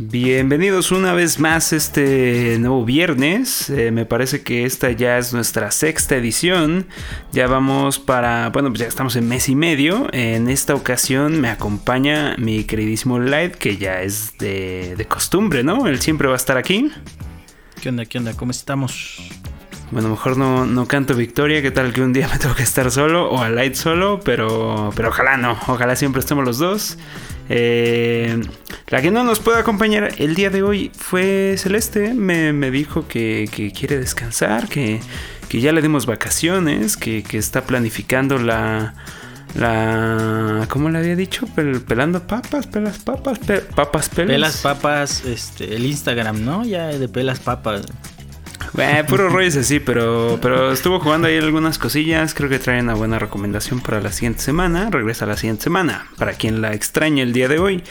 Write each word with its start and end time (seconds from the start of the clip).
Bienvenidos 0.00 0.92
una 0.92 1.12
vez 1.12 1.40
más 1.40 1.72
este 1.72 2.56
nuevo 2.60 2.84
viernes. 2.84 3.68
Eh, 3.68 3.90
me 3.90 4.06
parece 4.06 4.42
que 4.42 4.64
esta 4.64 4.92
ya 4.92 5.18
es 5.18 5.34
nuestra 5.34 5.72
sexta 5.72 6.14
edición. 6.14 6.86
Ya 7.32 7.48
vamos 7.48 7.98
para, 7.98 8.50
bueno, 8.50 8.68
pues 8.68 8.78
ya 8.78 8.86
estamos 8.86 9.16
en 9.16 9.26
mes 9.26 9.48
y 9.48 9.56
medio. 9.56 10.06
En 10.12 10.48
esta 10.48 10.76
ocasión 10.76 11.40
me 11.40 11.50
acompaña 11.50 12.36
mi 12.38 12.62
queridísimo 12.62 13.18
Light, 13.18 13.56
que 13.56 13.76
ya 13.76 14.00
es 14.00 14.38
de, 14.38 14.94
de 14.96 15.04
costumbre, 15.06 15.64
¿no? 15.64 15.88
Él 15.88 16.00
siempre 16.00 16.28
va 16.28 16.34
a 16.34 16.36
estar 16.36 16.56
aquí. 16.56 16.92
¿Qué 17.82 17.88
onda? 17.88 18.04
¿Qué 18.04 18.18
onda? 18.18 18.34
¿Cómo 18.34 18.52
estamos? 18.52 19.20
Bueno, 19.90 20.10
mejor 20.10 20.36
no, 20.36 20.64
no 20.64 20.86
canto 20.86 21.14
victoria, 21.14 21.60
¿qué 21.60 21.70
tal 21.72 21.92
que 21.92 22.02
un 22.02 22.12
día 22.12 22.28
me 22.28 22.38
tengo 22.38 22.54
que 22.54 22.62
estar 22.62 22.88
solo 22.92 23.30
o 23.30 23.42
a 23.42 23.48
Light 23.48 23.74
solo? 23.74 24.20
Pero, 24.20 24.92
pero 24.94 25.08
ojalá 25.08 25.36
no, 25.38 25.58
ojalá 25.66 25.96
siempre 25.96 26.20
estemos 26.20 26.44
los 26.44 26.58
dos. 26.58 26.98
Eh, 27.48 28.40
la 28.88 29.02
que 29.02 29.10
no 29.10 29.24
nos 29.24 29.40
puede 29.40 29.58
acompañar 29.58 30.14
el 30.18 30.34
día 30.34 30.50
de 30.50 30.62
hoy 30.62 30.90
fue 30.96 31.56
Celeste. 31.58 32.14
Me, 32.14 32.52
dijo 32.70 33.06
que, 33.08 33.48
quiere 33.76 33.98
descansar, 33.98 34.68
que, 34.68 35.00
ya 35.50 35.72
le 35.72 35.82
dimos 35.82 36.06
vacaciones, 36.06 36.96
que, 36.96 37.24
está 37.32 37.64
planificando 37.64 38.38
la, 38.38 38.94
la 39.54 40.66
¿cómo 40.68 40.90
le 40.90 40.98
había 40.98 41.16
dicho? 41.16 41.46
pelando 41.86 42.26
papas, 42.26 42.66
pelas 42.66 42.98
papas, 42.98 43.38
papas 43.74 44.08
pelas. 44.08 44.32
Pelas 44.32 44.56
papas, 44.58 45.24
este, 45.24 45.74
el 45.74 45.86
Instagram, 45.86 46.44
¿no? 46.44 46.64
Ya 46.64 46.86
de 46.88 47.08
pelas 47.08 47.40
papas. 47.40 47.82
Eh, 48.76 49.04
puro 49.08 49.28
rollo 49.28 49.48
es 49.48 49.56
así, 49.56 49.80
pero, 49.80 50.38
pero 50.42 50.72
estuvo 50.72 51.00
jugando 51.00 51.28
ahí 51.28 51.38
algunas 51.38 51.78
cosillas. 51.78 52.34
Creo 52.34 52.48
que 52.48 52.58
trae 52.58 52.80
una 52.80 52.94
buena 52.94 53.18
recomendación 53.18 53.80
para 53.80 54.00
la 54.00 54.12
siguiente 54.12 54.40
semana. 54.40 54.90
Regresa 54.90 55.26
la 55.26 55.36
siguiente 55.36 55.64
semana, 55.64 56.06
para 56.18 56.32
quien 56.32 56.60
la 56.60 56.74
extraña 56.74 57.22
el 57.22 57.32
día 57.32 57.48
de 57.48 57.58
hoy. 57.58 57.82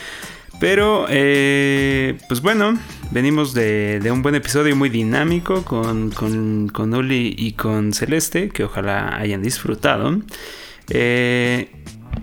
Pero, 0.59 1.05
eh, 1.09 2.17
pues 2.27 2.41
bueno, 2.41 2.77
venimos 3.11 3.53
de, 3.53 4.01
un 4.11 4.21
buen 4.23 4.35
episodio 4.35 4.75
muy 4.75 4.89
dinámico 4.89 5.63
con, 5.63 6.11
con, 6.11 6.69
con 6.69 6.93
Uli 6.93 7.35
y 7.37 7.53
con 7.53 7.93
Celeste, 7.93 8.49
que 8.49 8.63
ojalá 8.63 9.17
hayan 9.17 9.41
disfrutado. 9.41 10.19
Eh, 10.89 11.69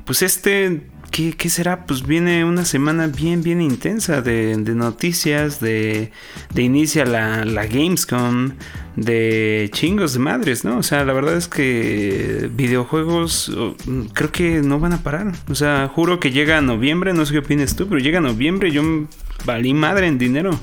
pues 0.05 0.23
este 0.23 0.83
¿qué, 1.15 1.49
será? 1.49 1.87
Pues 1.87 2.05
viene 2.05 2.45
una 2.45 2.65
semana 2.65 3.07
bien, 3.07 3.43
bien 3.43 3.61
intensa 3.63 4.21
de, 4.21 4.57
noticias, 4.57 5.61
de, 5.61 6.11
de 6.53 6.63
inicia 6.63 7.05
la, 7.05 7.45
la, 7.45 7.67
Gamescom, 7.67 8.53
de 8.97 9.71
chingos 9.73 10.15
de 10.15 10.19
madres, 10.19 10.65
¿no? 10.65 10.79
O 10.79 10.83
sea, 10.83 11.05
la 11.05 11.13
verdad 11.13 11.37
es 11.37 11.47
que 11.47 12.51
videojuegos 12.53 13.57
creo 14.13 14.33
que 14.33 14.61
no 14.63 14.81
van 14.81 14.95
a 14.95 15.03
parar. 15.03 15.33
O 15.49 15.55
sea, 15.55 15.89
juro 15.89 16.19
que 16.19 16.33
llega 16.33 16.61
noviembre, 16.61 17.13
no 17.13 17.25
sé 17.25 17.33
qué 17.33 17.39
opinas 17.39 17.77
tú, 17.77 17.87
pero 17.87 18.01
llega 18.01 18.21
noviembre 18.21 18.73
yo 18.73 18.83
valí 19.45 19.73
madre 19.73 20.09
en 20.09 20.19
dinero. 20.19 20.59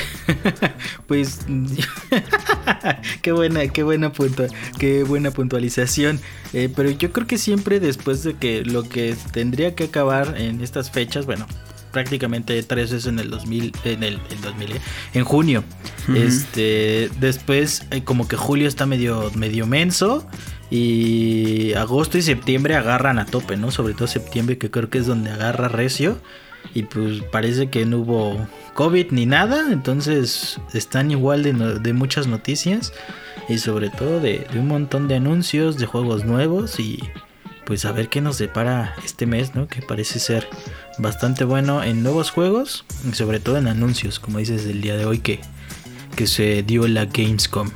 pues 1.06 1.40
qué 3.22 3.32
buena, 3.32 3.66
qué 3.68 3.82
buena 3.82 4.12
qué 4.78 5.04
buena 5.04 5.30
puntualización. 5.30 6.20
Eh, 6.52 6.70
pero 6.74 6.90
yo 6.90 7.12
creo 7.12 7.26
que 7.26 7.38
siempre 7.38 7.80
después 7.80 8.22
de 8.22 8.34
que 8.34 8.64
lo 8.64 8.88
que 8.88 9.16
tendría 9.32 9.74
que 9.74 9.84
acabar 9.84 10.34
en 10.38 10.60
estas 10.60 10.90
fechas, 10.90 11.26
bueno, 11.26 11.46
prácticamente 11.92 12.60
tres 12.62 12.90
veces 12.90 13.06
en 13.06 13.18
el 13.18 13.30
2000, 13.30 13.72
en 13.84 14.02
el, 14.02 14.20
2000, 14.42 14.72
eh, 14.72 14.80
en 15.14 15.24
junio. 15.24 15.64
Este, 16.14 17.10
después 17.20 17.86
eh, 17.90 18.02
como 18.02 18.26
que 18.26 18.36
julio 18.36 18.66
está 18.66 18.86
medio, 18.86 19.30
medio 19.34 19.66
menso. 19.66 20.26
Y 20.70 21.74
agosto 21.74 22.16
y 22.16 22.22
septiembre 22.22 22.76
agarran 22.76 23.18
a 23.18 23.26
tope, 23.26 23.58
¿no? 23.58 23.70
Sobre 23.70 23.92
todo 23.92 24.08
septiembre, 24.08 24.56
que 24.56 24.70
creo 24.70 24.88
que 24.88 24.98
es 24.98 25.06
donde 25.06 25.30
agarra 25.30 25.68
recio. 25.68 26.18
Y 26.74 26.84
pues 26.84 27.22
parece 27.30 27.68
que 27.68 27.84
no 27.84 27.98
hubo 27.98 28.46
COVID 28.74 29.10
ni 29.10 29.26
nada, 29.26 29.70
entonces 29.70 30.58
están 30.72 31.10
igual 31.10 31.42
de, 31.42 31.92
muchas 31.92 32.26
noticias 32.26 32.92
y 33.48 33.58
sobre 33.58 33.90
todo 33.90 34.20
de, 34.20 34.46
un 34.54 34.68
montón 34.68 35.08
de 35.08 35.16
anuncios 35.16 35.78
de 35.78 35.86
juegos 35.86 36.24
nuevos 36.24 36.80
y 36.80 37.00
pues 37.66 37.84
a 37.84 37.92
ver 37.92 38.08
qué 38.08 38.20
nos 38.20 38.38
depara 38.38 38.94
este 39.04 39.26
mes, 39.26 39.54
¿no? 39.54 39.68
Que 39.68 39.82
parece 39.82 40.18
ser 40.18 40.48
bastante 40.98 41.44
bueno 41.44 41.82
en 41.82 42.02
nuevos 42.02 42.30
juegos 42.30 42.84
y 43.08 43.14
sobre 43.14 43.38
todo 43.38 43.58
en 43.58 43.68
anuncios, 43.68 44.18
como 44.18 44.38
dices 44.38 44.66
el 44.66 44.80
día 44.80 44.96
de 44.96 45.04
hoy 45.04 45.18
que, 45.18 45.40
que 46.16 46.26
se 46.26 46.62
dio 46.62 46.88
la 46.88 47.04
Gamescom. 47.04 47.70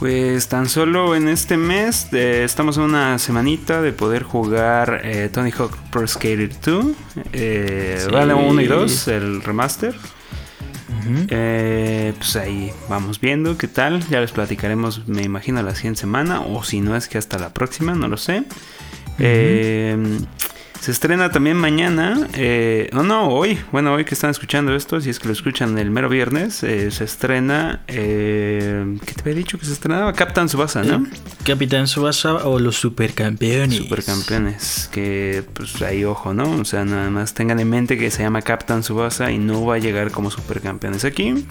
Pues 0.00 0.48
tan 0.48 0.66
solo 0.66 1.14
en 1.14 1.28
este 1.28 1.58
mes 1.58 2.08
eh, 2.12 2.42
estamos 2.42 2.78
en 2.78 2.84
una 2.84 3.18
semanita 3.18 3.82
de 3.82 3.92
poder 3.92 4.22
jugar 4.22 5.02
eh, 5.04 5.28
Tony 5.30 5.50
Hawk 5.50 5.76
Pro 5.92 6.06
Skater 6.08 6.50
2, 6.58 6.86
eh, 7.34 8.08
vale 8.10 8.32
1 8.32 8.62
y 8.62 8.66
2, 8.66 9.08
el 9.08 9.42
remaster. 9.42 9.94
Eh, 11.28 12.14
pues 12.16 12.34
ahí 12.36 12.72
vamos 12.88 13.20
viendo 13.20 13.58
qué 13.58 13.68
tal. 13.68 14.00
Ya 14.08 14.20
les 14.20 14.32
platicaremos, 14.32 15.06
me 15.06 15.22
imagino, 15.22 15.62
la 15.62 15.74
siguiente 15.74 16.00
semana. 16.00 16.40
O 16.40 16.64
si 16.64 16.80
no 16.80 16.96
es 16.96 17.06
que 17.06 17.18
hasta 17.18 17.38
la 17.38 17.52
próxima, 17.52 17.94
no 17.94 18.08
lo 18.08 18.16
sé. 18.16 18.44
Se 20.80 20.92
estrena 20.92 21.30
también 21.30 21.58
mañana, 21.58 22.26
eh, 22.32 22.88
no, 22.94 23.02
no, 23.02 23.28
hoy, 23.28 23.58
bueno, 23.70 23.92
hoy 23.92 24.06
que 24.06 24.14
están 24.14 24.30
escuchando 24.30 24.74
esto, 24.74 24.98
si 25.02 25.10
es 25.10 25.18
que 25.18 25.26
lo 25.28 25.34
escuchan 25.34 25.76
el 25.76 25.90
mero 25.90 26.08
viernes, 26.08 26.62
eh, 26.62 26.90
se 26.90 27.04
estrena, 27.04 27.82
eh, 27.86 28.96
¿qué 29.04 29.12
te 29.12 29.20
había 29.20 29.34
dicho 29.34 29.58
que 29.58 29.66
se 29.66 29.74
estrenaba? 29.74 30.10
Captain 30.14 30.48
Subasa, 30.48 30.82
¿no? 30.82 31.06
Capitán 31.44 31.86
Subasa 31.86 32.46
o 32.46 32.58
los 32.58 32.76
supercampeones. 32.76 33.76
Supercampeones, 33.76 34.88
que 34.90 35.44
pues 35.52 35.82
ahí 35.82 36.02
ojo, 36.04 36.32
¿no? 36.32 36.50
O 36.50 36.64
sea, 36.64 36.86
nada 36.86 37.10
más 37.10 37.34
tengan 37.34 37.60
en 37.60 37.68
mente 37.68 37.98
que 37.98 38.10
se 38.10 38.22
llama 38.22 38.40
Captain 38.40 38.82
Subasa 38.82 39.30
y 39.30 39.36
no 39.36 39.66
va 39.66 39.74
a 39.74 39.78
llegar 39.78 40.10
como 40.10 40.30
supercampeones 40.30 41.04
aquí. 41.04 41.44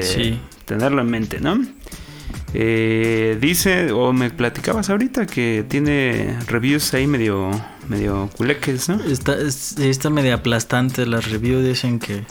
sí. 0.00 0.40
Tenerlo 0.64 1.00
en 1.02 1.10
mente, 1.10 1.38
¿no? 1.38 1.60
Eh, 2.54 3.38
dice, 3.40 3.92
o 3.92 4.12
me 4.12 4.30
platicabas 4.30 4.90
ahorita, 4.90 5.26
que 5.26 5.64
tiene 5.68 6.38
reviews 6.46 6.92
ahí 6.94 7.06
medio, 7.06 7.50
medio 7.88 8.28
culeques, 8.36 8.88
¿no? 8.88 9.02
Está, 9.04 9.36
está 9.40 10.10
medio 10.10 10.34
aplastante. 10.34 11.06
Las 11.06 11.30
reviews 11.30 11.64
dicen 11.64 11.98
que, 11.98 12.24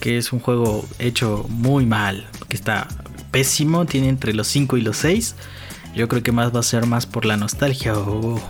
que 0.00 0.18
es 0.18 0.32
un 0.32 0.40
juego 0.40 0.86
hecho 0.98 1.46
muy 1.48 1.86
mal, 1.86 2.28
que 2.48 2.56
está 2.56 2.88
pésimo, 3.30 3.86
tiene 3.86 4.08
entre 4.08 4.34
los 4.34 4.48
5 4.48 4.76
y 4.76 4.82
los 4.82 4.98
6. 4.98 5.34
Yo 5.94 6.08
creo 6.08 6.22
que 6.22 6.32
más 6.32 6.54
va 6.54 6.60
a 6.60 6.64
ser 6.64 6.86
más 6.86 7.06
por 7.06 7.24
la 7.24 7.36
nostalgia 7.36 7.96
o, 7.98 8.40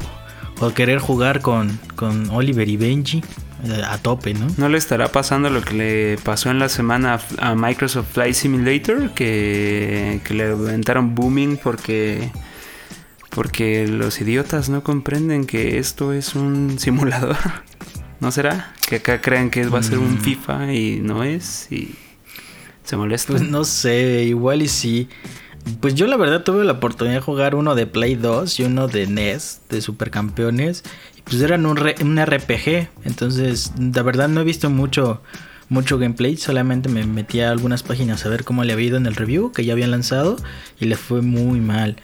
o 0.61 0.71
querer 0.75 0.99
jugar 0.99 1.41
con, 1.41 1.79
con 1.95 2.29
Oliver 2.31 2.69
y 2.69 2.77
Benji 2.77 3.23
a 3.85 3.99
tope, 3.99 4.35
¿no? 4.35 4.47
¿No 4.57 4.69
le 4.69 4.79
estará 4.79 5.09
pasando 5.09 5.51
lo 5.51 5.63
que 5.63 5.75
le 5.75 6.19
pasó 6.19 6.51
en 6.51 6.59
la 6.59 6.69
semana 6.69 7.21
a 7.39 7.55
Microsoft 7.55 8.13
Flight 8.13 8.35
Simulator? 8.35 9.11
Que, 9.15 10.21
que 10.25 10.35
le 10.35 10.45
aventaron 10.53 11.15
booming 11.15 11.57
porque, 11.57 12.31
porque 13.31 13.87
los 13.89 14.21
idiotas 14.21 14.69
no 14.69 14.83
comprenden 14.83 15.47
que 15.47 15.79
esto 15.79 16.13
es 16.13 16.35
un 16.35 16.79
simulador. 16.79 17.37
¿No 18.21 18.33
será? 18.33 18.75
Que 18.89 18.97
acá 18.97 19.21
crean 19.21 19.51
que 19.51 19.67
va 19.67 19.79
a 19.79 19.83
ser 19.83 19.99
un 19.99 20.15
mm. 20.15 20.21
FIFA 20.21 20.73
y 20.73 21.01
no 21.01 21.23
es 21.23 21.71
y 21.71 21.95
se 22.85 22.97
molesta. 22.97 23.33
Pues 23.33 23.43
no 23.43 23.65
sé, 23.65 24.25
igual 24.25 24.63
y 24.63 24.69
sí. 24.69 25.09
Pues 25.81 25.95
yo 25.95 26.07
la 26.07 26.17
verdad 26.17 26.45
tuve 26.45 26.65
la 26.65 26.73
oportunidad 26.73 27.17
de 27.17 27.21
jugar 27.21 27.55
uno 27.55 27.75
de 27.75 27.87
Play 27.87 28.15
2 28.15 28.61
y 28.61 28.63
uno 28.65 28.89
de 28.89 29.07
NES, 29.07 29.61
de 29.69 29.83
Supercampeones 29.83 30.83
pues 31.29 31.43
eran 31.43 31.67
un, 31.67 31.79
un 31.79 32.25
RPG. 32.25 32.89
Entonces, 33.05 33.73
la 33.79 34.03
verdad 34.03 34.29
no 34.29 34.41
he 34.41 34.45
visto 34.45 34.71
mucho, 34.71 35.23
mucho 35.69 35.99
gameplay. 35.99 36.37
Solamente 36.37 36.89
me 36.89 37.05
metí 37.07 37.41
a 37.41 37.51
algunas 37.51 37.83
páginas 37.83 38.25
a 38.25 38.29
ver 38.29 38.45
cómo 38.45 38.65
le 38.65 38.73
había 38.73 38.89
ido 38.89 38.97
en 38.97 39.07
el 39.07 39.17
review 39.17 39.53
que 39.53 39.65
ya 39.65 39.73
habían 39.73 39.91
lanzado. 39.91 40.37
Y 40.81 40.87
le 40.87 40.97
fue 40.97 41.23
muy 41.23 41.61
mal. 41.61 41.97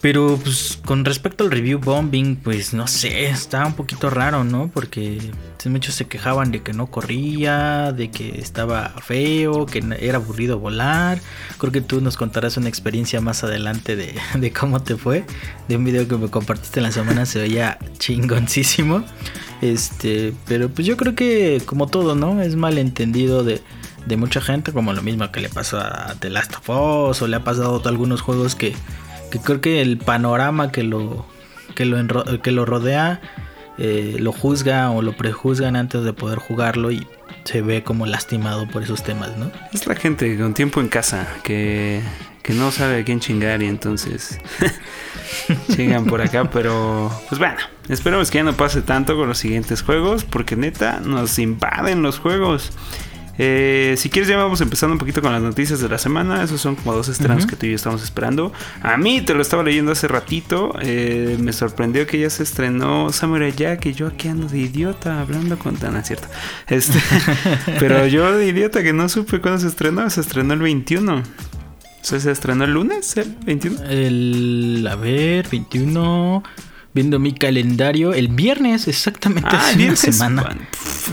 Pero 0.00 0.38
pues 0.42 0.78
con 0.84 1.04
respecto 1.04 1.44
al 1.44 1.50
review 1.50 1.80
bombing, 1.80 2.36
pues 2.36 2.72
no 2.72 2.86
sé, 2.86 3.26
estaba 3.26 3.66
un 3.66 3.74
poquito 3.74 4.10
raro, 4.10 4.44
¿no? 4.44 4.70
Porque 4.72 5.18
muchos 5.66 5.94
se 5.94 6.06
quejaban 6.06 6.52
de 6.52 6.62
que 6.62 6.72
no 6.72 6.86
corría, 6.86 7.92
de 7.92 8.10
que 8.10 8.38
estaba 8.38 8.90
feo, 9.02 9.66
que 9.66 9.82
era 10.00 10.18
aburrido 10.18 10.58
volar. 10.58 11.20
Creo 11.58 11.72
que 11.72 11.80
tú 11.80 12.00
nos 12.00 12.16
contarás 12.16 12.56
una 12.56 12.68
experiencia 12.68 13.20
más 13.20 13.42
adelante 13.42 13.96
de, 14.34 14.52
cómo 14.52 14.80
te 14.82 14.96
fue. 14.96 15.24
De 15.68 15.76
un 15.76 15.84
video 15.84 16.06
que 16.06 16.16
me 16.16 16.28
compartiste 16.28 16.80
en 16.80 16.84
la 16.84 16.92
semana 16.92 17.26
se 17.26 17.40
veía 17.40 17.78
chingoncísimo. 17.98 19.04
Este, 19.60 20.32
pero 20.46 20.68
pues 20.68 20.86
yo 20.86 20.96
creo 20.96 21.14
que 21.14 21.60
como 21.66 21.88
todo, 21.88 22.14
¿no? 22.14 22.40
Es 22.40 22.54
malentendido 22.54 23.42
de, 23.42 23.60
de 24.06 24.16
mucha 24.16 24.40
gente, 24.40 24.72
como 24.72 24.92
lo 24.92 25.02
mismo 25.02 25.30
que 25.32 25.40
le 25.40 25.48
pasó 25.48 25.78
a 25.78 26.14
The 26.20 26.30
Last 26.30 26.54
of 26.56 26.68
Us 27.10 27.22
o 27.22 27.26
le 27.26 27.36
ha 27.36 27.44
pasado 27.44 27.82
a 27.84 27.88
algunos 27.88 28.20
juegos 28.20 28.54
que 28.54 28.74
que 29.30 29.38
creo 29.38 29.60
que 29.60 29.80
el 29.80 29.98
panorama 29.98 30.72
que 30.72 30.82
lo, 30.82 31.26
que 31.74 31.84
lo, 31.84 32.42
que 32.42 32.52
lo 32.52 32.64
rodea 32.64 33.20
eh, 33.78 34.16
lo 34.18 34.32
juzga 34.32 34.90
o 34.90 35.02
lo 35.02 35.16
prejuzgan 35.16 35.76
antes 35.76 36.02
de 36.02 36.12
poder 36.12 36.38
jugarlo 36.38 36.90
y 36.90 37.06
se 37.44 37.62
ve 37.62 37.82
como 37.82 38.06
lastimado 38.06 38.68
por 38.68 38.82
esos 38.82 39.02
temas, 39.02 39.36
¿no? 39.36 39.50
Es 39.72 39.86
la 39.86 39.94
gente 39.94 40.36
con 40.36 40.52
tiempo 40.52 40.80
en 40.80 40.88
casa 40.88 41.28
que, 41.42 42.02
que 42.42 42.52
no 42.52 42.70
sabe 42.72 43.00
a 43.00 43.04
quién 43.04 43.20
chingar 43.20 43.62
y 43.62 43.66
entonces 43.66 44.38
chingan 45.74 46.06
por 46.06 46.20
acá, 46.20 46.50
pero 46.50 47.10
pues 47.28 47.38
bueno, 47.38 47.56
esperemos 47.88 48.30
que 48.30 48.38
ya 48.38 48.44
no 48.44 48.54
pase 48.54 48.82
tanto 48.82 49.16
con 49.16 49.28
los 49.28 49.38
siguientes 49.38 49.82
juegos, 49.82 50.24
porque 50.24 50.56
neta 50.56 51.00
nos 51.00 51.38
invaden 51.38 52.02
los 52.02 52.18
juegos. 52.18 52.72
Eh, 53.38 53.94
si 53.96 54.10
quieres 54.10 54.28
ya 54.28 54.36
vamos 54.36 54.60
empezando 54.60 54.94
un 54.94 54.98
poquito 54.98 55.22
con 55.22 55.32
las 55.32 55.40
noticias 55.40 55.80
de 55.80 55.88
la 55.88 55.98
semana. 55.98 56.42
Esos 56.42 56.60
son 56.60 56.76
como 56.76 56.92
dos 56.94 57.08
estrenos 57.08 57.46
que 57.46 57.56
tú 57.56 57.66
y 57.66 57.70
yo 57.70 57.76
estamos 57.76 58.02
esperando. 58.02 58.52
A 58.82 58.96
mí 58.96 59.20
te 59.20 59.34
lo 59.34 59.42
estaba 59.42 59.62
leyendo 59.62 59.92
hace 59.92 60.08
ratito. 60.08 60.74
Eh, 60.82 61.36
me 61.40 61.52
sorprendió 61.52 62.06
que 62.06 62.18
ya 62.18 62.30
se 62.30 62.42
estrenó 62.42 63.12
Samurai 63.12 63.52
Jack 63.52 63.86
y 63.86 63.92
yo 63.92 64.08
aquí 64.08 64.28
ando 64.28 64.48
de 64.48 64.58
idiota 64.58 65.20
hablando 65.20 65.58
con 65.58 65.76
Tana, 65.76 66.02
¿cierto? 66.02 66.28
Este, 66.66 66.98
pero 67.78 68.06
yo 68.06 68.36
de 68.36 68.46
idiota 68.48 68.82
que 68.82 68.92
no 68.92 69.08
supe 69.08 69.40
cuándo 69.40 69.60
se 69.60 69.68
estrenó. 69.68 70.10
Se 70.10 70.20
estrenó 70.20 70.54
el 70.54 70.60
21. 70.60 71.16
O 71.16 71.22
sea, 72.00 72.20
se 72.20 72.30
estrenó 72.30 72.64
el 72.64 72.72
lunes, 72.72 73.16
el 73.16 73.36
21. 73.44 73.84
El, 73.84 74.88
a 74.90 74.96
ver, 74.96 75.48
21 75.48 76.42
viendo 76.94 77.20
mi 77.20 77.32
calendario, 77.32 78.12
el 78.12 78.28
viernes 78.28 78.88
exactamente 78.88 79.50
ah, 79.52 79.60
hace 79.60 79.84
una 79.84 79.96
semana. 79.96 80.58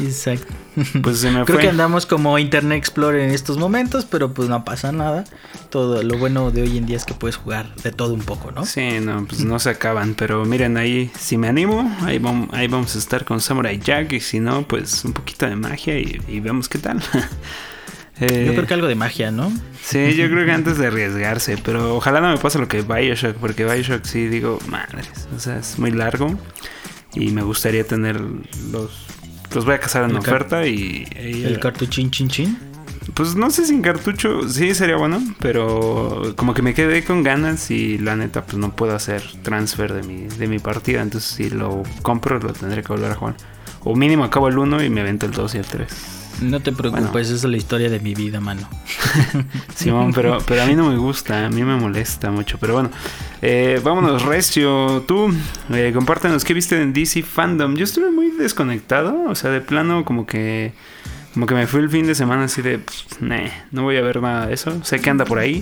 Exacto. 0.02 0.65
Pues 1.02 1.20
se 1.20 1.32
me 1.32 1.46
Creo 1.46 1.60
que 1.60 1.70
andamos 1.70 2.06
como 2.06 2.38
Internet 2.38 2.78
Explorer 2.78 3.22
en 3.22 3.32
estos 3.32 3.58
momentos, 3.58 4.06
pero 4.06 4.34
pues 4.34 4.50
no 4.50 4.66
pasa 4.66 4.92
nada. 4.92 5.24
Todo 5.70 6.04
lo 6.04 6.18
bueno 6.18 6.52
de 6.52 6.64
hoy 6.64 6.78
en 6.78 6.86
día 6.86 6.98
es 6.98 7.06
que 7.06 7.14
puedes 7.14 7.36
jugar 7.36 7.74
de 7.76 7.92
todo 7.92 8.14
un 8.14 8.22
poco, 8.22 8.52
¿no? 8.52 8.66
Sí, 8.66 9.00
no, 9.02 9.26
pues 9.26 9.44
no 9.44 9.60
se 9.60 9.70
acaban, 9.70 10.16
pero 10.16 10.46
miren 10.46 10.78
ahí, 10.78 11.12
si 11.18 11.38
me 11.38 11.48
animo, 11.48 11.96
ahí 12.02 12.20
vamos, 12.20 12.50
ahí 12.54 12.68
vamos 12.68 12.96
a 12.96 13.00
estar 13.00 13.26
con 13.26 13.42
Samurai 13.42 13.80
Jack 13.80 14.14
y 14.14 14.20
si 14.20 14.40
no, 14.40 14.68
pues 14.68 15.06
un 15.06 15.14
poquito 15.14 15.46
de 15.46 15.56
magia 15.56 15.98
y, 16.00 16.22
y 16.28 16.40
vemos 16.40 16.70
qué 16.70 16.80
tal. 16.80 17.02
Eh, 18.20 18.46
yo 18.48 18.54
creo 18.54 18.66
que 18.66 18.74
algo 18.74 18.88
de 18.88 18.96
magia, 18.96 19.30
¿no? 19.32 19.52
Sí, 19.82 20.16
yo 20.16 20.30
creo 20.30 20.46
que 20.46 20.52
antes 20.52 20.78
de 20.78 20.88
arriesgarse, 20.88 21.58
pero 21.58 21.96
ojalá 21.96 22.22
no 22.22 22.30
me 22.32 22.38
pase 22.38 22.60
lo 22.60 22.68
que 22.68 22.82
Bioshock, 22.82 23.36
porque 23.36 23.66
Bioshock 23.66 24.06
sí 24.06 24.28
digo, 24.28 24.58
madres, 24.70 25.10
o 25.36 25.40
sea, 25.40 25.58
es 25.58 25.78
muy 25.80 25.92
largo 25.92 26.40
y 27.14 27.32
me 27.32 27.42
gustaría 27.42 27.86
tener 27.86 28.22
los... 28.72 29.05
Los 29.56 29.64
voy 29.64 29.76
a 29.76 29.80
cazar 29.80 30.10
en 30.10 30.16
oferta 30.18 30.68
y, 30.68 31.08
¿El 31.16 31.60
cartuchín 31.60 32.12
chin 32.12 32.28
chin? 32.28 32.60
Pues 33.14 33.36
no 33.36 33.50
sé 33.50 33.66
si 33.66 33.74
en 33.74 33.82
cartucho 33.82 34.50
sí 34.50 34.76
sería 34.76 34.98
bueno, 34.98 35.24
pero 35.40 36.34
como 36.36 36.54
que 36.54 36.62
me 36.62 36.74
quedé 36.74 37.06
con 37.06 37.24
ganas 37.24 37.72
y 37.72 37.98
la 37.98 38.18
neta 38.18 38.44
pues 38.44 38.58
no 38.58 38.76
puedo 38.76 38.94
hacer 38.94 39.24
transfer 39.44 39.94
de 39.94 40.04
mi, 40.04 40.28
de 40.28 40.48
mi 40.48 40.60
partida, 40.60 41.02
entonces 41.02 41.30
si 41.30 41.50
lo 41.50 41.84
compro 42.02 42.40
lo 42.40 42.52
tendré 42.52 42.82
que 42.82 42.90
volver 42.90 43.12
a 43.12 43.16
jugar. 43.16 43.36
O 43.86 43.96
mínimo 43.96 44.26
acabo 44.26 44.50
el 44.50 44.58
1 44.58 44.84
y 44.84 44.90
me 44.90 45.02
avento 45.02 45.26
el 45.26 45.32
2 45.32 45.56
y 45.56 45.58
el 45.60 45.66
3. 45.66 46.25
No 46.42 46.60
te 46.60 46.72
preocupes, 46.72 47.28
esa 47.28 47.36
es 47.36 47.44
la 47.46 47.58
historia 47.58 47.90
de 47.90 48.00
mi 48.00 48.14
vida, 48.14 48.40
mano. 48.40 48.68
Simón, 49.76 50.12
pero, 50.14 50.40
pero 50.46 50.64
a 50.64 50.66
mí 50.66 50.76
no 50.76 50.90
me 50.90 50.98
gusta, 50.98 51.46
a 51.46 51.50
mí 51.50 51.64
me 51.64 51.76
molesta 51.76 52.32
mucho. 52.32 52.58
Pero 52.60 52.74
bueno, 52.74 52.92
eh, 53.42 53.80
vámonos, 53.84 54.24
Recio. 54.24 55.04
Tú, 55.08 55.34
eh, 55.72 55.92
compártenos 55.94 56.44
qué 56.44 56.54
viste 56.54 56.82
en 56.82 56.94
DC 56.94 57.24
Fandom. 57.24 57.76
Yo 57.76 57.86
estuve 57.86 58.12
muy 58.12 58.32
desconectado, 58.32 59.24
o 59.28 59.36
sea, 59.36 59.52
de 59.52 59.62
plano, 59.62 60.04
como 60.06 60.26
que. 60.26 60.74
Como 61.36 61.48
que 61.48 61.54
me 61.54 61.68
fui 61.68 61.82
el 61.82 61.90
fin 61.90 62.08
de 62.08 62.16
semana 62.16 62.46
así 62.46 62.62
de, 62.62 62.80
pues, 62.80 63.08
no 63.72 63.84
voy 63.84 63.98
a 63.98 64.02
ver 64.02 64.22
nada 64.22 64.48
de 64.48 64.54
eso. 64.54 64.82
Sé 64.86 65.02
que 65.02 65.10
anda 65.10 65.26
por 65.26 65.38
ahí, 65.38 65.62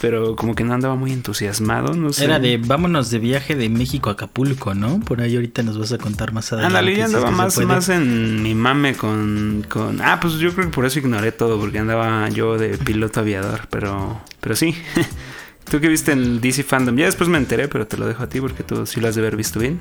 pero 0.00 0.34
como 0.34 0.56
que 0.56 0.64
no 0.64 0.74
andaba 0.74 0.96
muy 0.96 1.12
entusiasmado, 1.12 1.94
no 1.94 2.12
sé. 2.12 2.24
Era 2.24 2.40
de 2.40 2.56
vámonos 2.58 3.08
de 3.10 3.20
viaje 3.20 3.54
de 3.54 3.68
México 3.68 4.10
a 4.10 4.14
Acapulco, 4.14 4.74
¿no? 4.74 4.98
Por 4.98 5.20
ahí 5.20 5.36
ahorita 5.36 5.62
nos 5.62 5.78
vas 5.78 5.92
a 5.92 5.98
contar 5.98 6.32
más 6.32 6.52
adelante. 6.52 6.76
Ándale, 6.76 6.96
yo 6.96 7.04
andaba 7.04 7.30
más, 7.30 7.56
más 7.58 7.88
en 7.88 8.42
mi 8.42 8.56
mame 8.56 8.96
con, 8.96 9.64
con... 9.68 10.00
Ah, 10.02 10.18
pues 10.20 10.34
yo 10.38 10.52
creo 10.52 10.66
que 10.66 10.74
por 10.74 10.86
eso 10.86 10.98
ignoré 10.98 11.30
todo, 11.30 11.60
porque 11.60 11.78
andaba 11.78 12.28
yo 12.28 12.58
de 12.58 12.76
piloto 12.76 13.20
aviador, 13.20 13.68
pero, 13.70 14.20
pero 14.40 14.56
sí. 14.56 14.74
¿Tú 15.70 15.78
qué 15.78 15.86
viste 15.86 16.10
en 16.10 16.18
el 16.18 16.40
DC 16.40 16.64
Fandom? 16.64 16.96
Ya 16.96 17.04
después 17.04 17.30
me 17.30 17.38
enteré, 17.38 17.68
pero 17.68 17.86
te 17.86 17.96
lo 17.96 18.08
dejo 18.08 18.24
a 18.24 18.28
ti 18.28 18.40
porque 18.40 18.64
tú 18.64 18.86
sí 18.86 19.00
lo 19.00 19.06
has 19.06 19.14
de 19.14 19.20
haber 19.20 19.36
visto 19.36 19.60
bien. 19.60 19.80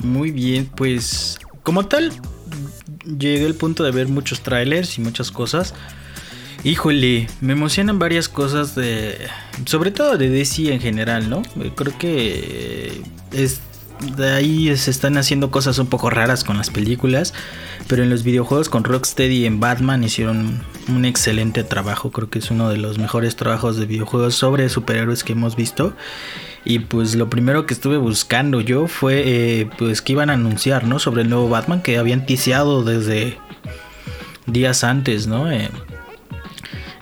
Muy 0.00 0.32
bien, 0.32 0.68
pues 0.74 1.38
como 1.62 1.86
tal, 1.86 2.12
llegué 3.04 3.46
al 3.46 3.54
punto 3.54 3.84
de 3.84 3.90
ver 3.90 4.08
muchos 4.08 4.40
trailers 4.40 4.98
y 4.98 5.00
muchas 5.00 5.30
cosas. 5.30 5.74
Híjole, 6.62 7.26
me 7.40 7.54
emocionan 7.54 7.98
varias 7.98 8.28
cosas 8.28 8.74
de. 8.74 9.16
Sobre 9.64 9.90
todo 9.90 10.18
de 10.18 10.28
DC 10.28 10.72
en 10.72 10.80
general, 10.80 11.30
¿no? 11.30 11.42
Creo 11.74 11.96
que 11.98 13.00
es. 13.32 13.60
De 14.16 14.30
ahí 14.30 14.74
se 14.78 14.90
están 14.90 15.18
haciendo 15.18 15.50
cosas 15.50 15.78
un 15.78 15.86
poco 15.86 16.08
raras 16.08 16.44
con 16.44 16.56
las 16.56 16.70
películas. 16.70 17.34
Pero 17.86 18.02
en 18.02 18.10
los 18.10 18.22
videojuegos 18.22 18.68
con 18.68 18.84
Rocksteady 18.84 19.42
y 19.42 19.46
en 19.46 19.58
Batman 19.58 20.04
hicieron 20.04 20.62
un 20.88 21.04
excelente 21.04 21.64
trabajo. 21.64 22.10
Creo 22.10 22.30
que 22.30 22.38
es 22.38 22.50
uno 22.50 22.68
de 22.68 22.76
los 22.76 22.98
mejores 22.98 23.36
trabajos 23.36 23.76
de 23.76 23.86
videojuegos 23.86 24.34
sobre 24.34 24.68
superhéroes 24.68 25.24
que 25.24 25.32
hemos 25.32 25.56
visto. 25.56 25.94
Y 26.64 26.80
pues 26.80 27.14
lo 27.14 27.30
primero 27.30 27.66
que 27.66 27.74
estuve 27.74 27.96
buscando 27.96 28.60
yo 28.60 28.86
fue 28.86 29.22
eh, 29.24 29.70
pues 29.78 30.02
que 30.02 30.12
iban 30.12 30.30
a 30.30 30.34
anunciar, 30.34 30.84
¿no? 30.84 30.98
Sobre 30.98 31.22
el 31.22 31.30
nuevo 31.30 31.48
Batman 31.48 31.82
que 31.82 31.98
habían 31.98 32.26
ticiado 32.26 32.84
desde 32.84 33.38
días 34.46 34.84
antes, 34.84 35.26
¿no? 35.26 35.50
Eh, 35.50 35.70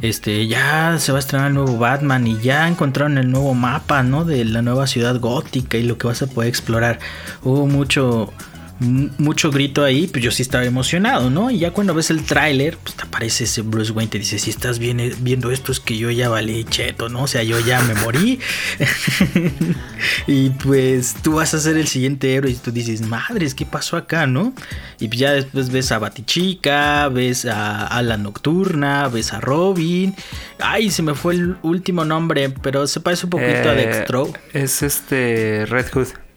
este, 0.00 0.46
ya 0.46 0.96
se 0.98 1.10
va 1.10 1.18
a 1.18 1.20
estrenar 1.20 1.48
el 1.48 1.54
nuevo 1.54 1.76
Batman 1.76 2.26
y 2.26 2.38
ya 2.38 2.68
encontraron 2.68 3.18
el 3.18 3.30
nuevo 3.30 3.54
mapa, 3.54 4.04
¿no? 4.04 4.24
De 4.24 4.44
la 4.44 4.62
nueva 4.62 4.86
ciudad 4.86 5.18
gótica 5.18 5.76
y 5.76 5.82
lo 5.82 5.98
que 5.98 6.06
vas 6.06 6.22
a 6.22 6.28
poder 6.28 6.48
explorar. 6.48 7.00
Hubo 7.42 7.66
mucho, 7.66 8.32
mucho 8.80 9.50
grito 9.50 9.84
ahí, 9.84 10.06
pues 10.06 10.22
yo 10.22 10.30
sí 10.30 10.42
estaba 10.42 10.64
emocionado, 10.64 11.30
¿no? 11.30 11.50
Y 11.50 11.58
ya 11.58 11.72
cuando 11.72 11.94
ves 11.94 12.10
el 12.10 12.24
tráiler, 12.24 12.76
pues 12.76 12.94
te 12.94 13.02
aparece 13.02 13.44
ese 13.44 13.62
Bruce 13.62 13.92
Wayne, 13.92 14.10
te 14.10 14.18
dice, 14.18 14.38
si 14.38 14.50
estás 14.50 14.78
viendo 14.78 15.50
esto 15.50 15.72
es 15.72 15.80
que 15.80 15.98
yo 15.98 16.10
ya 16.10 16.28
valí 16.28 16.64
cheto, 16.64 17.08
¿no? 17.08 17.22
O 17.22 17.26
sea, 17.26 17.42
yo 17.42 17.58
ya 17.60 17.82
me 17.82 17.94
morí. 17.94 18.38
y 20.26 20.50
pues 20.50 21.16
tú 21.22 21.34
vas 21.34 21.54
a 21.54 21.58
ser 21.58 21.76
el 21.76 21.88
siguiente 21.88 22.34
héroe 22.34 22.50
y 22.50 22.54
tú 22.54 22.70
dices, 22.70 23.00
madres, 23.02 23.54
¿qué 23.54 23.66
pasó 23.66 23.96
acá, 23.96 24.26
no? 24.26 24.52
Y 25.00 25.08
ya 25.16 25.32
después 25.32 25.70
ves 25.70 25.90
a 25.92 25.98
Batichica, 25.98 27.08
ves 27.08 27.46
a, 27.46 27.86
a 27.86 28.02
la 28.02 28.16
Nocturna, 28.16 29.08
ves 29.08 29.32
a 29.32 29.40
Robin. 29.40 30.14
Ay, 30.60 30.90
se 30.90 31.02
me 31.02 31.14
fue 31.14 31.34
el 31.34 31.56
último 31.62 32.04
nombre, 32.04 32.50
pero 32.50 32.86
se 32.86 33.00
parece 33.00 33.26
un 33.26 33.30
poquito 33.30 33.48
Eh, 33.50 33.68
a 33.68 33.72
Dextro. 33.72 34.32
Es 34.52 34.82
este 34.82 35.66
Red 35.66 35.86
Hood. 35.92 36.27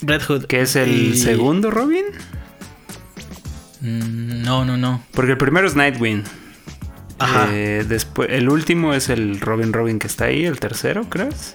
Red 0.00 0.22
Hood. 0.22 0.44
Que 0.46 0.62
es 0.62 0.74
el 0.76 1.12
Y- 1.12 1.16
segundo 1.16 1.70
Robin. 1.70 2.04
Mm, 3.80 4.42
No, 4.42 4.64
no, 4.64 4.76
no. 4.76 5.02
Porque 5.12 5.32
el 5.32 5.38
primero 5.38 5.66
es 5.66 5.74
Nightwing. 5.76 6.24
Ajá. 7.18 7.48
Eh, 7.52 7.84
después, 7.88 8.28
el 8.30 8.48
último 8.48 8.94
es 8.94 9.08
el 9.08 9.40
Robin 9.40 9.72
Robin 9.72 9.98
que 9.98 10.06
está 10.08 10.24
ahí, 10.26 10.44
el 10.44 10.58
tercero, 10.58 11.04
¿crees? 11.08 11.54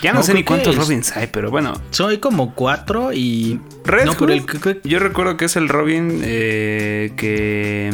Ya 0.00 0.12
no, 0.12 0.20
No, 0.20 0.24
sé 0.24 0.32
ni 0.34 0.44
cuántos 0.44 0.76
Robins 0.76 1.16
hay, 1.16 1.26
pero 1.26 1.50
bueno. 1.50 1.80
Soy 1.90 2.18
como 2.18 2.54
cuatro 2.54 3.12
y. 3.12 3.60
Red 3.84 4.04
no, 4.04 4.12
Hood, 4.12 4.18
pero 4.28 4.32
el 4.72 4.80
yo 4.84 4.98
recuerdo 5.00 5.36
que 5.36 5.46
es 5.46 5.56
el 5.56 5.68
Robin 5.68 6.20
eh, 6.22 7.12
que 7.16 7.90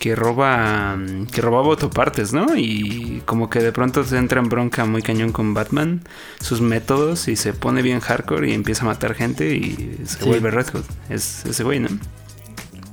que 0.00 0.16
roba 0.16 0.98
que 1.30 1.40
robaba 1.42 1.66
autopartes, 1.68 2.32
¿no? 2.32 2.56
Y 2.56 3.22
como 3.26 3.50
que 3.50 3.60
de 3.60 3.70
pronto 3.70 4.02
se 4.02 4.16
entra 4.16 4.40
en 4.40 4.48
bronca 4.48 4.86
muy 4.86 5.02
cañón 5.02 5.30
con 5.30 5.52
Batman, 5.54 6.00
sus 6.40 6.62
métodos 6.62 7.28
y 7.28 7.36
se 7.36 7.52
pone 7.52 7.82
bien 7.82 8.00
hardcore 8.00 8.50
y 8.50 8.54
empieza 8.54 8.82
a 8.82 8.86
matar 8.86 9.14
gente 9.14 9.54
y 9.54 9.98
se 10.06 10.18
Sí. 10.20 10.24
vuelve 10.24 10.50
Red 10.50 10.68
Hood. 10.72 10.84
Es 11.10 11.44
ese 11.44 11.62
güey, 11.64 11.80
¿no? 11.80 11.88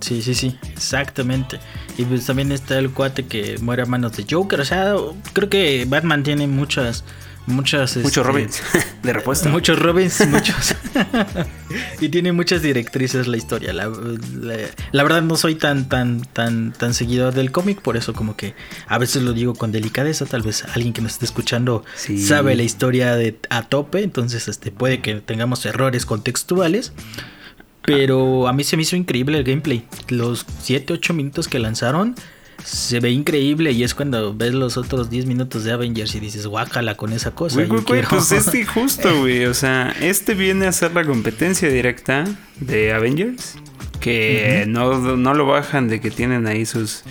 Sí, 0.02 0.22
sí, 0.22 0.36
sí, 0.36 0.58
exactamente. 0.74 1.60
Y 1.98 2.04
pues 2.04 2.26
también 2.26 2.52
está 2.52 2.78
el 2.78 2.92
cuate 2.92 3.26
que 3.26 3.58
muere 3.62 3.84
a 3.84 3.86
manos 3.86 4.16
de 4.18 4.26
Joker. 4.30 4.60
O 4.60 4.66
sea, 4.66 4.94
creo 5.34 5.50
que 5.50 5.86
Batman 5.88 6.24
tiene 6.24 6.46
muchas. 6.48 7.04
Muchas. 7.48 7.96
Muchos 7.98 8.18
este, 8.18 8.24
Robins 8.24 8.62
de 9.04 9.14
repuesto. 9.14 9.50
Muchos 9.50 9.80
Robins, 9.80 10.28
muchos. 10.28 10.76
y 12.02 12.10
tiene 12.10 12.32
muchas 12.34 12.62
directrices 12.62 13.28
la 13.28 13.38
historia. 13.38 13.74
La, 13.74 13.88
la- 13.88 14.58
la 14.92 15.04
verdad 15.04 15.22
no 15.22 15.36
soy 15.38 15.56
tan, 15.56 15.88
tan, 15.90 16.22
tan, 16.22 16.74
tan 16.74 16.94
seguidor 16.94 17.34
del 17.34 17.52
cómic, 17.52 17.82
por 17.82 17.98
eso 17.98 18.14
como 18.14 18.36
que 18.36 18.54
a 18.88 18.98
veces 18.98 19.24
lo 19.24 19.34
digo 19.34 19.56
con 19.56 19.72
delicadeza. 19.72 20.26
Tal 20.26 20.42
vez 20.42 20.64
alguien 20.74 20.94
que 20.94 21.02
nos 21.02 21.14
esté 21.14 21.26
escuchando 21.26 21.84
Sí. 21.96 22.18
sabe 22.24 22.56
la 22.56 22.64
historia 22.64 23.16
de, 23.16 23.40
a 23.50 23.64
tope, 23.64 24.04
entonces 24.04 24.48
este 24.48 24.72
puede 24.72 25.02
que 25.02 25.16
tengamos 25.16 25.66
errores 25.66 26.06
contextuales. 26.06 26.92
Pero 27.84 28.50
a 28.50 28.54
mí 28.54 28.66
se 28.66 28.76
me 28.76 28.84
hizo 28.84 28.98
increíble 28.98 29.38
el 29.38 29.46
gameplay. 29.46 29.86
Los 30.10 30.46
7, 30.62 30.92
8 30.94 31.14
minutos 31.14 31.48
que 31.48 31.58
lanzaron 31.60 32.16
se 32.64 33.00
ve 33.00 33.12
increíble 33.12 33.72
y 33.72 33.84
es 33.84 33.94
cuando 33.94 34.34
ves 34.34 34.54
los 34.54 34.78
otros 34.78 35.10
10 35.10 35.26
minutos 35.26 35.64
de 35.64 35.72
Avengers 35.72 36.14
y 36.16 36.20
dices, 36.20 36.48
guácala 36.48 36.96
con 36.96 37.14
esa 37.14 37.32
cosa. 37.32 37.56
Güey, 37.56 37.68
güey, 37.68 37.82
güey, 37.82 38.02
quiero". 38.02 38.10
pues 38.10 38.32
es 38.32 38.54
injusto, 38.54 39.18
güey. 39.20 39.46
O 39.46 39.54
sea, 39.54 39.96
este 40.02 40.34
viene 40.34 40.68
a 40.68 40.72
ser 40.72 40.94
la 40.94 41.06
competencia 41.06 41.70
directa 41.70 42.26
de 42.60 42.94
Avengers. 42.94 43.56
Que 44.00 44.66
no, 44.68 45.18
no 45.18 45.34
lo 45.34 45.48
bajan 45.48 45.88
de 45.88 46.00
que 46.00 46.12
tienen 46.12 46.46
ahí 46.46 46.66
sus 46.66 47.04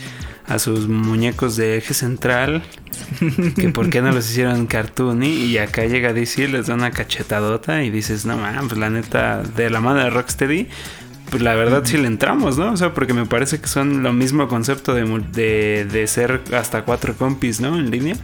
a 0.46 0.58
sus 0.58 0.88
muñecos 0.88 1.56
de 1.56 1.78
eje 1.78 1.94
central. 1.94 2.62
Que 3.56 3.68
por 3.68 3.90
qué 3.90 4.00
no 4.00 4.10
los 4.12 4.30
hicieron 4.30 4.66
cartoony. 4.66 5.28
Y 5.28 5.58
acá 5.58 5.84
llega 5.84 6.12
DC, 6.12 6.48
les 6.48 6.66
da 6.66 6.74
una 6.74 6.90
cachetadota 6.90 7.82
y 7.82 7.90
dices, 7.90 8.24
no 8.24 8.36
mames, 8.36 8.64
pues 8.68 8.78
la 8.78 8.90
neta, 8.90 9.42
de 9.42 9.70
la 9.70 9.80
mano 9.80 10.00
de 10.00 10.10
Rocksteady. 10.10 10.68
Pues 11.30 11.42
la 11.42 11.54
verdad 11.54 11.82
sí 11.84 11.96
le 11.96 12.06
entramos, 12.06 12.58
¿no? 12.58 12.72
O 12.72 12.76
sea, 12.76 12.94
porque 12.94 13.14
me 13.14 13.26
parece 13.26 13.60
que 13.60 13.68
son 13.68 14.02
lo 14.02 14.12
mismo 14.12 14.48
concepto 14.48 14.94
de, 14.94 15.04
de, 15.32 15.84
de 15.84 16.06
ser 16.06 16.42
hasta 16.52 16.84
cuatro 16.84 17.14
compis, 17.16 17.60
¿no? 17.60 17.78
En 17.78 17.90
línea. 17.90 18.16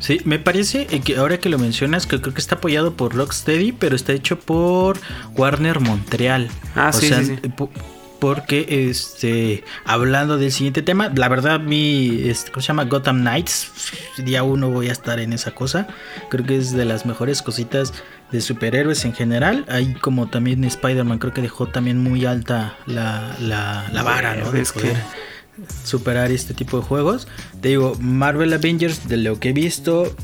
Sí, 0.00 0.20
me 0.24 0.38
parece 0.38 0.86
que 0.86 1.16
ahora 1.16 1.38
que 1.38 1.50
lo 1.50 1.58
mencionas, 1.58 2.06
que 2.06 2.20
creo 2.20 2.32
que 2.32 2.40
está 2.40 2.56
apoyado 2.56 2.94
por 2.94 3.14
Rocksteady, 3.14 3.72
pero 3.72 3.94
está 3.94 4.14
hecho 4.14 4.40
por 4.40 4.98
Warner 5.36 5.80
Montreal. 5.80 6.48
Ah, 6.74 6.90
sí, 6.92 7.12
sí, 7.12 7.36
sí. 7.36 7.52
Porque, 8.18 8.88
este, 8.90 9.64
hablando 9.84 10.36
del 10.36 10.52
siguiente 10.52 10.82
tema, 10.82 11.10
la 11.14 11.28
verdad, 11.28 11.58
mi, 11.58 12.28
este, 12.28 12.50
¿cómo 12.50 12.60
se 12.60 12.68
llama? 12.68 12.84
Gotham 12.84 13.20
Knights, 13.20 13.72
día 14.18 14.42
uno 14.42 14.68
voy 14.70 14.88
a 14.88 14.92
estar 14.92 15.20
en 15.20 15.32
esa 15.32 15.52
cosa. 15.52 15.86
Creo 16.28 16.44
que 16.44 16.56
es 16.56 16.72
de 16.72 16.84
las 16.84 17.06
mejores 17.06 17.40
cositas 17.40 17.94
de 18.32 18.40
superhéroes 18.40 19.04
en 19.04 19.12
general. 19.12 19.64
Hay 19.68 19.94
como 19.94 20.28
también 20.28 20.64
Spider-Man, 20.64 21.18
creo 21.18 21.32
que 21.32 21.42
dejó 21.42 21.66
también 21.66 21.98
muy 21.98 22.26
alta 22.26 22.76
la, 22.86 23.36
la, 23.40 23.88
la 23.92 24.02
vara, 24.02 24.36
¿no? 24.36 24.50
De 24.50 24.64
poder 24.64 24.96
superar 25.84 26.30
este 26.30 26.54
tipo 26.54 26.78
de 26.78 26.84
juegos. 26.84 27.28
Te 27.60 27.68
digo, 27.68 27.96
Marvel 28.00 28.52
Avengers, 28.52 29.08
de 29.08 29.16
lo 29.16 29.38
que 29.40 29.50
he 29.50 29.52
visto, 29.52 30.14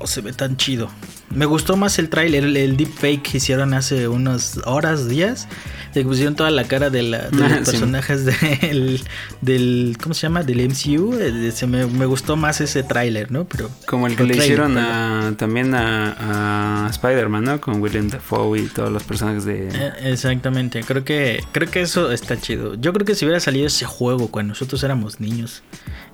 no 0.00 0.06
se 0.06 0.20
ve 0.20 0.32
tan 0.32 0.56
chido. 0.56 0.88
Me 1.34 1.46
gustó 1.46 1.76
más 1.76 1.98
el 1.98 2.08
trailer, 2.08 2.44
el, 2.44 2.56
el 2.56 2.76
deepfake 2.76 3.22
que 3.22 3.36
hicieron 3.38 3.74
hace 3.74 4.08
unas 4.08 4.60
horas, 4.64 5.08
días 5.08 5.48
te 5.94 6.02
pusieron 6.02 6.34
toda 6.34 6.50
la 6.50 6.64
cara 6.64 6.90
de, 6.90 7.02
la, 7.04 7.28
de 7.30 7.48
los 7.48 7.70
personajes 7.70 8.24
del, 8.60 9.00
del, 9.40 9.96
¿cómo 10.02 10.12
se 10.12 10.22
llama? 10.22 10.42
Del 10.42 10.68
MCU. 10.68 11.14
Eh, 11.14 11.52
se 11.52 11.66
me, 11.66 11.86
me, 11.86 12.04
gustó 12.04 12.36
más 12.36 12.60
ese 12.60 12.82
tráiler, 12.82 13.30
¿no? 13.30 13.44
Pero 13.44 13.70
como 13.86 14.08
el 14.08 14.16
que 14.16 14.24
le 14.24 14.36
hicieron 14.36 14.76
a, 14.76 15.34
también 15.38 15.72
a, 15.74 16.86
a 16.86 16.90
Spider-Man, 16.90 17.44
¿no? 17.44 17.60
Con 17.60 17.80
William 17.80 18.08
Dafoe 18.08 18.58
y 18.58 18.66
todos 18.66 18.90
los 18.90 19.04
personajes 19.04 19.44
de 19.44 19.68
eh, 19.68 19.92
exactamente. 20.02 20.82
Creo 20.82 21.04
que 21.04 21.42
creo 21.52 21.70
que 21.70 21.82
eso 21.82 22.10
está 22.10 22.40
chido. 22.40 22.74
Yo 22.74 22.92
creo 22.92 23.06
que 23.06 23.14
si 23.14 23.24
hubiera 23.24 23.38
salido 23.38 23.68
ese 23.68 23.84
juego 23.86 24.28
cuando 24.28 24.50
nosotros 24.50 24.82
éramos 24.82 25.20
niños, 25.20 25.62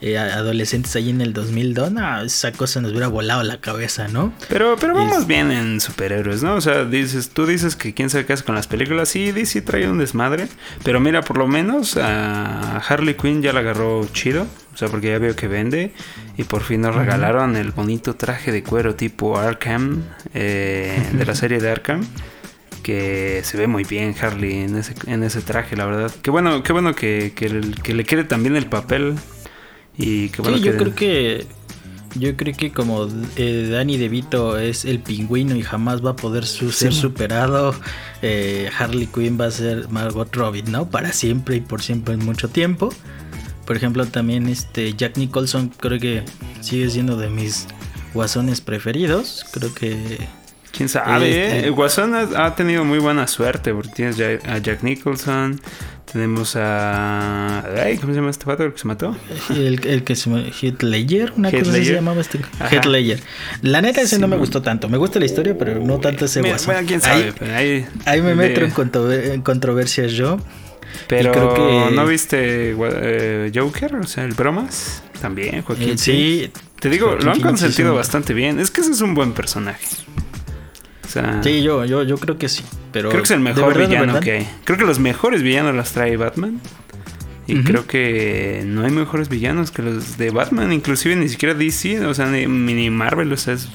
eh, 0.02 0.18
adolescentes 0.18 0.94
ahí 0.94 1.08
en 1.08 1.22
el 1.22 1.32
2002, 1.32 1.90
no, 1.90 2.20
esa 2.20 2.52
cosa 2.52 2.82
nos 2.82 2.90
hubiera 2.90 3.08
volado 3.08 3.42
la 3.42 3.58
cabeza, 3.62 4.08
¿no? 4.08 4.34
Pero 4.50 4.76
pero 4.78 4.94
vamos 5.10 5.26
bien 5.26 5.50
en 5.50 5.80
superhéroes, 5.80 6.42
¿no? 6.42 6.54
O 6.54 6.60
sea, 6.60 6.84
dices, 6.84 7.30
tú 7.30 7.46
dices 7.46 7.76
que 7.76 7.92
quién 7.94 8.10
sabe 8.10 8.26
qué 8.26 8.32
hace 8.32 8.44
con 8.44 8.54
las 8.54 8.66
películas, 8.66 9.08
sí, 9.08 9.32
DC 9.32 9.62
trae 9.62 9.88
un 9.88 9.98
desmadre. 9.98 10.48
Pero 10.84 11.00
mira, 11.00 11.22
por 11.22 11.38
lo 11.38 11.46
menos 11.46 11.96
a 11.96 12.78
Harley 12.78 13.14
Quinn 13.14 13.42
ya 13.42 13.52
la 13.52 13.60
agarró 13.60 14.06
chido. 14.12 14.46
O 14.72 14.76
sea, 14.76 14.88
porque 14.88 15.08
ya 15.08 15.18
veo 15.18 15.34
que 15.36 15.48
vende. 15.48 15.92
Y 16.36 16.44
por 16.44 16.62
fin 16.62 16.80
nos 16.82 16.94
regalaron 16.94 17.56
el 17.56 17.72
bonito 17.72 18.14
traje 18.14 18.52
de 18.52 18.62
cuero 18.62 18.94
tipo 18.94 19.38
Arkham. 19.38 20.02
Eh, 20.34 21.02
de 21.12 21.24
la 21.24 21.34
serie 21.34 21.58
de 21.58 21.70
Arkham. 21.70 22.06
Que 22.82 23.42
se 23.44 23.58
ve 23.58 23.66
muy 23.66 23.84
bien 23.84 24.14
Harley 24.20 24.62
en 24.62 24.76
ese, 24.76 24.94
en 25.06 25.22
ese 25.22 25.42
traje, 25.42 25.76
la 25.76 25.84
verdad. 25.86 26.12
Qué 26.22 26.30
bueno, 26.30 26.62
qué 26.62 26.72
bueno 26.72 26.94
que, 26.94 27.32
que, 27.34 27.94
le 27.94 28.04
quede 28.04 28.24
también 28.24 28.56
el 28.56 28.66
papel. 28.66 29.16
Y 29.98 30.30
qué 30.30 30.40
bueno 30.40 30.56
sí, 30.56 30.64
yo 30.64 30.76
creo 30.78 30.94
que 30.94 31.46
yo 32.14 32.36
creo 32.36 32.54
que 32.56 32.72
como 32.72 33.08
eh, 33.36 33.68
Danny 33.70 33.96
DeVito 33.96 34.58
es 34.58 34.84
el 34.84 35.00
pingüino 35.00 35.54
y 35.54 35.62
jamás 35.62 36.04
va 36.04 36.10
a 36.10 36.16
poder 36.16 36.46
ser 36.46 36.92
superado, 36.92 37.74
eh, 38.22 38.70
Harley 38.76 39.06
Quinn 39.06 39.38
va 39.40 39.46
a 39.46 39.50
ser 39.50 39.88
Margot 39.88 40.34
Robbie, 40.34 40.62
¿no? 40.62 40.88
Para 40.88 41.12
siempre 41.12 41.56
y 41.56 41.60
por 41.60 41.82
siempre 41.82 42.14
en 42.14 42.24
mucho 42.24 42.48
tiempo. 42.48 42.90
Por 43.64 43.76
ejemplo, 43.76 44.04
también 44.06 44.48
este 44.48 44.94
Jack 44.94 45.16
Nicholson 45.16 45.68
creo 45.68 46.00
que 46.00 46.24
sigue 46.60 46.90
siendo 46.90 47.16
de 47.16 47.30
mis 47.30 47.68
guasones 48.14 48.60
preferidos. 48.60 49.44
Creo 49.52 49.72
que 49.72 50.26
Quién 50.72 50.88
sabe, 50.88 51.28
¿eh? 51.28 51.46
Este, 51.46 51.66
El 51.66 51.72
Guasón 51.72 52.14
ha, 52.14 52.54
tenido 52.54 52.84
muy 52.84 52.98
buena 52.98 53.26
suerte 53.26 53.74
porque 53.74 53.90
tienes 53.90 54.20
a 54.20 54.58
Jack 54.58 54.82
Nicholson, 54.82 55.60
tenemos 56.10 56.56
a. 56.56 57.64
¿Cómo 58.00 58.12
se 58.12 58.18
llama 58.18 58.30
este 58.30 58.44
pato 58.44 58.72
que 58.72 58.78
se 58.78 58.86
mató? 58.86 59.16
El, 59.50 59.86
el 59.86 60.04
que 60.04 60.16
se 60.16 60.30
llama 60.30 60.44
Heath 60.60 60.82
Ledger, 60.82 61.32
una 61.36 61.50
cosa 61.50 61.72
se 61.72 61.84
llamaba 61.84 62.20
este. 62.20 62.40
Heath 62.70 62.86
Ledger. 62.86 63.20
La 63.62 63.80
neta, 63.80 64.00
ese 64.00 64.18
no 64.18 64.26
me 64.26 64.36
gustó 64.36 64.62
tanto. 64.62 64.88
Me 64.88 64.98
gusta 64.98 65.18
la 65.18 65.26
historia, 65.26 65.56
pero 65.56 65.78
no 65.80 65.98
tanto 65.98 66.24
ese 66.24 66.40
Guasón. 66.42 66.74
Bueno, 66.74 66.88
quién 66.88 67.00
sabe. 67.00 67.32
Ahí, 67.54 67.86
ahí, 68.06 68.22
me 68.22 68.34
meto 68.34 68.60
en, 68.60 69.32
en 69.32 69.42
controversias 69.42 70.12
yo. 70.12 70.38
Pero 71.06 71.32
creo 71.32 71.54
que... 71.54 71.94
¿no 71.94 72.06
viste 72.06 72.74
eh, 72.76 73.52
Joker? 73.54 73.96
O 73.96 74.06
sea, 74.06 74.24
el 74.24 74.32
bromas. 74.32 75.02
También, 75.20 75.62
Joaquín. 75.62 75.98
sí. 75.98 76.50
Te 76.80 76.88
digo, 76.88 77.14
lo 77.14 77.30
han 77.30 77.40
consentido 77.40 77.94
bastante 77.94 78.32
bien. 78.32 78.58
Es 78.58 78.70
que 78.70 78.80
ese 78.80 78.92
es 78.92 79.02
un 79.02 79.14
buen 79.14 79.32
personaje 79.32 79.86
sí, 81.42 81.62
yo, 81.62 81.84
yo, 81.84 82.02
yo 82.02 82.16
creo 82.18 82.38
que 82.38 82.48
sí. 82.48 82.64
Pero 82.92 83.10
creo 83.10 83.22
que 83.22 83.26
es 83.26 83.30
el 83.30 83.40
mejor 83.40 83.76
villano 83.78 84.20
que 84.20 84.32
hay. 84.32 84.48
Creo 84.64 84.78
que 84.78 84.84
los 84.84 84.98
mejores 84.98 85.42
villanos 85.42 85.74
los 85.74 85.90
trae 85.92 86.16
Batman. 86.16 86.60
Y 87.46 87.64
creo 87.64 87.84
que 87.84 88.62
no 88.64 88.84
hay 88.84 88.92
mejores 88.92 89.28
villanos 89.28 89.72
que 89.72 89.82
los 89.82 90.16
de 90.16 90.30
Batman, 90.30 90.72
inclusive 90.72 91.16
ni 91.16 91.28
siquiera 91.28 91.52
DC, 91.52 92.06
o 92.06 92.14
sea, 92.14 92.26
ni, 92.26 92.46
ni 92.46 92.90
Marvel, 92.90 93.32
o 93.32 93.36
sea, 93.36 93.54
es, 93.54 93.68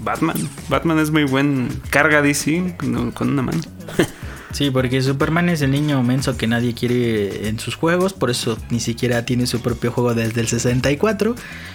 Batman. 0.00 0.36
Batman 0.68 0.98
es 0.98 1.10
muy 1.10 1.24
buen, 1.24 1.68
carga 1.88 2.20
DC 2.20 2.76
con 2.78 3.28
una 3.30 3.40
mano. 3.40 3.60
Sí, 4.56 4.70
porque 4.70 5.02
Superman 5.02 5.50
es 5.50 5.60
el 5.60 5.70
niño 5.70 6.02
menso 6.02 6.38
que 6.38 6.46
nadie 6.46 6.72
quiere 6.72 7.46
en 7.46 7.58
sus 7.58 7.74
juegos, 7.74 8.14
por 8.14 8.30
eso 8.30 8.56
ni 8.70 8.80
siquiera 8.80 9.26
tiene 9.26 9.46
su 9.46 9.60
propio 9.60 9.92
juego 9.92 10.14
desde 10.14 10.40
el 10.40 10.48
64. 10.48 11.34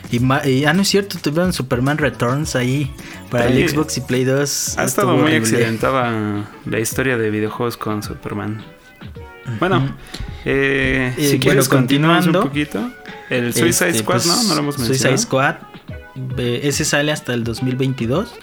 Y, 0.10 0.20
y 0.50 0.66
ah, 0.66 0.74
no 0.74 0.82
es 0.82 0.88
cierto, 0.88 1.20
tuvieron 1.22 1.54
Superman 1.54 2.00
Returns 2.00 2.56
ahí 2.56 2.92
para 3.30 3.46
el 3.46 3.70
Xbox 3.70 3.98
y 3.98 4.02
Play 4.02 4.24
2. 4.24 4.80
Ha 4.80 4.84
estado 4.84 5.16
muy 5.16 5.36
accidentada 5.36 6.50
la 6.66 6.80
historia 6.80 7.20
de 7.20 7.30
videojuegos 7.30 7.78
con 7.78 8.02
Superman. 8.02 8.64
Bueno, 9.60 9.96
eh, 10.44 11.14
si 11.20 11.38
quieres 11.38 11.70
continuando 11.70 12.40
un 12.40 12.48
poquito. 12.48 12.92
El 13.30 13.54
Suicide 13.54 13.92
este, 13.92 14.00
Squad, 14.00 14.26
¿no? 14.26 14.34
Pues, 14.34 14.48
no 14.48 14.56
lo 14.56 14.60
hemos 14.62 14.80
mencionado. 14.80 14.98
Suicide 14.98 15.18
Squad 15.20 15.56
ese 16.38 16.86
sale 16.86 17.12
hasta 17.12 17.34
el 17.34 17.44
2022 17.44 18.34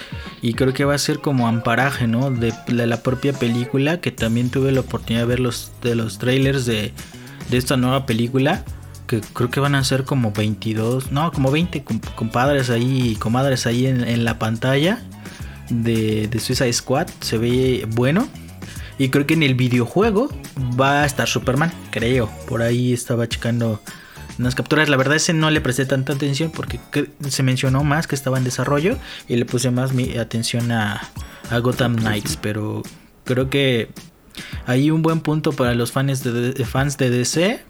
y 0.43 0.55
creo 0.55 0.73
que 0.73 0.85
va 0.85 0.95
a 0.95 0.99
ser 0.99 1.21
como 1.21 1.49
amparaje, 1.49 2.07
¿no? 2.07 2.31
De, 2.31 2.53
la 2.69 3.03
propia 3.03 3.33
película, 3.33 4.01
que 4.01 4.11
también 4.11 4.51
tuve 4.51 4.73
la 4.73 4.81
oportunidad 4.81 5.23
de 5.23 5.29
ver 5.29 5.41
los, 5.41 5.73
de 5.83 5.95
los 5.95 6.19
trailers 6.19 6.67
de, 6.67 6.93
esta 7.51 7.77
nueva 7.77 8.07
película, 8.07 8.65
que 9.07 9.21
creo 9.21 9.51
que 9.51 9.61
van 9.61 9.75
a 9.75 9.85
ser 9.85 10.05
como 10.05 10.33
22, 10.33 11.13
no, 11.13 11.33
como 11.33 11.51
20 11.51 11.85
compadres 12.15 12.71
ahí, 12.71 13.17
comadres 13.17 13.67
ahí 13.67 13.87
en, 13.87 14.25
la 14.25 14.39
pantalla 14.39 15.03
de, 15.71 16.29
de 16.29 16.41
Suicide 16.41 16.73
Squad, 16.73 17.09
se 17.21 17.39
ve 17.39 17.87
bueno. 17.91 18.29
Y 19.01 19.11
creo 19.11 19.27
que 19.27 19.35
en 19.35 19.45
el 19.45 19.55
videojuego 19.55 20.29
va 20.79 21.03
a 21.03 21.07
estar 21.07 21.29
Superman, 21.29 21.73
creo. 21.93 22.29
Por 22.49 22.63
ahí 22.63 22.93
estaba 22.93 23.29
checando 23.29 23.81
unas 24.39 24.55
capturas. 24.55 24.89
La 24.89 24.97
verdad 24.97 25.17
ese 25.17 25.33
no 25.33 25.51
le 25.51 25.61
presté 25.61 25.87
tanta 25.87 26.13
atención 26.13 26.51
porque 26.51 26.81
se 27.29 27.43
mencionó 27.43 27.85
más 27.85 28.07
que 28.07 28.15
estaba 28.15 28.39
en 28.39 28.45
desarrollo 28.45 28.97
y 29.29 29.37
le 29.37 29.45
puse 29.45 29.71
más 29.71 29.93
mi 29.93 30.17
atención 30.17 30.71
a, 30.73 31.09
a 31.51 31.59
Gotham 31.59 31.97
Knights. 31.97 32.37
Pero 32.37 32.83
creo 33.25 33.51
que 33.51 33.91
hay 34.67 34.91
un 34.91 35.03
buen 35.03 35.21
punto 35.21 35.53
para 35.53 35.75
los 35.75 35.93
fans 35.93 36.23
de, 36.25 36.53
fans 36.65 36.99
de 36.99 37.11
DC 37.11 37.61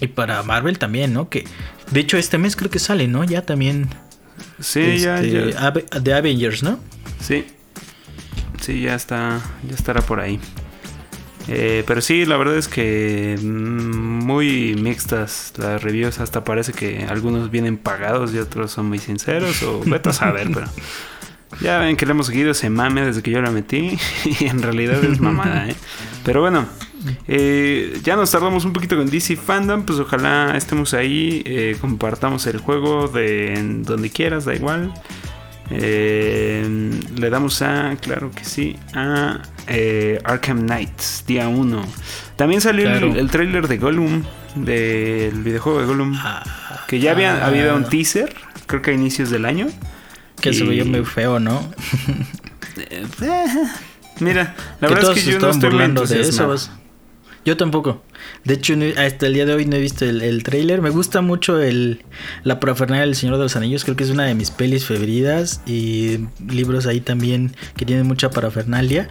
y 0.00 0.06
para 0.08 0.42
Marvel 0.42 0.78
también, 0.78 1.12
¿no? 1.12 1.28
Que 1.28 1.44
de 1.90 2.00
hecho 2.00 2.16
este 2.16 2.38
mes 2.38 2.56
creo 2.56 2.70
que 2.70 2.78
sale, 2.78 3.08
¿no? 3.08 3.24
Ya 3.24 3.42
también. 3.42 3.88
Sí, 4.60 4.98
ya, 4.98 5.20
este, 5.20 5.52
ya. 5.52 5.70
De 6.00 6.14
Avengers, 6.14 6.62
¿no? 6.62 6.78
Sí. 7.20 7.46
Sí, 8.60 8.80
ya 8.80 8.94
está. 8.94 9.40
Ya 9.68 9.74
estará 9.74 10.00
por 10.00 10.20
ahí. 10.20 10.40
Eh, 11.48 11.84
pero 11.86 12.00
sí, 12.00 12.24
la 12.24 12.36
verdad 12.36 12.56
es 12.56 12.68
que 12.68 13.38
mm, 13.40 14.24
muy 14.24 14.74
mixtas 14.76 15.52
las 15.56 15.82
reviews. 15.82 16.20
Hasta 16.20 16.44
parece 16.44 16.72
que 16.72 17.06
algunos 17.08 17.50
vienen 17.50 17.76
pagados 17.76 18.34
y 18.34 18.38
otros 18.38 18.70
son 18.70 18.86
muy 18.86 18.98
sinceros. 18.98 19.62
O 19.62 19.80
vete 19.84 20.10
a 20.10 20.12
saber, 20.12 20.48
pero 20.52 20.66
ya 21.60 21.78
ven 21.78 21.96
que 21.96 22.06
le 22.06 22.12
hemos 22.12 22.26
seguido 22.26 22.50
ese 22.50 22.70
mame 22.70 23.04
desde 23.04 23.22
que 23.22 23.30
yo 23.30 23.40
la 23.42 23.50
metí. 23.50 23.98
Y 24.40 24.46
en 24.46 24.62
realidad 24.62 25.02
es 25.04 25.20
mamada, 25.20 25.68
¿eh? 25.68 25.76
Pero 26.24 26.40
bueno, 26.40 26.66
eh, 27.28 28.00
ya 28.02 28.16
nos 28.16 28.30
tardamos 28.30 28.64
un 28.64 28.72
poquito 28.72 28.96
con 28.96 29.10
DC 29.10 29.36
Fandom. 29.36 29.84
Pues 29.84 29.98
ojalá 29.98 30.56
estemos 30.56 30.94
ahí. 30.94 31.76
compartamos 31.80 32.46
el 32.46 32.58
juego 32.58 33.08
de 33.08 33.82
donde 33.82 34.10
quieras, 34.10 34.44
da 34.46 34.54
igual. 34.54 34.92
Le 35.70 37.30
damos 37.30 37.62
a, 37.62 37.96
claro 38.00 38.30
que 38.30 38.44
sí, 38.44 38.76
a 38.92 39.40
eh, 39.66 40.20
Arkham 40.24 40.66
Knights, 40.66 41.24
día 41.26 41.48
1. 41.48 41.84
También 42.36 42.60
salió 42.60 42.90
el, 42.90 43.30
trailer 43.30 43.68
de 43.68 43.78
Gollum, 43.78 44.24
del 44.54 45.42
videojuego 45.42 45.80
de 45.80 45.86
Gollum, 45.86 46.14
ah, 46.16 46.42
que 46.86 47.00
ya 47.00 47.12
había 47.12 47.42
ah. 47.42 47.46
habido 47.46 47.74
un 47.76 47.84
teaser, 47.84 48.34
creo 48.66 48.82
que 48.82 48.90
a 48.90 48.94
inicios 48.94 49.30
del 49.30 49.44
año. 49.44 49.68
Que 50.40 50.52
se 50.52 50.64
veía 50.64 50.84
muy 50.84 51.04
feo, 51.04 51.38
¿no? 51.40 51.62
Eh, 52.76 53.06
mira, 54.18 54.56
la 54.80 54.88
verdad 54.88 55.16
es 55.16 55.22
que 55.22 55.30
yo 55.30 55.38
no 55.38 55.50
estoy 55.50 55.70
burlando 55.70 56.04
de 56.06 56.22
eso. 56.22 56.56
Yo 57.44 57.56
tampoco. 57.56 58.02
De 58.44 58.54
hecho, 58.54 58.74
hasta 58.96 59.26
el 59.26 59.34
día 59.34 59.44
de 59.44 59.54
hoy 59.54 59.66
no 59.66 59.76
he 59.76 59.80
visto 59.80 60.04
el, 60.04 60.22
el 60.22 60.42
trailer. 60.42 60.80
Me 60.80 60.90
gusta 60.90 61.20
mucho 61.20 61.60
el, 61.60 62.02
la 62.42 62.58
parafernalia 62.58 63.04
del 63.04 63.14
Señor 63.14 63.36
de 63.36 63.42
los 63.42 63.56
Anillos. 63.56 63.84
Creo 63.84 63.96
que 63.96 64.04
es 64.04 64.10
una 64.10 64.24
de 64.24 64.34
mis 64.34 64.50
pelis 64.50 64.86
favoritas. 64.86 65.60
Y 65.66 66.20
libros 66.48 66.86
ahí 66.86 67.00
también 67.00 67.54
que 67.76 67.84
tienen 67.84 68.06
mucha 68.06 68.30
parafernalia. 68.30 69.08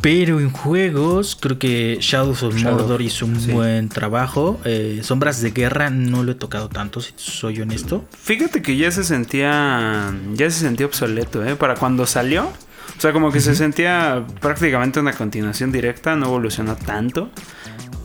Pero 0.00 0.40
en 0.40 0.50
juegos, 0.50 1.36
creo 1.40 1.60
que 1.60 1.98
Shadows 2.00 2.42
of 2.42 2.56
Shadow, 2.56 2.80
Mordor 2.80 3.02
hizo 3.02 3.24
un 3.24 3.40
sí. 3.40 3.52
buen 3.52 3.88
trabajo. 3.88 4.60
Eh, 4.64 5.00
Sombras 5.04 5.40
de 5.40 5.52
Guerra 5.52 5.90
no 5.90 6.24
lo 6.24 6.32
he 6.32 6.34
tocado 6.34 6.68
tanto, 6.68 7.00
si 7.00 7.12
soy 7.14 7.60
honesto. 7.60 8.04
Fíjate 8.20 8.62
que 8.62 8.76
ya 8.76 8.90
se 8.90 9.04
sentía. 9.04 10.12
Ya 10.34 10.50
se 10.50 10.58
sentía 10.60 10.86
obsoleto, 10.86 11.44
¿eh? 11.44 11.54
Para 11.54 11.76
cuando 11.76 12.04
salió. 12.06 12.52
O 13.02 13.04
sea, 13.04 13.12
como 13.12 13.32
que 13.32 13.40
se 13.40 13.56
sentía 13.56 14.24
prácticamente 14.40 15.00
una 15.00 15.12
continuación 15.12 15.72
directa, 15.72 16.14
no 16.14 16.26
evolucionó 16.26 16.76
tanto. 16.76 17.30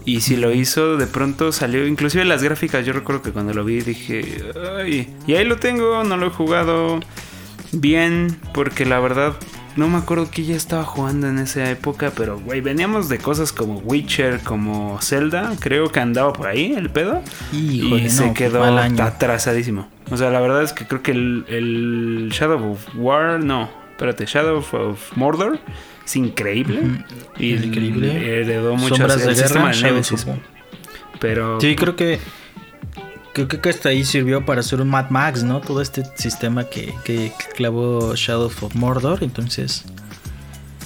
Y 0.05 0.21
si 0.21 0.37
lo 0.37 0.51
hizo, 0.51 0.97
de 0.97 1.05
pronto 1.05 1.51
salió. 1.51 1.85
Inclusive 1.85 2.25
las 2.25 2.41
gráficas, 2.41 2.83
yo 2.83 2.93
recuerdo 2.93 3.21
que 3.21 3.31
cuando 3.31 3.53
lo 3.53 3.63
vi 3.63 3.81
dije. 3.81 4.41
Ay, 4.75 5.15
y 5.27 5.35
ahí 5.35 5.45
lo 5.45 5.57
tengo, 5.57 6.03
no 6.03 6.17
lo 6.17 6.25
he 6.25 6.29
jugado 6.31 6.99
bien. 7.71 8.39
Porque 8.55 8.87
la 8.87 8.99
verdad. 8.99 9.35
No 9.75 9.87
me 9.87 9.99
acuerdo 9.99 10.31
que 10.31 10.43
ya 10.43 10.55
estaba 10.55 10.83
jugando 10.83 11.27
en 11.27 11.37
esa 11.37 11.69
época, 11.69 12.11
pero 12.17 12.39
güey, 12.39 12.61
veníamos 12.61 13.07
de 13.07 13.19
cosas 13.19 13.53
como 13.53 13.77
Witcher, 13.77 14.39
como 14.39 14.99
Zelda, 15.03 15.53
creo 15.59 15.91
que 15.91 15.99
andaba 15.99 16.33
por 16.33 16.47
ahí 16.47 16.73
el 16.75 16.89
pedo. 16.89 17.21
Híjole, 17.53 18.05
y 18.05 18.09
se 18.09 18.33
quedó 18.33 18.63
atrasadísimo. 18.63 19.87
O 20.09 20.17
sea, 20.17 20.31
la 20.31 20.39
verdad 20.39 20.63
es 20.63 20.73
que 20.73 20.87
creo 20.87 21.03
que 21.03 21.11
el, 21.11 21.45
el 21.49 22.29
Shadow 22.31 22.71
of 22.71 22.87
War, 22.95 23.43
no, 23.43 23.69
espérate, 23.97 24.27
Shadow 24.27 24.59
of 24.59 25.17
Mordor 25.17 25.59
es 26.05 26.15
increíble. 26.15 27.03
Y 27.39 27.55
increíble. 27.55 28.41
heredó 28.41 28.75
muchas 28.75 28.97
Sombras 28.99 29.25
de 29.25 29.31
el 29.31 29.35
Guerra, 29.35 29.73
Nemesis. 29.73 30.27
Pero 31.19 31.59
Sí, 31.59 31.75
creo 31.75 31.95
que 31.95 32.19
creo 33.33 33.47
que 33.47 33.69
hasta 33.69 33.89
ahí 33.89 34.05
sirvió 34.05 34.45
para 34.45 34.61
hacer 34.61 34.81
un 34.81 34.89
Mad 34.89 35.09
Max, 35.09 35.43
¿no? 35.43 35.61
Todo 35.61 35.81
este 35.81 36.03
sistema 36.15 36.65
que, 36.65 36.93
que 37.03 37.31
clavó 37.55 38.15
Shadow 38.15 38.45
of 38.45 38.75
Mordor, 38.75 39.23
entonces 39.23 39.83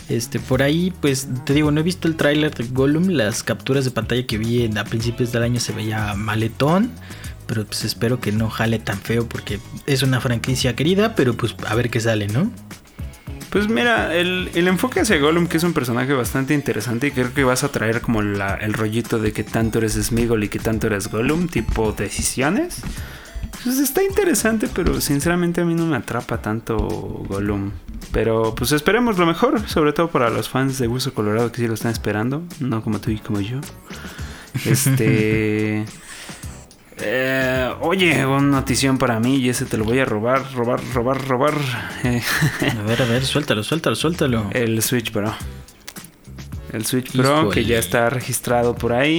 este 0.07 0.39
por 0.39 0.63
ahí 0.63 0.93
pues 1.01 1.27
te 1.45 1.53
digo, 1.53 1.71
no 1.71 1.81
he 1.81 1.83
visto 1.83 2.07
el 2.07 2.15
tráiler 2.15 2.53
de 2.53 2.63
Gollum, 2.65 3.09
las 3.09 3.43
capturas 3.43 3.83
de 3.83 3.91
pantalla 3.91 4.25
que 4.25 4.37
vi 4.37 4.63
en, 4.63 4.77
a 4.77 4.85
principios 4.85 5.33
del 5.33 5.43
año 5.43 5.59
se 5.59 5.73
veía 5.73 6.13
maletón, 6.15 6.91
pero 7.45 7.65
pues 7.65 7.83
espero 7.83 8.21
que 8.21 8.31
no 8.31 8.49
jale 8.49 8.79
tan 8.79 8.97
feo 8.97 9.27
porque 9.27 9.59
es 9.85 10.01
una 10.01 10.21
franquicia 10.21 10.75
querida, 10.75 11.15
pero 11.15 11.35
pues 11.35 11.55
a 11.67 11.75
ver 11.75 11.89
qué 11.89 11.99
sale, 11.99 12.27
¿no? 12.27 12.51
Pues 13.51 13.67
mira, 13.67 14.15
el, 14.15 14.49
el 14.55 14.67
enfoque 14.69 15.01
hacia 15.01 15.17
Gollum, 15.19 15.45
que 15.47 15.57
es 15.57 15.63
un 15.63 15.73
personaje 15.73 16.13
bastante 16.13 16.53
interesante, 16.53 17.07
y 17.07 17.11
creo 17.11 17.33
que 17.33 17.43
vas 17.43 17.63
a 17.65 17.69
traer 17.71 17.99
como 18.01 18.21
la- 18.21 18.55
el 18.55 18.73
rollito 18.73 19.19
de 19.19 19.33
que 19.33 19.43
tanto 19.43 19.79
eres 19.79 19.93
Smigol 20.01 20.43
y 20.45 20.49
que 20.49 20.57
tanto 20.59 20.87
eres 20.87 21.09
Gollum, 21.09 21.47
tipo 21.49 21.91
decisiones. 21.91 22.81
Pues 23.63 23.77
está 23.79 24.01
interesante, 24.03 24.69
pero 24.73 25.01
sinceramente 25.01 25.59
a 25.61 25.65
mí 25.65 25.75
no 25.75 25.85
me 25.85 25.97
atrapa 25.97 26.41
tanto 26.41 26.77
Gollum. 26.77 27.71
Pero 28.13 28.55
pues 28.55 28.71
esperemos 28.71 29.17
lo 29.17 29.25
mejor, 29.25 29.67
sobre 29.67 29.91
todo 29.93 30.09
para 30.09 30.29
los 30.29 30.47
fans 30.49 30.79
de 30.79 30.87
Hueso 30.87 31.13
Colorado 31.13 31.51
que 31.51 31.61
sí 31.61 31.67
lo 31.67 31.73
están 31.73 31.91
esperando, 31.91 32.43
no 32.61 32.81
como 32.81 32.99
tú 33.01 33.11
y 33.11 33.19
como 33.19 33.41
yo. 33.41 33.59
Este. 34.65 35.85
eh, 36.99 37.71
oye, 37.81 38.25
una 38.25 38.41
notición 38.41 38.97
para 38.97 39.19
mí 39.19 39.37
y 39.37 39.49
ese 39.49 39.65
te 39.65 39.77
lo 39.77 39.83
voy 39.85 39.99
a 39.99 40.05
robar, 40.05 40.43
robar, 40.53 40.79
robar, 40.93 41.27
robar. 41.27 41.53
Eh, 42.03 42.21
A 42.79 42.83
ver, 42.83 43.01
a 43.01 43.05
ver, 43.05 43.25
suéltalo, 43.25 43.63
suéltalo, 43.63 43.95
suéltalo. 43.95 44.49
el 44.51 44.81
Switch 44.81 45.11
Pro. 45.11 45.33
El 46.71 46.85
Switch 46.85 47.11
Pro 47.11 47.39
Híjole. 47.41 47.53
que 47.53 47.65
ya 47.65 47.79
está 47.79 48.09
registrado 48.09 48.75
por 48.75 48.93
ahí, 48.93 49.11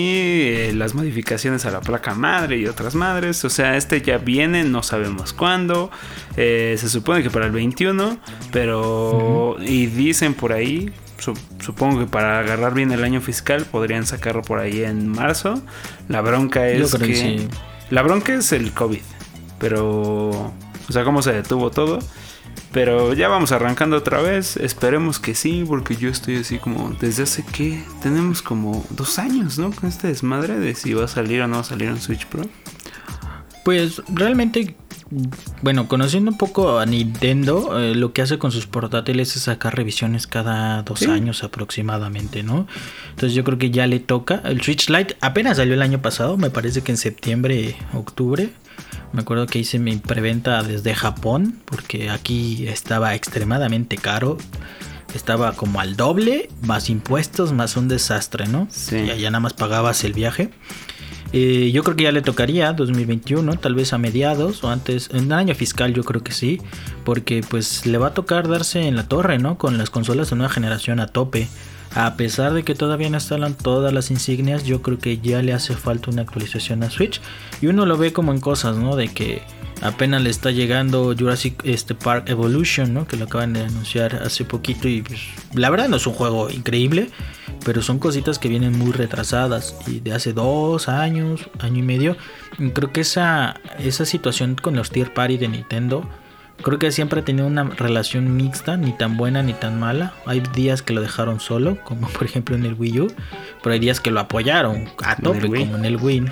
eh, 0.47 0.73
las 0.75 0.95
modificaciones 0.95 1.67
a 1.67 1.71
la 1.71 1.83
placa 1.83 2.14
madre 2.14 2.57
y 2.57 2.67
otras 2.67 2.95
madres. 2.95 3.45
O 3.45 3.50
sea, 3.50 3.76
este 3.76 4.00
ya 4.00 4.17
viene, 4.17 4.64
no 4.64 4.83
sabemos 4.83 5.35
cuándo. 5.35 5.91
Eh, 6.38 6.76
se 6.79 6.88
supone 6.88 7.23
que 7.23 7.29
para 7.29 7.45
el 7.45 7.52
21, 7.52 8.19
pero... 8.52 9.57
Y 9.61 9.85
dicen 9.87 10.33
por 10.33 10.55
ahí, 10.55 10.91
supongo 11.61 12.00
que 12.00 12.07
para 12.07 12.41
agarrar 12.41 12.75
bien 12.75 12.93
el 12.93 13.05
año 13.05 13.21
fiscal 13.21 13.64
podrían 13.64 14.07
sacarlo 14.07 14.43
por 14.43 14.59
ahí 14.59 14.83
en 14.83 15.09
marzo. 15.09 15.62
La 16.09 16.21
bronca 16.21 16.69
es 16.69 16.95
que... 16.95 17.07
que 17.07 17.14
sí. 17.14 17.49
La 17.91 18.02
bronca 18.02 18.35
es 18.35 18.52
el 18.52 18.73
COVID, 18.73 19.02
pero... 19.59 20.52
O 20.88 20.93
sea, 20.93 21.05
cómo 21.05 21.23
se 21.23 21.33
detuvo 21.33 21.71
todo. 21.71 22.00
Pero 22.73 23.12
ya 23.12 23.29
vamos 23.29 23.52
arrancando 23.52 23.97
otra 23.99 24.23
vez. 24.23 24.57
Esperemos 24.57 25.19
que 25.19 25.35
sí, 25.35 25.64
porque 25.67 25.95
yo 25.95 26.09
estoy 26.09 26.37
así 26.37 26.59
como 26.59 26.91
desde 27.00 27.25
hace 27.25 27.45
que 27.45 27.85
tenemos 28.02 28.40
como 28.40 28.85
dos 28.90 29.18
años, 29.18 29.59
¿no? 29.59 29.70
Con 29.73 29.90
este 29.90 30.09
desmadre 30.09 30.59
de 30.59 30.75
si 30.75 30.94
va 30.94 31.05
a 31.05 31.09
salir 31.09 31.42
o 31.42 31.49
no 31.49 31.57
va 31.57 31.61
a 31.61 31.64
salir 31.64 31.90
un 31.90 32.01
Switch 32.01 32.27
Pro. 32.27 32.42
Pues 33.64 34.03
realmente, 34.09 34.75
bueno, 35.62 35.88
conociendo 35.88 36.31
un 36.31 36.38
poco 36.38 36.79
a 36.79 36.87
Nintendo, 36.87 37.79
eh, 37.79 37.94
lo 37.94 38.12
que 38.12 38.22
hace 38.22 38.38
con 38.38 38.51
sus 38.53 38.66
portátiles 38.66 39.37
es 39.37 39.42
sacar 39.42 39.77
revisiones 39.77 40.27
cada 40.27 40.83
dos 40.83 41.01
Sí. 41.01 41.07
años 41.07 41.44
aproximadamente, 41.44 42.42
¿no? 42.42 42.66
Entonces 43.11 43.35
yo 43.35 43.44
creo 43.44 43.59
que 43.59 43.70
ya 43.70 43.87
le 43.87 44.01
toca. 44.01 44.40
El 44.44 44.61
Switch 44.62 44.88
Lite 44.88 45.16
apenas 45.20 45.57
salió 45.59 45.75
el 45.75 45.83
año 45.83 46.01
pasado, 46.01 46.37
me 46.37 46.51
parece 46.51 46.83
que 46.83 46.92
en 46.92 46.98
septiembre, 46.98 47.77
octubre. 47.94 48.51
Me 49.12 49.20
acuerdo 49.20 49.46
que 49.46 49.59
hice 49.59 49.79
mi 49.79 49.96
preventa 49.96 50.62
desde 50.62 50.94
Japón, 50.94 51.59
porque 51.66 52.09
aquí 52.09 52.66
estaba 52.66 53.14
extremadamente 53.14 53.96
caro. 53.98 54.38
Estaba 55.14 55.53
como 55.53 55.79
al 55.81 55.94
doble, 55.96 56.48
más 56.62 56.88
impuestos, 56.88 57.53
más 57.53 57.77
un 57.77 57.88
desastre, 57.88 58.46
¿no? 58.48 58.66
Sí. 58.70 58.96
Y 58.96 59.11
allá 59.11 59.31
nada 59.31 59.40
más 59.40 59.53
pagabas 59.53 60.05
el 60.05 60.14
viaje. 60.14 60.51
Eh, 61.33 61.71
yo 61.73 61.83
creo 61.83 61.97
que 61.97 62.05
ya 62.05 62.12
le 62.12 62.21
tocaría 62.21 62.73
2021, 62.73 63.57
tal 63.57 63.75
vez 63.75 63.92
a 63.92 63.99
mediados 63.99 64.62
o 64.64 64.71
antes, 64.71 65.09
en 65.12 65.25
el 65.25 65.33
año 65.33 65.55
fiscal 65.55 65.95
yo 65.95 66.05
creo 66.05 66.23
que 66.23 66.33
sí, 66.33 66.61
porque 67.05 67.42
pues 67.49 67.87
le 67.87 67.97
va 67.99 68.09
a 68.09 68.14
tocar 68.14 68.49
darse 68.49 68.87
en 68.87 68.97
la 68.97 69.09
torre, 69.09 69.38
¿no? 69.38 69.57
Con 69.57 69.79
las 69.79 69.88
consolas 69.88 70.31
de 70.31 70.37
nueva 70.37 70.53
generación 70.53 71.01
a 71.01 71.07
tope. 71.07 71.49
A 71.95 72.16
pesar 72.16 72.55
de 72.55 72.62
que 72.62 72.75
todavía 72.75 73.11
no 73.11 73.16
instalan 73.16 73.55
todas 73.55 73.92
las 73.92 74.11
insignias, 74.11 74.64
yo 74.64 74.81
creo 74.81 74.99
que 74.99 75.18
ya 75.18 75.42
le 75.42 75.53
hace 75.53 75.75
falta 75.75 76.11
una 76.11 76.23
actualización 76.23 76.83
a 76.83 76.90
Switch. 76.90 77.21
Y 77.61 77.66
uno 77.66 77.85
lo 77.85 77.99
ve 77.99 78.14
como 78.14 78.33
en 78.33 78.40
cosas, 78.40 78.77
¿no? 78.77 78.97
De 78.97 79.09
que 79.09 79.42
apenas 79.83 80.23
le 80.23 80.31
está 80.31 80.51
llegando 80.51 81.14
Jurassic 81.18 81.61
este, 81.64 81.95
Park 81.95 82.31
Evolution, 82.31 82.95
¿no? 82.95 83.07
Que 83.07 83.16
lo 83.16 83.27
acaban 83.27 83.53
de 83.53 83.61
anunciar 83.61 84.14
hace 84.25 84.45
poquito 84.45 84.88
y 84.88 85.03
pues, 85.03 85.21
la 85.53 85.68
verdad 85.68 85.88
no 85.88 85.97
es 85.97 86.07
un 86.07 86.14
juego 86.14 86.49
increíble, 86.49 87.11
pero 87.64 87.83
son 87.83 87.98
cositas 87.98 88.38
que 88.38 88.48
vienen 88.48 88.79
muy 88.79 88.92
retrasadas 88.92 89.77
y 89.87 90.01
de 90.01 90.12
hace 90.12 90.33
dos 90.33 90.88
años, 90.88 91.48
año 91.61 91.79
y 91.79 91.83
medio. 91.83 92.16
Y 92.59 92.70
creo 92.70 92.92
que 92.92 93.03
esa, 93.03 93.61
esa 93.79 94.05
situación 94.05 94.57
con 94.61 94.77
los 94.77 94.90
tier 94.90 95.12
party 95.12 95.38
de 95.38 95.48
Nintendo, 95.48 96.09
creo 96.62 96.79
que 96.79 96.90
siempre 96.92 97.20
ha 97.20 97.25
tenido 97.25 97.46
una 97.46 97.64
relación 97.64 98.37
mixta, 98.37 98.77
ni 98.77 98.92
tan 98.92 99.16
buena 99.16 99.42
ni 99.42 99.53
tan 99.53 99.79
mala. 99.79 100.14
Hay 100.27 100.40
días 100.55 100.83
que 100.83 100.92
lo 100.92 101.01
dejaron 101.01 101.40
solo, 101.40 101.79
como 101.85 102.09
por 102.09 102.25
ejemplo 102.25 102.57
en 102.57 102.64
el 102.64 102.75
Wii 102.75 103.01
U, 103.01 103.12
pero 103.62 103.75
hay 103.75 103.79
días 103.79 104.01
que 104.01 104.11
lo 104.11 104.20
apoyaron 104.20 104.88
a 105.05 105.12
en 105.12 105.22
tope, 105.22 105.46
Wii. 105.46 105.64
como 105.64 105.77
en 105.77 105.85
el 105.85 105.96
Wii. 105.96 106.25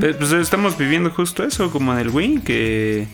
Pues, 0.00 0.16
pues 0.16 0.32
estamos 0.32 0.76
viviendo 0.76 1.10
justo 1.10 1.44
eso, 1.44 1.70
como 1.70 1.92
en 1.92 2.00
el 2.00 2.08
Wii, 2.08 2.40
que, 2.40 3.08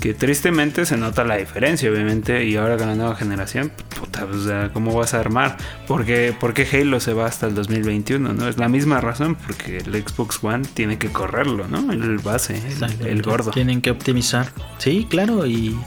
que 0.00 0.14
tristemente 0.14 0.86
se 0.86 0.96
nota 0.96 1.24
la 1.24 1.36
diferencia, 1.36 1.90
obviamente. 1.90 2.44
Y 2.44 2.56
ahora 2.56 2.76
con 2.76 2.88
la 2.88 2.94
nueva 2.94 3.14
generación, 3.16 3.70
puta, 4.00 4.24
o 4.24 4.42
sea, 4.42 4.70
¿cómo 4.72 4.94
vas 4.94 5.14
a 5.14 5.20
armar? 5.20 5.56
Porque, 5.86 6.34
porque 6.38 6.66
Halo 6.72 7.00
se 7.00 7.12
va 7.12 7.26
hasta 7.26 7.46
el 7.46 7.54
2021, 7.54 8.32
¿no? 8.32 8.48
Es 8.48 8.56
la 8.58 8.68
misma 8.68 9.00
razón, 9.00 9.36
porque 9.36 9.78
el 9.78 9.92
Xbox 10.02 10.42
One 10.42 10.66
tiene 10.74 10.98
que 10.98 11.08
correrlo, 11.10 11.68
¿no? 11.68 11.92
El 11.92 12.18
base, 12.18 12.60
el 13.04 13.22
gordo. 13.22 13.50
Tienen 13.50 13.82
que 13.82 13.90
optimizar. 13.90 14.48
Sí, 14.78 15.06
claro. 15.08 15.46
Y, 15.46 15.78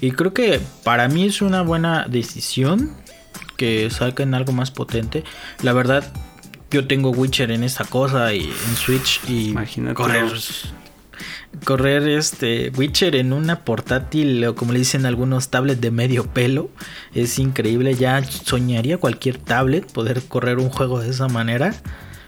y 0.00 0.12
creo 0.12 0.32
que 0.32 0.60
para 0.84 1.08
mí 1.08 1.26
es 1.26 1.42
una 1.42 1.62
buena 1.62 2.06
decisión 2.08 2.92
que 3.56 3.90
saquen 3.90 4.34
algo 4.34 4.52
más 4.52 4.70
potente. 4.70 5.24
La 5.62 5.72
verdad, 5.72 6.12
yo 6.70 6.86
tengo 6.86 7.10
Witcher 7.10 7.50
en 7.50 7.64
esta 7.64 7.84
cosa 7.84 8.32
y 8.32 8.42
en 8.44 8.76
Switch 8.76 9.20
y 9.28 9.48
Imagínate. 9.50 9.94
correr. 9.94 10.30
Correr 11.64 12.08
este 12.08 12.70
Witcher 12.76 13.16
en 13.16 13.32
una 13.32 13.64
portátil 13.64 14.44
o 14.44 14.54
como 14.54 14.72
le 14.72 14.78
dicen 14.78 15.06
algunos 15.06 15.48
tablet 15.48 15.80
de 15.80 15.90
medio 15.90 16.26
pelo 16.26 16.70
es 17.14 17.38
increíble. 17.38 17.94
Ya 17.94 18.22
soñaría 18.22 18.98
cualquier 18.98 19.38
tablet 19.38 19.90
poder 19.90 20.22
correr 20.22 20.58
un 20.58 20.70
juego 20.70 21.00
de 21.00 21.10
esa 21.10 21.28
manera. 21.28 21.74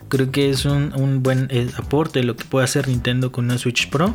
Creo 0.08 0.30
que 0.30 0.50
es 0.50 0.64
un, 0.64 0.92
un 0.94 1.22
buen 1.22 1.48
eh, 1.50 1.68
aporte 1.76 2.22
lo 2.22 2.36
que 2.36 2.44
puede 2.44 2.64
hacer 2.64 2.88
Nintendo 2.88 3.30
con 3.32 3.44
una 3.46 3.58
Switch 3.58 3.88
Pro. 3.90 4.14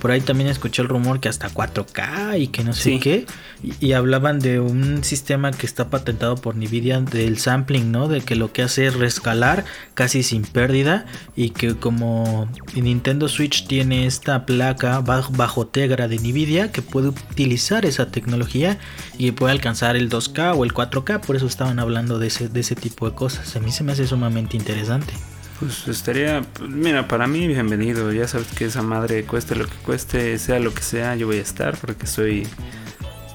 Por 0.00 0.12
ahí 0.12 0.20
también 0.20 0.48
escuché 0.48 0.80
el 0.80 0.86
rumor 0.88 1.18
que 1.18 1.28
hasta 1.28 1.50
4K 1.50 2.38
y 2.40 2.46
que 2.48 2.62
no 2.62 2.72
sé 2.72 2.82
Sí. 2.82 3.00
qué. 3.00 3.26
Y, 3.64 3.86
y 3.88 3.92
hablaban 3.94 4.38
de 4.38 4.60
un 4.60 5.02
sistema 5.02 5.50
que 5.50 5.66
está 5.66 5.90
patentado 5.90 6.36
por 6.36 6.54
Nvidia 6.56 7.00
del 7.00 7.38
sampling, 7.38 7.90
¿no? 7.90 8.06
De 8.06 8.20
que 8.20 8.36
lo 8.36 8.52
que 8.52 8.62
hace 8.62 8.86
es 8.86 8.94
rescalar 8.94 9.64
casi 9.94 10.22
sin 10.22 10.42
pérdida. 10.42 11.04
Y 11.34 11.50
que 11.50 11.74
como 11.74 12.48
Nintendo 12.76 13.26
Switch 13.28 13.66
tiene 13.66 14.06
esta 14.06 14.46
placa 14.46 15.00
bajo, 15.00 15.32
bajo 15.32 15.66
Tegra 15.66 16.06
de 16.06 16.18
Nvidia 16.18 16.70
que 16.70 16.80
puede 16.80 17.08
utilizar 17.08 17.84
esa 17.84 18.06
tecnología 18.06 18.78
y 19.18 19.32
puede 19.32 19.50
alcanzar 19.50 19.96
el 19.96 20.08
2K 20.10 20.54
o 20.56 20.64
el 20.64 20.72
4K. 20.72 21.20
Por 21.22 21.34
eso 21.34 21.46
estaban 21.46 21.80
hablando 21.80 22.20
de 22.20 22.28
ese, 22.28 22.48
de 22.48 22.60
ese 22.60 22.76
tipo 22.76 23.08
de 23.10 23.16
cosas. 23.16 23.56
A 23.56 23.60
mí 23.60 23.72
se 23.72 23.82
me 23.82 23.90
hace 23.90 24.06
sumamente 24.06 24.56
interesante. 24.56 25.12
Pues 25.58 25.88
estaría, 25.88 26.42
pues, 26.52 26.70
mira, 26.70 27.08
para 27.08 27.26
mí 27.26 27.48
bienvenido. 27.48 28.12
Ya 28.12 28.28
sabes 28.28 28.48
que 28.48 28.66
esa 28.66 28.82
madre 28.82 29.24
cueste 29.24 29.56
lo 29.56 29.66
que 29.66 29.74
cueste, 29.84 30.38
sea 30.38 30.60
lo 30.60 30.72
que 30.72 30.82
sea, 30.82 31.16
yo 31.16 31.26
voy 31.26 31.38
a 31.38 31.42
estar 31.42 31.76
porque 31.78 32.06
soy... 32.06 32.46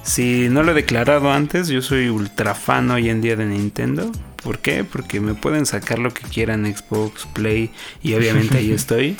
Si 0.03 0.49
no 0.49 0.63
lo 0.63 0.71
he 0.71 0.75
declarado 0.75 1.31
antes, 1.31 1.69
yo 1.69 1.81
soy 1.81 2.09
ultra 2.09 2.55
fan 2.55 2.91
hoy 2.91 3.09
en 3.09 3.21
día 3.21 3.35
de 3.35 3.45
Nintendo. 3.45 4.11
¿Por 4.43 4.59
qué? 4.59 4.83
Porque 4.83 5.21
me 5.21 5.33
pueden 5.33 5.65
sacar 5.65 5.99
lo 5.99 6.13
que 6.13 6.23
quieran 6.23 6.65
Xbox, 6.65 7.25
Play 7.33 7.71
y 8.01 8.13
obviamente 8.13 8.57
ahí 8.57 8.71
estoy. 8.73 9.15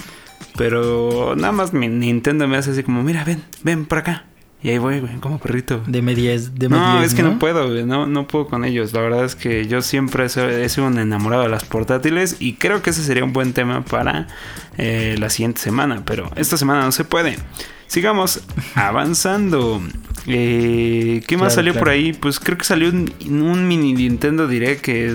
Pero 0.58 1.36
nada 1.38 1.54
más 1.54 1.74
mi 1.74 1.88
Nintendo 1.88 2.48
me 2.48 2.58
hace 2.58 2.72
así 2.72 2.84
como, 2.84 3.02
mira, 3.04 3.24
ven, 3.24 3.44
ven 3.63 3.86
por 3.86 4.00
acá. 4.00 4.26
Y 4.63 4.69
ahí 4.69 4.78
voy, 4.78 5.02
güey, 5.02 5.17
como 5.17 5.39
perrito. 5.39 5.84
De 5.88 6.02
medias, 6.02 6.56
de 6.56 6.69
No, 6.69 7.04
es 7.04 7.13
que 7.13 7.21
no, 7.21 7.38
puedo, 7.38 7.67
güey, 7.67 7.84
no, 7.84 8.08
no 8.08 8.28
puedo 8.28 8.47
con 8.47 8.63
ellos. 8.63 8.93
La 8.93 9.02
verdad 9.02 9.26
es 9.26 9.36
que 9.36 9.67
yo 9.67 9.82
siempre 9.82 10.26
he 10.26 10.69
sido 10.69 10.88
un 10.88 10.97
enamorado 10.97 11.43
de 11.43 11.49
las 11.49 11.65
portátiles 11.65 12.38
y 12.39 12.54
creo 12.54 12.82
que 12.82 12.91
ese 12.91 13.04
sería 13.04 13.26
un 13.26 13.34
buen 13.34 13.52
tema 13.52 13.84
para 13.84 14.28
eh, 14.78 15.17
la 15.19 15.30
siguiente 15.30 15.60
semana, 15.60 16.04
pero 16.06 16.32
esta 16.38 16.56
semana 16.56 16.86
no 16.86 16.93
se 16.93 17.04
puede. 17.04 17.38
Sigamos 17.88 18.41
avanzando. 18.76 19.82
Eh, 20.28 21.21
¿Qué 21.28 21.36
más 21.36 21.56
salió 21.56 21.73
por 21.73 21.89
ahí? 21.89 22.13
Pues 22.13 22.39
creo 22.39 22.58
que 22.58 22.63
salió 22.63 22.88
un, 22.88 23.13
un 23.30 23.67
mini 23.67 23.91
Nintendo 23.91 24.47
Direct 24.47 24.82
que... 24.82 25.13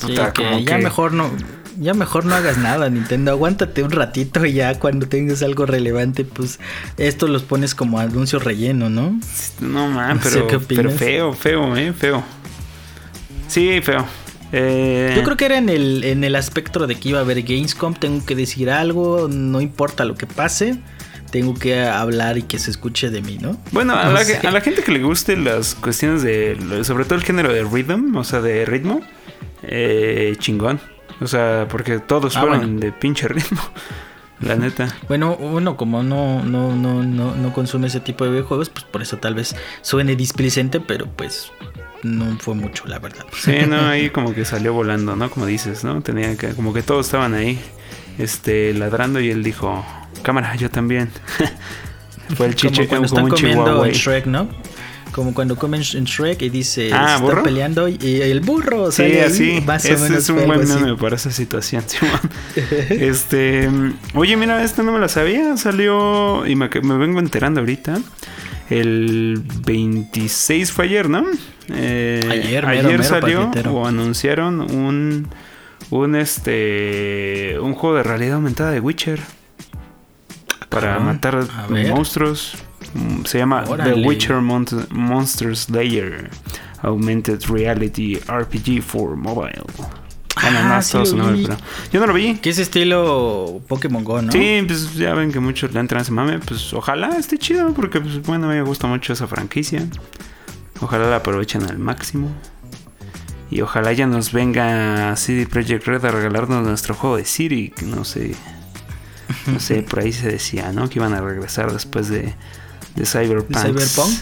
puta, 0.00 0.32
como 0.32 0.60
ya 0.60 0.78
mejor 0.78 1.12
no 1.12 1.32
ya 1.78 1.94
mejor 1.94 2.24
no 2.24 2.34
hagas 2.34 2.58
nada, 2.58 2.88
Nintendo. 2.90 3.30
Aguántate 3.30 3.82
un 3.82 3.90
ratito 3.90 4.44
y 4.44 4.54
ya 4.54 4.78
cuando 4.78 5.06
tengas 5.06 5.42
algo 5.42 5.66
relevante, 5.66 6.24
pues 6.24 6.60
esto 6.96 7.28
los 7.28 7.42
pones 7.42 7.74
como 7.74 7.98
anuncio 7.98 8.38
relleno, 8.38 8.90
¿no? 8.90 9.18
No, 9.60 9.88
man, 9.88 10.20
pero, 10.22 10.46
pero 10.66 10.90
feo, 10.90 11.32
feo, 11.32 11.76
eh, 11.76 11.92
feo. 11.92 12.24
Sí, 13.48 13.80
feo. 13.82 14.04
Eh, 14.52 15.14
Yo 15.16 15.22
creo 15.24 15.36
que 15.36 15.46
era 15.46 15.58
en 15.58 15.68
el, 15.68 16.04
en 16.04 16.22
el 16.22 16.36
aspecto 16.36 16.86
de 16.86 16.94
que 16.94 17.08
iba 17.08 17.18
a 17.18 17.22
haber 17.22 17.42
Gamescom, 17.42 17.94
tengo 17.94 18.24
que 18.24 18.36
decir 18.36 18.70
algo, 18.70 19.28
no 19.28 19.60
importa 19.60 20.04
lo 20.04 20.14
que 20.14 20.26
pase 20.26 20.78
tengo 21.34 21.54
que 21.54 21.82
hablar 21.82 22.38
y 22.38 22.42
que 22.42 22.60
se 22.60 22.70
escuche 22.70 23.10
de 23.10 23.20
mí, 23.20 23.38
¿no? 23.42 23.60
Bueno, 23.72 23.96
a, 23.96 24.08
la, 24.08 24.20
a, 24.20 24.50
la, 24.52 24.60
gente 24.60 24.84
que 24.84 24.92
le 24.92 25.02
guste 25.02 25.36
las 25.36 25.74
cuestiones 25.74 26.22
de, 26.22 26.84
sobre 26.84 27.04
todo 27.06 27.16
el 27.16 27.24
género 27.24 27.52
de 27.52 27.64
rhythm, 27.64 28.14
o 28.14 28.22
sea, 28.22 28.40
de 28.40 28.64
ritmo, 28.64 29.00
eh, 29.64 30.36
chingón. 30.38 30.80
O 31.20 31.26
sea, 31.26 31.66
porque 31.68 31.98
todos 31.98 32.36
ah, 32.36 32.40
fueron 32.40 32.80
de 32.80 32.92
pinche 32.92 33.28
ritmo. 33.28 33.60
La 34.40 34.56
neta. 34.56 34.94
Bueno, 35.08 35.36
uno 35.36 35.76
como 35.76 36.02
no, 36.02 36.42
no, 36.42 36.74
no, 36.74 37.02
no, 37.02 37.34
no 37.34 37.52
consume 37.52 37.86
ese 37.86 38.00
tipo 38.00 38.24
de 38.24 38.30
videojuegos, 38.30 38.68
pues 38.68 38.84
por 38.84 39.00
eso 39.00 39.16
tal 39.18 39.34
vez 39.34 39.56
suene 39.80 40.16
displicente, 40.16 40.80
pero 40.80 41.06
pues 41.06 41.52
no 42.02 42.36
fue 42.38 42.54
mucho, 42.54 42.84
la 42.86 42.98
verdad. 42.98 43.24
Sí, 43.32 43.54
no, 43.68 43.86
ahí 43.86 44.10
como 44.10 44.34
que 44.34 44.44
salió 44.44 44.72
volando, 44.72 45.16
¿no? 45.16 45.30
Como 45.30 45.46
dices, 45.46 45.84
¿no? 45.84 46.02
Tenía 46.02 46.36
que, 46.36 46.48
como 46.48 46.74
que 46.74 46.82
todos 46.82 47.06
estaban 47.06 47.34
ahí, 47.34 47.58
este, 48.18 48.74
ladrando 48.74 49.20
y 49.20 49.30
él 49.30 49.42
dijo, 49.42 49.84
cámara, 50.22 50.54
yo 50.56 50.70
también. 50.70 51.10
fue 52.36 52.46
el 52.46 52.54
chiche 52.54 52.88
como 52.88 53.06
cuando 53.06 53.06
están 53.06 53.28
comiendo 53.28 53.86
Shrek, 53.86 54.26
¿no? 54.26 54.48
Como 55.14 55.32
cuando 55.32 55.54
comen 55.54 55.80
en 55.94 56.04
Shrek 56.06 56.42
y 56.42 56.48
dice, 56.48 56.90
ah, 56.92 57.20
está 57.22 57.42
peleando 57.44 57.86
y 57.86 57.98
el 58.02 58.40
burro. 58.40 58.90
Sí, 58.90 59.18
así. 59.18 59.62
Más 59.64 59.84
es 59.84 60.28
un 60.28 60.44
buen 60.44 60.66
meme 60.66 60.96
para 60.96 61.14
esa 61.14 61.30
situación, 61.30 61.84
este, 62.90 63.70
oye, 64.14 64.36
mira, 64.36 64.64
esta 64.64 64.82
no 64.82 64.90
me 64.90 64.98
la 64.98 65.08
sabía. 65.08 65.56
Salió 65.56 66.44
y 66.46 66.56
me, 66.56 66.66
vengo 66.66 67.20
enterando 67.20 67.60
ahorita. 67.60 68.00
El 68.68 69.40
26 69.64 70.72
fue 70.72 70.86
ayer, 70.86 71.08
¿no? 71.08 71.24
Eh, 71.68 72.26
ayer, 72.28 72.66
ayer 72.66 73.04
salió 73.04 73.52
o 73.70 73.86
anunciaron 73.86 74.62
un 74.62 75.28
un 75.90 76.16
este 76.16 77.56
un 77.60 77.74
juego 77.74 77.96
de 77.98 78.02
realidad 78.02 78.34
aumentada 78.34 78.72
de 78.72 78.80
Witcher 78.80 79.20
para 80.68 80.98
matar 80.98 81.46
monstruos. 81.70 82.56
Mm, 82.94 83.24
se 83.24 83.38
llama 83.38 83.64
The 83.64 83.94
Witcher 84.06 84.40
Monster 84.40 85.56
Slayer 85.56 86.30
Augmented 86.82 87.44
Reality 87.48 88.18
RPG 88.18 88.82
for 88.82 89.16
Mobile. 89.16 89.64
Ah, 90.36 90.80
yo 90.90 92.00
no 92.00 92.06
lo 92.06 92.12
vi. 92.12 92.34
¿Qué 92.36 92.50
es 92.50 92.58
estilo 92.58 93.62
Pokémon 93.68 94.04
Go, 94.04 94.20
no? 94.20 94.32
Sí, 94.32 94.62
pues 94.66 94.94
ya 94.94 95.14
ven 95.14 95.32
que 95.32 95.40
muchos 95.40 95.72
le 95.72 95.80
entran 95.80 96.00
a 96.00 96.02
ese 96.02 96.12
mame. 96.12 96.38
Pues 96.40 96.72
ojalá 96.74 97.16
esté 97.16 97.38
chido, 97.38 97.72
porque 97.72 98.00
pues 98.00 98.20
bueno, 98.22 98.48
me 98.48 98.60
gusta 98.62 98.86
mucho 98.86 99.12
esa 99.12 99.26
franquicia. 99.26 99.86
Ojalá 100.80 101.08
la 101.08 101.16
aprovechen 101.16 101.62
al 101.64 101.78
máximo. 101.78 102.30
Y 103.50 103.60
ojalá 103.60 103.92
ya 103.92 104.06
nos 104.06 104.32
venga 104.32 105.14
CD 105.16 105.46
Projekt 105.46 105.86
Red 105.86 106.04
a 106.04 106.10
regalarnos 106.10 106.66
nuestro 106.66 106.94
juego 106.94 107.16
de 107.16 107.24
Siri. 107.24 107.72
No 107.84 108.04
sé. 108.04 108.34
No 109.46 109.60
sé, 109.60 109.82
por 109.88 110.00
ahí 110.00 110.12
se 110.12 110.28
decía, 110.28 110.72
¿no? 110.72 110.88
Que 110.88 110.98
iban 110.98 111.14
a 111.14 111.20
regresar 111.20 111.72
después 111.72 112.08
de 112.08 112.34
de 112.94 113.06
Cyberpunk. 113.06 113.56
¿Cyberpunk? 113.58 114.12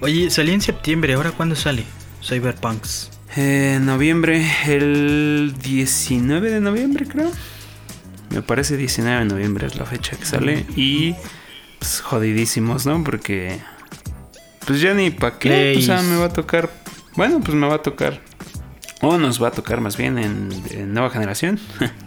Oye, 0.00 0.30
salió 0.30 0.52
en 0.52 0.60
septiembre, 0.60 1.14
¿ahora 1.14 1.32
cuándo 1.32 1.54
sale? 1.54 1.84
Cyberpunks. 2.22 3.10
En 3.36 3.86
noviembre, 3.86 4.46
el 4.66 5.54
19 5.62 6.50
de 6.50 6.60
noviembre 6.60 7.06
creo. 7.06 7.30
Me 8.30 8.42
parece 8.42 8.76
19 8.76 9.20
de 9.20 9.24
noviembre 9.26 9.66
es 9.66 9.76
la 9.76 9.86
fecha 9.86 10.16
que 10.16 10.24
sale. 10.24 10.66
Y 10.76 11.14
pues 11.78 12.00
jodidísimos, 12.00 12.86
¿no? 12.86 13.02
Porque 13.04 13.60
pues 14.66 14.80
ya 14.80 14.94
ni 14.94 15.10
para 15.10 15.38
qué. 15.38 15.74
O 15.78 15.80
sea, 15.82 16.02
me 16.02 16.16
va 16.16 16.26
a 16.26 16.32
tocar. 16.32 16.70
Bueno, 17.16 17.40
pues 17.40 17.54
me 17.54 17.66
va 17.66 17.76
a 17.76 17.82
tocar. 17.82 18.20
O 19.00 19.18
nos 19.18 19.42
va 19.42 19.48
a 19.48 19.50
tocar 19.50 19.80
más 19.80 19.96
bien 19.96 20.18
en, 20.18 20.48
en 20.70 20.92
nueva 20.92 21.10
generación. 21.10 21.58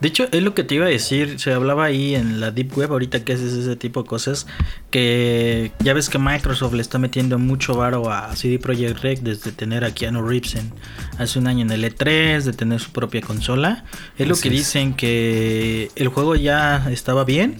De 0.00 0.08
hecho, 0.08 0.28
es 0.32 0.42
lo 0.42 0.54
que 0.54 0.64
te 0.64 0.76
iba 0.76 0.86
a 0.86 0.88
decir. 0.88 1.38
Se 1.38 1.52
hablaba 1.52 1.84
ahí 1.84 2.14
en 2.14 2.40
la 2.40 2.50
Deep 2.50 2.76
Web, 2.76 2.92
ahorita 2.92 3.22
que 3.22 3.34
haces 3.34 3.52
ese 3.52 3.76
tipo 3.76 4.02
de 4.02 4.08
cosas. 4.08 4.46
Que 4.90 5.72
ya 5.80 5.92
ves 5.92 6.08
que 6.08 6.18
Microsoft 6.18 6.72
le 6.72 6.82
está 6.82 6.98
metiendo 6.98 7.38
mucho 7.38 7.74
varo 7.74 8.10
a 8.10 8.34
CD 8.34 8.58
Projekt 8.58 9.00
Red 9.00 9.18
desde 9.20 9.52
tener 9.52 9.84
a 9.84 9.92
Keanu 9.92 10.26
Reeves 10.26 10.56
hace 11.18 11.38
un 11.38 11.46
año 11.46 11.62
en 11.62 11.70
el 11.70 11.84
E3, 11.84 12.42
de 12.42 12.52
tener 12.52 12.80
su 12.80 12.92
propia 12.92 13.20
consola. 13.20 13.84
Es 14.16 14.26
lo 14.26 14.36
que 14.36 14.48
dicen 14.48 14.94
que 14.94 15.90
el 15.96 16.08
juego 16.08 16.34
ya 16.34 16.90
estaba 16.90 17.24
bien, 17.24 17.56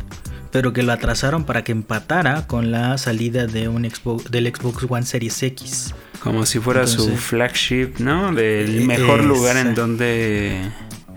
pero 0.51 0.73
que 0.73 0.83
lo 0.83 0.93
atrasaron 0.93 1.45
para 1.45 1.63
que 1.63 1.73
empatara 1.73 2.47
con 2.47 2.71
la 2.71 2.97
salida 2.99 3.47
de 3.47 3.69
un 3.69 3.85
Xbox, 3.85 4.31
del 4.31 4.47
Xbox 4.47 4.87
One 4.89 5.05
Series 5.05 5.43
X. 5.43 5.95
Como 6.21 6.45
si 6.45 6.59
fuera 6.59 6.87
su 6.87 7.17
flagship, 7.17 7.99
¿no? 7.99 8.33
Del 8.35 8.85
mejor 8.87 9.25
lugar 9.25 9.57
en 9.57 9.75
donde 9.75 10.71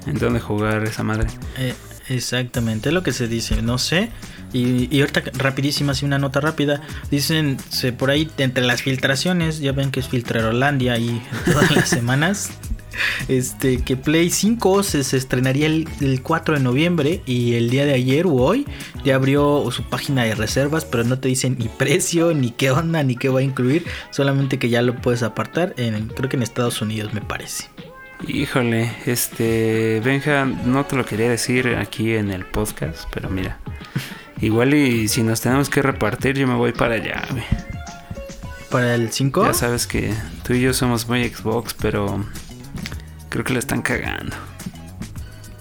en 0.07 0.17
dónde 0.17 0.39
jugar 0.39 0.83
esa 0.83 1.03
madre. 1.03 1.27
Eh, 1.57 1.73
exactamente, 2.09 2.89
es 2.89 2.93
lo 2.93 3.03
que 3.03 3.13
se 3.13 3.27
dice, 3.27 3.61
no 3.61 3.77
sé. 3.77 4.09
Y, 4.51 4.87
y, 4.95 5.01
ahorita 5.01 5.23
rapidísima, 5.33 5.93
así 5.93 6.05
una 6.05 6.19
nota 6.19 6.39
rápida. 6.39 6.81
Dicen 7.09 7.57
se, 7.69 7.91
por 7.91 8.11
ahí 8.11 8.29
entre 8.37 8.63
las 8.63 8.83
filtraciones, 8.83 9.59
ya 9.59 9.71
ven 9.71 9.89
que 9.89 9.99
es 9.99 10.07
Filtrerolandia 10.07 10.93
ahí 10.93 11.23
todas 11.45 11.71
las 11.71 11.89
semanas. 11.89 12.51
Este, 13.27 13.81
que 13.81 13.97
Play 13.97 14.29
5 14.29 14.83
se, 14.83 14.99
estrenaría 14.99 15.65
el, 15.65 15.87
el, 16.01 16.21
4 16.21 16.55
de 16.55 16.59
noviembre 16.59 17.21
y 17.25 17.55
el 17.55 17.69
día 17.69 17.85
de 17.85 17.93
ayer 17.93 18.27
o 18.27 18.33
hoy 18.33 18.67
ya 19.03 19.15
abrió 19.15 19.67
su 19.71 19.83
página 19.83 20.23
de 20.23 20.35
reservas, 20.35 20.85
pero 20.85 21.03
no 21.03 21.19
te 21.19 21.27
dicen 21.27 21.55
ni 21.57 21.69
precio, 21.69 22.33
ni 22.33 22.51
qué 22.51 22.71
onda, 22.71 23.03
ni 23.03 23.15
qué 23.15 23.29
va 23.29 23.39
a 23.39 23.43
incluir, 23.43 23.85
solamente 24.11 24.59
que 24.59 24.69
ya 24.69 24.81
lo 24.81 24.95
puedes 25.01 25.23
apartar, 25.23 25.73
en, 25.77 26.07
creo 26.09 26.29
que 26.29 26.37
en 26.37 26.43
Estados 26.43 26.81
Unidos 26.81 27.13
me 27.13 27.21
parece. 27.21 27.65
Híjole, 28.27 28.89
este, 29.05 30.01
Benja, 30.03 30.45
no 30.45 30.85
te 30.85 30.95
lo 30.95 31.05
quería 31.05 31.29
decir 31.29 31.75
aquí 31.75 32.13
en 32.13 32.31
el 32.31 32.45
podcast, 32.45 33.03
pero 33.13 33.29
mira, 33.29 33.57
igual 34.39 34.73
y 34.73 35.09
si 35.09 35.23
nos 35.23 35.41
tenemos 35.41 35.69
que 35.69 35.81
repartir, 35.81 36.37
yo 36.37 36.47
me 36.47 36.55
voy 36.55 36.71
para 36.71 36.95
allá, 36.95 37.21
güey. 37.29 37.43
¿Para 38.71 38.95
el 38.95 39.11
5? 39.11 39.45
Ya 39.45 39.53
sabes 39.53 39.87
que 39.87 40.13
tú 40.43 40.53
y 40.53 40.61
yo 40.61 40.73
somos 40.73 41.07
muy 41.09 41.27
Xbox, 41.27 41.73
pero 41.73 42.25
creo 43.27 43.43
que 43.43 43.53
le 43.53 43.59
están 43.59 43.81
cagando. 43.81 44.35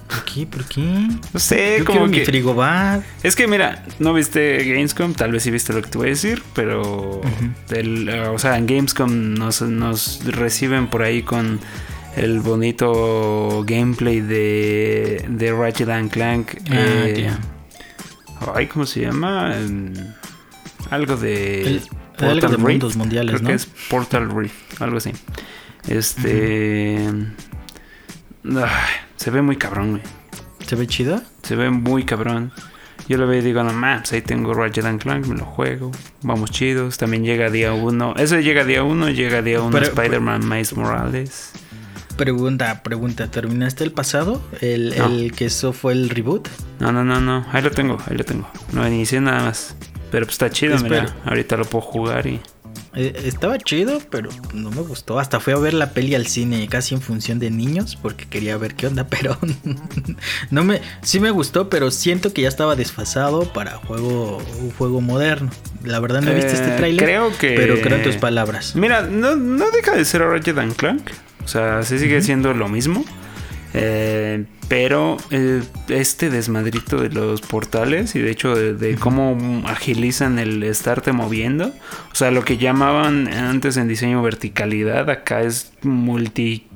¿Por 0.09 0.25
qué? 0.25 0.47
¿Por 0.47 0.65
qué? 0.65 1.09
No 1.33 1.41
sé, 1.41 1.83
como 1.85 2.03
que... 2.03 2.21
mi 2.21 2.25
frigobar. 2.25 3.03
Es 3.25 3.35
que 3.35 3.49
mira, 3.49 3.85
no 3.99 4.15
viste 4.15 4.63
Gamescom, 4.65 5.15
tal 5.15 5.33
vez 5.33 5.43
sí 5.43 5.51
viste 5.51 5.73
lo 5.73 5.83
que 5.83 5.91
te 5.91 5.99
voy 5.99 6.07
a 6.07 6.11
decir, 6.11 6.45
pero... 6.55 7.21
o 7.21 8.39
sea, 8.39 8.57
en 8.57 8.67
Gamescom 8.69 9.35
nos, 9.35 9.63
nos 9.63 10.25
reciben 10.25 10.87
por 10.87 11.03
ahí 11.03 11.23
con 11.23 11.59
el 12.17 12.41
bonito 12.41 13.65
gameplay 13.67 14.21
de, 14.21 15.25
de 15.29 15.53
Ratchet 15.53 15.89
and 15.89 16.11
Clank. 16.11 16.51
Ah, 16.71 16.75
eh, 16.75 17.31
ay, 18.55 18.67
¿cómo 18.67 18.87
se 18.87 19.01
llama? 19.03 19.55
algo 20.91 21.17
de. 21.17 21.81
Portal 22.17 22.45
algo 22.45 22.49
de 22.49 22.79
Rift. 22.79 22.97
mundiales, 22.97 23.35
Creo 23.37 23.49
que 23.49 23.55
es 23.55 23.67
Portal 23.67 24.31
Rift, 24.31 24.81
algo 24.81 24.99
así. 24.99 25.13
Este. 25.89 27.09
se 29.17 29.31
ve 29.31 29.43
muy 29.43 29.57
cabrón, 29.57 29.91
güey. 29.93 30.03
¿Se 30.67 30.77
ve 30.77 30.87
chido? 30.87 31.21
Se 31.43 31.57
ve 31.57 31.71
muy 31.71 32.05
cabrón. 32.05 32.53
Yo 33.09 33.19
lo 33.19 33.27
veo 33.27 33.41
y 33.41 33.43
digo, 33.43 33.63
no 33.65 33.73
mames, 33.73 34.13
ahí 34.13 34.23
tengo 34.23 34.55
Ratchet 34.55 34.85
and 34.85 35.03
Clank, 35.03 35.27
me 35.27 35.37
lo 35.37 35.45
juego. 35.45 35.91
Vamos 36.23 36.51
chidos. 36.51 36.99
También 36.99 37.25
llega 37.25 37.51
día 37.51 37.73
uno. 37.73 38.15
Eso 38.17 38.39
llega 38.39 38.65
día 38.65 38.85
uno, 38.85 39.11
llega 39.11 39.43
día 39.43 39.61
uno 39.61 39.77
Spider-Man 39.79 40.49
Miles 40.49 40.77
Morales. 40.77 41.53
Pregunta, 42.23 42.85
pregunta, 42.85 43.27
¿terminaste 43.33 43.83
el 43.83 43.91
pasado? 43.91 44.41
¿El, 44.61 45.33
que 45.35 45.47
eso 45.47 45.73
fue 45.73 45.93
el 45.93 46.09
reboot? 46.09 46.47
No, 46.79 46.93
no, 46.93 47.03
no, 47.03 47.21
no, 47.21 47.45
ahí 47.53 47.63
lo 47.63 47.73
tengo, 47.73 47.99
ahí 48.09 48.17
lo 48.17 48.23
tengo. 48.23 48.49
No 48.71 48.87
inicié 48.87 49.21
nada 49.21 49.43
más. 49.43 49.75
Pero 50.13 50.27
pues 50.27 50.35
está 50.35 50.49
chido, 50.49 50.79
mira, 50.79 51.17
ahorita 51.25 51.57
lo 51.57 51.65
puedo 51.65 51.83
jugar 51.83 52.29
y... 52.29 52.41
Eh, 52.95 53.23
estaba 53.25 53.59
chido, 53.59 53.99
pero 54.09 54.31
no 54.55 54.71
me 54.71 54.83
gustó. 54.83 55.19
Hasta 55.19 55.41
fui 55.41 55.53
a 55.53 55.57
ver 55.57 55.75
la 55.75 55.91
peli 55.95 56.15
al 56.15 56.29
cine 56.29 56.69
casi 56.69 56.95
en 56.95 57.01
función 57.01 57.41
de 57.41 57.51
niños 57.51 57.99
porque 58.01 58.27
quería 58.29 58.57
ver 58.57 58.77
qué 58.77 58.87
onda, 58.87 59.05
pero 59.11 59.37
no 60.53 60.63
me 60.63 60.81
sí 61.03 61.19
me 61.19 61.33
gustó, 61.33 61.69
pero 61.69 61.91
siento 61.91 62.33
que 62.33 62.43
ya 62.43 62.49
estaba 62.49 62.77
desfasado 62.77 63.53
para 63.53 63.79
juego 63.79 64.41
un 64.61 64.71
juego 64.71 65.01
moderno. 65.01 65.51
La 65.83 65.99
verdad 65.99 66.21
no 66.23 66.31
he 66.31 66.35
visto 66.37 66.53
este 66.53 66.73
Eh, 66.73 66.77
tráiler, 66.77 67.05
creo 67.05 67.37
que- 67.37 67.55
pero 67.57 67.81
creo 67.81 67.97
en 67.97 68.05
tus 68.05 68.17
palabras. 68.17 68.77
Mira, 68.77 69.03
no, 69.03 69.35
no 69.35 69.71
deja 69.73 69.97
de 69.97 70.05
ser 70.05 70.21
Ratchet 70.23 70.59
and 70.59 70.77
Clank. 70.77 71.11
O 71.45 71.49
sea, 71.49 71.83
sí 71.83 71.99
sigue 71.99 72.23
siendo 72.23 72.55
lo 72.55 72.69
mismo. 72.69 73.05
Eh, 73.75 74.45
pero 74.69 75.17
eh, 75.31 75.63
este 75.89 76.31
desmadrito 76.31 76.99
de 76.99 77.09
los 77.09 77.41
portales 77.41 78.15
y 78.15 78.21
de 78.21 78.31
hecho 78.31 78.55
de, 78.55 78.75
de 78.75 78.97
cómo 78.97 79.63
agilizan 79.67 80.39
el 80.39 80.63
estarte 80.63 81.13
moviendo. 81.13 81.73
O 82.11 82.15
sea, 82.15 82.31
lo 82.31 82.45
que 82.45 82.57
llamaban 82.57 83.29
antes 83.29 83.77
en 83.77 83.89
diseño 83.89 84.23
verticalidad, 84.23 85.11
acá 85.11 85.43
es 85.43 85.73
multi... 85.83 86.67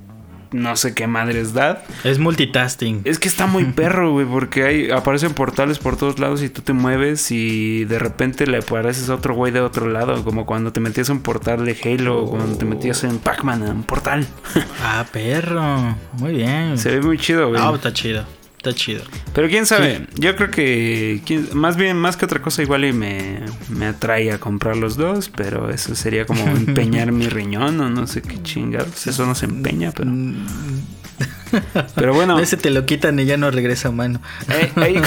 No 0.52 0.76
sé 0.76 0.94
qué 0.94 1.06
madres 1.06 1.52
da. 1.52 1.84
Es 2.04 2.18
multitasking. 2.18 3.02
Es 3.04 3.18
que 3.18 3.28
está 3.28 3.46
muy 3.46 3.64
perro, 3.72 4.12
güey, 4.12 4.26
porque 4.26 4.64
hay, 4.64 4.90
aparecen 4.90 5.34
portales 5.34 5.78
por 5.78 5.96
todos 5.96 6.18
lados 6.18 6.42
y 6.42 6.48
tú 6.48 6.62
te 6.62 6.72
mueves 6.72 7.30
y 7.30 7.84
de 7.84 7.98
repente 7.98 8.46
le 8.46 8.58
apareces 8.58 9.08
a 9.10 9.14
otro 9.14 9.34
güey 9.34 9.52
de 9.52 9.60
otro 9.60 9.88
lado, 9.88 10.24
como 10.24 10.46
cuando 10.46 10.72
te 10.72 10.80
metías 10.80 11.10
a 11.10 11.12
un 11.12 11.20
portal 11.20 11.64
de 11.64 11.76
Halo 11.84 12.24
o 12.24 12.30
cuando 12.30 12.56
te 12.56 12.64
metías 12.64 13.04
en 13.04 13.18
Pac-Man 13.18 13.62
un 13.62 13.82
portal. 13.82 14.26
Ah, 14.82 15.04
perro. 15.12 15.96
Muy 16.12 16.34
bien. 16.34 16.78
Se 16.78 16.90
ve 16.90 17.00
muy 17.00 17.18
chido, 17.18 17.48
güey. 17.48 17.60
Ah, 17.62 17.72
está 17.74 17.92
chido. 17.92 18.24
Está 18.66 18.76
chido. 18.76 19.04
Pero 19.32 19.48
quién 19.48 19.64
sabe, 19.64 20.08
yo 20.16 20.34
creo 20.34 20.50
que 20.50 21.20
más 21.52 21.76
bien, 21.76 21.96
más 21.96 22.16
que 22.16 22.24
otra 22.24 22.42
cosa, 22.42 22.62
igual 22.62 22.84
y 22.84 22.92
me, 22.92 23.42
me 23.68 23.86
atrae 23.86 24.32
a 24.32 24.40
comprar 24.40 24.76
los 24.76 24.96
dos, 24.96 25.28
pero 25.28 25.70
eso 25.70 25.94
sería 25.94 26.26
como 26.26 26.44
empeñar 26.48 27.12
mi 27.12 27.28
riñón 27.28 27.80
o 27.80 27.88
no 27.88 28.08
sé 28.08 28.22
qué 28.22 28.42
chingados. 28.42 29.06
Eso 29.06 29.24
no 29.24 29.36
se 29.36 29.46
empeña, 29.46 29.92
pero, 29.92 30.10
pero 31.94 32.12
bueno. 32.12 32.38
Ese 32.40 32.56
te 32.56 32.70
lo 32.70 32.86
quitan 32.86 33.20
y 33.20 33.24
ya 33.24 33.36
no 33.36 33.52
regresa 33.52 33.86
a 33.88 33.92
mano. 33.92 34.20
Ahí, 34.48 34.72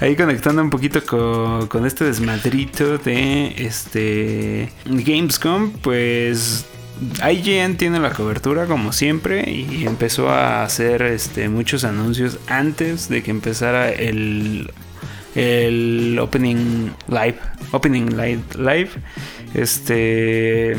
ahí 0.00 0.16
conectando 0.16 0.60
un 0.60 0.70
poquito 0.70 1.06
con, 1.06 1.68
con 1.68 1.86
este 1.86 2.04
desmadrito 2.04 2.98
de 2.98 3.54
este 3.58 4.72
Gamescom, 4.86 5.70
pues 5.82 6.66
IGN 7.00 7.76
tiene 7.76 7.98
la 7.98 8.10
cobertura 8.10 8.66
como 8.66 8.92
siempre 8.92 9.50
y 9.50 9.86
empezó 9.86 10.28
a 10.28 10.64
hacer 10.64 11.02
este 11.02 11.48
muchos 11.48 11.84
anuncios 11.84 12.38
antes 12.46 13.08
de 13.08 13.22
que 13.22 13.30
empezara 13.30 13.90
el 13.90 14.70
el 15.34 16.18
opening 16.20 16.90
live, 17.08 17.38
opening 17.70 18.10
live, 18.16 18.42
live 18.58 18.90
este 19.54 20.76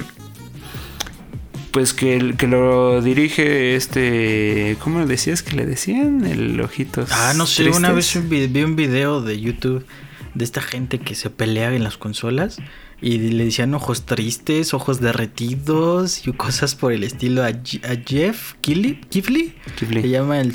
pues 1.72 1.94
que, 1.94 2.36
que 2.38 2.48
lo 2.48 3.02
dirige 3.02 3.76
este 3.76 4.78
¿cómo 4.80 5.00
le 5.00 5.06
decías 5.06 5.42
que 5.42 5.56
le 5.56 5.66
decían? 5.66 6.26
El 6.26 6.60
ojitos 6.60 7.10
Ah, 7.12 7.34
no 7.36 7.48
sé, 7.48 7.70
una 7.70 7.92
vez 7.92 8.30
vi, 8.30 8.48
vi 8.48 8.64
un 8.64 8.76
video 8.76 9.22
de 9.22 9.40
YouTube 9.40 9.86
de 10.34 10.44
esta 10.44 10.62
gente 10.62 11.00
que 11.00 11.16
se 11.16 11.30
pelea 11.30 11.74
en 11.74 11.84
las 11.84 11.98
consolas 11.98 12.58
y 13.02 13.18
le 13.18 13.46
decían 13.46 13.74
ojos 13.74 14.06
tristes, 14.06 14.74
ojos 14.74 15.02
derretidos 15.02 16.28
y 16.28 16.32
cosas 16.34 16.76
por 16.76 16.94
el 16.94 17.04
estilo 17.04 17.44
a, 17.44 17.48
a 17.48 17.96
Jeff 18.06 18.54
Kili- 18.62 19.00
Kifley. 19.10 19.56
Kifley. 19.76 20.04
Se 20.04 20.10
llama 20.10 20.40
el, 20.40 20.54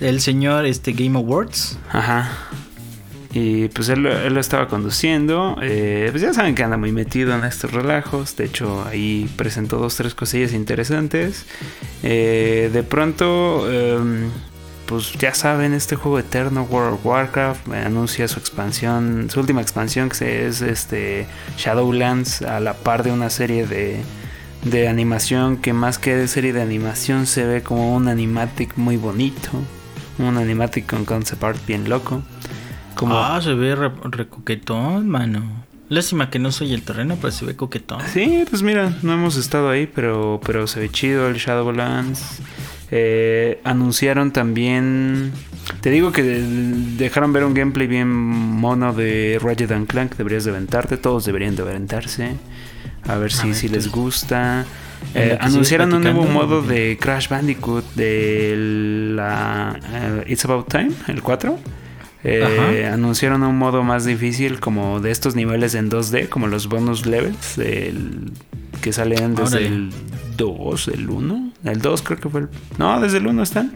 el 0.00 0.20
señor 0.20 0.66
este 0.66 0.92
Game 0.92 1.18
Awards. 1.18 1.78
Ajá. 1.90 2.30
Y 3.32 3.68
pues 3.68 3.88
él, 3.88 4.02
lo- 4.02 4.12
él 4.20 4.34
lo 4.34 4.40
estaba 4.40 4.66
conduciendo. 4.66 5.56
eh, 5.62 6.08
pues 6.10 6.20
ya 6.22 6.32
saben 6.34 6.54
que 6.56 6.64
anda 6.64 6.76
muy 6.76 6.90
metido 6.92 7.32
en 7.34 7.44
estos 7.44 7.72
relajos. 7.72 8.34
De 8.36 8.44
hecho, 8.44 8.84
ahí 8.88 9.28
presentó 9.36 9.78
dos, 9.78 9.94
tres 9.96 10.14
cosillas 10.14 10.52
interesantes. 10.52 11.44
Eh, 12.02 12.70
de 12.72 12.82
pronto, 12.82 13.70
em, 13.70 14.30
pues 14.90 15.12
ya 15.12 15.32
saben, 15.34 15.72
este 15.72 15.94
juego 15.94 16.18
eterno, 16.18 16.64
World 16.64 16.94
of 16.94 17.06
Warcraft, 17.06 17.68
eh, 17.68 17.76
anuncia 17.86 18.26
su 18.26 18.40
expansión, 18.40 19.28
su 19.30 19.38
última 19.38 19.62
expansión, 19.62 20.08
que 20.08 20.46
es 20.48 20.60
este 20.62 21.26
Shadowlands, 21.56 22.42
a 22.42 22.58
la 22.58 22.74
par 22.74 23.04
de 23.04 23.12
una 23.12 23.30
serie 23.30 23.66
de, 23.68 24.02
de 24.64 24.88
animación 24.88 25.58
que 25.58 25.72
más 25.72 25.98
que 25.98 26.16
de 26.16 26.26
serie 26.26 26.52
de 26.52 26.60
animación 26.60 27.26
se 27.26 27.46
ve 27.46 27.62
como 27.62 27.94
un 27.94 28.08
animatic 28.08 28.76
muy 28.76 28.96
bonito. 28.96 29.50
Un 30.18 30.36
animatic 30.36 30.86
con 30.86 31.04
concept 31.04 31.42
art 31.44 31.66
bien 31.66 31.88
loco. 31.88 32.22
Como, 32.96 33.16
Ah, 33.16 33.40
se 33.40 33.54
ve 33.54 33.74
re, 33.76 33.90
re 34.10 34.26
coquetón, 34.28 35.08
mano. 35.08 35.64
Lástima 35.88 36.30
que 36.30 36.38
no 36.38 36.52
soy 36.52 36.74
el 36.74 36.82
terreno, 36.82 37.16
pero 37.20 37.30
se 37.32 37.44
ve 37.46 37.56
coquetón. 37.56 38.00
Sí, 38.12 38.44
pues 38.50 38.62
mira, 38.62 38.92
no 39.02 39.12
hemos 39.12 39.36
estado 39.36 39.70
ahí, 39.70 39.86
pero, 39.86 40.40
pero 40.44 40.66
se 40.66 40.80
ve 40.80 40.90
chido 40.90 41.28
el 41.28 41.36
Shadowlands. 41.36 42.40
Eh, 42.90 43.60
anunciaron 43.64 44.32
también. 44.32 45.32
Te 45.80 45.90
digo 45.90 46.10
que 46.12 46.22
de- 46.22 46.42
dejaron 46.96 47.32
ver 47.32 47.44
un 47.44 47.54
gameplay 47.54 47.86
bien 47.86 48.08
mono 48.08 48.92
de 48.92 49.38
Ratchet 49.42 49.70
and 49.72 49.86
Clank. 49.86 50.16
Deberías 50.16 50.44
de 50.44 50.50
aventarte, 50.50 50.96
todos 50.96 51.24
deberían 51.24 51.54
de 51.56 51.62
aventarse. 51.62 52.32
A 53.06 53.16
ver 53.16 53.32
si, 53.32 53.48
ver, 53.48 53.54
si 53.56 53.68
les 53.68 53.88
gusta. 53.88 54.64
Eh, 55.14 55.38
anunciaron 55.40 55.94
un 55.94 56.02
nuevo 56.02 56.24
modo 56.24 56.62
de 56.62 56.98
Crash 57.00 57.28
Bandicoot 57.28 57.84
de 57.94 58.54
la 59.14 59.78
eh, 59.92 60.24
It's 60.28 60.44
About 60.44 60.68
Time, 60.68 60.90
el 61.08 61.22
4. 61.22 61.58
Eh, 62.22 62.86
anunciaron 62.92 63.42
un 63.44 63.56
modo 63.56 63.82
más 63.82 64.04
difícil 64.04 64.60
como 64.60 65.00
de 65.00 65.10
estos 65.10 65.34
niveles 65.36 65.74
en 65.74 65.88
2D, 65.88 66.28
como 66.28 66.48
los 66.48 66.68
bonus 66.68 67.06
levels 67.06 67.56
del- 67.56 68.32
que 68.82 68.92
salen 68.92 69.34
desde 69.34 69.56
Órale. 69.56 69.66
el 69.68 69.90
2, 70.36 70.88
el 70.88 71.08
1. 71.08 71.49
El 71.64 71.80
2 71.80 72.02
creo 72.02 72.18
que 72.18 72.28
fue 72.28 72.40
el... 72.42 72.48
No, 72.78 73.00
desde 73.00 73.18
el 73.18 73.26
1 73.26 73.42
están. 73.42 73.72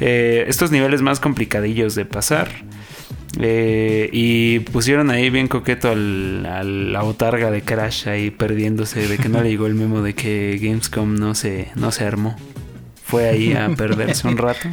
Eh, 0.00 0.44
estos 0.48 0.70
niveles 0.70 1.02
más 1.02 1.20
complicadillos 1.20 1.94
de 1.94 2.04
pasar. 2.04 2.48
Eh, 3.40 4.10
y 4.12 4.60
pusieron 4.60 5.10
ahí 5.10 5.28
bien 5.30 5.48
coqueto 5.48 5.90
al, 5.90 6.46
a 6.46 6.62
la 6.62 7.02
botarga 7.02 7.50
de 7.50 7.62
Crash 7.62 8.08
ahí 8.08 8.30
perdiéndose 8.30 9.08
de 9.08 9.18
que 9.18 9.28
no 9.28 9.42
le 9.42 9.50
llegó 9.50 9.66
el 9.66 9.74
memo 9.74 10.02
de 10.02 10.14
que 10.14 10.58
Gamescom 10.62 11.16
no 11.16 11.34
se, 11.34 11.70
no 11.74 11.90
se 11.90 12.04
armó. 12.04 12.36
Fue 13.04 13.28
ahí 13.28 13.52
a 13.52 13.68
perderse 13.76 14.28
un 14.28 14.36
rato. 14.36 14.68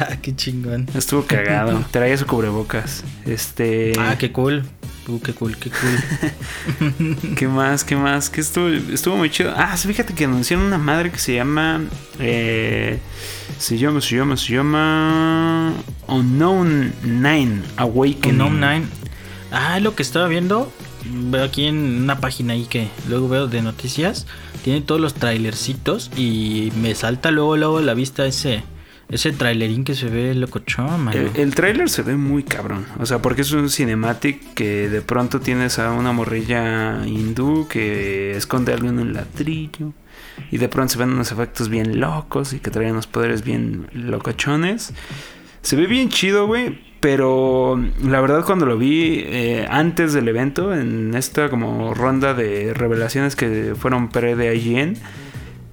Ah, 0.00 0.16
qué 0.22 0.34
chingón. 0.34 0.88
Estuvo 0.94 1.26
cagado. 1.26 1.84
Traía 1.90 2.16
su 2.16 2.26
cubrebocas. 2.26 3.04
Este. 3.26 3.92
Ah, 3.98 4.16
qué 4.18 4.32
cool. 4.32 4.64
Uh, 5.08 5.20
qué 5.20 5.32
cool, 5.34 5.56
qué 5.56 5.70
cool. 5.70 7.34
¿Qué 7.36 7.48
más? 7.48 7.84
¿Qué 7.84 7.96
más? 7.96 8.30
Que 8.30 8.40
estuvo, 8.40 8.68
estuvo 8.68 9.16
muy 9.16 9.30
chido. 9.30 9.52
Ah, 9.56 9.76
fíjate 9.76 10.14
que 10.14 10.24
anunciaron 10.24 10.66
una 10.66 10.78
madre 10.78 11.10
que 11.10 11.18
se 11.18 11.34
llama. 11.34 11.82
Eh, 12.18 12.98
se 13.58 13.76
llama, 13.76 14.00
se 14.00 14.16
llama, 14.16 14.36
se 14.36 14.54
llama. 14.54 15.74
Unknown 16.06 16.92
Nine 17.02 17.62
Awakening. 17.76 18.40
Unknown 18.40 18.60
Nine. 18.60 18.86
Ah, 19.50 19.80
lo 19.80 19.94
que 19.94 20.02
estaba 20.02 20.28
viendo. 20.28 20.72
Veo 21.04 21.44
aquí 21.44 21.64
en 21.64 22.02
una 22.02 22.20
página 22.20 22.52
ahí 22.54 22.66
que 22.66 22.88
luego 23.08 23.28
veo 23.28 23.48
de 23.48 23.62
noticias. 23.62 24.26
Tiene 24.62 24.80
todos 24.80 25.00
los 25.00 25.14
trailercitos. 25.14 26.10
Y 26.16 26.72
me 26.80 26.94
salta 26.94 27.30
luego, 27.30 27.56
luego 27.56 27.80
la 27.80 27.94
vista 27.94 28.24
ese. 28.26 28.62
Ese 29.10 29.32
trailerín 29.32 29.84
que 29.84 29.94
se 29.94 30.08
ve 30.08 30.34
locochón, 30.34 31.04
mano. 31.04 31.30
El, 31.34 31.54
tráiler 31.54 31.90
se 31.90 32.02
ve 32.02 32.16
muy 32.16 32.44
cabrón. 32.44 32.86
O 32.98 33.06
sea, 33.06 33.20
porque 33.20 33.42
es 33.42 33.50
un 33.52 33.68
cinematic 33.68 34.54
que 34.54 34.88
de 34.88 35.02
pronto 35.02 35.40
tienes 35.40 35.80
a 35.80 35.92
una 35.92 36.12
morrilla 36.12 37.04
hindú 37.04 37.66
que 37.68 38.36
esconde 38.36 38.72
algo 38.72 38.88
en 38.88 39.00
un 39.00 39.12
ladrillo. 39.12 39.92
Y 40.52 40.58
de 40.58 40.68
pronto 40.68 40.92
se 40.92 40.98
ven 40.98 41.10
unos 41.10 41.32
efectos 41.32 41.68
bien 41.68 41.98
locos 41.98 42.52
y 42.52 42.60
que 42.60 42.70
traen 42.70 42.92
unos 42.92 43.08
poderes 43.08 43.44
bien 43.44 43.88
locochones. 43.92 44.94
Se 45.62 45.76
ve 45.76 45.86
bien 45.86 46.08
chido, 46.08 46.46
güey. 46.46 46.78
Pero 47.00 47.82
la 48.04 48.20
verdad 48.20 48.44
cuando 48.44 48.66
lo 48.66 48.76
vi 48.76 49.22
eh, 49.24 49.66
antes 49.70 50.12
del 50.12 50.28
evento, 50.28 50.74
en 50.74 51.14
esta 51.14 51.48
como 51.48 51.94
ronda 51.94 52.34
de 52.34 52.74
revelaciones 52.74 53.36
que 53.36 53.74
fueron 53.74 54.10
pre 54.10 54.36
de 54.36 54.54
IGN, 54.54 54.98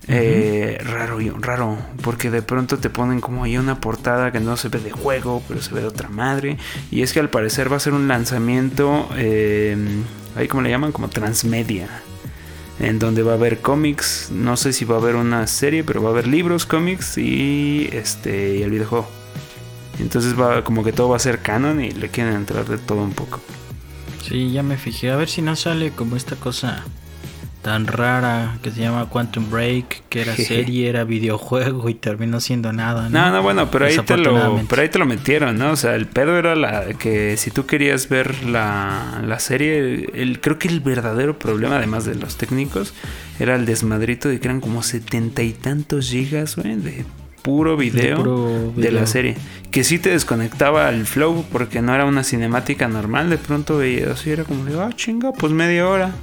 eh, 0.08 0.78
raro, 0.84 1.20
y- 1.22 1.30
raro, 1.30 1.78
porque 2.02 2.30
de 2.32 2.42
pronto 2.42 2.78
te 2.78 2.90
ponen 2.90 3.20
como 3.20 3.44
ahí 3.44 3.58
una 3.58 3.82
portada 3.82 4.32
que 4.32 4.40
no 4.40 4.56
se 4.58 4.70
ve 4.70 4.80
de 4.80 4.92
juego, 4.92 5.44
pero 5.48 5.62
se 5.62 5.74
ve 5.74 5.82
de 5.82 5.88
otra 5.88 6.10
madre. 6.10 6.58
Y 6.92 7.02
es 7.02 7.14
que 7.14 7.20
al 7.20 7.30
parecer 7.30 7.72
va 7.72 7.78
a 7.78 7.80
ser 7.82 7.94
un 7.94 8.08
lanzamiento, 8.08 9.10
eh, 9.18 9.76
ahí 10.36 10.48
como 10.48 10.62
le 10.64 10.70
llaman, 10.70 10.92
como 10.92 11.10
transmedia. 11.10 11.88
En 12.80 13.00
donde 13.00 13.24
va 13.24 13.32
a 13.32 13.36
haber 13.36 13.60
cómics, 13.60 14.30
no 14.32 14.56
sé 14.56 14.72
si 14.72 14.86
va 14.86 14.96
a 14.96 15.00
haber 15.00 15.16
una 15.16 15.48
serie, 15.48 15.84
pero 15.84 16.02
va 16.04 16.10
a 16.10 16.12
haber 16.12 16.28
libros, 16.28 16.68
cómics 16.68 17.18
y 17.18 17.90
este 17.92 18.58
y 18.58 18.62
el 18.62 18.70
videojuego. 18.70 19.10
Entonces 20.00 20.40
va 20.40 20.64
como 20.64 20.84
que 20.84 20.94
todo 20.94 21.10
va 21.10 21.16
a 21.16 21.20
ser 21.20 21.40
canon 21.40 21.84
y 21.84 21.90
le 21.90 22.10
quieren 22.10 22.36
entrar 22.36 22.66
de 22.66 22.78
todo 22.78 23.02
un 23.02 23.14
poco. 23.14 23.40
Sí, 24.22 24.52
ya 24.52 24.62
me 24.62 24.78
fijé. 24.78 25.10
A 25.10 25.16
ver 25.16 25.28
si 25.28 25.42
no 25.42 25.56
sale 25.56 25.90
como 25.92 26.16
esta 26.16 26.36
cosa 26.36 26.84
tan 27.68 27.86
rara 27.86 28.58
que 28.64 28.72
se 28.72 28.80
llama 28.80 29.10
Quantum 29.10 29.52
Break, 29.52 30.04
que 30.08 30.22
era 30.22 30.34
serie, 30.38 30.88
era 30.88 31.04
videojuego 31.04 31.90
y 31.90 31.96
terminó 31.96 32.40
siendo 32.40 32.72
nada. 32.72 33.10
No, 33.10 33.30
no, 33.30 33.44
bueno, 33.44 33.70
pero 33.70 33.88
ahí, 33.88 33.98
te 33.98 34.16
lo, 34.16 34.62
pero 34.70 34.82
ahí 34.82 34.88
te 34.88 34.98
lo 34.98 35.06
metieron, 35.06 35.58
¿no? 35.58 35.72
O 35.72 35.76
sea, 35.76 35.96
el 35.96 36.06
pedo 36.06 36.38
era 36.38 36.56
la 36.56 36.94
que 36.94 37.36
si 37.36 37.52
tú 37.52 37.66
querías 37.66 38.08
ver 38.08 38.46
la, 38.46 39.22
la 39.22 39.40
serie, 39.40 40.08
el, 40.14 40.40
creo 40.40 40.58
que 40.58 40.70
el 40.70 40.80
verdadero 40.80 41.38
problema, 41.38 41.76
además 41.76 42.06
de 42.06 42.16
los 42.16 42.38
técnicos, 42.38 42.94
era 43.38 43.58
el 43.58 43.66
desmadrito 43.66 44.30
de 44.30 44.40
que 44.40 44.48
eran 44.48 44.62
como 44.62 44.82
setenta 44.82 45.44
y 45.44 45.52
tantos 45.52 46.10
gigas, 46.10 46.56
güey, 46.56 46.78
de 46.78 47.04
puro 47.42 47.76
video 47.76 48.72
de, 48.78 48.92
la 48.94 49.06
serie. 49.08 49.36
Que 49.72 49.84
sí 49.84 50.00
te 50.00 50.12
desconectaba 50.12 50.88
el 50.88 51.06
flow 51.06 51.44
porque 51.52 51.82
no 51.82 51.94
era 51.94 52.06
una 52.06 52.24
cinemática 52.24 52.88
normal. 52.88 53.30
De 53.30 53.38
pronto 53.38 53.78
veías 53.78 54.12
así, 54.12 54.32
era 54.32 54.46
como 54.46 54.64
de, 54.64 54.80
ah, 54.80 54.90
chinga, 54.96 55.34
pues 55.34 55.52
media 55.52 55.86
hora. 55.86 56.14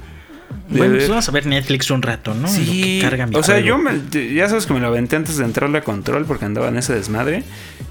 Bueno, 0.67 0.95
pues 0.95 1.09
vamos 1.09 1.29
a 1.29 1.31
ver 1.31 1.45
Netflix 1.45 1.91
un 1.91 2.01
rato, 2.01 2.33
¿no? 2.33 2.47
Sí, 2.47 3.01
o 3.33 3.43
sea, 3.43 3.59
yo 3.59 3.77
me, 3.77 4.01
ya 4.33 4.49
sabes 4.49 4.65
que 4.65 4.73
me 4.73 4.79
lo 4.79 4.87
aventé 4.87 5.15
antes 5.15 5.37
de 5.37 5.45
entrarle 5.45 5.77
a 5.77 5.81
control 5.81 6.25
porque 6.25 6.45
andaba 6.45 6.69
en 6.69 6.77
ese 6.77 6.93
desmadre. 6.95 7.43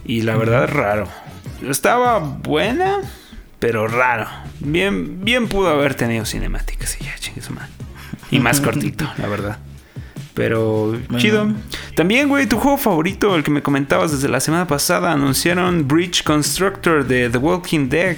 Y 0.04 0.22
la 0.22 0.36
verdad, 0.36 0.64
es 0.64 0.70
raro. 0.70 1.08
Estaba 1.68 2.18
buena, 2.18 2.98
pero 3.60 3.86
raro. 3.86 4.26
Bien, 4.60 5.24
bien 5.24 5.48
pudo 5.48 5.68
haber 5.68 5.94
tenido 5.94 6.24
cinemáticas 6.24 6.98
ya. 6.98 7.14
Y 8.30 8.40
más 8.40 8.60
cortito, 8.60 9.10
la 9.18 9.28
verdad. 9.28 9.58
Pero 10.34 10.98
chido. 11.18 11.52
También, 11.94 12.28
güey, 12.28 12.46
tu 12.46 12.58
juego 12.58 12.76
favorito, 12.76 13.36
el 13.36 13.44
que 13.44 13.52
me 13.52 13.62
comentabas 13.62 14.10
desde 14.10 14.28
la 14.28 14.40
semana 14.40 14.66
pasada, 14.66 15.12
anunciaron 15.12 15.86
Bridge 15.86 16.24
Constructor 16.24 17.06
de 17.06 17.30
The 17.30 17.38
Walking 17.38 17.88
Dead. 17.88 18.16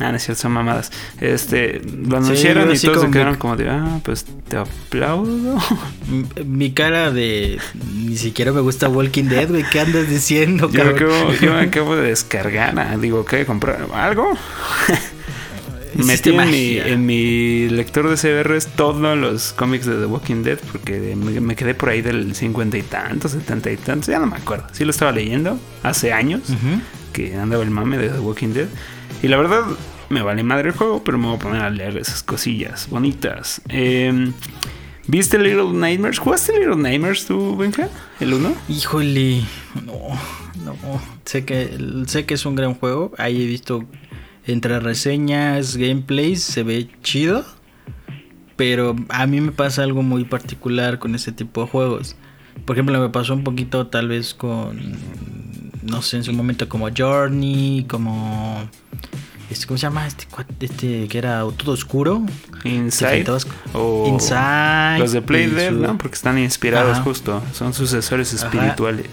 Ah, 0.00 0.10
no 0.10 0.16
es 0.16 0.24
cierto, 0.24 0.42
son 0.42 0.52
mamadas. 0.52 0.90
Este, 1.20 1.80
lo 1.84 2.16
anunciaron 2.16 2.74
y 2.74 2.78
todos 2.78 3.02
se 3.02 3.10
quedaron 3.10 3.36
como 3.36 3.56
de, 3.56 3.68
ah, 3.68 4.00
pues 4.02 4.24
te 4.48 4.56
aplaudo. 4.56 5.58
Mi 6.44 6.72
cara 6.72 7.10
de, 7.10 7.58
ni 7.94 8.16
siquiera 8.16 8.52
me 8.52 8.60
gusta 8.60 8.88
Walking 8.88 9.24
Dead, 9.24 9.48
güey, 9.48 9.64
¿qué 9.70 9.80
andas 9.80 10.08
diciendo, 10.08 10.70
yo, 10.70 10.84
me 10.84 10.90
acabo, 10.90 11.32
yo 11.40 11.52
me 11.52 11.60
acabo 11.68 11.96
de 11.96 12.08
descargar, 12.08 12.78
ah, 12.78 12.96
digo, 12.96 13.24
¿qué? 13.26 13.44
¿Comprar 13.44 13.86
algo? 13.94 14.32
Metí 15.94 16.30
en 16.30 16.50
mi, 16.50 16.78
en 16.78 17.06
mi, 17.06 17.68
lector 17.68 18.08
de 18.08 18.16
CBRs 18.16 18.68
todos 18.68 19.18
los 19.18 19.52
cómics 19.52 19.86
de 19.86 19.96
The 19.96 20.06
Walking 20.06 20.42
Dead 20.44 20.58
porque 20.70 21.14
me, 21.16 21.56
quedé 21.56 21.74
por 21.74 21.88
ahí 21.88 22.00
del 22.00 22.34
cincuenta 22.34 22.78
y 22.78 22.82
tantos, 22.82 23.32
setenta 23.32 23.70
y 23.70 23.76
tantos, 23.76 24.06
ya 24.06 24.18
no 24.18 24.26
me 24.26 24.36
acuerdo. 24.36 24.66
Sí 24.72 24.84
lo 24.84 24.92
estaba 24.92 25.12
leyendo 25.12 25.58
hace 25.82 26.12
años 26.12 26.42
que 27.12 27.34
andaba 27.34 27.62
el 27.62 27.70
mame 27.70 27.98
de 27.98 28.08
The 28.08 28.20
Walking 28.20 28.52
Dead. 28.54 28.68
Y 29.22 29.28
la 29.28 29.36
verdad, 29.36 29.64
me 30.10 30.22
vale 30.22 30.42
madre 30.42 30.70
el 30.70 30.74
juego, 30.74 31.02
pero 31.04 31.18
me 31.18 31.26
voy 31.26 31.36
a 31.36 31.38
poner 31.38 31.62
a 31.62 31.70
leer 31.70 31.96
esas 31.96 32.22
cosillas 32.22 32.88
bonitas. 32.90 33.62
Em, 33.68 34.32
¿Viste 35.06 35.38
Little 35.38 35.72
Nightmares? 35.72 36.18
¿Jugaste 36.18 36.52
Little 36.58 36.76
Nightmares 36.76 37.26
tú, 37.26 37.56
Benja? 37.56 37.88
¿El 38.20 38.34
1? 38.34 38.54
Híjole, 38.68 39.42
no, 39.84 40.18
no. 40.64 41.00
Sé 41.24 41.44
que, 41.44 41.76
sé 42.06 42.26
que 42.26 42.34
es 42.34 42.46
un 42.46 42.54
gran 42.54 42.74
juego. 42.74 43.12
Ahí 43.18 43.42
he 43.42 43.46
visto 43.46 43.84
entre 44.46 44.80
reseñas, 44.80 45.76
gameplays, 45.76 46.42
se 46.42 46.62
ve 46.62 46.88
chido. 47.02 47.44
Pero 48.56 48.94
a 49.08 49.26
mí 49.26 49.40
me 49.40 49.52
pasa 49.52 49.82
algo 49.82 50.02
muy 50.02 50.24
particular 50.24 50.98
con 50.98 51.14
ese 51.14 51.32
tipo 51.32 51.62
de 51.62 51.68
juegos. 51.68 52.16
Por 52.64 52.76
ejemplo, 52.76 53.00
me 53.00 53.08
pasó 53.08 53.34
un 53.34 53.42
poquito 53.42 53.86
tal 53.86 54.08
vez 54.08 54.34
con, 54.34 54.92
no 55.90 56.02
sé, 56.02 56.18
en 56.18 56.24
su 56.24 56.32
momento 56.32 56.68
como 56.68 56.88
Journey, 56.96 57.84
como... 57.88 58.68
Este, 59.50 59.66
¿Cómo 59.66 59.78
se 59.78 59.82
llama? 59.82 60.06
Este, 60.06 60.26
este 60.60 61.08
que 61.08 61.18
era 61.18 61.44
todo 61.56 61.72
oscuro. 61.72 62.22
Inside. 62.62 63.26
O 63.74 64.06
Inside. 64.06 65.00
Los 65.00 65.10
de 65.10 65.22
Play 65.22 65.46
Dead, 65.48 65.72
¿no? 65.72 65.98
Porque 65.98 66.14
están 66.14 66.38
inspirados 66.38 67.00
justo. 67.00 67.42
Son 67.52 67.74
sucesores 67.74 68.32
espirituales. 68.32 69.08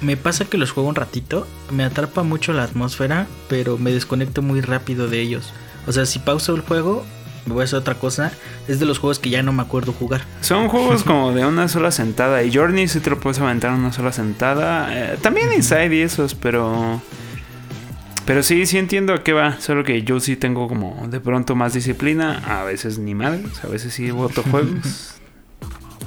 Me 0.00 0.16
pasa 0.16 0.46
que 0.46 0.56
los 0.56 0.70
juego 0.70 0.88
un 0.88 0.94
ratito, 0.94 1.46
me 1.70 1.84
atrapa 1.84 2.22
mucho 2.22 2.52
la 2.54 2.62
atmósfera, 2.62 3.26
pero 3.48 3.76
me 3.76 3.92
desconecto 3.92 4.40
muy 4.40 4.62
rápido 4.62 5.08
de 5.08 5.20
ellos. 5.20 5.52
O 5.86 5.92
sea, 5.92 6.06
si 6.06 6.18
pauso 6.18 6.54
el 6.54 6.62
juego, 6.62 7.04
me 7.48 7.54
voy 7.54 7.62
a 7.62 7.64
hacer 7.64 7.78
otra 7.78 7.94
cosa. 7.94 8.32
Es 8.68 8.78
de 8.78 8.86
los 8.86 8.98
juegos 8.98 9.18
que 9.18 9.30
ya 9.30 9.42
no 9.42 9.52
me 9.52 9.62
acuerdo 9.62 9.92
jugar. 9.92 10.22
Son 10.40 10.68
juegos 10.68 11.02
como 11.04 11.32
de 11.32 11.44
una 11.44 11.68
sola 11.68 11.90
sentada. 11.90 12.42
Y 12.42 12.52
Journey 12.52 12.88
si 12.88 13.00
te 13.00 13.10
lo 13.10 13.18
puedes 13.18 13.40
aventar 13.40 13.72
en 13.72 13.80
una 13.80 13.92
sola 13.92 14.12
sentada. 14.12 14.88
Eh, 14.90 15.18
también 15.20 15.52
Inside 15.52 15.94
y 15.94 16.00
esos, 16.02 16.34
pero. 16.34 17.00
Pero 18.26 18.42
sí, 18.42 18.66
sí 18.66 18.76
entiendo 18.76 19.14
a 19.14 19.24
qué 19.24 19.32
va. 19.32 19.58
Solo 19.58 19.84
que 19.84 20.02
yo 20.02 20.20
sí 20.20 20.36
tengo 20.36 20.68
como 20.68 21.08
de 21.08 21.18
pronto 21.18 21.56
más 21.56 21.72
disciplina. 21.72 22.42
A 22.46 22.64
veces 22.64 22.98
ni 22.98 23.14
madres. 23.14 23.64
A 23.64 23.68
veces 23.68 23.94
sí 23.94 24.10
voto 24.10 24.42
juegos. 24.42 25.14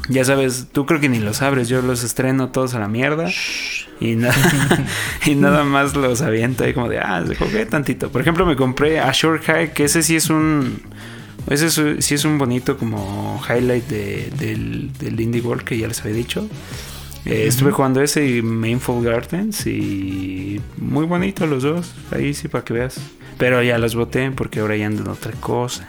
Ya 0.10 0.26
sabes, 0.26 0.68
tú 0.72 0.86
creo 0.86 1.00
que 1.00 1.10
ni 1.10 1.20
los 1.20 1.42
abres, 1.42 1.70
yo 1.70 1.82
los 1.82 2.04
estreno 2.04 2.50
todos 2.50 2.74
a 2.74 2.80
la 2.80 2.88
mierda 2.88 3.30
y, 4.00 4.18
y 5.26 5.36
nada 5.36 5.64
más 5.64 5.96
los 5.96 6.22
aviento 6.22 6.64
ahí 6.64 6.74
como 6.74 6.90
de, 6.90 7.00
ah, 7.00 7.24
se 7.26 7.36
jugué 7.36 7.66
tantito. 7.66 8.12
Por 8.12 8.22
ejemplo, 8.22 8.46
me 8.46 8.56
compré 8.56 9.00
a 9.00 9.12
Short 9.12 9.44
High, 9.46 9.74
que 9.74 9.86
ese 9.86 10.02
sí 10.02 10.16
es 10.16 10.30
un, 10.30 10.82
ese 11.50 12.02
sí 12.02 12.16
es 12.16 12.26
un 12.26 12.38
bonito 12.38 12.78
como 12.78 13.42
highlight 13.48 13.88
del, 13.88 14.92
del 14.94 15.20
Indie 15.20 15.42
World 15.42 15.64
que 15.64 15.78
ya 15.78 15.88
les 15.88 16.02
había 16.02 16.16
dicho. 16.16 16.48
Eh, 17.26 17.46
estuve 17.48 17.72
jugando 17.72 18.02
ese 18.02 18.26
y 18.26 18.42
Mainful 18.42 19.04
Gardens 19.04 19.68
y 19.68 20.60
muy 20.78 21.06
bonito 21.06 21.46
los 21.46 21.62
dos, 21.62 21.94
ahí 22.12 22.34
sí 22.34 22.48
para 22.48 22.64
que 22.64 22.74
veas. 22.74 23.00
Pero 23.38 23.62
ya 23.62 23.78
los 23.78 23.96
boté 23.96 24.32
porque 24.32 24.60
ahora 24.60 24.76
ya 24.76 24.88
ando 24.88 25.04
en 25.04 25.10
otra 25.10 25.32
cosa 25.34 25.88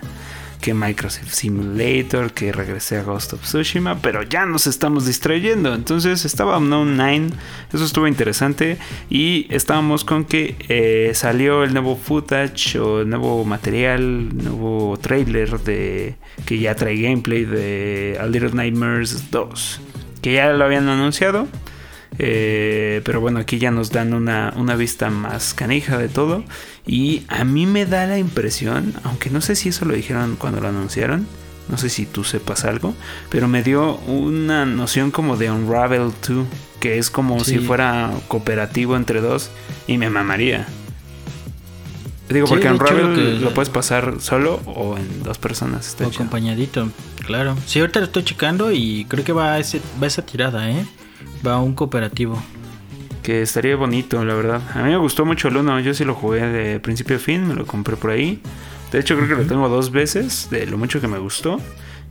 que 0.62 0.72
Microsoft 0.72 1.32
Simulator, 1.34 2.32
que 2.32 2.52
regresé 2.52 2.96
a 2.96 3.02
Ghost 3.02 3.34
of 3.34 3.42
Tsushima, 3.42 4.00
pero 4.00 4.22
ya 4.22 4.46
nos 4.46 4.66
estamos 4.66 5.04
distrayendo. 5.04 5.74
Entonces 5.74 6.24
estaba 6.24 6.56
Unknown 6.56 6.96
9, 6.96 7.30
eso 7.72 7.84
estuvo 7.84 8.06
interesante. 8.06 8.78
Y 9.10 9.46
estábamos 9.50 10.04
con 10.04 10.24
que 10.24 10.54
eh, 10.68 11.10
salió 11.14 11.64
el 11.64 11.74
nuevo 11.74 11.96
footage 11.96 12.78
o 12.78 13.04
nuevo 13.04 13.44
material, 13.44 14.34
nuevo 14.34 14.96
trailer 14.98 15.58
de 15.60 16.14
que 16.46 16.58
ya 16.58 16.74
trae 16.76 16.96
gameplay 16.96 17.44
de 17.44 18.16
A 18.20 18.26
Little 18.26 18.52
Nightmares 18.52 19.30
2, 19.30 19.80
que 20.22 20.32
ya 20.34 20.52
lo 20.52 20.64
habían 20.64 20.88
anunciado. 20.88 21.48
Eh, 22.18 23.00
pero 23.04 23.20
bueno, 23.20 23.40
aquí 23.40 23.58
ya 23.58 23.70
nos 23.70 23.90
dan 23.90 24.14
una, 24.14 24.52
una 24.56 24.76
vista 24.76 25.10
más 25.10 25.54
canija 25.54 25.98
de 25.98 26.08
todo. 26.08 26.44
Y 26.86 27.22
a 27.28 27.44
mí 27.44 27.66
me 27.66 27.86
da 27.86 28.06
la 28.06 28.18
impresión, 28.18 28.94
aunque 29.04 29.30
no 29.30 29.40
sé 29.40 29.56
si 29.56 29.70
eso 29.70 29.84
lo 29.84 29.94
dijeron 29.94 30.36
cuando 30.36 30.60
lo 30.60 30.68
anunciaron, 30.68 31.26
no 31.68 31.78
sé 31.78 31.88
si 31.88 32.06
tú 32.06 32.24
sepas 32.24 32.64
algo, 32.64 32.94
pero 33.30 33.48
me 33.48 33.62
dio 33.62 33.96
una 34.06 34.66
noción 34.66 35.10
como 35.10 35.36
de 35.36 35.50
Unravel 35.50 36.12
2, 36.26 36.46
que 36.80 36.98
es 36.98 37.10
como 37.10 37.42
si 37.44 37.58
fuera 37.58 38.10
cooperativo 38.28 38.96
entre 38.96 39.20
dos 39.20 39.50
y 39.86 39.98
me 39.98 40.10
mamaría. 40.10 40.66
Digo, 42.28 42.46
porque 42.46 42.68
Unravel 42.68 43.40
lo, 43.42 43.52
puedes 43.54 43.68
pasar 43.68 44.16
solo 44.20 44.60
o 44.66 44.96
en 44.96 45.22
dos 45.22 45.38
personas. 45.38 45.88
Está 45.88 46.06
o 46.06 46.10
acompañadito, 46.10 46.90
claro. 47.24 47.56
Sí, 47.66 47.78
ahorita 47.80 48.00
lo 48.00 48.06
estoy 48.06 48.24
checando 48.24 48.72
y 48.72 49.04
creo 49.06 49.24
que 49.24 49.32
va, 49.32 49.58
ese, 49.58 49.80
va 50.02 50.06
esa 50.06 50.24
tirada, 50.24 50.70
¿eh? 50.70 50.86
Va 51.46 51.60
un 51.60 51.74
cooperativo 51.74 52.42
que 53.22 53.42
estaría 53.42 53.76
bonito, 53.76 54.24
la 54.24 54.34
verdad. 54.34 54.60
A 54.74 54.82
mí 54.82 54.90
me 54.90 54.96
gustó 54.96 55.24
mucho 55.24 55.48
el 55.48 55.56
1, 55.56 55.80
yo 55.80 55.94
sí 55.94 56.04
lo 56.04 56.14
jugué 56.14 56.46
de 56.46 56.80
principio 56.80 57.16
a 57.16 57.18
fin, 57.18 57.46
me 57.46 57.54
lo 57.54 57.66
compré 57.66 57.96
por 57.96 58.10
ahí. 58.10 58.40
De 58.90 58.98
hecho, 58.98 59.16
creo 59.16 59.28
que 59.28 59.42
lo 59.42 59.48
tengo 59.48 59.68
dos 59.68 59.90
veces, 59.90 60.48
de 60.50 60.66
lo 60.66 60.76
mucho 60.76 61.00
que 61.00 61.08
me 61.08 61.18
gustó. 61.18 61.60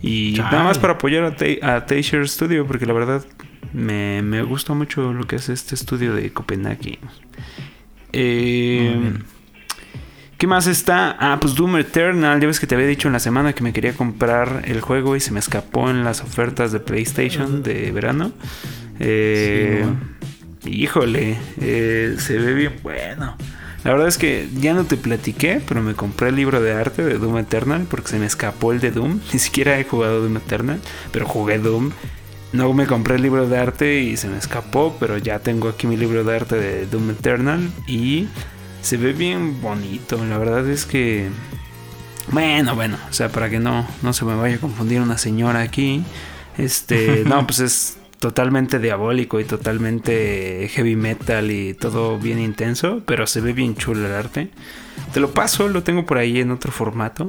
Y 0.02 0.36
nada 0.38 0.64
más 0.64 0.80
para 0.80 0.94
apoyar 0.94 1.36
a, 1.62 1.76
a 1.76 2.28
Studio, 2.28 2.66
porque 2.66 2.86
la 2.88 2.94
verdad 2.94 3.24
me, 3.72 4.22
me 4.24 4.42
gusta 4.42 4.74
mucho 4.74 5.14
lo 5.14 5.28
que 5.28 5.36
hace 5.36 5.54
este 5.54 5.76
estudio 5.76 6.16
de 6.16 6.34
Copenhague. 6.34 6.98
Eh, 8.14 9.14
¿Qué 10.38 10.48
más 10.48 10.66
está? 10.66 11.16
Ah, 11.20 11.38
pues 11.40 11.54
Doom 11.54 11.78
Eternal. 11.78 12.42
Ya 12.42 12.48
ves 12.48 12.60
que 12.60 12.66
te 12.66 12.74
había 12.74 12.88
dicho 12.88 13.08
en 13.08 13.14
la 13.14 13.20
semana 13.20 13.54
que 13.54 13.64
me 13.64 13.74
quería 13.74 13.94
comprar 13.94 14.64
el 14.66 14.82
juego 14.82 15.16
y 15.16 15.20
se 15.20 15.32
me 15.32 15.40
escapó 15.40 15.92
en 15.92 16.04
las 16.04 16.22
ofertas 16.22 16.72
de 16.72 16.80
PlayStation 16.80 17.62
de 17.62 17.92
verano. 17.92 18.32
Eh, 19.04 19.84
híjole, 20.66 21.36
eh, 21.60 22.16
se 22.20 22.38
ve 22.38 22.54
bien 22.54 22.76
bueno. 22.84 23.36
La 23.84 23.92
verdad 23.92 24.08
es 24.08 24.20
que 24.20 24.48
ya 24.54 24.76
no 24.76 24.84
te 24.84 24.96
platiqué, 24.96 25.60
pero 25.68 25.82
me 25.82 25.96
compré 25.96 26.30
el 26.30 26.36
libro 26.36 26.62
de 26.62 26.74
arte 26.74 27.04
de 27.04 27.18
Doom 27.18 27.40
Eternal 27.40 27.88
porque 27.90 28.10
se 28.10 28.20
me 28.20 28.28
escapó 28.28 28.72
el 28.72 28.80
de 28.80 28.92
Doom. 28.92 29.20
Ni 29.34 29.40
siquiera 29.40 29.80
he 29.80 29.84
jugado 29.84 30.22
Doom 30.22 30.38
Eternal, 30.38 30.80
pero 31.12 31.26
jugué 31.26 31.58
Doom. 31.58 31.92
No 32.54 32.72
me 32.74 32.86
compré 32.86 33.16
el 33.16 33.24
libro 33.24 33.48
de 33.48 33.58
arte 33.58 34.02
y 34.02 34.18
se 34.18 34.28
me 34.28 34.38
escapó, 34.38 34.96
pero 35.00 35.18
ya 35.18 35.40
tengo 35.40 35.70
aquí 35.70 35.88
mi 35.88 35.98
libro 35.98 36.24
de 36.24 36.36
arte 36.36 36.56
de 36.58 36.86
Doom 36.86 37.12
Eternal 37.12 37.72
y 37.88 38.28
se 38.82 38.98
ve 38.98 39.14
bien 39.14 39.62
bonito. 39.62 40.24
La 40.26 40.38
verdad 40.38 40.70
es 40.70 40.86
que... 40.86 41.30
Bueno, 42.28 42.76
bueno, 42.76 42.98
o 43.10 43.14
sea, 43.14 43.30
para 43.30 43.50
que 43.50 43.60
no, 43.60 43.88
no 44.04 44.14
se 44.14 44.26
me 44.26 44.36
vaya 44.36 44.58
a 44.58 44.60
confundir 44.60 45.02
una 45.02 45.18
señora 45.18 45.62
aquí. 45.62 46.04
Este, 46.58 47.24
no, 47.26 47.48
pues 47.48 47.60
es 47.62 47.98
totalmente 48.22 48.78
diabólico 48.78 49.40
y 49.40 49.46
totalmente 49.46 50.70
heavy 50.72 50.96
metal 50.96 51.50
y 51.50 51.74
todo 51.74 52.20
bien 52.20 52.38
intenso, 52.38 53.02
pero 53.08 53.26
se 53.26 53.42
ve 53.42 53.52
bien 53.52 53.76
chulo 53.76 54.06
el 54.06 54.14
arte. 54.14 54.52
Te 55.12 55.20
lo 55.20 55.32
paso, 55.32 55.68
lo 55.68 55.82
tengo 55.82 56.06
por 56.06 56.20
ahí 56.20 56.40
en 56.40 56.52
otro 56.52 56.72
formato. 56.72 57.28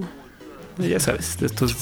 Ya 0.76 1.00
sabes, 1.00 1.38
estos 1.40 1.74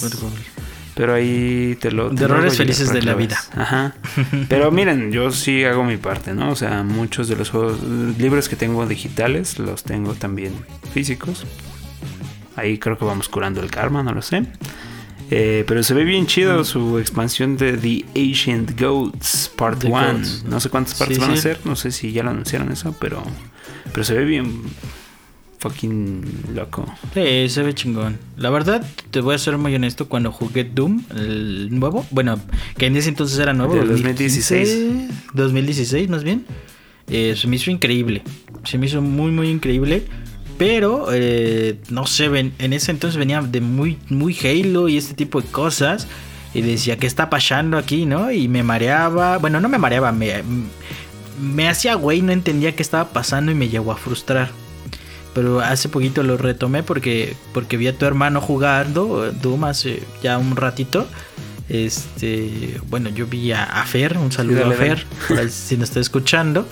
Pero 0.94 1.12
ahí 1.12 1.76
te 1.80 1.90
lo... 1.90 2.11
De 2.11 2.24
errores 2.24 2.56
felices 2.56 2.92
de 2.92 3.02
la 3.02 3.14
vida. 3.14 3.36
Ajá. 3.56 3.96
Pero 4.48 4.70
miren, 4.70 5.11
yo 5.11 5.32
sí 5.32 5.64
hago 5.64 5.82
mi 5.82 5.96
parte, 5.96 6.32
¿no? 6.32 6.52
O 6.52 6.56
sea, 6.56 6.84
muchos 6.84 7.26
de 7.26 7.34
los 7.34 7.50
juegos, 7.50 7.82
libros 8.16 8.48
que 8.48 8.54
tengo 8.54 8.86
digitales, 8.86 9.58
los 9.58 9.82
tengo 9.82 10.14
también 10.14 10.54
físicos. 10.94 11.46
Ahí 12.54 12.78
creo 12.78 12.96
que 12.96 13.04
vamos 13.04 13.28
curando 13.28 13.61
el 13.61 13.72
karma, 13.72 14.04
no 14.04 14.14
lo 14.14 14.22
sé. 14.22 14.46
Eh, 15.31 15.64
pero 15.66 15.83
se 15.83 15.95
ve 15.95 16.05
bien 16.05 16.26
chido 16.26 16.64
su 16.64 16.99
expansión 16.99 17.57
de 17.57 17.76
The 17.76 18.05
Ancient 18.20 18.81
Goats 18.81 19.51
Part 19.57 19.85
1. 19.85 20.20
No 20.49 20.59
sé 20.61 20.68
cuántas 20.70 20.95
partes 20.95 21.18
van 21.18 21.31
a 21.31 21.37
ser, 21.37 21.61
no 21.64 21.76
sé 21.76 21.93
si 21.93 22.11
ya 22.12 22.24
lo 22.24 22.31
anunciaron 22.31 22.72
eso, 22.72 22.97
pero, 23.01 23.22
pero 23.93 24.03
se 24.03 24.14
ve 24.14 24.24
bien 24.24 24.62
fucking 25.61 26.55
loco. 26.55 26.85
Sí, 27.14 27.49
se 27.49 27.62
ve 27.62 27.74
chingón. 27.74 28.18
La 28.37 28.51
verdad, 28.51 28.85
te 29.11 29.20
voy 29.20 29.35
a 29.35 29.39
ser 29.39 29.57
muy 29.59 29.74
honesto, 29.74 30.09
cuando 30.09 30.33
jugué 30.33 30.64
Doom, 30.64 31.05
el 31.14 31.68
nuevo, 31.78 32.05
bueno, 32.11 32.41
que 32.76 32.87
en 32.87 32.97
ese 32.97 33.11
entonces 33.11 33.39
era 33.39 33.53
nuevo. 33.53 33.74
De 33.74 33.85
2016. 33.85 35.11
2016, 35.35 36.09
más 36.09 36.24
bien. 36.24 36.45
Eh, 37.09 37.35
se 37.37 37.47
me 37.47 37.57
hizo 37.57 37.70
increíble. 37.70 38.22
Se 38.64 38.78
me 38.78 38.87
hizo 38.87 39.03
muy, 39.03 39.31
muy 39.31 39.49
increíble. 39.49 40.05
Pero, 40.61 41.06
eh, 41.11 41.78
no 41.88 42.06
sé, 42.06 42.26
en 42.26 42.72
ese 42.74 42.90
entonces 42.90 43.16
venía 43.16 43.40
de 43.40 43.62
muy, 43.62 43.96
muy 44.11 44.36
Halo 44.44 44.90
y 44.90 44.98
este 44.98 45.14
tipo 45.14 45.40
de 45.40 45.48
cosas. 45.48 46.06
Y 46.52 46.61
decía, 46.61 46.98
¿qué 46.98 47.06
está 47.06 47.30
pasando 47.30 47.78
aquí, 47.78 48.04
no? 48.04 48.30
Y 48.30 48.46
me 48.46 48.62
mareaba. 48.62 49.38
Bueno, 49.38 49.58
no 49.62 49.70
me 49.70 49.78
mareaba, 49.78 50.12
me, 50.12 50.42
me 51.40 51.66
hacía 51.66 51.94
güey, 51.94 52.20
no 52.20 52.32
entendía 52.32 52.76
qué 52.76 52.82
estaba 52.82 53.08
pasando 53.08 53.50
y 53.50 53.54
me 53.54 53.70
llegó 53.70 53.90
a 53.90 53.96
frustrar. 53.96 54.50
Pero 55.32 55.61
hace 55.61 55.88
poquito 55.88 56.22
lo 56.22 56.36
retomé 56.36 56.82
porque, 56.82 57.34
porque 57.54 57.78
vi 57.78 57.86
a 57.86 57.96
tu 57.96 58.04
hermano 58.04 58.42
jugando 58.42 59.32
Doom 59.32 59.64
hace 59.64 60.02
ya 60.22 60.36
un 60.36 60.56
ratito. 60.56 61.06
Este, 61.71 62.81
bueno, 62.89 63.11
yo 63.11 63.29
vi 63.29 63.53
a, 63.53 63.85
Fer, 63.87 64.18
un 64.18 64.33
saludo 64.33 64.66
a 64.66 64.73
Fer, 64.73 65.07
si 65.49 65.77
nos 65.77 65.89
está 65.91 66.01
escuchando. 66.01 66.66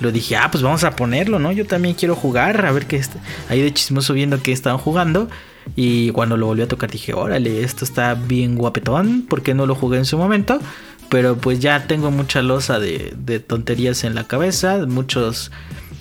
Lo 0.00 0.12
dije, 0.12 0.36
ah, 0.36 0.48
pues 0.50 0.62
vamos 0.62 0.84
a 0.84 0.94
ponerlo, 0.94 1.38
¿no? 1.38 1.50
Yo 1.52 1.66
también 1.66 1.94
quiero 1.94 2.14
jugar, 2.14 2.64
a 2.64 2.72
ver 2.72 2.86
qué 2.86 2.96
está. 2.96 3.18
Ahí 3.48 3.60
de 3.60 3.72
chismoso 3.74 4.14
viendo 4.14 4.42
que 4.42 4.52
estaban 4.52 4.78
jugando. 4.78 5.28
Y 5.76 6.10
cuando 6.10 6.36
lo 6.36 6.46
volví 6.46 6.62
a 6.62 6.68
tocar 6.68 6.90
dije, 6.90 7.14
órale, 7.14 7.62
esto 7.62 7.84
está 7.84 8.14
bien 8.14 8.54
guapetón, 8.54 9.26
porque 9.28 9.54
no 9.54 9.66
lo 9.66 9.74
jugué 9.74 9.98
en 9.98 10.04
su 10.04 10.18
momento? 10.18 10.60
Pero 11.08 11.36
pues 11.36 11.58
ya 11.58 11.86
tengo 11.86 12.10
mucha 12.10 12.42
losa 12.42 12.78
de, 12.78 13.12
de 13.16 13.40
tonterías 13.40 14.04
en 14.04 14.14
la 14.14 14.24
cabeza, 14.24 14.84
muchos, 14.86 15.50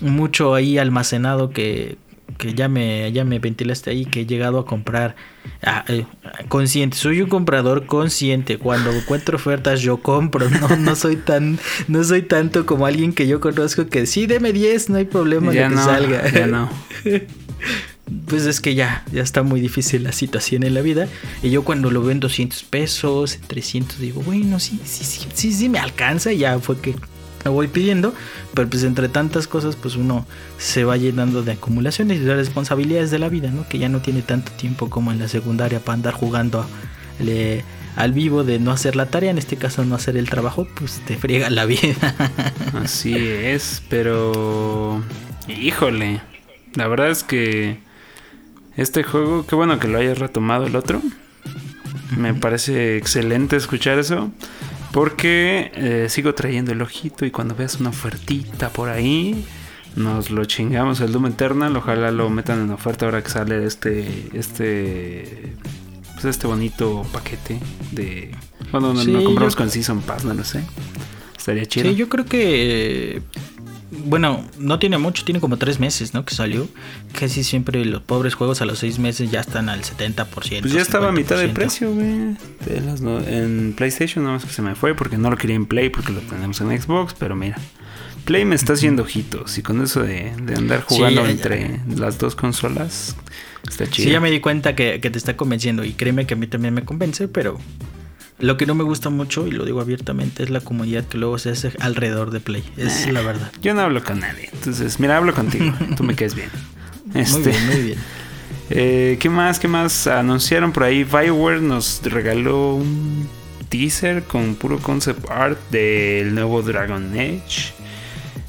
mucho 0.01 0.53
ahí 0.53 0.77
almacenado 0.77 1.49
que, 1.49 1.97
que 2.37 2.53
ya 2.53 2.67
me, 2.67 3.11
ya 3.11 3.23
me 3.23 3.39
ventilaste 3.39 3.89
ahí, 3.89 4.05
que 4.05 4.21
he 4.21 4.25
llegado 4.25 4.59
a 4.59 4.65
comprar 4.65 5.15
ah, 5.61 5.83
eh, 5.87 6.05
consciente. 6.47 6.97
Soy 6.97 7.21
un 7.21 7.29
comprador 7.29 7.85
consciente. 7.85 8.57
Cuando 8.57 8.91
encuentro 8.91 9.37
ofertas 9.37 9.81
yo 9.81 9.97
compro. 9.97 10.49
No, 10.49 10.75
no 10.77 10.95
soy 10.95 11.15
tan, 11.17 11.59
no 11.87 12.03
soy 12.03 12.21
tanto 12.23 12.65
como 12.65 12.85
alguien 12.85 13.13
que 13.13 13.27
yo 13.27 13.39
conozco 13.39 13.87
que 13.87 14.05
sí, 14.05 14.27
deme 14.27 14.53
10, 14.53 14.89
no 14.89 14.97
hay 14.97 15.05
problema 15.05 15.51
de 15.51 15.67
que 15.67 15.75
salga. 15.75 16.31
Ya 16.31 16.47
no. 16.47 16.69
pues 18.27 18.45
es 18.45 18.61
que 18.61 18.75
ya, 18.75 19.03
ya 19.11 19.21
está 19.21 19.43
muy 19.43 19.61
difícil 19.61 20.03
la 20.03 20.11
situación 20.11 20.63
en 20.63 20.73
la 20.73 20.81
vida. 20.81 21.07
Y 21.41 21.49
yo 21.49 21.63
cuando 21.63 21.91
lo 21.91 22.01
veo 22.01 22.11
en 22.11 22.19
200 22.19 22.63
pesos, 22.63 23.39
300, 23.47 23.99
digo, 23.99 24.21
bueno, 24.21 24.59
sí, 24.59 24.79
sí, 24.83 25.03
sí, 25.03 25.27
sí, 25.33 25.53
sí 25.53 25.69
me 25.69 25.79
alcanza. 25.79 26.31
Y 26.31 26.39
ya 26.39 26.59
fue 26.59 26.79
que 26.79 26.95
me 27.43 27.51
voy 27.51 27.67
pidiendo, 27.67 28.13
pero 28.53 28.69
pues 28.69 28.83
entre 28.83 29.09
tantas 29.09 29.47
cosas 29.47 29.75
pues 29.75 29.95
uno 29.95 30.25
se 30.57 30.83
va 30.83 30.97
llenando 30.97 31.43
de 31.43 31.53
acumulaciones 31.53 32.17
y 32.17 32.23
de 32.23 32.35
responsabilidades 32.35 33.11
de 33.11 33.19
la 33.19 33.29
vida, 33.29 33.49
¿no? 33.51 33.67
Que 33.67 33.79
ya 33.79 33.89
no 33.89 33.99
tiene 33.99 34.21
tanto 34.21 34.51
tiempo 34.53 34.89
como 34.89 35.11
en 35.11 35.19
la 35.19 35.27
secundaria 35.27 35.79
para 35.79 35.95
andar 35.95 36.13
jugando 36.13 36.65
al 37.95 38.11
vivo 38.13 38.43
de 38.43 38.59
no 38.59 38.71
hacer 38.71 38.95
la 38.95 39.05
tarea, 39.07 39.31
en 39.31 39.37
este 39.37 39.55
caso 39.55 39.85
no 39.85 39.95
hacer 39.95 40.17
el 40.17 40.29
trabajo, 40.29 40.67
pues 40.75 41.01
te 41.05 41.17
friega 41.17 41.49
la 41.49 41.65
vida. 41.65 42.15
Así 42.73 43.15
es, 43.15 43.83
pero 43.89 45.01
híjole, 45.47 46.21
la 46.75 46.87
verdad 46.87 47.09
es 47.09 47.23
que 47.23 47.79
este 48.75 49.03
juego, 49.03 49.45
qué 49.45 49.55
bueno 49.55 49.79
que 49.79 49.87
lo 49.87 49.99
hayas 49.99 50.17
retomado 50.17 50.65
el 50.65 50.75
otro. 50.75 51.01
Me 52.17 52.33
parece 52.33 52.97
excelente 52.97 53.55
escuchar 53.55 53.99
eso. 53.99 54.31
Porque 54.93 55.71
eh, 55.73 56.07
sigo 56.07 56.35
trayendo 56.35 56.71
el 56.71 56.81
ojito 56.83 57.25
y 57.25 57.31
cuando 57.31 57.55
veas 57.55 57.79
una 57.79 57.89
ofertita 57.89 58.69
por 58.69 58.89
ahí, 58.89 59.43
nos 59.95 60.29
lo 60.29 60.45
chingamos 60.45 61.01
el 61.01 61.11
Doom 61.11 61.25
Eternal. 61.25 61.75
Ojalá 61.75 62.11
lo 62.11 62.29
metan 62.29 62.61
en 62.61 62.69
oferta 62.69 63.05
ahora 63.05 63.23
que 63.23 63.29
sale 63.31 63.65
este, 63.65 64.29
este, 64.33 65.55
pues 66.13 66.25
este 66.25 66.45
bonito 66.45 67.03
paquete 67.11 67.59
de... 67.91 68.35
Bueno, 68.71 68.93
no, 68.93 69.23
compramos 69.23 69.55
con 69.55 69.71
Season 69.71 69.99
Pass, 70.01 70.25
no 70.25 70.35
lo 70.35 70.43
sé. 70.43 70.63
Estaría 71.35 71.65
chido. 71.65 71.89
Sí, 71.89 71.95
yo 71.95 72.07
creo 72.07 72.25
que 72.25 73.23
bueno, 74.05 74.43
no 74.57 74.79
tiene 74.79 74.97
mucho, 74.97 75.23
tiene 75.23 75.39
como 75.39 75.57
tres 75.57 75.79
meses, 75.79 76.13
¿no? 76.13 76.25
Que 76.25 76.33
salió. 76.33 76.67
Casi 77.17 77.43
siempre 77.43 77.83
los 77.85 78.01
pobres 78.01 78.33
juegos 78.33 78.61
a 78.61 78.65
los 78.65 78.79
seis 78.79 78.99
meses 78.99 79.31
ya 79.31 79.41
están 79.41 79.69
al 79.69 79.81
70%. 79.83 80.25
Pues 80.61 80.73
ya 80.73 80.81
estaba 80.81 81.09
a 81.09 81.11
mitad 81.11 81.37
de 81.37 81.49
precio, 81.49 81.93
güey. 81.93 82.35
En 83.27 83.73
PlayStation 83.75 84.23
nada 84.23 84.37
más 84.37 84.45
que 84.45 84.51
se 84.51 84.61
me 84.61 84.75
fue 84.75 84.95
porque 84.95 85.17
no 85.17 85.29
lo 85.29 85.37
quería 85.37 85.55
en 85.55 85.65
Play 85.65 85.89
porque 85.89 86.11
lo 86.11 86.21
tenemos 86.21 86.59
en 86.61 86.81
Xbox, 86.81 87.15
pero 87.17 87.35
mira. 87.35 87.57
Play 88.25 88.45
me 88.45 88.55
está 88.55 88.73
haciendo 88.73 89.03
ojitos 89.03 89.57
y 89.57 89.61
con 89.61 89.81
eso 89.81 90.01
de, 90.01 90.31
andar 90.55 90.83
jugando 90.83 91.25
entre 91.27 91.81
las 91.93 92.17
dos 92.17 92.35
consolas 92.35 93.17
está 93.67 93.85
chido. 93.85 94.05
Sí, 94.05 94.11
ya 94.11 94.21
me 94.21 94.31
di 94.31 94.39
cuenta 94.39 94.75
que, 94.75 95.01
que 95.01 95.09
te 95.09 95.17
está 95.17 95.35
convenciendo 95.35 95.83
y 95.83 95.91
créeme 95.91 96.25
que 96.25 96.35
a 96.35 96.37
mí 96.37 96.47
también 96.47 96.73
me 96.73 96.85
convence, 96.85 97.27
pero 97.27 97.59
lo 98.43 98.57
que 98.57 98.65
no 98.65 98.75
me 98.75 98.83
gusta 98.83 99.09
mucho, 99.09 99.47
y 99.47 99.51
lo 99.51 99.63
digo 99.63 99.79
abiertamente, 99.79 100.43
es 100.43 100.49
la 100.49 100.59
comunidad 100.59 101.05
que 101.05 101.17
luego 101.17 101.37
se 101.37 101.51
hace 101.51 101.71
alrededor 101.79 102.29
de 102.29 102.41
Play. 102.41 102.63
Es 102.75 103.09
la 103.09 103.21
verdad. 103.21 103.49
Yo 103.61 103.73
no 103.73 103.79
hablo 103.79 104.03
con 104.03 104.19
nadie. 104.19 104.49
Entonces, 104.51 104.99
mira, 104.99 105.15
hablo 105.15 105.33
contigo. 105.33 105.73
Tú 105.97 106.03
me 106.03 106.13
quedes 106.13 106.35
bien. 106.35 106.49
Este, 107.13 107.37
muy 107.37 107.51
bien, 107.51 107.65
muy 107.67 107.81
bien. 107.83 107.99
Eh, 108.69 109.17
¿Qué 109.21 109.29
más? 109.29 109.59
¿Qué 109.59 109.69
más? 109.69 110.07
Anunciaron 110.07 110.73
por 110.73 110.83
ahí. 110.83 111.05
Bioware 111.05 111.61
nos 111.61 112.01
regaló 112.03 112.75
un 112.75 113.29
teaser 113.69 114.23
con 114.23 114.55
puro 114.55 114.77
concept 114.79 115.29
art 115.29 115.57
del 115.71 116.35
nuevo 116.35 116.61
Dragon 116.61 117.13
Age. 117.13 117.73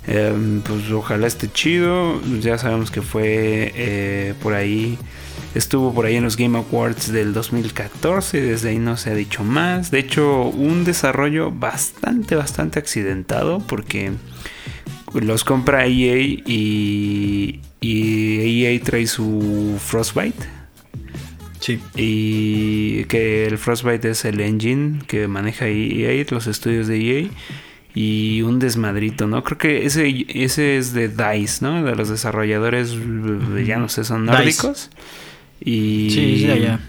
Em, 0.09 0.61
pues 0.63 0.91
ojalá 0.91 1.29
esté 1.29 1.49
chido. 1.53 2.21
Ya 2.41 2.59
sabemos 2.59 2.91
que 2.91 3.01
fue 3.01 3.73
eh, 3.77 4.35
por 4.43 4.55
ahí 4.55 4.99
Estuvo 5.55 5.95
por 5.95 6.07
ahí 6.07 6.17
en 6.17 6.25
los 6.25 6.37
Game 6.37 6.59
Awards 6.59 7.13
del 7.13 7.33
2014, 7.33 8.41
desde 8.41 8.71
ahí 8.71 8.79
no 8.79 8.97
se 8.97 9.11
ha 9.11 9.15
dicho 9.15 9.45
más. 9.45 9.93
De 9.93 10.01
hecho, 10.01 10.47
un 10.47 10.85
desarrollo 10.85 11.53
bastante, 11.53 12.35
bastante 12.35 12.81
accidentado 12.81 13.61
porque 13.61 14.13
los 15.13 15.45
compra 15.45 15.87
EA 15.87 16.17
y, 16.19 17.61
y 17.81 18.65
EA 18.65 18.81
trae 18.83 19.07
su 19.07 19.79
Frostbite. 19.79 20.45
Sí. 21.61 21.81
Y 21.95 23.05
que 23.05 23.47
el 23.47 23.57
Frostbite 23.57 24.11
es 24.11 24.25
el 24.25 24.41
engine 24.41 24.99
que 25.07 25.29
maneja 25.29 25.67
EA, 25.69 26.25
los 26.31 26.47
estudios 26.47 26.89
de 26.89 27.21
EA. 27.21 27.29
Y 27.95 28.43
un 28.43 28.59
desmadrito, 28.59 29.29
¿no? 29.29 29.45
Creo 29.45 29.57
que 29.57 29.87
ese, 29.87 30.27
ese 30.29 30.79
es 30.79 30.93
de 30.95 31.09
DICE, 31.09 31.65
¿no? 31.65 31.85
De 31.85 31.95
los 31.95 32.09
desarrolladores, 32.09 32.97
ya 33.65 33.79
no 33.79 33.89
sé, 33.89 34.03
son 34.03 34.27
nórdicos. 34.27 34.91
Y... 35.65 36.11
Sí, 36.11 36.41
ya, 36.47 36.57
ya. 36.57 36.81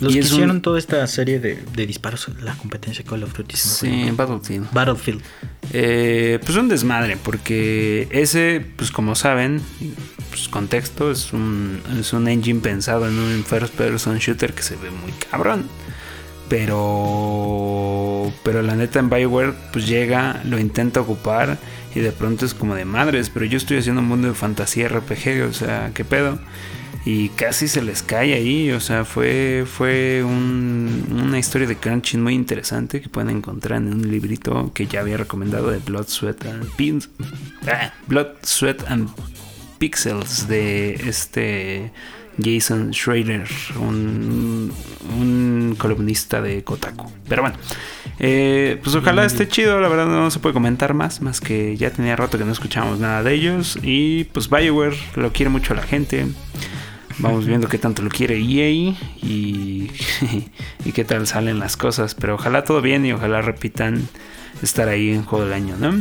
Los 0.00 0.12
que 0.12 0.20
hicieron 0.20 0.62
toda 0.62 0.78
esta 0.78 1.04
serie 1.06 1.40
de, 1.40 1.86
disparos, 1.86 2.28
la 2.40 2.54
competencia 2.54 3.04
Call 3.04 3.24
of 3.24 3.36
Duty. 3.36 3.56
Sí, 3.56 4.10
Battlefield. 4.12 4.72
Battlefield. 4.72 5.22
Eh, 5.72 6.38
pues 6.44 6.56
un 6.56 6.68
desmadre, 6.68 7.16
porque 7.16 8.06
ese, 8.12 8.64
pues 8.76 8.92
como 8.92 9.16
saben, 9.16 9.60
pues 10.30 10.48
contexto, 10.48 11.10
es 11.10 11.32
un, 11.32 11.80
es 11.98 12.12
un 12.12 12.28
engine 12.28 12.60
pensado 12.60 13.08
en 13.08 13.18
un 13.18 13.44
first 13.44 13.74
person 13.74 14.18
shooter 14.18 14.52
que 14.52 14.62
se 14.62 14.76
ve 14.76 14.90
muy 14.90 15.12
cabrón. 15.30 15.64
Pero, 16.48 18.32
pero 18.42 18.62
la 18.62 18.74
neta 18.74 19.00
en 19.00 19.10
Bioware, 19.10 19.52
pues 19.72 19.86
llega, 19.86 20.40
lo 20.44 20.58
intenta 20.58 21.00
ocupar 21.00 21.58
y 21.94 22.00
de 22.00 22.12
pronto 22.12 22.46
es 22.46 22.54
como 22.54 22.74
de 22.74 22.84
madres, 22.84 23.30
pero 23.30 23.44
yo 23.44 23.58
estoy 23.58 23.78
haciendo 23.78 24.00
un 24.00 24.08
mundo 24.08 24.28
de 24.28 24.34
fantasía 24.34 24.88
RPG, 24.88 25.46
o 25.46 25.52
sea, 25.52 25.90
¿qué 25.92 26.04
pedo? 26.04 26.38
Y 27.10 27.30
casi 27.30 27.68
se 27.68 27.80
les 27.80 28.02
cae 28.02 28.34
ahí. 28.34 28.70
O 28.70 28.80
sea, 28.80 29.06
fue, 29.06 29.64
fue 29.66 30.22
una 30.22 31.38
historia 31.38 31.66
de 31.66 31.74
crunching 31.74 32.22
muy 32.22 32.34
interesante 32.34 33.00
que 33.00 33.08
pueden 33.08 33.30
encontrar 33.34 33.78
en 33.78 33.94
un 33.94 34.10
librito 34.10 34.72
que 34.74 34.86
ya 34.86 35.00
había 35.00 35.16
recomendado 35.16 35.70
de 35.70 35.78
Blood, 35.78 36.06
Sweat 36.06 36.44
and 36.44 36.70
Pins, 36.76 37.08
ah, 37.66 37.94
Blood, 38.08 38.26
Sweat 38.42 38.90
and 38.90 39.08
Pixels 39.78 40.48
de 40.48 40.96
este 40.96 41.92
Jason 42.44 42.92
Schrader, 42.92 43.48
un, 43.80 44.70
columnista 45.78 46.42
de 46.42 46.62
Kotaku. 46.62 47.10
Pero 47.26 47.40
bueno, 47.40 47.56
eh, 48.18 48.78
pues 48.84 48.94
ojalá 48.94 49.24
esté 49.24 49.48
chido. 49.48 49.80
La 49.80 49.88
verdad 49.88 50.08
no 50.08 50.30
se 50.30 50.40
puede 50.40 50.52
comentar 50.52 50.92
más, 50.92 51.22
más 51.22 51.40
que 51.40 51.74
ya 51.78 51.88
tenía 51.88 52.16
rato 52.16 52.36
que 52.36 52.44
no 52.44 52.52
escuchábamos 52.52 52.98
nada 52.98 53.22
de 53.22 53.32
ellos. 53.32 53.78
Y 53.82 54.24
pues 54.24 54.50
Bioware 54.50 54.98
lo 55.16 55.32
quiere 55.32 55.48
mucho 55.48 55.72
la 55.72 55.84
gente. 55.84 56.26
Vamos 57.18 57.46
viendo 57.46 57.68
qué 57.68 57.78
tanto 57.78 58.02
lo 58.02 58.10
quiere 58.10 58.36
EA 58.36 58.70
y, 58.70 58.94
y 60.84 60.92
qué 60.92 61.04
tal 61.04 61.26
salen 61.26 61.58
las 61.58 61.76
cosas. 61.76 62.14
Pero 62.14 62.34
ojalá 62.34 62.64
todo 62.64 62.80
bien 62.80 63.04
y 63.04 63.12
ojalá 63.12 63.42
repitan 63.42 64.08
estar 64.62 64.88
ahí 64.88 65.10
en 65.10 65.24
juego 65.24 65.44
del 65.44 65.54
año, 65.54 65.76
¿no? 65.78 65.94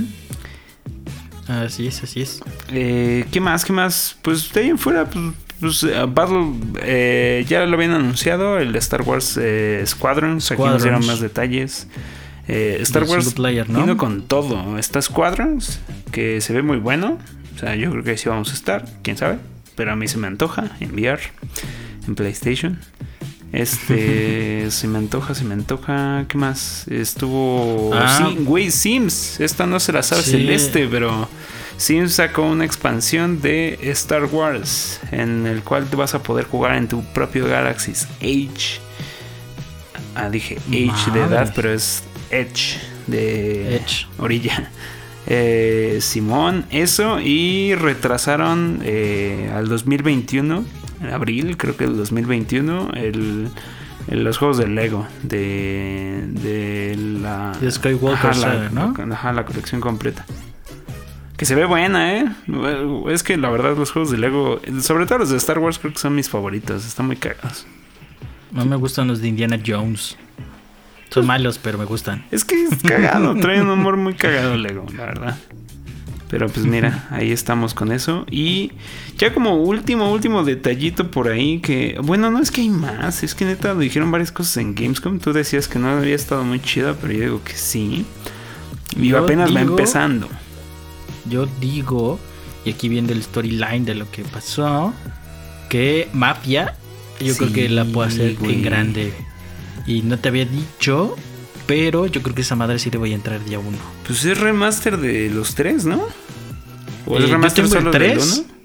Así 1.48 1.88
es, 1.88 2.04
así 2.04 2.22
es. 2.22 2.42
Eh, 2.70 3.26
¿Qué 3.32 3.40
más? 3.40 3.64
¿Qué 3.64 3.74
más? 3.74 4.18
Pues 4.22 4.52
de 4.52 4.62
ahí 4.62 4.70
en 4.70 4.78
fuera, 4.78 5.06
pues, 5.06 5.26
pues 5.60 5.84
eh, 5.84 6.06
Battle 6.08 6.52
eh, 6.82 7.46
ya 7.48 7.66
lo 7.66 7.76
habían 7.76 7.92
anunciado, 7.92 8.60
el 8.60 8.74
de 8.74 8.80
Star 8.80 9.02
Wars 9.04 9.40
eh, 9.42 9.82
Squadrons. 9.86 10.52
Aquí 10.52 10.62
nos 10.62 10.84
dieron 10.84 11.06
más 11.06 11.20
detalles. 11.20 11.88
Star 12.48 13.04
Wars 13.04 13.34
player, 13.34 13.70
¿no? 13.70 13.82
vino 13.82 13.98
con 13.98 14.22
todo. 14.24 14.78
Está 14.78 15.02
Squadrons, 15.02 15.80
que 16.12 16.42
se 16.42 16.54
ve 16.54 16.62
muy 16.62 16.78
bueno. 16.78 17.18
O 17.56 17.60
sea, 17.60 17.76
yo 17.76 17.92
creo 17.92 18.04
que 18.04 18.12
ahí 18.12 18.18
sí 18.18 18.30
vamos 18.30 18.52
a 18.52 18.54
estar, 18.54 18.86
quién 19.02 19.18
sabe. 19.18 19.40
Pero 19.78 19.94
a 19.94 19.96
mí 19.96 20.10
se 20.10 20.18
me 20.18 20.28
antoja 20.28 20.76
enviar 20.82 21.20
en 22.06 22.16
PlayStation. 22.16 22.80
Este, 23.54 24.70
se 24.72 24.88
me 24.90 24.98
antoja, 24.98 25.34
se 25.36 25.46
me 25.46 25.54
antoja. 25.54 26.26
¿Qué 26.28 26.38
más? 26.38 26.86
Estuvo. 26.90 27.92
Ah. 27.94 28.18
Sí, 28.18 28.38
güey, 28.44 28.72
Sims. 28.72 29.40
Esta 29.40 29.66
no 29.66 29.80
se 29.80 29.94
la 29.94 30.04
sabe 30.04 30.24
Sí. 30.24 30.32
Celeste, 30.32 30.88
pero. 30.92 31.30
Sims 31.78 32.14
sacó 32.14 32.42
una 32.42 32.66
expansión 32.66 33.40
de 33.40 33.78
Star 33.84 34.26
Wars. 34.26 35.00
En 35.12 35.46
el 35.46 35.62
cual 35.62 35.86
te 35.86 35.96
vas 35.96 36.16
a 36.16 36.24
poder 36.24 36.46
jugar 36.46 36.76
en 36.76 36.88
tu 36.88 37.04
propio 37.14 37.48
Galaxy's 37.48 38.08
Age. 38.20 38.82
Ah, 40.16 40.30
dije 40.32 40.58
Age 40.70 41.12
de 41.12 41.22
edad, 41.22 41.54
pero 41.56 41.72
es 41.72 42.02
Edge 42.32 42.80
de 43.06 43.76
Edge. 43.76 44.08
orilla. 44.18 44.72
Eh, 45.28 45.98
Simón, 46.02 46.66
eso. 46.72 47.20
Y 47.20 47.76
retrasaron 47.76 48.80
eh, 48.84 49.52
al 49.54 49.68
2021, 49.68 50.64
en 51.02 51.10
abril, 51.10 51.58
creo 51.58 51.76
que 51.76 51.84
el 51.84 51.98
2021, 51.98 52.92
el, 52.96 53.50
el- 54.08 54.24
los 54.24 54.38
juegos 54.38 54.58
de 54.58 54.68
Lego. 54.68 55.06
De, 55.24 56.24
de 56.28 56.96
la. 57.22 57.52
De 57.60 57.70
Skywalker 57.72 58.30
ajá, 58.32 58.54
la, 58.54 58.70
¿no? 58.70 58.94
ajá, 59.14 59.34
la 59.34 59.46
colección 59.46 59.82
completa. 59.82 60.26
Que 61.36 61.46
se 61.46 61.54
ve 61.54 61.66
buena, 61.66 62.18
¿eh? 62.18 62.26
Es 63.10 63.22
que 63.22 63.38
la 63.38 63.50
verdad 63.52 63.78
los 63.78 63.92
juegos 63.92 64.10
de 64.10 64.18
Lego, 64.18 64.60
sobre 64.82 65.06
todo 65.06 65.20
los 65.20 65.30
de 65.30 65.38
Star 65.38 65.60
Wars, 65.60 65.78
creo 65.78 65.94
que 65.94 66.00
son 66.00 66.16
mis 66.16 66.30
favoritos. 66.30 66.84
Están 66.84 67.06
muy 67.06 67.16
cagados. 67.18 67.68
No 68.52 68.66
me 68.66 68.76
gustan 68.76 69.08
los 69.08 69.22
de 69.22 69.28
Indiana 69.28 69.60
Jones. 69.64 70.18
Son 71.20 71.28
malos, 71.28 71.60
pero 71.62 71.78
me 71.78 71.86
gustan. 71.86 72.26
Es 72.32 72.46
que 72.46 72.64
es 72.64 72.82
cagado, 72.82 73.36
trae 73.42 73.62
un 73.62 73.70
humor 73.70 73.98
muy 73.98 74.14
cagado 74.16 74.56
Lego, 74.56 74.86
la 74.96 75.06
verdad. 75.06 75.38
Pero 76.30 76.48
pues 76.50 76.66
mira, 76.66 77.08
ahí 77.10 77.32
estamos 77.32 77.74
con 77.74 77.92
eso. 77.92 78.26
Y 78.30 78.72
ya 79.18 79.34
como 79.34 79.56
último, 79.56 80.12
último 80.12 80.44
detallito 80.44 81.10
por 81.10 81.30
ahí 81.30 81.60
que... 81.60 81.98
Bueno, 82.04 82.30
no 82.30 82.40
es 82.40 82.52
que 82.52 82.62
hay 82.62 82.70
más, 82.70 83.24
es 83.24 83.34
que 83.34 83.46
neta 83.46 83.74
lo 83.74 83.80
dijeron 83.80 84.12
varias 84.12 84.32
cosas 84.32 84.58
en 84.58 84.76
Gamescom. 84.76 85.20
Tú 85.20 85.32
decías 85.32 85.68
que 85.68 85.80
no 85.80 85.90
había 85.90 86.16
estado 86.16 86.44
muy 86.44 86.60
chida, 86.60 86.96
pero 87.00 87.14
yo 87.14 87.20
digo 87.22 87.44
que 87.44 87.54
sí. 87.54 88.06
Y 88.98 89.08
Yo 89.10 89.20
apenas 89.20 89.56
va 89.56 89.62
empezando. 89.62 90.28
Yo 91.30 91.48
digo, 91.62 92.20
y 92.66 92.72
aquí 92.72 92.90
viene 92.90 93.14
el 93.14 93.24
storyline 93.24 93.86
de 93.86 93.96
lo 93.96 94.10
que 94.12 94.24
pasó, 94.24 94.94
que 95.70 96.10
Mafia, 96.14 96.76
yo 97.20 97.36
creo 97.38 97.54
que 97.54 97.70
la 97.70 97.86
puedo 97.86 98.08
hacer 98.08 98.36
güey. 98.36 98.56
en 98.56 98.64
grande. 98.64 99.14
Y 99.88 100.02
no 100.04 100.20
te 100.20 100.30
había 100.30 100.46
dicho, 100.46 101.16
pero 101.66 102.06
yo 102.06 102.22
creo 102.22 102.36
que 102.36 102.42
esa 102.42 102.56
madre 102.56 102.78
sí 102.78 102.92
le 102.92 102.98
voy 102.98 103.14
a 103.14 103.16
entrar 103.16 103.44
día 103.44 103.58
uno. 103.60 103.78
Pues 104.06 104.24
es 104.26 104.38
remaster 104.40 104.98
de 104.98 105.30
los 105.30 105.56
tres, 105.56 105.86
¿no? 105.86 106.06
¿O 107.06 107.16
Eh, 107.18 107.24
es 107.24 107.26
yo 107.30 107.32
remaster 107.36 107.64
tengo 107.66 107.78
el 107.78 107.82
solo 107.82 107.92
tres. 107.92 108.44
uno? 108.46 108.58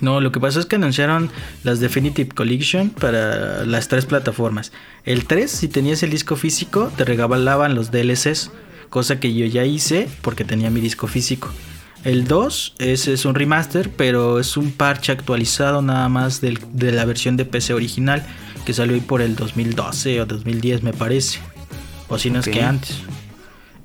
No, 0.00 0.20
lo 0.20 0.32
que 0.32 0.40
pasó 0.40 0.58
es 0.58 0.66
que 0.66 0.76
anunciaron 0.76 1.30
las 1.62 1.78
Definitive 1.78 2.30
Collection 2.30 2.90
para 2.90 3.64
las 3.64 3.86
tres 3.86 4.04
plataformas. 4.06 4.72
El 5.04 5.26
3, 5.26 5.48
si 5.48 5.68
tenías 5.68 6.02
el 6.02 6.10
disco 6.10 6.34
físico, 6.34 6.90
te 6.96 7.04
regalaban 7.04 7.76
los 7.76 7.92
DLCs, 7.92 8.50
cosa 8.90 9.20
que 9.20 9.32
yo 9.32 9.46
ya 9.46 9.64
hice 9.64 10.08
porque 10.22 10.44
tenía 10.44 10.70
mi 10.70 10.80
disco 10.80 11.06
físico. 11.06 11.50
El 12.04 12.24
2 12.26 12.74
es, 12.78 13.06
es 13.08 13.24
un 13.24 13.34
remaster, 13.34 13.90
pero 13.90 14.40
es 14.40 14.56
un 14.56 14.72
parche 14.72 15.12
actualizado 15.12 15.82
nada 15.82 16.08
más 16.08 16.40
del- 16.40 16.58
de 16.72 16.90
la 16.92 17.04
versión 17.04 17.36
de 17.36 17.44
PC 17.44 17.74
original, 17.74 18.26
que 18.66 18.72
salió 18.72 18.94
ahí 18.94 19.00
por 19.00 19.22
el 19.22 19.36
2012 19.36 20.20
o 20.20 20.26
2010 20.26 20.82
me 20.82 20.92
parece. 20.92 21.38
O 22.08 22.18
si 22.18 22.30
no 22.30 22.40
es 22.40 22.48
que 22.48 22.62
antes. 22.62 22.96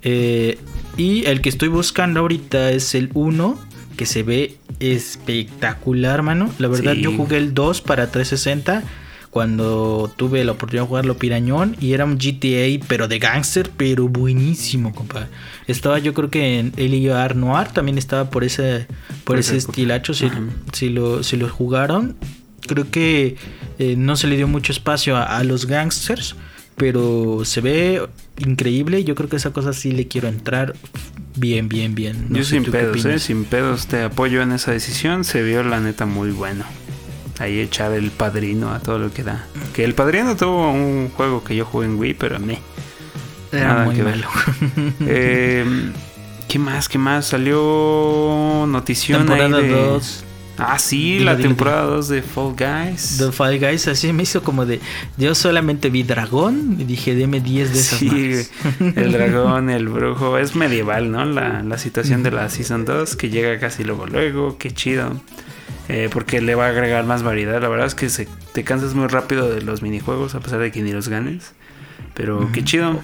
Eh, 0.02 0.58
y 0.96 1.24
el 1.26 1.40
que 1.40 1.48
estoy 1.48 1.68
buscando 1.68 2.20
ahorita 2.20 2.70
es 2.72 2.94
el 2.94 3.10
1, 3.14 3.58
que 3.96 4.06
se 4.06 4.22
ve 4.22 4.56
espectacular, 4.80 6.22
mano. 6.22 6.50
La 6.58 6.68
verdad, 6.68 6.94
Sí. 6.94 7.02
yo 7.02 7.12
jugué 7.16 7.36
el 7.38 7.54
2 7.54 7.80
para 7.80 8.10
360 8.10 8.82
cuando 9.30 10.10
tuve 10.16 10.44
la 10.44 10.52
oportunidad 10.52 10.84
de 10.84 10.88
jugarlo 10.88 11.16
pirañón 11.16 11.76
y 11.80 11.92
era 11.92 12.04
un 12.04 12.16
GTA, 12.16 12.84
pero 12.88 13.08
de 13.08 13.18
gangster, 13.18 13.70
pero 13.76 14.08
buenísimo, 14.08 14.94
compadre. 14.94 15.28
Estaba 15.66 15.98
yo 15.98 16.14
creo 16.14 16.30
que 16.30 16.58
en 16.58 16.72
L.A.R. 16.76 17.34
Noir 17.34 17.68
también 17.68 17.98
estaba 17.98 18.30
por 18.30 18.44
ese 18.44 18.86
por, 19.24 19.38
ese 19.38 19.56
estilacho, 19.56 20.14
si, 20.14 20.88
lo, 20.88 21.22
si 21.22 21.36
lo 21.36 21.48
jugaron. 21.48 22.16
Creo 22.66 22.90
que 22.90 23.36
eh, 23.78 23.94
no 23.96 24.16
se 24.16 24.26
le 24.26 24.36
dio 24.36 24.48
mucho 24.48 24.72
espacio 24.72 25.16
a, 25.16 25.38
a 25.38 25.44
los 25.44 25.66
gangsters, 25.66 26.34
pero 26.76 27.44
se 27.44 27.60
ve 27.60 28.08
increíble. 28.38 29.04
Yo 29.04 29.14
creo 29.14 29.28
que 29.28 29.36
esa 29.36 29.52
cosa 29.52 29.72
sí 29.72 29.92
le 29.92 30.08
quiero 30.08 30.28
entrar 30.28 30.74
bien, 31.36 31.68
bien, 31.68 31.94
bien. 31.94 32.26
No 32.30 32.38
Yo 32.38 32.44
sin 32.44 32.64
pedos, 32.64 33.04
¿eh? 33.04 33.18
Sin 33.18 33.44
pedos 33.44 33.86
te 33.86 34.02
apoyo 34.02 34.42
en 34.42 34.52
esa 34.52 34.72
decisión. 34.72 35.24
Se 35.24 35.42
vio 35.42 35.62
la 35.62 35.80
neta 35.80 36.06
muy 36.06 36.30
bueno. 36.30 36.64
Ahí 37.38 37.60
echar 37.60 37.92
el 37.92 38.10
padrino 38.10 38.72
a 38.72 38.80
todo 38.80 38.98
lo 38.98 39.12
que 39.12 39.22
da. 39.22 39.46
Que 39.72 39.84
el 39.84 39.94
padrino 39.94 40.36
tuvo 40.36 40.70
un 40.72 41.10
juego 41.10 41.44
que 41.44 41.54
yo 41.54 41.64
jugué 41.64 41.86
en 41.86 41.98
Wii, 41.98 42.14
pero 42.14 42.38
me. 42.40 42.58
Era 43.52 43.68
nada 43.68 43.84
muy 43.84 43.94
que 43.96 44.02
malo. 44.02 44.28
Eh, 45.00 45.64
¿Qué 46.48 46.58
más? 46.58 46.88
¿Qué 46.88 46.98
más? 46.98 47.26
Salió 47.26 48.64
notición 48.66 49.26
Temporada 49.26 49.58
ahí 49.58 49.62
de... 49.64 49.70
2 49.70 50.24
Ah, 50.60 50.76
sí, 50.78 51.20
la 51.20 51.36
temporada 51.36 51.84
2 51.84 52.08
de 52.08 52.22
Fall 52.22 52.56
Guys. 52.58 53.18
de 53.18 53.30
Fall 53.30 53.60
Guys, 53.60 53.86
así 53.86 54.12
me 54.12 54.24
hizo 54.24 54.42
como 54.42 54.66
de. 54.66 54.80
Yo 55.16 55.36
solamente 55.36 55.88
vi 55.88 56.02
dragón 56.02 56.76
y 56.80 56.84
dije, 56.84 57.14
deme 57.14 57.40
10 57.40 57.72
de 57.72 57.78
esas 57.78 57.98
Sí, 58.00 58.32
el 58.96 59.12
dragón, 59.12 59.70
el 59.70 59.88
brujo. 59.88 60.36
Es 60.36 60.56
medieval, 60.56 61.12
¿no? 61.12 61.24
La, 61.24 61.62
la 61.62 61.78
situación 61.78 62.24
de 62.24 62.32
la 62.32 62.48
Season 62.50 62.84
2, 62.84 63.14
que 63.14 63.30
llega 63.30 63.56
casi 63.60 63.84
luego, 63.84 64.06
luego. 64.06 64.58
Qué 64.58 64.72
chido. 64.72 65.20
Eh, 65.88 66.10
porque 66.12 66.40
le 66.40 66.54
va 66.54 66.66
a 66.66 66.68
agregar 66.68 67.04
más 67.04 67.22
variedad. 67.22 67.60
La 67.62 67.68
verdad 67.68 67.86
es 67.86 67.94
que 67.94 68.08
se, 68.10 68.28
te 68.52 68.62
cansas 68.62 68.94
muy 68.94 69.06
rápido 69.06 69.48
de 69.48 69.62
los 69.62 69.80
minijuegos, 69.82 70.34
a 70.34 70.40
pesar 70.40 70.58
de 70.60 70.70
que 70.70 70.82
ni 70.82 70.92
los 70.92 71.08
ganes. 71.08 71.54
Pero 72.14 72.50
qué 72.52 72.62
chido, 72.62 73.00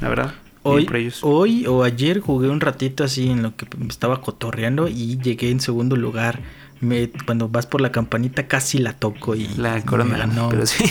la 0.00 0.08
verdad. 0.08 0.34
Hoy, 0.62 0.84
por 0.84 0.96
ellos. 0.96 1.20
hoy 1.22 1.66
o 1.66 1.84
ayer 1.84 2.20
jugué 2.20 2.48
un 2.48 2.60
ratito 2.60 3.02
así 3.02 3.30
en 3.30 3.42
lo 3.42 3.56
que 3.56 3.66
me 3.78 3.88
estaba 3.88 4.20
cotorreando 4.20 4.88
y 4.88 5.18
llegué 5.18 5.50
en 5.50 5.60
segundo 5.60 5.96
lugar. 5.96 6.40
Me, 6.80 7.10
cuando 7.26 7.48
vas 7.48 7.66
por 7.66 7.80
la 7.80 7.90
campanita 7.90 8.46
casi 8.46 8.78
la 8.78 8.92
toco 8.92 9.34
y 9.34 9.48
La 9.56 9.80
corona, 9.82 10.18
ganó. 10.18 10.48
pero 10.48 10.64
sí. 10.66 10.84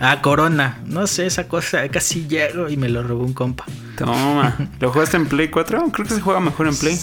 Ah, 0.00 0.20
corona. 0.22 0.80
No 0.86 1.06
sé, 1.06 1.26
esa 1.26 1.48
cosa. 1.48 1.88
Casi 1.88 2.26
llego 2.26 2.68
y 2.68 2.76
me 2.76 2.88
lo 2.88 3.02
robó 3.02 3.24
un 3.24 3.32
compa. 3.32 3.64
Toma. 3.96 4.56
¿Lo 4.80 4.92
jugaste 4.92 5.16
en 5.16 5.26
Play 5.26 5.48
4? 5.48 5.90
Creo 5.92 6.06
que 6.06 6.14
se 6.14 6.20
juega 6.20 6.40
mejor 6.40 6.68
en 6.68 6.76
Play. 6.76 6.98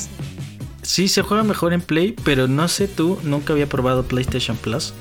Sí, 0.85 1.07
se 1.07 1.21
juega 1.23 1.43
mejor 1.43 1.73
en 1.73 1.81
Play, 1.81 2.15
pero 2.23 2.47
no 2.47 2.67
sé 2.67 2.87
tú, 2.87 3.19
nunca 3.23 3.53
había 3.53 3.67
probado 3.67 4.03
PlayStation 4.03 4.55
Plus. 4.57 4.93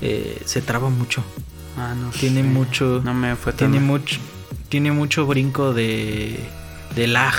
Eh, 0.00 0.40
se 0.44 0.60
traba 0.60 0.90
mucho. 0.90 1.24
Ah, 1.78 1.94
no 1.98 2.10
Tiene 2.10 2.42
sé. 2.42 2.48
mucho. 2.48 3.00
No 3.04 3.14
me 3.14 3.34
fue 3.36 3.52
tan 3.52 3.70
Tiene 3.70 3.84
mucho. 3.84 4.18
Tiene 4.68 4.92
mucho 4.92 5.26
brinco 5.26 5.72
de. 5.72 6.38
de 6.94 7.06
lag. 7.06 7.34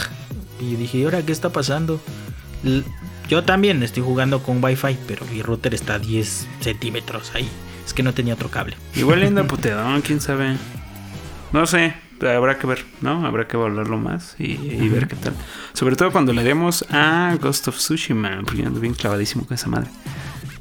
Y 0.59 0.75
dije, 0.75 0.99
¿y 0.99 1.03
ahora 1.03 1.21
qué 1.23 1.31
está 1.31 1.51
pasando? 1.51 2.01
L- 2.63 2.83
yo 3.29 3.43
también 3.43 3.83
estoy 3.83 4.01
jugando 4.03 4.41
con 4.41 4.63
Wi-Fi, 4.63 4.97
pero 5.07 5.25
mi 5.27 5.41
router 5.41 5.73
está 5.73 5.95
a 5.95 5.99
10 5.99 6.47
centímetros 6.61 7.31
ahí. 7.35 7.47
Es 7.85 7.93
que 7.93 8.01
no 8.03 8.13
tenía 8.13 8.33
otro 8.33 8.49
cable. 8.49 8.75
Igual 8.95 9.23
anda 9.23 9.43
puteadón, 9.47 10.01
quién 10.01 10.19
sabe. 10.21 10.55
No 11.51 11.65
sé, 11.67 11.93
habrá 12.27 12.57
que 12.57 12.67
ver, 12.67 12.85
¿no? 13.01 13.25
Habrá 13.25 13.47
que 13.47 13.57
valorarlo 13.57 13.97
más 13.97 14.35
y, 14.39 14.55
ver 14.89 15.07
qué 15.07 15.15
tal. 15.15 15.33
Sobre 15.73 15.95
todo 15.95 16.11
cuando 16.11 16.33
le 16.33 16.43
demos 16.43 16.85
a 16.91 17.35
Ghost 17.41 17.67
of 17.67 17.77
Tsushima, 17.77 18.41
porque 18.45 18.63
ando 18.63 18.79
bien 18.79 18.93
clavadísimo 18.93 19.45
con 19.45 19.55
esa 19.55 19.69
madre. 19.69 19.89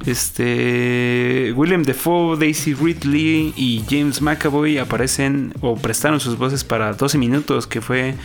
Este. 0.05 1.53
William 1.55 1.83
Defoe, 1.83 2.37
Daisy 2.37 2.73
Ridley 2.73 3.53
y 3.55 3.83
James 3.89 4.21
McAvoy 4.21 4.77
aparecen 4.77 5.53
o 5.61 5.75
prestaron 5.75 6.19
sus 6.19 6.37
voces 6.37 6.63
para 6.63 6.93
12 6.93 7.17
minutos, 7.17 7.67
que 7.67 7.81
fue. 7.81 8.15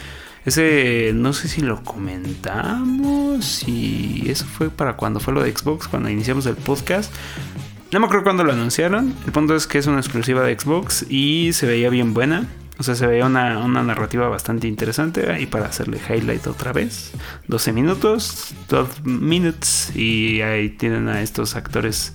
Ese, 0.44 1.12
no 1.14 1.34
sé 1.34 1.46
si 1.48 1.60
lo 1.60 1.82
comentamos, 1.82 3.68
y 3.68 4.24
eso 4.28 4.46
fue 4.46 4.70
para 4.70 4.94
cuando 4.94 5.20
fue 5.20 5.34
lo 5.34 5.42
de 5.42 5.54
Xbox, 5.54 5.88
cuando 5.88 6.08
iniciamos 6.08 6.46
el 6.46 6.54
podcast. 6.54 7.12
No 7.90 8.00
me 8.00 8.06
acuerdo 8.06 8.24
cuándo 8.24 8.44
lo 8.44 8.52
anunciaron. 8.52 9.14
El 9.24 9.32
punto 9.32 9.54
es 9.54 9.66
que 9.66 9.78
es 9.78 9.86
una 9.86 9.98
exclusiva 9.98 10.42
de 10.42 10.58
Xbox 10.58 11.06
y 11.08 11.52
se 11.54 11.66
veía 11.66 11.88
bien 11.88 12.12
buena. 12.12 12.46
O 12.78 12.82
sea, 12.84 12.94
se 12.94 13.06
veía 13.06 13.26
una, 13.26 13.58
una 13.58 13.82
narrativa 13.82 14.28
bastante 14.28 14.68
interesante. 14.68 15.30
Ahí 15.30 15.46
para 15.46 15.66
hacerle 15.66 15.98
highlight 16.08 16.46
otra 16.46 16.72
vez. 16.72 17.12
12 17.48 17.72
minutos, 17.72 18.54
12 18.68 19.02
minutes. 19.02 19.92
Y 19.96 20.42
ahí 20.42 20.68
tienen 20.70 21.08
a 21.08 21.22
estos 21.22 21.56
actores 21.56 22.14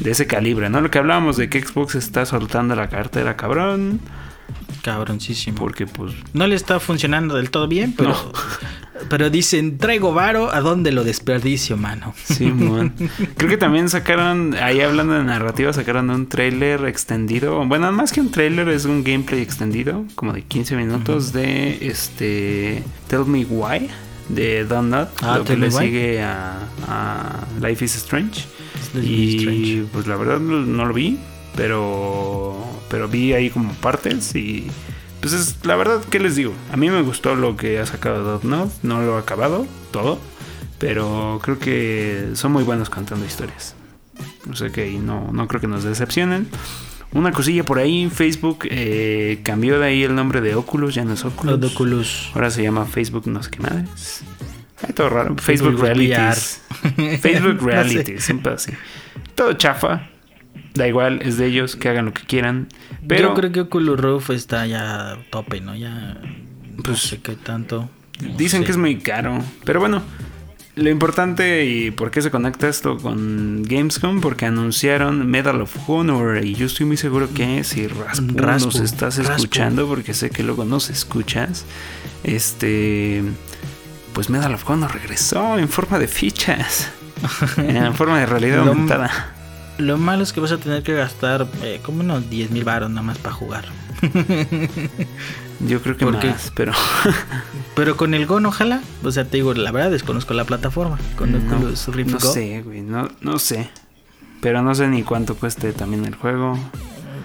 de 0.00 0.10
ese 0.10 0.26
calibre, 0.26 0.70
¿no? 0.70 0.80
Lo 0.80 0.90
que 0.90 0.98
hablábamos 0.98 1.36
de 1.36 1.48
que 1.48 1.60
Xbox 1.60 1.96
está 1.96 2.24
soltando 2.24 2.76
la 2.76 2.88
cartera, 2.88 3.36
cabrón. 3.36 4.00
Cabroncísimo. 4.92 5.58
Porque 5.58 5.86
pues... 5.86 6.12
No 6.32 6.46
le 6.46 6.54
está 6.56 6.80
funcionando 6.80 7.36
del 7.36 7.50
todo 7.50 7.68
bien, 7.68 7.92
pero... 7.96 8.14
Pero 9.10 9.28
dicen, 9.28 9.76
traigo 9.76 10.14
varo, 10.14 10.50
¿a 10.52 10.60
dónde 10.62 10.90
lo 10.90 11.04
desperdicio, 11.04 11.76
mano? 11.76 12.14
Sí, 12.24 12.46
man. 12.46 12.94
Creo 13.36 13.50
que 13.50 13.58
también 13.58 13.90
sacaron, 13.90 14.54
ahí 14.54 14.80
hablando 14.80 15.12
de 15.12 15.22
narrativa, 15.22 15.70
sacaron 15.74 16.08
un 16.08 16.26
trailer 16.28 16.86
extendido. 16.86 17.64
Bueno, 17.66 17.92
más 17.92 18.10
que 18.10 18.22
un 18.22 18.30
trailer, 18.30 18.68
es 18.70 18.86
un 18.86 19.04
gameplay 19.04 19.42
extendido, 19.42 20.04
como 20.14 20.32
de 20.32 20.42
15 20.42 20.76
minutos 20.76 21.32
de 21.34 21.86
este 21.86 22.82
Tell 23.08 23.26
Me 23.26 23.44
Why, 23.44 23.88
de 24.30 24.64
Donut, 24.64 25.08
Ah, 25.22 25.38
lo 25.38 25.44
que 25.44 25.56
le 25.58 25.68
Why. 25.68 25.86
sigue 25.86 26.22
a, 26.22 26.58
a 26.88 27.46
Life 27.60 27.84
is 27.84 27.96
Strange. 27.96 28.46
Life 28.94 29.06
is 29.06 29.34
y 29.34 29.36
Strange. 29.36 29.84
pues 29.92 30.06
la 30.06 30.16
verdad 30.16 30.40
no, 30.40 30.60
no 30.62 30.86
lo 30.86 30.94
vi, 30.94 31.18
pero, 31.56 32.54
pero 32.88 33.08
vi 33.08 33.32
ahí 33.32 33.50
como 33.50 33.72
partes 33.74 34.34
y... 34.34 34.66
Pues 35.20 35.32
es, 35.32 35.64
la 35.64 35.74
verdad, 35.76 36.04
¿qué 36.08 36.20
les 36.20 36.36
digo? 36.36 36.52
A 36.70 36.76
mí 36.76 36.90
me 36.90 37.02
gustó 37.02 37.34
lo 37.34 37.56
que 37.56 37.80
ha 37.80 37.86
sacado 37.86 38.22
Dotnod, 38.22 38.68
no 38.82 39.00
lo 39.00 39.16
he 39.16 39.20
acabado, 39.20 39.66
todo, 39.90 40.20
pero 40.78 41.40
creo 41.42 41.58
que 41.58 42.30
son 42.34 42.52
muy 42.52 42.62
buenos 42.62 42.90
contando 42.90 43.24
historias. 43.24 43.74
O 44.50 44.54
sea 44.54 44.70
que 44.70 44.88
no, 44.92 45.32
no 45.32 45.48
creo 45.48 45.60
que 45.60 45.66
nos 45.66 45.84
decepcionen. 45.84 46.48
Una 47.12 47.32
cosilla 47.32 47.64
por 47.64 47.78
ahí, 47.78 48.10
Facebook 48.10 48.66
eh, 48.70 49.40
cambió 49.42 49.80
de 49.80 49.86
ahí 49.86 50.02
el 50.02 50.14
nombre 50.14 50.40
de 50.40 50.54
Oculus, 50.54 50.94
ya 50.94 51.04
no 51.04 51.14
es 51.14 51.24
Oculus. 51.24 51.60
Los 51.60 51.72
Oculus. 51.72 52.30
Ahora 52.34 52.50
se 52.50 52.62
llama 52.62 52.84
Facebook 52.84 53.26
no 53.26 53.42
sé 53.42 53.50
qué 53.50 53.60
madres. 53.60 54.22
Ay, 54.86 54.92
todo 54.92 55.08
raro. 55.08 55.34
Facebook, 55.36 55.78
Facebook 55.78 55.82
Realities. 55.82 56.60
Facebook 57.20 57.60
No 57.60 57.66
Realities, 57.66 58.22
siempre 58.22 58.52
así. 58.52 58.72
Todo 59.34 59.54
chafa. 59.54 60.10
Da 60.76 60.88
igual, 60.88 61.20
es 61.22 61.38
de 61.38 61.46
ellos, 61.46 61.76
que 61.76 61.88
hagan 61.88 62.06
lo 62.06 62.12
que 62.12 62.22
quieran. 62.22 62.68
Pero 63.06 63.30
Yo 63.30 63.34
creo 63.34 63.52
que 63.52 63.60
Oculus 63.62 63.98
Rift 63.98 64.30
está 64.30 64.66
ya 64.66 65.12
a 65.12 65.18
tope, 65.30 65.60
¿no? 65.60 65.74
Ya... 65.74 66.20
Pues, 66.76 66.88
no 66.88 66.96
sé 66.96 67.20
qué 67.20 67.36
tanto. 67.36 67.88
dicen 68.36 68.64
que 68.64 68.70
es 68.70 68.76
muy 68.76 68.98
caro. 68.98 69.42
Pero 69.64 69.80
bueno, 69.80 70.02
lo 70.76 70.90
importante 70.90 71.64
y 71.64 71.90
por 71.90 72.10
qué 72.10 72.20
se 72.20 72.30
conecta 72.30 72.68
esto 72.68 72.98
con 72.98 73.62
Gamescom, 73.62 74.20
porque 74.20 74.44
anunciaron 74.44 75.26
Medal 75.26 75.62
of 75.62 75.74
Honor. 75.88 76.44
Y 76.44 76.54
yo 76.54 76.66
estoy 76.66 76.84
muy 76.84 76.98
seguro 76.98 77.32
que 77.32 77.64
si 77.64 77.86
Raspu, 77.86 78.36
Raspu, 78.36 78.66
nos 78.66 78.80
estás 78.80 79.16
Raspu. 79.16 79.32
escuchando, 79.32 79.88
porque 79.88 80.12
sé 80.12 80.28
que 80.28 80.42
luego 80.42 80.64
nos 80.64 80.90
escuchas, 80.90 81.64
este. 82.22 83.22
Pues 84.12 84.28
Medal 84.30 84.54
of 84.54 84.68
Honor 84.68 84.92
regresó 84.92 85.58
en 85.58 85.68
forma 85.68 85.98
de 85.98 86.08
fichas. 86.08 86.90
en 87.56 87.94
forma 87.94 88.20
de 88.20 88.26
realidad 88.26 88.68
aumentada. 88.68 89.35
Lo 89.78 89.98
malo 89.98 90.22
es 90.22 90.32
que 90.32 90.40
vas 90.40 90.52
a 90.52 90.58
tener 90.58 90.82
que 90.82 90.94
gastar 90.94 91.46
eh, 91.62 91.80
como 91.82 92.00
unos 92.00 92.28
10 92.30 92.50
mil 92.50 92.64
baros 92.64 92.90
nada 92.90 93.02
más 93.02 93.18
para 93.18 93.34
jugar. 93.34 93.64
Yo 95.60 95.80
creo 95.82 95.96
que 95.96 96.04
¿Por 96.04 96.18
qué? 96.18 96.28
más, 96.30 96.52
pero 96.54 96.72
Pero 97.74 97.96
con 97.96 98.14
el 98.14 98.26
Gon, 98.26 98.46
ojalá. 98.46 98.82
O 99.02 99.10
sea, 99.10 99.24
te 99.24 99.38
digo, 99.38 99.54
la 99.54 99.70
verdad 99.72 99.90
desconozco 99.90 100.34
la 100.34 100.44
plataforma. 100.44 100.98
Con 101.16 101.32
no, 101.32 101.38
Oculus 101.38 101.88
Rift 101.88 102.10
no 102.10 102.18
Go. 102.18 102.32
sé, 102.32 102.62
güey, 102.62 102.80
no, 102.82 103.08
no 103.20 103.38
sé. 103.38 103.70
Pero 104.40 104.62
no 104.62 104.74
sé 104.74 104.88
ni 104.88 105.02
cuánto 105.02 105.34
cueste 105.36 105.72
también 105.72 106.04
el 106.04 106.14
juego. 106.14 106.58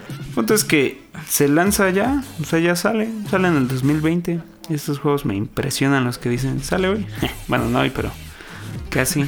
El 0.10 0.34
punto 0.34 0.54
es 0.54 0.64
que 0.64 1.02
se 1.28 1.48
lanza 1.50 1.90
ya, 1.90 2.24
o 2.42 2.46
sea, 2.46 2.60
ya 2.60 2.76
sale, 2.76 3.10
sale 3.30 3.48
en 3.50 3.58
el 3.58 3.68
2020. 3.68 4.42
Estos 4.70 5.00
juegos 5.00 5.26
me 5.26 5.36
impresionan 5.36 6.06
los 6.06 6.18
que 6.18 6.30
dicen, 6.30 6.64
sale 6.64 6.88
hoy. 6.88 7.06
bueno, 7.48 7.68
no 7.70 7.80
hoy, 7.80 7.90
pero 7.90 8.12
casi. 8.90 9.26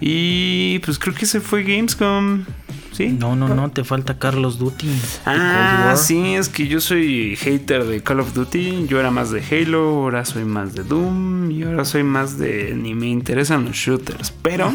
Y 0.00 0.78
pues 0.80 0.98
creo 0.98 1.14
que 1.14 1.26
se 1.26 1.40
fue 1.40 1.62
Gamescom. 1.62 2.44
¿Sí? 2.92 3.08
No, 3.08 3.36
no, 3.36 3.48
no, 3.54 3.70
te 3.70 3.84
falta 3.84 4.18
Carlos 4.18 4.58
Duty. 4.58 4.88
Ah, 5.24 5.94
sí, 5.96 6.34
es 6.34 6.48
que 6.48 6.66
yo 6.66 6.80
soy 6.80 7.36
hater 7.36 7.84
de 7.84 8.02
Call 8.02 8.18
of 8.18 8.34
Duty. 8.34 8.86
Yo 8.88 8.98
era 8.98 9.12
más 9.12 9.30
de 9.30 9.40
Halo, 9.40 9.88
ahora 9.88 10.24
soy 10.24 10.44
más 10.44 10.74
de 10.74 10.82
Doom 10.82 11.50
y 11.52 11.62
ahora 11.62 11.84
soy 11.84 12.02
más 12.02 12.38
de. 12.38 12.74
ni 12.74 12.94
me 12.94 13.06
interesan 13.06 13.66
los 13.66 13.76
shooters. 13.76 14.32
Pero 14.42 14.72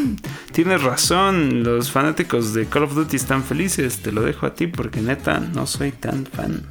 tienes 0.53 0.81
razón, 0.83 1.63
los 1.63 1.91
fanáticos 1.91 2.53
de 2.53 2.65
Call 2.65 2.83
of 2.83 2.95
Duty 2.95 3.17
están 3.17 3.43
felices. 3.43 3.97
Te 3.97 4.13
lo 4.13 4.21
dejo 4.21 4.45
a 4.45 4.53
ti 4.53 4.67
porque 4.67 5.01
neta 5.01 5.41
no 5.41 5.67
soy 5.67 5.91
tan 5.91 6.25
fan. 6.25 6.63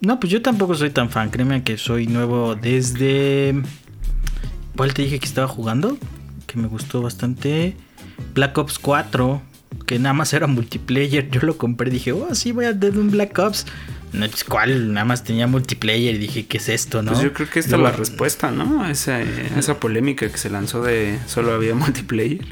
No, 0.00 0.18
pues 0.18 0.32
yo 0.32 0.42
tampoco 0.42 0.74
soy 0.74 0.90
tan 0.90 1.10
fan. 1.10 1.30
Créeme 1.30 1.62
que 1.62 1.78
soy 1.78 2.08
nuevo 2.08 2.56
desde. 2.56 3.62
¿Cuál 4.76 4.92
te 4.92 5.02
dije 5.02 5.20
que 5.20 5.26
estaba 5.26 5.46
jugando? 5.46 5.96
Que 6.48 6.58
me 6.58 6.66
gustó 6.66 7.00
bastante. 7.00 7.76
Black 8.34 8.58
Ops 8.58 8.80
4. 8.80 9.40
Que 9.86 10.00
nada 10.00 10.14
más 10.14 10.32
era 10.32 10.48
multiplayer. 10.48 11.30
Yo 11.30 11.42
lo 11.42 11.56
compré 11.56 11.90
y 11.90 11.92
dije, 11.92 12.12
oh, 12.12 12.34
sí, 12.34 12.50
voy 12.50 12.64
a 12.64 12.78
tener 12.78 12.98
un 12.98 13.12
Black 13.12 13.38
Ops. 13.38 13.66
No, 14.12 14.26
pues, 14.26 14.42
¿Cuál? 14.42 14.92
Nada 14.92 15.04
más 15.04 15.22
tenía 15.22 15.46
multiplayer 15.46 16.14
y 16.14 16.18
dije, 16.18 16.46
¿qué 16.46 16.56
es 16.56 16.68
esto, 16.68 17.02
no? 17.02 17.12
Pues 17.12 17.22
yo 17.22 17.32
creo 17.32 17.48
que 17.48 17.60
esta 17.60 17.76
es 17.76 17.82
la 17.82 17.92
respuesta, 17.92 18.50
¿no? 18.50 18.82
A 18.82 18.90
esa, 18.90 19.20
esa 19.20 19.78
polémica 19.78 20.28
que 20.28 20.38
se 20.38 20.48
lanzó 20.48 20.82
de 20.82 21.18
solo 21.26 21.52
había 21.52 21.74
multiplayer. 21.74 22.46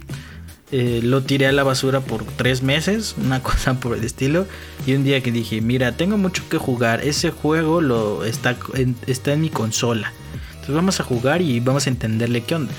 Eh, 0.72 1.00
lo 1.02 1.22
tiré 1.22 1.46
a 1.46 1.52
la 1.52 1.62
basura 1.62 2.00
por 2.00 2.24
tres 2.24 2.62
meses, 2.62 3.14
una 3.18 3.42
cosa 3.42 3.80
por 3.80 3.96
el 3.96 4.04
estilo. 4.04 4.46
Y 4.86 4.94
un 4.94 5.04
día 5.04 5.22
que 5.22 5.32
dije, 5.32 5.60
mira, 5.60 5.92
tengo 5.92 6.18
mucho 6.18 6.46
que 6.48 6.58
jugar. 6.58 7.02
Ese 7.02 7.30
juego 7.30 7.80
lo 7.80 8.24
está 8.24 8.56
en, 8.74 8.94
está 9.06 9.32
en 9.32 9.40
mi 9.40 9.48
consola. 9.50 10.12
Entonces 10.50 10.74
vamos 10.74 11.00
a 11.00 11.04
jugar 11.04 11.40
y 11.42 11.60
vamos 11.60 11.86
a 11.86 11.90
entenderle 11.90 12.42
qué 12.42 12.56
onda. 12.56 12.72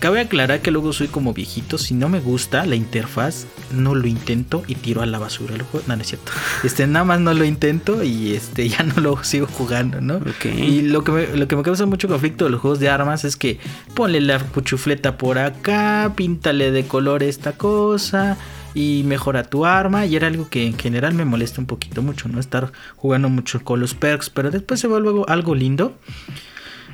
Cabe 0.00 0.20
aclarar 0.20 0.62
que 0.62 0.70
luego 0.70 0.94
soy 0.94 1.08
como 1.08 1.34
viejito. 1.34 1.76
Si 1.76 1.92
no 1.92 2.08
me 2.08 2.20
gusta 2.20 2.64
la 2.64 2.74
interfaz, 2.74 3.46
no 3.70 3.94
lo 3.94 4.06
intento 4.06 4.62
y 4.66 4.74
tiro 4.74 5.02
a 5.02 5.06
la 5.06 5.18
basura 5.18 5.54
el 5.54 5.60
juego. 5.60 5.84
No, 5.86 5.94
no 5.94 6.02
es 6.02 6.08
cierto. 6.08 6.32
Este, 6.64 6.86
nada 6.86 7.04
más 7.04 7.20
no 7.20 7.34
lo 7.34 7.44
intento 7.44 8.02
y 8.02 8.32
este, 8.32 8.66
ya 8.68 8.82
no 8.82 8.98
lo 9.00 9.22
sigo 9.22 9.46
jugando, 9.46 10.00
¿no? 10.00 10.20
Y 10.44 10.82
lo 10.82 11.04
que, 11.04 11.12
me, 11.12 11.26
lo 11.36 11.46
que 11.48 11.56
me 11.56 11.62
causa 11.62 11.84
mucho 11.84 12.08
conflicto 12.08 12.46
de 12.46 12.50
los 12.50 12.60
juegos 12.60 12.80
de 12.80 12.88
armas 12.88 13.24
es 13.24 13.36
que 13.36 13.58
ponle 13.94 14.22
la 14.22 14.38
cuchufleta 14.38 15.18
por 15.18 15.38
acá, 15.38 16.12
píntale 16.16 16.70
de 16.70 16.84
color 16.84 17.22
esta 17.22 17.52
cosa 17.52 18.38
y 18.72 19.02
mejora 19.04 19.44
tu 19.44 19.66
arma. 19.66 20.06
Y 20.06 20.16
era 20.16 20.28
algo 20.28 20.48
que 20.48 20.66
en 20.66 20.78
general 20.78 21.12
me 21.12 21.26
molesta 21.26 21.60
un 21.60 21.66
poquito 21.66 22.00
mucho, 22.00 22.26
¿no? 22.28 22.40
Estar 22.40 22.72
jugando 22.96 23.28
mucho 23.28 23.62
con 23.62 23.80
los 23.80 23.94
perks, 23.94 24.30
pero 24.30 24.50
después 24.50 24.80
se 24.80 24.86
vuelve 24.86 25.08
algo, 25.10 25.28
algo 25.28 25.54
lindo. 25.54 25.94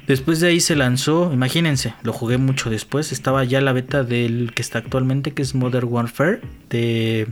Después 0.07 0.41
de 0.41 0.49
ahí 0.49 0.61
se 0.61 0.77
lanzó, 0.77 1.33
imagínense, 1.33 1.95
lo 2.03 2.13
jugué 2.13 2.39
mucho 2.39 2.71
después. 2.71 3.13
Estaba 3.13 3.43
ya 3.45 3.61
la 3.61 3.73
beta 3.73 4.05
del 4.05 4.53
que 4.55 4.63
está 4.63 4.79
actualmente, 4.79 5.33
que 5.33 5.43
es 5.43 5.55
Modern 5.55 5.89
Warfare. 5.89 6.41
De 6.71 7.27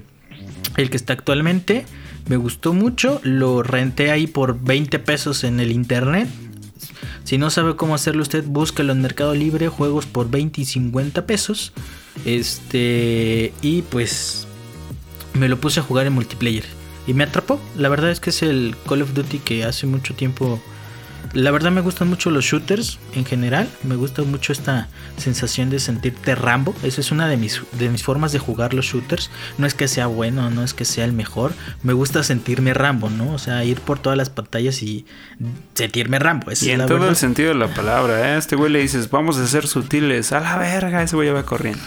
el 0.76 0.90
que 0.90 0.96
está 0.96 1.12
actualmente. 1.12 1.86
Me 2.28 2.36
gustó 2.36 2.72
mucho. 2.72 3.20
Lo 3.22 3.62
renté 3.62 4.10
ahí 4.10 4.26
por 4.26 4.60
20 4.60 4.98
pesos 4.98 5.44
en 5.44 5.60
el 5.60 5.70
internet. 5.72 6.28
Si 7.24 7.38
no 7.38 7.48
sabe 7.50 7.76
cómo 7.76 7.94
hacerlo 7.94 8.22
usted, 8.22 8.44
búsquelo 8.44 8.92
en 8.92 9.00
Mercado 9.00 9.34
Libre, 9.34 9.68
juegos 9.68 10.04
por 10.06 10.30
20 10.30 10.60
y 10.60 10.64
50 10.64 11.26
pesos. 11.26 11.72
Este, 12.24 13.52
y 13.62 13.82
pues 13.82 14.46
me 15.32 15.48
lo 15.48 15.58
puse 15.58 15.80
a 15.80 15.82
jugar 15.82 16.06
en 16.06 16.12
multiplayer 16.12 16.64
y 17.06 17.14
me 17.14 17.24
atrapó. 17.24 17.60
La 17.78 17.88
verdad 17.88 18.10
es 18.10 18.20
que 18.20 18.30
es 18.30 18.42
el 18.42 18.76
Call 18.86 19.02
of 19.02 19.14
Duty 19.14 19.38
que 19.38 19.64
hace 19.64 19.86
mucho 19.86 20.14
tiempo 20.14 20.60
la 21.32 21.50
verdad 21.50 21.70
me 21.70 21.80
gustan 21.80 22.08
mucho 22.08 22.30
los 22.30 22.44
shooters 22.44 22.98
en 23.14 23.24
general. 23.24 23.68
Me 23.82 23.96
gusta 23.96 24.22
mucho 24.22 24.52
esta 24.52 24.88
sensación 25.16 25.70
de 25.70 25.78
sentirte 25.80 26.34
Rambo. 26.34 26.74
Esa 26.82 27.00
es 27.00 27.10
una 27.10 27.26
de 27.28 27.36
mis, 27.36 27.60
de 27.78 27.88
mis 27.88 28.02
formas 28.02 28.32
de 28.32 28.38
jugar 28.38 28.74
los 28.74 28.86
shooters. 28.86 29.30
No 29.58 29.66
es 29.66 29.74
que 29.74 29.88
sea 29.88 30.06
bueno, 30.06 30.50
no 30.50 30.62
es 30.62 30.74
que 30.74 30.84
sea 30.84 31.04
el 31.04 31.12
mejor. 31.12 31.52
Me 31.82 31.92
gusta 31.92 32.22
sentirme 32.22 32.74
Rambo, 32.74 33.10
¿no? 33.10 33.32
O 33.32 33.38
sea, 33.38 33.64
ir 33.64 33.80
por 33.80 33.98
todas 33.98 34.16
las 34.18 34.30
pantallas 34.30 34.82
y 34.82 35.06
sentirme 35.74 36.18
Rambo. 36.18 36.50
Esa 36.50 36.64
Y 36.66 36.68
es 36.68 36.74
en 36.74 36.80
todo 36.86 36.94
verdad. 36.94 37.08
el 37.10 37.16
sentido 37.16 37.48
de 37.48 37.54
la 37.56 37.68
palabra, 37.74 38.34
¿eh? 38.34 38.38
Este 38.38 38.56
güey 38.56 38.70
le 38.70 38.80
dices, 38.80 39.10
vamos 39.10 39.36
a 39.38 39.46
ser 39.46 39.66
sutiles. 39.66 40.32
A 40.32 40.40
la 40.40 40.58
verga, 40.58 41.02
ese 41.02 41.16
güey 41.16 41.28
ya 41.28 41.34
va 41.34 41.44
corriendo. 41.44 41.82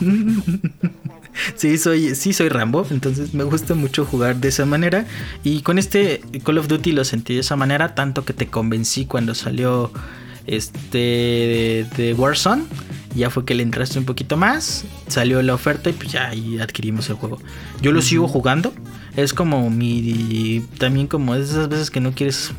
Sí, 1.54 1.78
soy, 1.78 2.14
sí 2.14 2.32
soy 2.32 2.48
Rambo, 2.48 2.86
entonces 2.90 3.34
me 3.34 3.44
gusta 3.44 3.74
mucho 3.74 4.04
jugar 4.04 4.36
de 4.36 4.48
esa 4.48 4.66
manera. 4.66 5.06
Y 5.44 5.62
con 5.62 5.78
este 5.78 6.20
Call 6.44 6.58
of 6.58 6.68
Duty 6.68 6.92
lo 6.92 7.04
sentí 7.04 7.34
de 7.34 7.40
esa 7.40 7.56
manera, 7.56 7.94
tanto 7.94 8.24
que 8.24 8.32
te 8.32 8.48
convencí 8.48 9.06
cuando 9.06 9.34
salió 9.34 9.90
este 10.46 10.98
de, 10.98 11.86
de 11.96 12.14
Warzone. 12.14 12.64
Ya 13.14 13.30
fue 13.30 13.44
que 13.44 13.54
le 13.54 13.62
entraste 13.62 13.98
un 13.98 14.04
poquito 14.04 14.36
más, 14.36 14.84
salió 15.08 15.42
la 15.42 15.54
oferta 15.54 15.90
y 15.90 15.92
pues 15.92 16.12
ya 16.12 16.28
ahí 16.28 16.58
adquirimos 16.58 17.08
el 17.08 17.16
juego. 17.16 17.38
Yo 17.80 17.90
lo 17.90 18.02
sigo 18.02 18.28
jugando, 18.28 18.72
es 19.16 19.32
como 19.32 19.70
mi... 19.70 20.64
También 20.78 21.06
como 21.06 21.34
esas 21.34 21.68
veces 21.68 21.90
que 21.90 22.00
no 22.00 22.12
quieres 22.12 22.52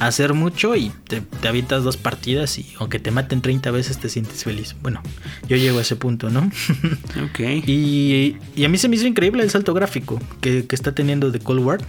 hacer 0.00 0.34
mucho 0.34 0.76
y 0.76 0.90
te, 1.08 1.20
te 1.20 1.48
avientas 1.48 1.84
dos 1.84 1.96
partidas 1.96 2.58
y 2.58 2.66
aunque 2.78 2.98
te 2.98 3.10
maten 3.10 3.40
30 3.40 3.70
veces 3.70 3.98
te 3.98 4.08
sientes 4.08 4.44
feliz. 4.44 4.74
Bueno, 4.82 5.02
yo 5.48 5.56
llego 5.56 5.78
a 5.78 5.82
ese 5.82 5.96
punto, 5.96 6.30
¿no? 6.30 6.50
Ok. 7.24 7.40
Y, 7.66 8.36
y 8.54 8.64
a 8.64 8.68
mí 8.68 8.78
se 8.78 8.88
me 8.88 8.96
hizo 8.96 9.06
increíble 9.06 9.42
el 9.42 9.50
salto 9.50 9.74
gráfico 9.74 10.20
que, 10.40 10.66
que 10.66 10.74
está 10.74 10.92
teniendo 10.92 11.30
de 11.30 11.38
Cold 11.40 11.64
War. 11.64 11.80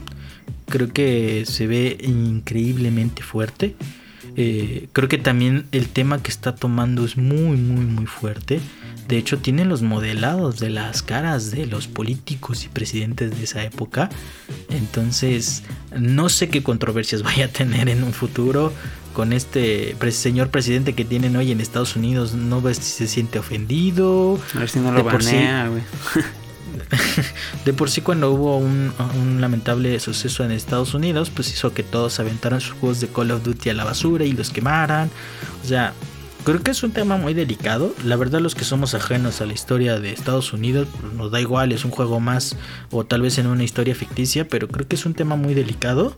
Creo 0.67 0.91
que 0.91 1.43
se 1.45 1.67
ve 1.67 1.97
increíblemente 2.01 3.23
fuerte. 3.23 3.75
Eh, 4.37 4.87
creo 4.91 5.07
que 5.07 5.17
también 5.17 5.65
el 5.71 5.87
tema 5.87 6.21
que 6.21 6.29
está 6.29 6.55
tomando 6.55 7.05
es 7.05 7.17
muy, 7.17 7.57
muy, 7.57 7.85
muy 7.85 8.05
fuerte. 8.05 8.59
De 9.07 9.17
hecho, 9.17 9.37
tienen 9.37 9.69
los 9.69 9.81
modelados 9.81 10.59
de 10.59 10.69
las 10.69 11.03
caras 11.03 11.51
de 11.51 11.67
los 11.67 11.87
políticos 11.87 12.65
y 12.65 12.69
presidentes 12.69 13.37
de 13.37 13.43
esa 13.43 13.63
época. 13.63 14.09
Entonces, 14.69 15.63
no 15.95 16.29
sé 16.29 16.49
qué 16.49 16.63
controversias 16.63 17.21
vaya 17.23 17.45
a 17.45 17.49
tener 17.49 17.89
en 17.89 18.03
un 18.03 18.13
futuro 18.13 18.73
con 19.13 19.31
este 19.31 19.95
señor 20.11 20.49
presidente 20.49 20.93
que 20.93 21.05
tienen 21.05 21.35
hoy 21.37 21.51
en 21.51 21.61
Estados 21.61 21.95
Unidos. 21.95 22.33
No 22.33 22.61
ves 22.61 22.77
si 22.77 22.91
se 22.91 23.07
siente 23.07 23.39
ofendido. 23.39 24.39
A 24.55 24.59
ver 24.59 24.69
si 24.69 24.79
no 24.79 24.91
lo 24.91 25.03
banea, 25.03 25.69
güey. 25.69 25.83
de 27.65 27.73
por 27.73 27.89
sí 27.89 28.01
cuando 28.01 28.31
hubo 28.31 28.57
un, 28.57 28.93
lamentable 29.39 29.99
suceso 29.99 30.43
en 30.43 30.51
Estados 30.51 30.93
Unidos, 30.93 31.29
pues 31.29 31.51
hizo 31.51 31.73
que 31.73 31.83
todos 31.83 32.19
aventaran 32.19 32.61
sus 32.61 32.73
juegos 32.73 33.01
de 33.01 33.07
Call 33.07 33.31
of 33.31 33.43
Duty 33.43 33.69
a 33.69 33.73
la 33.73 33.83
basura 33.83 34.25
y 34.25 34.31
los 34.31 34.49
quemaran. 34.49 35.09
O 35.63 35.67
sea, 35.67 35.93
creo 36.43 36.61
que 36.61 36.71
es 36.71 36.83
un 36.83 36.91
tema 36.91 37.17
muy 37.17 37.33
delicado. 37.33 37.93
La 38.03 38.15
verdad 38.15 38.39
los 38.39 38.55
que 38.55 38.63
somos 38.63 38.93
ajenos 38.93 39.41
a 39.41 39.45
la 39.45 39.53
historia 39.53 39.99
de 39.99 40.11
Estados 40.11 40.53
Unidos, 40.53 40.87
pues, 40.99 41.13
nos 41.13 41.31
da 41.31 41.41
igual, 41.41 41.71
es 41.71 41.85
un 41.85 41.91
juego 41.91 42.19
más 42.19 42.55
o 42.91 43.05
tal 43.05 43.21
vez 43.21 43.37
en 43.37 43.47
una 43.47 43.63
historia 43.63 43.95
ficticia, 43.95 44.47
pero 44.47 44.67
creo 44.67 44.87
que 44.87 44.95
es 44.95 45.05
un 45.05 45.13
tema 45.13 45.35
muy 45.35 45.53
delicado. 45.53 46.17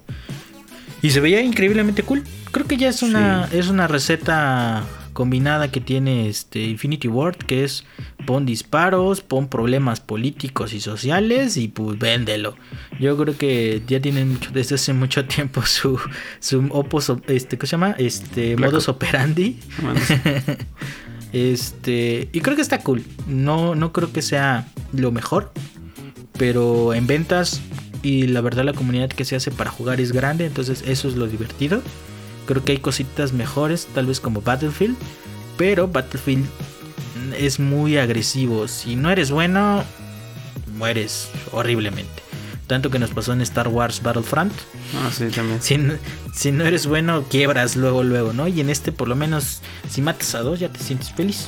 Y 1.02 1.12
se 1.12 1.20
veía 1.20 1.42
increíblemente 1.42 2.04
cool. 2.04 2.24
Creo 2.52 2.66
que 2.66 2.78
ya 2.78 2.90
es 2.90 3.04
una, 3.04 3.48
es 3.52 3.68
una 3.68 3.88
receta 3.88 4.84
combinada 5.18 5.72
que 5.72 5.82
tiene 5.82 6.30
este 6.30 6.64
Infinity 6.64 7.08
Ward, 7.08 7.38
que 7.38 7.64
es 7.64 7.86
pon 8.28 8.46
disparos, 8.46 9.22
pon 9.22 9.48
problemas 9.48 10.00
políticos 10.00 10.74
y 10.74 10.80
sociales 10.80 11.58
y 11.58 11.70
pues 11.70 11.98
véndelo. 11.98 12.56
Yo 13.00 13.18
creo 13.18 13.36
que 13.36 13.82
ya 13.88 14.00
tienen 14.00 14.34
mucho, 14.34 14.52
desde 14.52 14.76
hace 14.76 14.94
mucho 14.94 15.26
tiempo 15.26 15.62
su, 15.66 16.00
su 16.40 16.68
opos, 16.70 17.12
este, 17.30 17.58
¿cómo 17.58 17.66
se 17.66 17.72
llama? 17.72 17.96
Este, 17.98 18.56
modus 18.58 18.90
operandi. 18.90 19.60
este, 21.34 22.30
y 22.32 22.40
creo 22.42 22.56
que 22.56 22.62
está 22.62 22.82
cool. 22.82 23.04
No, 23.26 23.74
no 23.74 23.94
creo 23.94 24.14
que 24.14 24.22
sea 24.22 24.68
lo 24.94 25.12
mejor, 25.12 25.52
pero 26.38 26.94
en 26.94 27.08
ventas 27.08 27.60
y 28.04 28.28
la 28.28 28.42
verdad 28.42 28.66
la 28.66 28.74
comunidad 28.74 29.10
que 29.10 29.26
se 29.26 29.36
hace 29.36 29.50
para 29.50 29.72
jugar 29.72 30.00
es 30.00 30.12
grande, 30.12 30.46
entonces 30.46 30.84
eso 30.86 31.08
es 31.08 31.16
lo 31.16 31.26
divertido. 31.26 31.82
Creo 32.48 32.64
que 32.64 32.72
hay 32.72 32.78
cositas 32.80 33.34
mejores, 33.34 33.88
tal 33.94 34.08
vez 34.08 34.20
como 34.20 34.42
Battlefield. 34.42 34.98
Pero 35.58 35.88
Battlefield 35.88 36.48
es 37.38 37.60
muy 37.60 37.98
agresivo. 37.98 38.68
Si 38.68 38.96
no 38.96 39.12
eres 39.12 39.30
bueno, 39.30 39.84
mueres 40.78 41.30
horriblemente. 41.52 42.24
Tanto 42.68 42.90
que 42.90 43.00
nos 43.00 43.12
pasó 43.12 43.34
en 43.34 43.42
Star 43.42 43.68
Wars 43.68 44.02
Battlefront. 44.02 44.54
Ah, 44.96 45.10
sí, 45.12 45.28
también. 45.28 45.62
Si, 46.34 46.52
no 46.52 46.66
eres 46.66 46.86
bueno, 46.86 47.24
quiebras 47.24 47.76
luego, 47.76 48.04
luego, 48.04 48.34
¿no? 48.34 48.48
Y 48.48 48.60
en 48.60 48.70
este, 48.70 48.92
por 48.92 49.08
lo 49.08 49.16
menos, 49.16 49.62
si 49.90 50.02
matas 50.02 50.36
a 50.36 50.42
dos, 50.42 50.60
ya 50.60 50.70
te 50.70 50.80
sientes 50.80 51.12
feliz. 51.12 51.48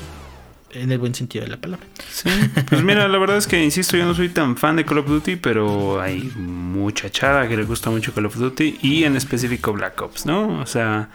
En 0.72 0.92
el 0.92 1.00
buen 1.00 1.16
sentido 1.16 1.46
de 1.46 1.52
la 1.52 1.58
palabra. 1.58 1.86
Sí, 2.12 2.30
pues 2.70 2.84
mira, 2.84 3.08
la 3.08 3.18
verdad 3.18 3.38
es 3.38 3.48
que, 3.48 3.64
insisto, 3.64 3.98
yo 3.98 4.06
no 4.06 4.14
soy 4.14 4.30
tan 4.30 4.56
fan 4.56 4.76
de 4.76 4.86
Call 4.86 5.00
of 5.00 5.08
Duty, 5.08 5.36
pero 5.38 6.00
hay 6.00 6.32
mucha 6.36 7.10
chava 7.10 7.48
que 7.48 7.58
le 7.58 7.64
gusta 7.64 7.90
mucho 7.90 8.14
Call 8.14 8.28
of 8.28 8.38
Duty 8.38 8.80
y 8.82 9.04
en 9.04 9.16
específico 9.16 9.74
Black 9.74 10.02
Ops, 10.02 10.26
¿no? 10.26 10.60
O 10.60 10.66
sea, 10.66 11.10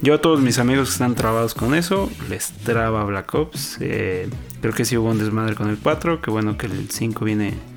yo 0.00 0.14
a 0.14 0.18
todos 0.18 0.40
mis 0.40 0.58
amigos 0.58 0.88
que 0.88 0.92
están 0.92 1.14
trabados 1.14 1.54
con 1.54 1.74
eso, 1.74 2.10
les 2.28 2.52
traba 2.52 3.04
Black 3.04 3.34
Ops. 3.34 3.78
Eh, 3.80 4.28
creo 4.60 4.72
que 4.72 4.84
sí 4.84 4.96
hubo 4.96 5.10
un 5.10 5.18
desmadre 5.18 5.54
con 5.54 5.68
el 5.68 5.76
4, 5.76 6.22
que 6.22 6.30
bueno 6.30 6.56
que 6.56 6.66
el 6.66 6.90
5 6.90 7.24
viene... 7.24 7.69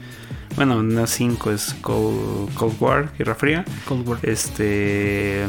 Bueno, 0.56 0.84
no 0.84 1.08
5 1.08 1.52
es 1.52 1.76
Cold, 1.82 2.54
Cold 2.54 2.76
War, 2.80 3.12
Guerra 3.18 3.36
Fría. 3.36 3.66
Cold 3.86 4.08
War. 4.08 4.20
Este 4.24 5.48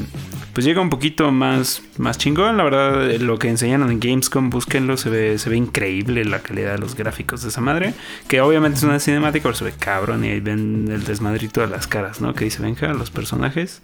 pues 0.55 0.65
llega 0.65 0.81
un 0.81 0.89
poquito 0.89 1.33
más, 1.33 1.83
más 1.99 2.17
chingón. 2.17 2.57
La 2.57 2.63
verdad, 2.63 3.11
lo 3.19 3.41
que 3.41 3.49
enseñaron 3.49 3.91
en 3.91 3.99
Gamescom, 3.99 4.51
búsquenlo, 4.51 4.97
se 4.97 5.11
ve, 5.11 5.37
se 5.37 5.51
ve 5.51 5.57
increíble 5.57 6.25
la 6.25 6.39
calidad 6.39 6.75
de 6.75 6.79
los 6.79 6.95
gráficos 6.95 7.43
de 7.43 7.49
esa 7.49 7.61
madre. 7.61 7.93
Que 8.29 8.41
obviamente 8.41 8.79
es 8.79 8.85
una 8.85 9.01
cinemática, 9.01 9.43
pero 9.43 9.57
se 9.57 9.65
ve 9.65 9.73
cabrón 9.77 10.25
y 10.25 10.29
ahí 10.29 10.39
ven 10.39 10.87
el 10.93 11.05
desmadrito 11.05 11.61
de 11.61 11.67
las 11.67 11.89
caras, 11.89 12.21
¿no? 12.21 12.35
Que 12.35 12.45
dice 12.45 12.63
Benja, 12.63 12.95
los 12.95 13.11
personajes 13.11 13.83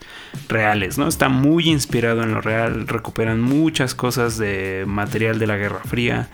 reales, 0.49 0.97
¿no? 0.97 1.09
Está 1.09 1.29
muy 1.29 1.69
inspirado 1.69 2.23
en 2.23 2.35
lo 2.35 2.41
real, 2.41 2.87
recuperan 2.87 3.41
muchas 3.41 3.97
cosas 3.97 4.39
de 4.39 4.85
material 4.87 5.41
de 5.41 5.49
la 5.49 5.57
Guerra 5.57 5.81
Fría. 5.85 6.29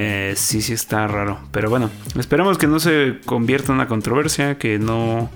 Eh, 0.00 0.34
sí, 0.36 0.62
sí 0.62 0.72
está 0.72 1.08
raro. 1.08 1.40
Pero 1.50 1.70
bueno, 1.70 1.90
esperemos 2.16 2.56
que 2.56 2.68
no 2.68 2.78
se 2.78 3.18
convierta 3.26 3.72
en 3.72 3.76
una 3.76 3.88
controversia, 3.88 4.56
que 4.56 4.78
no 4.78 5.28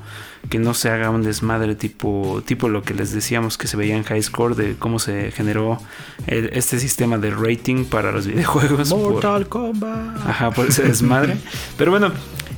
que 0.49 0.59
no 0.59 0.75
se 0.75 0.91
haga 0.91 1.11
un 1.11 1.23
desmadre 1.23 1.77
tipo, 1.77 2.43
tipo 2.45 2.69
lo 2.69 2.83
que 2.83 2.95
les 2.95 3.13
decíamos 3.13 3.57
que 3.57 3.69
se 3.69 3.77
veía 3.77 3.97
en 3.97 4.03
High 4.03 4.23
Score 4.23 4.57
de 4.57 4.75
cómo 4.77 4.99
se 4.99 5.31
generó 5.31 5.79
este 6.27 6.81
sistema 6.81 7.17
de 7.17 7.31
rating 7.31 7.85
para 7.85 8.13
los 8.13 8.27
videojuegos. 8.29 8.91
Mortal 8.91 9.49
Kombat. 9.49 10.27
Ajá, 10.27 10.51
por 10.51 10.67
ese 10.67 10.83
desmadre. 10.83 11.37
Pero 11.79 11.91
bueno, 11.91 12.13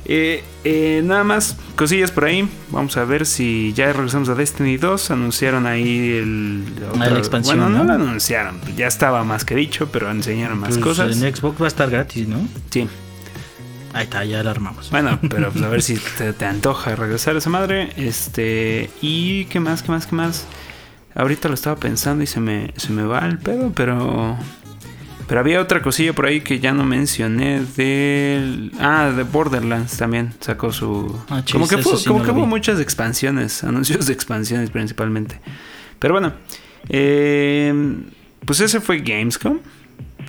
eh, 0.07 0.43
eh, 0.63 1.01
nada 1.03 1.23
más 1.23 1.57
cosillas 1.75 2.11
por 2.11 2.25
ahí. 2.25 2.47
Vamos 2.69 2.95
a 2.97 3.05
ver 3.05 3.25
si 3.25 3.73
ya 3.73 3.91
regresamos 3.91 4.29
a 4.29 4.35
Destiny 4.35 4.77
2. 4.77 5.11
Anunciaron 5.11 5.65
ahí 5.65 6.17
el. 6.17 6.63
la 6.97 7.17
expansión. 7.17 7.59
Bueno, 7.59 7.69
no, 7.69 7.83
lo 7.83 7.93
anunciaron. 7.93 8.61
Ya 8.75 8.87
estaba 8.87 9.23
más 9.23 9.45
que 9.45 9.55
dicho, 9.55 9.89
pero 9.91 10.09
enseñaron 10.11 10.59
más 10.59 10.69
pues 10.69 10.83
cosas. 10.83 11.19
En 11.19 11.35
Xbox 11.35 11.59
va 11.59 11.65
a 11.65 11.67
estar 11.67 11.89
gratis, 11.89 12.27
¿no? 12.27 12.47
Sí. 12.69 12.87
Ahí 13.93 14.03
está, 14.03 14.25
ya 14.25 14.43
la 14.43 14.51
armamos. 14.51 14.91
Bueno, 14.91 15.19
pero 15.29 15.51
pues 15.51 15.63
a 15.63 15.69
ver 15.69 15.81
si 15.81 15.95
te, 16.37 16.45
antoja 16.45 16.95
regresar 16.95 17.35
a 17.35 17.39
esa 17.39 17.49
madre. 17.49 17.89
Este. 17.97 18.91
Y 19.01 19.45
qué 19.45 19.59
más, 19.59 19.81
qué 19.81 19.91
más, 19.91 20.05
qué 20.05 20.15
más. 20.15 20.45
Ahorita 21.15 21.47
lo 21.47 21.53
estaba 21.55 21.77
pensando 21.77 22.23
y 22.23 22.27
se 22.27 22.41
me, 22.41 22.73
se 22.75 22.91
me 22.91 23.03
va 23.03 23.25
el 23.25 23.39
pedo, 23.39 23.71
pero. 23.73 24.37
Pero 25.27 25.39
había 25.39 25.59
otra 25.59 25.81
cosilla 25.81 26.13
por 26.13 26.27
ahí 26.27 26.41
que 26.41 26.59
ya 26.59 26.73
no 26.73 26.83
mencioné 26.83 27.61
del... 27.75 28.71
Ah, 28.79 29.11
de 29.15 29.23
Borderlands 29.23 29.97
también 29.97 30.33
sacó 30.39 30.71
su... 30.71 31.19
Ah, 31.29 31.43
como 31.51 31.67
que, 31.67 31.81
como 32.05 32.23
que 32.23 32.31
hubo 32.31 32.45
muchas 32.45 32.79
expansiones, 32.79 33.63
anuncios 33.63 34.05
de 34.05 34.13
expansiones 34.13 34.69
principalmente. 34.69 35.39
Pero 35.97 36.13
bueno, 36.13 36.33
eh, 36.89 37.73
pues 38.45 38.59
ese 38.59 38.79
fue 38.79 38.99
Gamescom. 38.99 39.59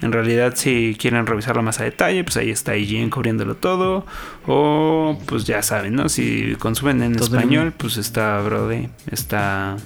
En 0.02 0.12
realidad, 0.12 0.54
si 0.56 0.96
quieren 0.98 1.26
revisarlo 1.26 1.62
más 1.62 1.80
a 1.80 1.84
detalle, 1.84 2.22
pues 2.22 2.36
ahí 2.36 2.50
está 2.50 2.76
IGN 2.76 3.08
cubriéndolo 3.08 3.56
todo. 3.56 4.04
O, 4.46 5.18
pues 5.26 5.44
ya 5.44 5.62
saben, 5.62 5.94
¿no? 5.94 6.08
Si 6.08 6.54
consumen 6.58 7.02
en 7.02 7.16
español, 7.16 7.72
pues 7.76 7.96
está 7.96 8.40
Brody, 8.42 8.88
está. 9.10 9.76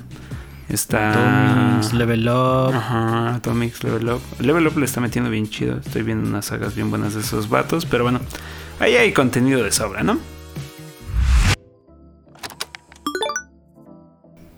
Está. 0.70 1.72
Atomics, 1.72 1.92
Level 1.92 2.28
Up. 2.28 2.74
Ajá, 2.74 3.34
Atomics, 3.34 3.82
Level 3.82 4.08
Up. 4.10 4.20
Level 4.38 4.66
Up 4.68 4.78
le 4.78 4.84
está 4.84 5.00
metiendo 5.00 5.30
bien 5.30 5.48
chido. 5.48 5.78
Estoy 5.78 6.02
viendo 6.02 6.28
unas 6.28 6.46
sagas 6.46 6.74
bien 6.74 6.90
buenas 6.90 7.14
de 7.14 7.20
esos 7.20 7.48
vatos. 7.48 7.86
Pero 7.86 8.04
bueno, 8.04 8.20
ahí 8.78 8.94
hay 8.94 9.12
contenido 9.12 9.62
de 9.62 9.72
sobra, 9.72 10.02
¿no? 10.02 10.18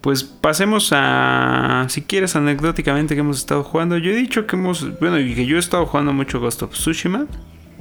Pues 0.03 0.25
pasemos 0.25 0.91
a, 0.93 1.87
si 1.89 2.03
quieres, 2.03 2.35
anecdóticamente 2.35 3.15
que 3.15 3.21
hemos 3.21 3.39
estado 3.39 3.63
jugando. 3.63 3.97
Yo 3.97 4.11
he 4.11 4.17
dicho 4.17 4.47
que 4.47 4.57
hemos, 4.57 4.99
bueno, 4.99 5.17
que 5.17 5.47
yo 5.47 5.57
he 5.57 5.61
estado 5.61 5.87
jugando 5.87 6.13
mucho 6.13 6.41
Ghost 6.41 6.63
of 6.63 6.73
Tsushima. 6.73 7.27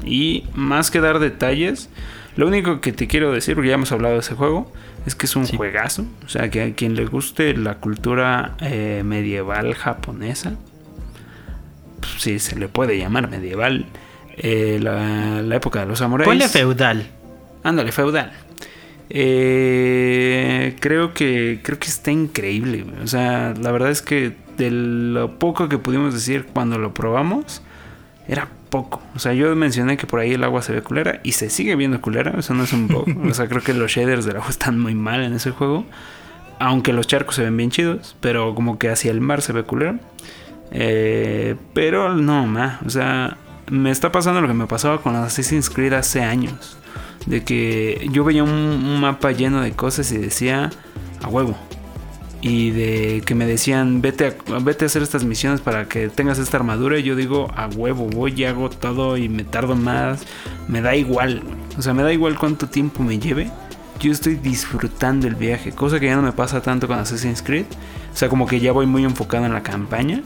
Y 0.06 0.46
más 0.56 0.90
que 0.90 1.00
dar 1.00 1.20
detalles, 1.20 1.90
lo 2.36 2.48
único 2.48 2.82
que 2.82 2.92
te 2.92 3.08
quiero 3.08 3.32
decir, 3.32 3.56
porque 3.56 3.70
ya 3.70 3.76
hemos 3.76 3.92
hablado 3.92 4.16
de 4.16 4.22
ese 4.22 4.36
juego, 4.36 4.72
es 5.06 5.16
que 5.16 5.26
es 5.26 5.36
un 5.36 5.46
juegazo. 5.48 6.06
O 6.26 6.30
sea, 6.30 6.50
que 6.50 6.62
a 6.62 6.74
quien 6.74 6.96
le 6.96 7.06
guste 7.06 7.56
la 7.56 7.76
cultura 7.76 8.56
eh, 8.62 9.02
medieval 9.04 9.74
japonesa, 9.74 10.54
pues, 12.00 12.14
sí, 12.20 12.40
se 12.40 12.58
le 12.58 12.68
puede 12.68 12.98
llamar 12.98 13.30
medieval. 13.30 13.86
Eh, 14.38 14.80
la, 14.82 15.56
época 15.56 15.82
de 15.82 15.88
los 15.88 16.00
samuráis. 16.00 16.28
Ponle 16.28 16.48
feudal. 16.48 17.08
Ándale, 17.64 17.92
feudal. 17.92 18.32
Eh, 19.10 20.78
creo 20.80 21.14
que 21.14 21.60
creo 21.62 21.78
que 21.78 21.88
está 21.88 22.12
increíble. 22.12 22.86
O 23.04 23.08
sea, 23.08 23.54
la 23.60 23.72
verdad 23.72 23.92
es 23.92 24.02
que 24.02 24.36
de 24.58 24.72
lo 24.72 25.38
poco 25.38 25.68
que 25.68 25.78
pudimos 25.78 26.14
decir 26.14 26.46
cuando 26.54 26.78
lo 26.78 26.94
probamos 26.94 27.62
era 28.28 28.48
poco. 28.72 29.00
O 29.16 29.20
sea, 29.20 29.34
yo 29.34 29.56
mencioné 29.56 29.98
que 29.98 30.08
por 30.08 30.20
ahí 30.20 30.32
el 30.32 30.44
agua 30.44 30.64
se 30.64 30.74
ve 30.74 30.82
culera 30.82 31.20
y 31.24 31.34
se 31.34 31.52
sigue 31.52 31.76
viendo 31.76 32.02
culera. 32.02 32.34
Eso 32.40 32.56
no 32.56 32.64
es 32.64 32.74
un 32.74 32.88
bug. 32.88 33.06
o 33.30 33.34
sea, 33.36 33.48
creo 33.48 33.62
que 33.62 33.76
los 33.76 33.92
shaders 33.92 34.26
del 34.26 34.38
agua 34.38 34.50
están 34.50 34.80
muy 34.80 34.96
mal 34.96 35.22
en 35.24 35.34
ese 35.34 35.52
juego. 35.52 35.86
Aunque 36.58 36.94
los 36.94 37.06
charcos 37.06 37.36
se 37.36 37.44
ven 37.44 37.56
bien 37.56 37.70
chidos, 37.70 38.16
pero 38.20 38.56
como 38.56 38.80
que 38.80 38.90
hacia 38.90 39.12
el 39.12 39.22
mar 39.22 39.44
se 39.44 39.54
ve 39.54 39.62
culera. 39.62 40.00
Eh, 40.72 41.56
pero 41.74 42.16
no, 42.16 42.48
ma. 42.48 42.80
O 42.84 42.90
sea, 42.90 43.38
me 43.70 43.92
está 43.92 44.12
pasando 44.12 44.42
lo 44.42 44.48
que 44.48 44.56
me 44.56 44.66
pasaba 44.66 45.02
con 45.02 45.16
Assassin's 45.16 45.70
Creed 45.70 45.94
hace 45.94 46.24
años 46.24 46.78
de 47.26 47.44
que 47.44 48.08
yo 48.12 48.24
veía 48.24 48.44
un, 48.44 49.00
mapa 49.00 49.32
lleno 49.32 49.62
de 49.62 49.72
cosas 49.72 50.12
y 50.12 50.18
decía 50.18 50.70
a 51.22 51.28
huevo. 51.28 51.56
Y 52.42 52.72
de 52.72 53.22
que 53.24 53.36
me 53.36 53.46
decían, 53.46 54.02
vete 54.02 54.26
a, 54.26 54.60
vete 54.60 54.86
a 54.86 54.88
hacer 54.88 55.04
estas 55.04 55.24
misiones 55.24 55.62
para 55.62 55.88
que 55.88 56.10
tengas 56.10 56.40
esta 56.40 56.58
armadura. 56.58 56.98
Y 56.98 57.04
yo 57.04 57.16
digo, 57.16 57.52
a 57.56 57.68
huevo, 57.68 58.08
voy 58.08 58.34
y 58.36 58.46
hago 58.46 58.70
todo 58.70 59.16
y 59.18 59.30
me 59.30 59.44
tardo 59.44 59.76
más. 59.76 60.26
Me 60.68 60.82
da 60.82 60.96
igual. 60.96 61.44
O 61.78 61.82
sea, 61.84 61.94
me 61.94 62.02
da 62.02 62.12
igual 62.12 62.40
cuánto 62.40 62.68
tiempo 62.68 63.04
me 63.04 63.20
lleve. 63.20 63.52
Yo 64.00 64.12
estoy 64.12 64.36
disfrutando 64.36 65.28
el 65.28 65.36
viaje. 65.36 65.72
Cosa 65.72 66.00
que 66.00 66.08
ya 66.08 66.16
no 66.16 66.24
me 66.24 66.32
pasa 66.32 66.62
tanto 66.62 66.88
con 66.88 66.98
Assassin's 66.98 67.44
Creed. 67.44 67.66
O 68.12 68.18
sea, 68.18 68.28
como 68.28 68.48
que 68.48 68.60
ya 68.60 68.72
voy 68.72 68.88
muy 68.88 69.04
enfocado 69.04 69.46
en 69.46 69.54
la 69.54 69.62
campaña. 69.62 70.24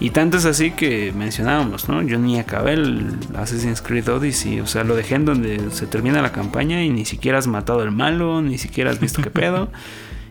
Y 0.00 0.10
tanto 0.10 0.38
es 0.38 0.44
así 0.44 0.72
que 0.72 1.12
mencionábamos, 1.16 1.88
¿no? 1.88 2.02
Yo 2.02 2.18
ni 2.18 2.40
acabé 2.40 2.72
el 2.72 3.16
Assassin's 3.36 3.80
Creed 3.80 4.08
Odyssey. 4.08 4.58
O 4.58 4.66
sea, 4.66 4.82
lo 4.82 4.96
dejé 4.96 5.14
en 5.14 5.24
donde 5.24 5.70
se 5.70 5.86
termina 5.86 6.20
la 6.20 6.32
campaña 6.32 6.82
y 6.82 6.90
ni 6.90 7.04
siquiera 7.04 7.38
has 7.38 7.46
matado 7.46 7.80
al 7.80 7.92
malo, 7.92 8.42
ni 8.42 8.58
siquiera 8.58 8.90
has 8.90 8.98
visto 8.98 9.22
qué 9.22 9.30
pedo. 9.30 9.68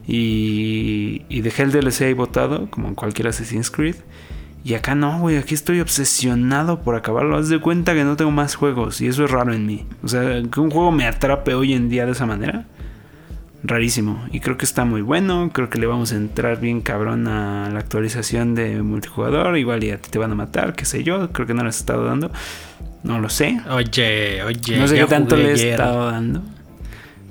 Y, 0.08 1.24
y 1.30 1.42
dejé 1.42 1.64
el 1.64 1.72
DLC 1.72 2.02
ahí 2.02 2.14
botado, 2.14 2.70
como 2.70 2.90
en 2.90 2.96
cualquier 2.96 3.28
Assassin's 3.30 3.72
Creed. 3.72 3.96
Y 4.66 4.76
acá 4.76 4.96
no, 4.96 5.20
güey, 5.20 5.38
aquí 5.38 5.54
estoy 5.54 5.82
obsesionado 5.82 6.82
por 6.82 6.96
acabarlo. 6.96 7.38
Haz 7.38 7.50
de 7.50 7.60
cuenta 7.60 7.94
que 7.94 8.06
no 8.06 8.16
tengo 8.16 8.32
más 8.32 8.56
juegos 8.56 9.02
y 9.02 9.08
eso 9.08 9.26
es 9.26 9.32
raro 9.32 9.54
en 9.54 9.66
mí. 9.66 9.86
O 10.04 10.08
sea, 10.08 10.42
que 10.42 10.60
un 10.60 10.72
juego 10.72 10.92
me 10.92 11.06
atrape 11.06 11.54
hoy 11.54 11.74
en 11.74 11.90
día 11.90 12.06
de 12.06 12.14
esa 12.14 12.26
manera 12.26 12.66
rarísimo. 13.62 14.26
Y 14.32 14.40
creo 14.40 14.58
que 14.58 14.64
está 14.64 14.86
muy 14.86 15.02
bueno. 15.02 15.50
Creo 15.52 15.70
que 15.70 15.80
le 15.80 15.86
vamos 15.86 16.14
a 16.14 16.16
entrar 16.16 16.62
bien 16.62 16.80
cabrón 16.80 17.28
a 17.28 17.70
la 17.72 17.80
actualización 17.80 18.56
de 18.56 18.82
multijugador. 18.82 19.58
Igual 19.58 19.84
y 19.84 19.92
a 19.92 19.98
ti 19.98 20.10
te 20.10 20.18
van 20.18 20.32
a 20.32 20.36
matar, 20.36 20.76
qué 20.76 20.86
sé 20.86 21.04
yo. 21.04 21.30
Creo 21.34 21.46
que 21.46 21.54
no 21.54 21.66
les 21.66 21.76
he 21.76 21.80
estado 21.80 22.06
dando. 22.06 22.32
No 23.04 23.20
lo 23.20 23.28
sé. 23.28 23.60
Oye, 23.70 24.44
oye. 24.44 24.78
No 24.78 24.88
sé 24.88 24.96
qué 24.96 25.06
tanto 25.06 25.36
le 25.36 25.52
he 25.52 25.72
estado 25.72 26.10
dando. 26.10 26.42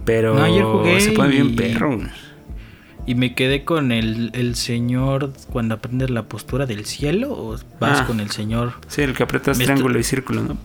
Pero 0.04 0.34
no, 0.34 0.42
ayer 0.42 0.64
jugué 0.64 1.00
se 1.00 1.12
pone 1.12 1.30
bien 1.30 1.56
perro. 1.56 1.98
Y 3.04 3.14
me 3.16 3.34
quedé 3.34 3.64
con 3.64 3.90
el, 3.90 4.30
el 4.34 4.54
señor 4.54 5.32
cuando 5.50 5.74
aprendes 5.74 6.10
la 6.10 6.22
postura 6.24 6.66
del 6.66 6.84
cielo. 6.86 7.32
¿O 7.32 7.56
vas 7.80 8.00
Ah. 8.02 8.06
con 8.06 8.20
el 8.20 8.30
señor? 8.30 8.74
Sí, 8.86 9.02
el 9.02 9.14
que 9.14 9.24
aprietas 9.24 9.58
Me 9.58 9.64
triángulo 9.64 9.98
y 9.98 10.04
círculo, 10.04 10.42
¿no? 10.42 10.56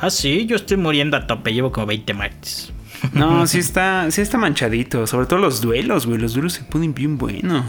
Ah, 0.00 0.10
sí, 0.10 0.46
yo 0.46 0.56
estoy 0.56 0.76
muriendo 0.76 1.16
a 1.16 1.26
tope. 1.26 1.52
Llevo 1.52 1.70
como 1.72 1.86
20 1.86 2.14
matches. 2.14 2.72
No, 3.12 3.46
sí 3.48 3.58
está, 3.58 4.10
sí 4.10 4.20
está 4.20 4.38
manchadito. 4.38 5.06
Sobre 5.06 5.26
todo 5.26 5.38
los 5.38 5.60
duelos, 5.60 6.06
güey. 6.06 6.18
Los 6.18 6.34
duelos 6.34 6.52
se 6.54 6.64
ponen 6.64 6.94
bien 6.94 7.18
buenos. 7.18 7.64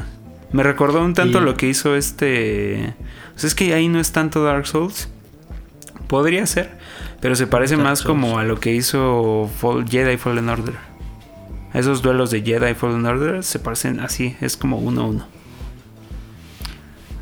Me 0.52 0.62
recordó 0.64 1.04
un 1.04 1.14
tanto 1.16 1.42
lo 1.42 1.56
que 1.56 1.68
hizo 1.68 1.96
este. 1.96 2.94
O 3.36 3.40
sea, 3.40 3.48
es 3.48 3.56
que 3.56 3.74
ahí 3.74 3.88
no 3.88 4.00
es 4.00 4.12
tanto 4.12 4.44
Dark 4.44 4.68
Souls. 4.68 5.10
Podría 6.08 6.46
ser. 6.46 6.78
Pero 7.22 7.36
se 7.36 7.48
parece 7.48 7.76
Dark 7.76 7.84
más 7.84 8.00
Souls. 8.00 8.08
como 8.08 8.38
a 8.38 8.44
lo 8.44 8.60
que 8.60 8.74
hizo 8.76 9.50
Fall- 9.60 9.88
Jedi 9.90 10.18
Fallen 10.18 10.50
Order. 10.50 10.76
Esos 11.74 12.02
duelos 12.02 12.30
de 12.32 12.42
Jedi 12.44 12.74
Fallen 12.76 13.06
Order 13.06 13.44
se 13.44 13.60
parecen 13.60 14.00
así. 14.00 14.36
Es 14.42 14.56
como 14.58 14.78
uno 14.78 15.02
a 15.02 15.06
uno. 15.06 15.28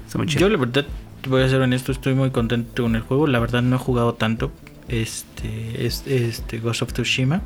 Está 0.05 0.17
muy 0.17 0.27
chido. 0.27 0.41
Yo 0.41 0.49
la 0.49 0.57
verdad, 0.57 0.85
voy 1.27 1.41
a 1.43 1.49
ser 1.49 1.61
honesto, 1.61 1.91
estoy 1.91 2.13
muy 2.15 2.31
contento 2.31 2.83
con 2.83 2.95
el 2.95 3.01
juego. 3.01 3.27
La 3.27 3.39
verdad 3.39 3.61
no 3.61 3.77
he 3.77 3.79
jugado 3.79 4.13
tanto 4.15 4.51
este, 4.89 5.85
es- 5.85 6.03
este 6.05 6.59
Ghost 6.59 6.81
of 6.81 6.91
Tsushima. 6.93 7.41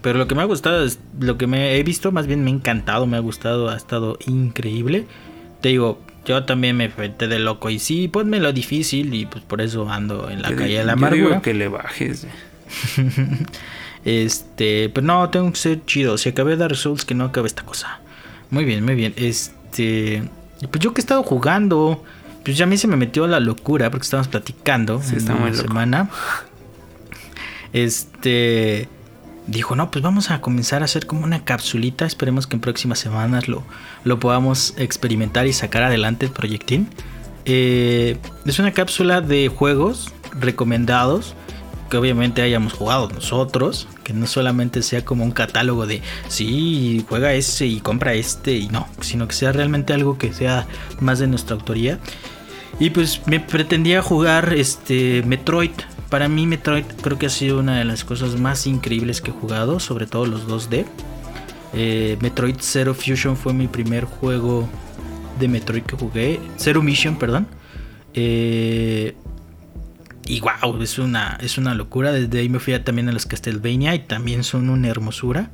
Pero 0.00 0.16
lo 0.18 0.28
que 0.28 0.36
me 0.36 0.42
ha 0.42 0.44
gustado 0.44 0.84
es 0.84 1.00
lo 1.18 1.36
que 1.38 1.48
me 1.48 1.74
he 1.76 1.82
visto, 1.82 2.12
más 2.12 2.28
bien 2.28 2.44
me 2.44 2.50
ha 2.52 2.54
encantado, 2.54 3.08
me 3.08 3.16
ha 3.16 3.20
gustado, 3.20 3.68
ha 3.68 3.76
estado 3.76 4.16
increíble. 4.28 5.06
Te 5.60 5.70
digo, 5.70 6.00
yo 6.24 6.44
también 6.44 6.76
me 6.76 6.84
enfrenté 6.84 7.26
de 7.26 7.40
loco 7.40 7.68
y 7.68 7.80
sí, 7.80 8.06
ponme 8.06 8.38
lo 8.38 8.52
difícil 8.52 9.12
y 9.12 9.26
pues 9.26 9.42
por 9.42 9.60
eso 9.60 9.90
ando 9.90 10.30
en 10.30 10.40
la 10.42 10.50
Yo 10.50 10.56
calle 10.56 10.78
de 10.78 10.84
la 10.84 10.92
yo 10.92 10.96
digo 10.98 11.06
amargura. 11.08 11.42
que 11.42 11.52
le 11.52 11.66
bajes. 11.66 12.28
Este, 14.04 14.88
pero 14.90 15.06
no, 15.06 15.28
tengo 15.30 15.50
que 15.50 15.58
ser 15.58 15.84
chido. 15.84 16.18
Si 16.18 16.28
acabé 16.28 16.56
Dark 16.56 16.76
Souls, 16.76 17.04
que 17.04 17.14
no 17.14 17.24
acabe 17.24 17.46
esta 17.46 17.62
cosa. 17.64 18.00
Muy 18.50 18.64
bien, 18.64 18.84
muy 18.84 18.94
bien. 18.94 19.12
Este, 19.16 20.22
pues 20.70 20.82
yo 20.82 20.94
que 20.94 21.00
he 21.00 21.02
estado 21.02 21.22
jugando, 21.22 22.02
pues 22.44 22.56
ya 22.56 22.64
a 22.64 22.68
mí 22.68 22.76
se 22.76 22.88
me 22.88 22.96
metió 22.96 23.26
la 23.26 23.40
locura 23.40 23.90
porque 23.90 24.04
estábamos 24.04 24.28
platicando 24.28 25.02
Sí, 25.02 25.12
en 25.12 25.18
está 25.18 25.34
muy 25.34 25.54
semana. 25.54 26.10
Este, 27.72 28.88
dijo, 29.46 29.76
no, 29.76 29.90
pues 29.90 30.02
vamos 30.02 30.30
a 30.30 30.40
comenzar 30.40 30.82
a 30.82 30.86
hacer 30.86 31.06
como 31.06 31.24
una 31.24 31.44
capsulita. 31.44 32.06
Esperemos 32.06 32.46
que 32.46 32.56
en 32.56 32.60
próximas 32.60 32.98
semanas 32.98 33.48
lo, 33.48 33.64
lo 34.04 34.18
podamos 34.18 34.74
experimentar 34.78 35.46
y 35.46 35.52
sacar 35.52 35.82
adelante 35.82 36.26
el 36.26 36.32
proyectín. 36.32 36.88
Eh, 37.44 38.18
es 38.44 38.58
una 38.58 38.72
cápsula 38.72 39.20
de 39.20 39.48
juegos 39.48 40.12
recomendados 40.38 41.34
que 41.88 41.96
obviamente 41.96 42.42
hayamos 42.42 42.72
jugado 42.72 43.08
nosotros, 43.08 43.88
que 44.04 44.12
no 44.12 44.26
solamente 44.26 44.82
sea 44.82 45.04
como 45.04 45.24
un 45.24 45.30
catálogo 45.30 45.86
de 45.86 46.02
sí, 46.28 47.04
juega 47.08 47.32
ese 47.34 47.66
y 47.66 47.80
compra 47.80 48.14
este 48.14 48.56
y 48.56 48.68
no, 48.68 48.88
sino 49.00 49.28
que 49.28 49.34
sea 49.34 49.52
realmente 49.52 49.92
algo 49.92 50.18
que 50.18 50.32
sea 50.32 50.66
más 51.00 51.18
de 51.18 51.26
nuestra 51.26 51.56
autoría. 51.56 51.98
Y 52.80 52.90
pues 52.90 53.22
me 53.26 53.40
pretendía 53.40 54.02
jugar 54.02 54.54
este 54.54 55.22
Metroid. 55.26 55.72
Para 56.10 56.28
mí 56.28 56.46
Metroid 56.46 56.84
creo 57.02 57.18
que 57.18 57.26
ha 57.26 57.30
sido 57.30 57.58
una 57.58 57.78
de 57.78 57.84
las 57.84 58.04
cosas 58.04 58.38
más 58.38 58.66
increíbles 58.66 59.20
que 59.20 59.30
he 59.30 59.34
jugado, 59.34 59.80
sobre 59.80 60.06
todo 60.06 60.26
los 60.26 60.46
2D. 60.46 60.86
Eh, 61.74 62.16
Metroid 62.20 62.56
Zero 62.60 62.94
Fusion 62.94 63.36
fue 63.36 63.52
mi 63.52 63.66
primer 63.66 64.04
juego 64.04 64.68
de 65.38 65.48
Metroid 65.48 65.82
que 65.82 65.96
jugué. 65.96 66.40
Zero 66.56 66.82
Mission, 66.82 67.16
perdón. 67.16 67.46
Eh, 68.14 69.14
y 70.28 70.40
wow, 70.40 70.80
es 70.82 70.98
una, 70.98 71.38
es 71.40 71.58
una 71.58 71.74
locura. 71.74 72.12
Desde 72.12 72.38
ahí 72.40 72.48
me 72.48 72.58
fui 72.60 72.78
también 72.80 73.08
a 73.08 73.12
los 73.12 73.26
Castlevania 73.26 73.94
y 73.94 74.00
también 74.00 74.44
son 74.44 74.68
una 74.70 74.88
hermosura. 74.88 75.50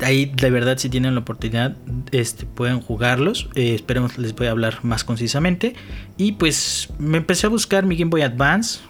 Ahí 0.00 0.32
de 0.34 0.50
verdad 0.50 0.78
si 0.78 0.88
tienen 0.88 1.14
la 1.14 1.20
oportunidad 1.20 1.76
este, 2.10 2.46
pueden 2.46 2.80
jugarlos. 2.80 3.48
Eh, 3.54 3.74
esperemos 3.74 4.18
les 4.18 4.34
voy 4.34 4.46
a 4.48 4.50
hablar 4.50 4.78
más 4.82 5.04
concisamente. 5.04 5.74
Y 6.16 6.32
pues 6.32 6.88
me 6.98 7.18
empecé 7.18 7.46
a 7.46 7.50
buscar 7.50 7.84
mi 7.86 7.96
Game 7.96 8.10
Boy 8.10 8.22
Advance. 8.22 8.80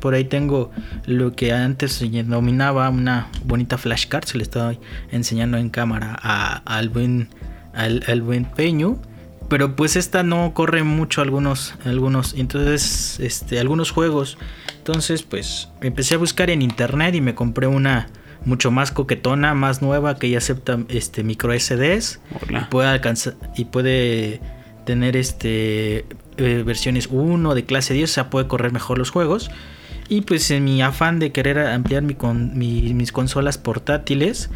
Por 0.00 0.12
ahí 0.14 0.24
tengo 0.24 0.70
lo 1.06 1.34
que 1.34 1.52
antes 1.52 1.92
se 1.94 2.08
denominaba 2.10 2.88
una 2.90 3.28
bonita 3.44 3.78
flashcard. 3.78 4.24
Se 4.26 4.36
le 4.36 4.42
estaba 4.42 4.74
enseñando 5.10 5.56
en 5.56 5.70
cámara 5.70 6.18
a- 6.22 6.58
al 6.76 6.90
buen 6.90 7.28
al, 7.72 8.04
al 8.06 8.20
buen 8.22 8.44
Peño. 8.44 9.00
Pero 9.54 9.76
pues 9.76 9.94
esta 9.94 10.24
no 10.24 10.52
corre 10.52 10.82
mucho 10.82 11.22
algunos, 11.22 11.76
algunos, 11.84 12.34
entonces, 12.34 13.20
este, 13.20 13.60
algunos 13.60 13.92
juegos. 13.92 14.36
Entonces, 14.78 15.22
pues 15.22 15.68
empecé 15.80 16.16
a 16.16 16.18
buscar 16.18 16.50
en 16.50 16.60
internet 16.60 17.14
y 17.14 17.20
me 17.20 17.36
compré 17.36 17.68
una 17.68 18.08
mucho 18.44 18.72
más 18.72 18.90
coquetona, 18.90 19.54
más 19.54 19.80
nueva, 19.80 20.16
que 20.18 20.28
ya 20.28 20.38
acepta 20.38 20.80
este 20.88 21.22
micro 21.22 21.52
SDs 21.56 22.18
y 22.50 22.64
puede 22.68 22.88
alcanzar 22.88 23.34
y 23.56 23.66
puede 23.66 24.40
tener 24.86 25.16
este 25.16 26.04
eh, 26.36 26.62
versiones 26.66 27.06
1 27.12 27.54
de 27.54 27.64
clase 27.64 27.94
10, 27.94 28.10
o 28.10 28.12
sea, 28.12 28.30
puede 28.30 28.48
correr 28.48 28.72
mejor 28.72 28.98
los 28.98 29.10
juegos. 29.10 29.52
Y 30.08 30.22
pues 30.22 30.50
en 30.50 30.64
mi 30.64 30.82
afán 30.82 31.20
de 31.20 31.30
querer 31.30 31.60
ampliar 31.60 32.02
mi 32.02 32.14
con, 32.14 32.58
mi- 32.58 32.92
mis 32.92 33.12
consolas 33.12 33.56
portátiles, 33.56 34.50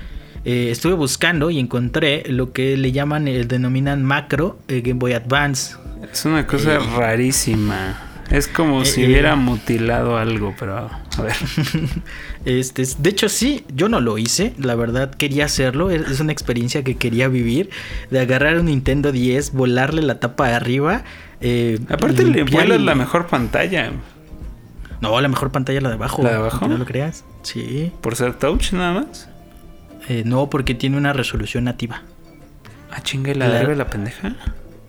eh, 0.50 0.70
estuve 0.70 0.94
buscando 0.94 1.50
y 1.50 1.58
encontré 1.58 2.24
lo 2.28 2.52
que 2.54 2.76
le 2.78 2.90
llaman, 2.92 3.28
eh, 3.28 3.44
denominan 3.44 4.02
macro 4.02 4.58
eh, 4.68 4.80
Game 4.80 4.98
Boy 4.98 5.12
Advance. 5.12 5.76
Es 6.10 6.24
una 6.24 6.46
cosa 6.46 6.76
Eh, 6.76 6.78
rarísima. 6.96 8.04
Es 8.30 8.46
como 8.46 8.84
si 8.84 9.04
hubiera 9.06 9.36
mutilado 9.36 10.16
algo, 10.18 10.54
pero 10.58 10.76
a 10.78 11.22
ver. 11.22 11.34
Este, 12.44 12.82
es- 12.82 13.02
de 13.02 13.10
hecho, 13.10 13.28
sí, 13.28 13.64
yo 13.74 13.88
no 13.88 14.00
lo 14.00 14.16
hice, 14.18 14.52
la 14.58 14.74
verdad 14.74 15.10
quería 15.10 15.44
hacerlo, 15.46 15.90
es 15.90 16.20
una 16.20 16.32
experiencia 16.32 16.82
que 16.84 16.96
quería 16.96 17.28
vivir, 17.28 17.68
de 18.10 18.20
agarrar 18.20 18.58
un 18.58 18.66
Nintendo 18.66 19.12
10, 19.12 19.52
volarle 19.52 20.02
la 20.02 20.18
tapa 20.20 20.48
de 20.48 20.54
arriba. 20.54 21.04
Aparte 21.90 22.24
le 22.24 22.42
vuelas 22.44 22.80
y- 22.80 22.84
la 22.84 22.94
mejor 22.94 23.26
pantalla. 23.26 23.92
No, 25.00 25.20
la 25.20 25.28
mejor 25.28 25.50
pantalla 25.52 25.80
la 25.80 25.88
de 25.90 25.94
abajo. 25.96 26.22
¿La 26.22 26.30
de 26.30 26.36
abajo? 26.36 26.66
No 26.68 26.76
lo 26.78 26.84
creas. 26.84 27.24
Sí. 27.42 27.92
Por 28.00 28.16
ser 28.16 28.34
touch 28.34 28.72
nada 28.72 28.92
más. 28.94 29.28
Eh, 30.08 30.22
no, 30.24 30.48
porque 30.50 30.74
tiene 30.74 30.96
una 30.96 31.12
resolución 31.12 31.64
nativa. 31.64 32.02
Ah, 32.90 33.02
chingue 33.02 33.34
la 33.34 33.48
La- 33.48 33.90
pendeja. 33.90 34.34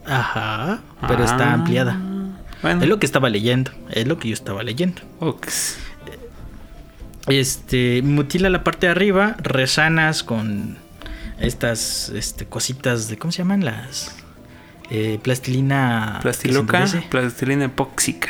Ajá, 0.05 0.79
pero 1.07 1.23
está 1.23 1.51
Ah, 1.51 1.53
ampliada. 1.53 1.99
Bueno, 2.61 2.81
Es 2.81 2.89
lo 2.89 2.99
que 2.99 3.05
estaba 3.05 3.29
leyendo, 3.29 3.71
es 3.91 4.07
lo 4.07 4.17
que 4.17 4.29
yo 4.29 4.33
estaba 4.33 4.63
leyendo. 4.63 5.01
Ox. 5.19 5.77
Este, 7.27 8.01
mutila 8.01 8.49
la 8.49 8.63
parte 8.63 8.87
de 8.87 8.91
arriba, 8.91 9.35
resanas 9.39 10.23
con 10.23 10.77
estas 11.39 12.09
este, 12.09 12.45
cositas 12.45 13.07
de, 13.07 13.17
¿cómo 13.17 13.31
se 13.31 13.39
llaman? 13.39 13.63
Las... 13.63 14.15
eh, 14.89 15.19
plastilina... 15.21 16.19
Plastiloca, 16.21 16.85
plastilina 17.09 17.65
epóxica. 17.65 18.29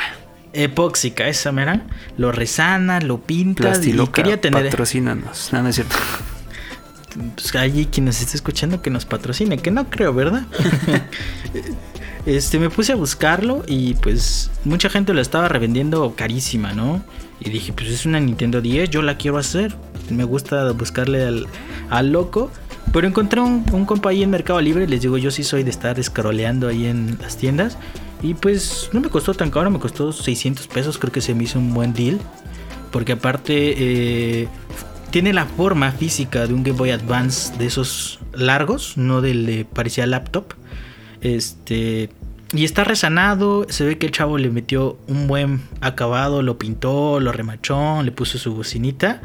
Epóxica, 0.51 1.27
esa 1.27 1.51
mera. 1.51 1.83
Lo 2.17 2.31
resanas, 2.31 3.03
lo 3.03 3.21
pintas 3.21 3.65
y 3.65 3.69
Plastiloca, 3.69 4.11
quería 4.11 4.41
tener... 4.41 4.65
patrocínanos. 4.65 5.49
No, 5.53 5.61
no 5.63 5.69
es 5.69 5.75
cierto. 5.75 5.95
Pues, 7.36 7.55
allí 7.55 7.86
quien 7.86 8.05
nos 8.05 8.22
esté 8.22 8.38
escuchando 8.38 8.82
que 8.82 8.89
nos 8.89 9.05
patrocine, 9.05 9.57
que 9.57 9.72
no 9.72 9.89
creo, 9.89 10.13
¿verdad? 10.13 10.43
este, 12.26 12.59
me 12.59 12.70
puse 12.70 12.93
a 12.93 12.95
buscarlo 12.95 13.63
y 13.67 13.95
pues 13.95 14.51
mucha 14.65 14.89
gente 14.89 15.13
lo 15.13 15.22
estaba 15.22 15.47
revendiendo 15.47 16.13
carísima, 16.15 16.74
¿no? 16.74 17.03
Y 17.39 17.49
dije, 17.49 17.74
pues 17.74 17.89
es 17.89 18.05
una 18.05 18.20
Nintendo 18.20 18.61
10, 18.61 18.89
yo 18.89 19.01
la 19.01 19.17
quiero 19.17 19.38
hacer. 19.38 19.76
Me 20.09 20.24
gusta 20.24 20.72
buscarle 20.74 21.24
al, 21.24 21.47
al 21.89 22.11
loco. 22.11 22.51
Pero 22.91 23.07
encontré 23.07 23.39
un, 23.39 23.63
un 23.72 23.86
compa 23.86 24.09
ahí 24.09 24.24
en 24.24 24.30
Mercado 24.30 24.59
Libre. 24.59 24.88
Les 24.88 25.01
digo, 25.01 25.17
yo 25.17 25.32
sí 25.32 25.43
soy 25.43 25.63
de 25.63 25.70
estar 25.70 26.01
scrolleando 26.03 26.67
ahí 26.67 26.88
en 26.88 27.17
las 27.22 27.38
tiendas. 27.38 27.78
Y 28.22 28.34
pues 28.34 28.89
no 28.91 28.99
me 28.99 29.09
costó 29.09 29.34
tan 29.34 29.51
caro, 29.51 29.70
me 29.70 29.80
costó 29.80 30.11
600 30.11 30.67
pesos. 30.67 30.97
Creo 30.97 31.13
que 31.13 31.22
se 31.22 31.34
me 31.34 31.43
hizo 31.43 31.59
un 31.59 31.74
buen 31.74 31.93
deal. 31.93 32.20
Porque 32.91 33.13
aparte 33.13 33.53
eh, 33.78 34.47
tiene 35.12 35.34
la 35.34 35.45
forma 35.45 35.91
física 35.91 36.47
de 36.47 36.53
un 36.53 36.64
Game 36.64 36.78
Boy 36.78 36.91
Advance 36.91 37.57
de 37.57 37.66
esos 37.66 38.20
largos, 38.34 38.97
no 38.97 39.22
del 39.22 39.45
de 39.45 39.66
parecía 39.66 40.05
laptop. 40.07 40.53
Este 41.22 42.10
y 42.51 42.66
está 42.66 42.84
resanado, 42.84 43.68
se 43.70 43.86
ve 43.86 43.99
que 43.99 44.07
el 44.07 44.12
chavo 44.12 44.39
le 44.39 44.49
metió 44.49 44.97
un 45.07 45.28
buen 45.28 45.62
acabado, 45.82 46.41
lo 46.41 46.57
pintó, 46.57 47.20
lo 47.20 47.32
remachó, 47.32 48.01
le 48.01 48.12
puso 48.12 48.39
su 48.39 48.55
bocinita. 48.55 49.22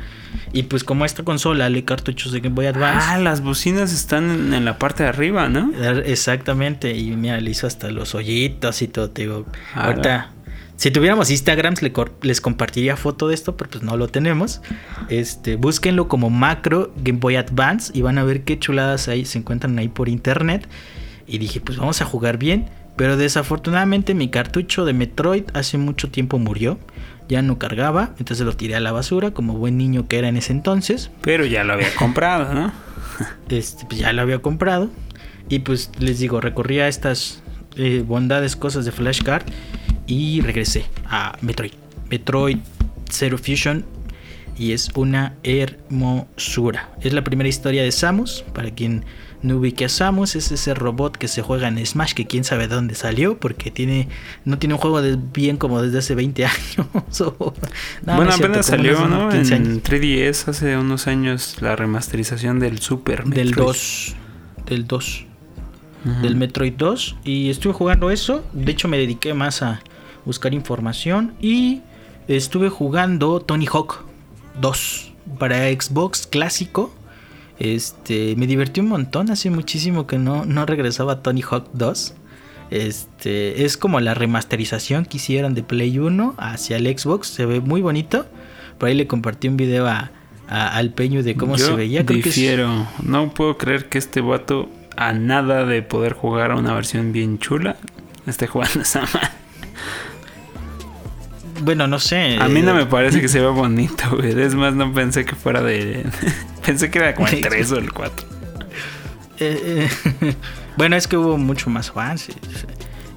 Y 0.53 0.65
pues 0.65 0.85
como 0.85 1.07
esta 1.07 1.23
consola 1.23 1.71
le 1.71 1.87
cartuchos 1.87 2.33
de 2.33 2.41
Game 2.41 2.55
Boy 2.55 2.67
Advance. 2.67 3.07
Ah, 3.09 3.19
las 3.19 3.41
bocinas 3.41 3.95
están 3.95 4.53
en, 4.53 4.65
la 4.67 4.79
parte 4.79 5.05
de 5.05 5.09
arriba, 5.09 5.49
¿no? 5.49 5.73
Exactamente, 6.05 6.95
y 6.95 7.17
mira, 7.17 7.41
le 7.41 7.51
hizo 7.51 7.67
hasta 7.67 7.91
los 7.91 8.15
hoyitos 8.15 8.83
y 8.83 8.89
todo, 8.89 9.09
te 9.09 9.23
digo. 9.23 9.47
ahorita, 9.75 10.34
si 10.77 10.91
tuviéramos 10.91 11.31
Instagrams 11.31 11.81
les 12.23 12.41
compartiría 12.41 12.97
foto 12.97 13.29
de 13.29 13.35
esto, 13.35 13.57
pero 13.57 13.71
pues 13.71 13.85
no 13.85 13.97
lo 13.97 14.09
tenemos. 14.09 14.61
Este, 15.09 15.57
búsquenlo 15.57 16.09
como 16.09 16.31
macro 16.31 16.93
Game 16.97 17.21
Boy 17.21 17.37
Advance 17.37 17.93
y 17.95 18.03
van 18.03 18.19
a 18.19 18.25
ver 18.25 18.43
qué 18.43 18.59
chuladas 18.59 19.09
ahí 19.09 19.25
se 19.25 19.39
encuentran 19.39 19.79
ahí 19.79 19.89
por 19.89 20.09
internet. 20.09 20.69
Y 21.27 21.39
dije, 21.39 21.61
pues 21.61 21.79
vamos 21.79 22.03
a 22.03 22.05
jugar 22.05 22.39
bien. 22.39 22.67
Pero 22.97 23.17
desafortunadamente 23.17 24.15
mi 24.15 24.29
cartucho 24.29 24.85
de 24.85 24.93
Metroid 24.93 25.45
hace 25.55 25.79
mucho 25.79 26.11
tiempo 26.11 26.39
murió. 26.39 26.79
Ya 27.29 27.41
no 27.41 27.59
cargaba, 27.59 28.15
entonces 28.19 28.45
lo 28.45 28.55
tiré 28.55 28.75
a 28.75 28.81
la 28.81 28.93
basura 28.93 29.31
como 29.31 29.55
buen 29.55 29.79
niño 29.79 30.07
que 30.09 30.19
era 30.19 30.29
en 30.29 30.37
ese 30.37 30.53
entonces. 30.53 31.11
Pero 31.23 31.47
ya 31.47 31.65
lo 31.65 31.73
había 31.73 31.95
comprado, 31.99 32.53
¿no? 32.53 32.73
Este, 33.49 33.87
pues 33.87 34.01
ya 34.01 34.13
lo 34.13 34.23
había 34.23 34.41
comprado. 34.41 34.91
Y 35.49 35.61
pues 35.61 35.91
les 35.99 36.19
digo, 36.19 36.41
recorría 36.41 36.89
estas 36.89 37.43
eh, 37.77 38.05
bondades, 38.07 38.57
cosas 38.57 38.85
de 38.85 38.93
Flashcard. 38.93 39.45
Y 40.07 40.41
regresé 40.41 40.87
a 41.07 41.37
Metroid. 41.41 41.73
Metroid 42.11 42.59
Zero 43.11 43.39
Fusion. 43.39 43.85
Y 44.57 44.73
es 44.73 44.91
una 44.95 45.35
hermosura. 45.43 46.91
Es 47.01 47.13
la 47.13 47.25
primera 47.25 47.49
historia 47.49 47.83
de 47.83 47.91
Samus. 47.91 48.45
Para 48.53 48.71
quien 48.71 49.05
no 49.43 49.57
ubique 49.57 49.85
a 49.85 49.89
Samus, 49.89 50.37
es 50.37 50.53
ese 50.53 50.75
robot 50.75 51.17
que 51.17 51.29
se 51.29 51.43
juega 51.43 51.69
en 51.69 51.85
Smash, 51.85 52.15
que 52.15 52.27
quién 52.27 52.45
sabe 52.45 52.67
dónde 52.67 52.95
salió, 52.95 53.39
porque 53.39 53.71
tiene 53.71 54.09
no 54.45 54.59
tiene 54.59 54.75
un 54.75 54.81
juego 54.81 55.03
de 55.03 55.19
bien 55.33 55.57
como 55.57 55.83
desde 55.83 55.99
hace 55.99 56.15
20 56.15 56.45
años. 56.47 56.87
bueno, 58.03 58.33
apenas 58.33 58.67
salió, 58.67 59.07
¿no? 59.07 59.31
En 59.33 59.83
3DS 59.83 60.49
hace 60.49 60.77
unos 60.77 61.07
años 61.09 61.57
la 61.61 61.77
remasterización 61.77 62.59
del 62.59 62.79
Super 62.79 63.27
Metroid. 63.27 63.45
Del 63.45 63.55
2. 63.55 64.17
Del 64.67 64.87
2. 64.87 65.27
Del 66.23 66.37
Metroid 66.37 66.75
2. 66.75 67.17
Y 67.25 67.51
estuve 67.51 67.73
jugando 67.73 68.11
eso. 68.11 68.45
De 68.53 68.73
hecho, 68.73 68.89
me 68.89 68.99
dediqué 68.99 69.35
más 69.35 69.63
a 69.63 69.83
buscar 70.25 70.55
información. 70.55 71.35
Y 71.41 71.83
estuve 72.29 72.69
jugando 72.69 73.41
Tony 73.41 73.67
Hawk 73.67 74.05
2 74.61 75.13
para 75.39 75.69
Xbox 75.71 76.27
clásico 76.27 76.93
este, 77.59 78.35
me 78.37 78.47
divertí 78.47 78.81
un 78.81 78.89
montón, 78.89 79.31
hace 79.31 79.51
muchísimo 79.51 80.07
que 80.07 80.19
no, 80.19 80.45
no 80.45 80.67
regresaba 80.67 81.23
Tony 81.23 81.43
Hawk 81.43 81.69
2. 81.73 82.15
Este, 82.71 83.65
es 83.65 83.77
como 83.77 84.01
la 84.01 84.15
remasterización 84.15 85.05
que 85.05 85.19
hicieron 85.19 85.55
de 85.55 85.63
Play 85.63 85.99
1 85.99 86.35
hacia 86.39 86.77
el 86.77 86.99
Xbox, 86.99 87.29
se 87.29 87.47
ve 87.47 87.61
muy 87.61 87.81
bonito. 87.81 88.27
Por 88.79 88.89
ahí 88.89 88.95
le 88.95 89.07
compartí 89.07 89.49
un 89.49 89.57
video 89.57 89.87
a, 89.87 90.11
al 90.49 90.91
Peño 90.91 91.23
de 91.23 91.37
cómo 91.37 91.57
se 91.57 91.73
veía. 91.73 92.05
Creo 92.05 92.17
difiero. 92.23 92.89
No 93.03 93.33
puedo 93.33 93.57
creer 93.57 93.89
que 93.89 93.99
este 93.99 94.21
vato, 94.21 94.69
a 94.97 95.13
nada 95.13 95.65
de 95.65 95.83
poder 95.83 96.15
jugar 96.15 96.51
a 96.51 96.57
una 96.57 96.75
versión 96.75 97.13
bien 97.13 97.39
chula, 97.39 97.77
esté 98.27 98.47
jugando 98.47 98.81
esa 98.81 99.07
bueno, 101.65 101.87
no 101.87 101.99
sé. 101.99 102.37
A 102.41 102.49
mí 102.49 102.63
no 102.63 102.75
me 102.75 102.87
parece 102.87 103.21
que 103.21 103.29
se 103.29 103.41
vea 103.41 103.49
bonito, 103.51 104.05
güey. 104.17 104.39
Es 104.41 104.55
más, 104.55 104.75
no 104.75 104.93
pensé 104.93 105.25
que 105.25 105.35
fuera 105.35 105.63
de. 105.63 106.07
pensé 106.67 106.91
que 106.91 106.99
era 106.99 107.15
como 107.15 107.29
el 107.29 107.41
3 107.41 107.73
o 107.73 107.77
el 107.77 107.93
4. 107.93 108.27
Eh, 109.41 109.89
eh, 110.21 110.35
bueno, 110.77 110.97
es 110.97 111.09
que 111.09 111.17
hubo 111.17 111.37
mucho 111.39 111.71
más 111.71 111.91
fans. 111.91 112.29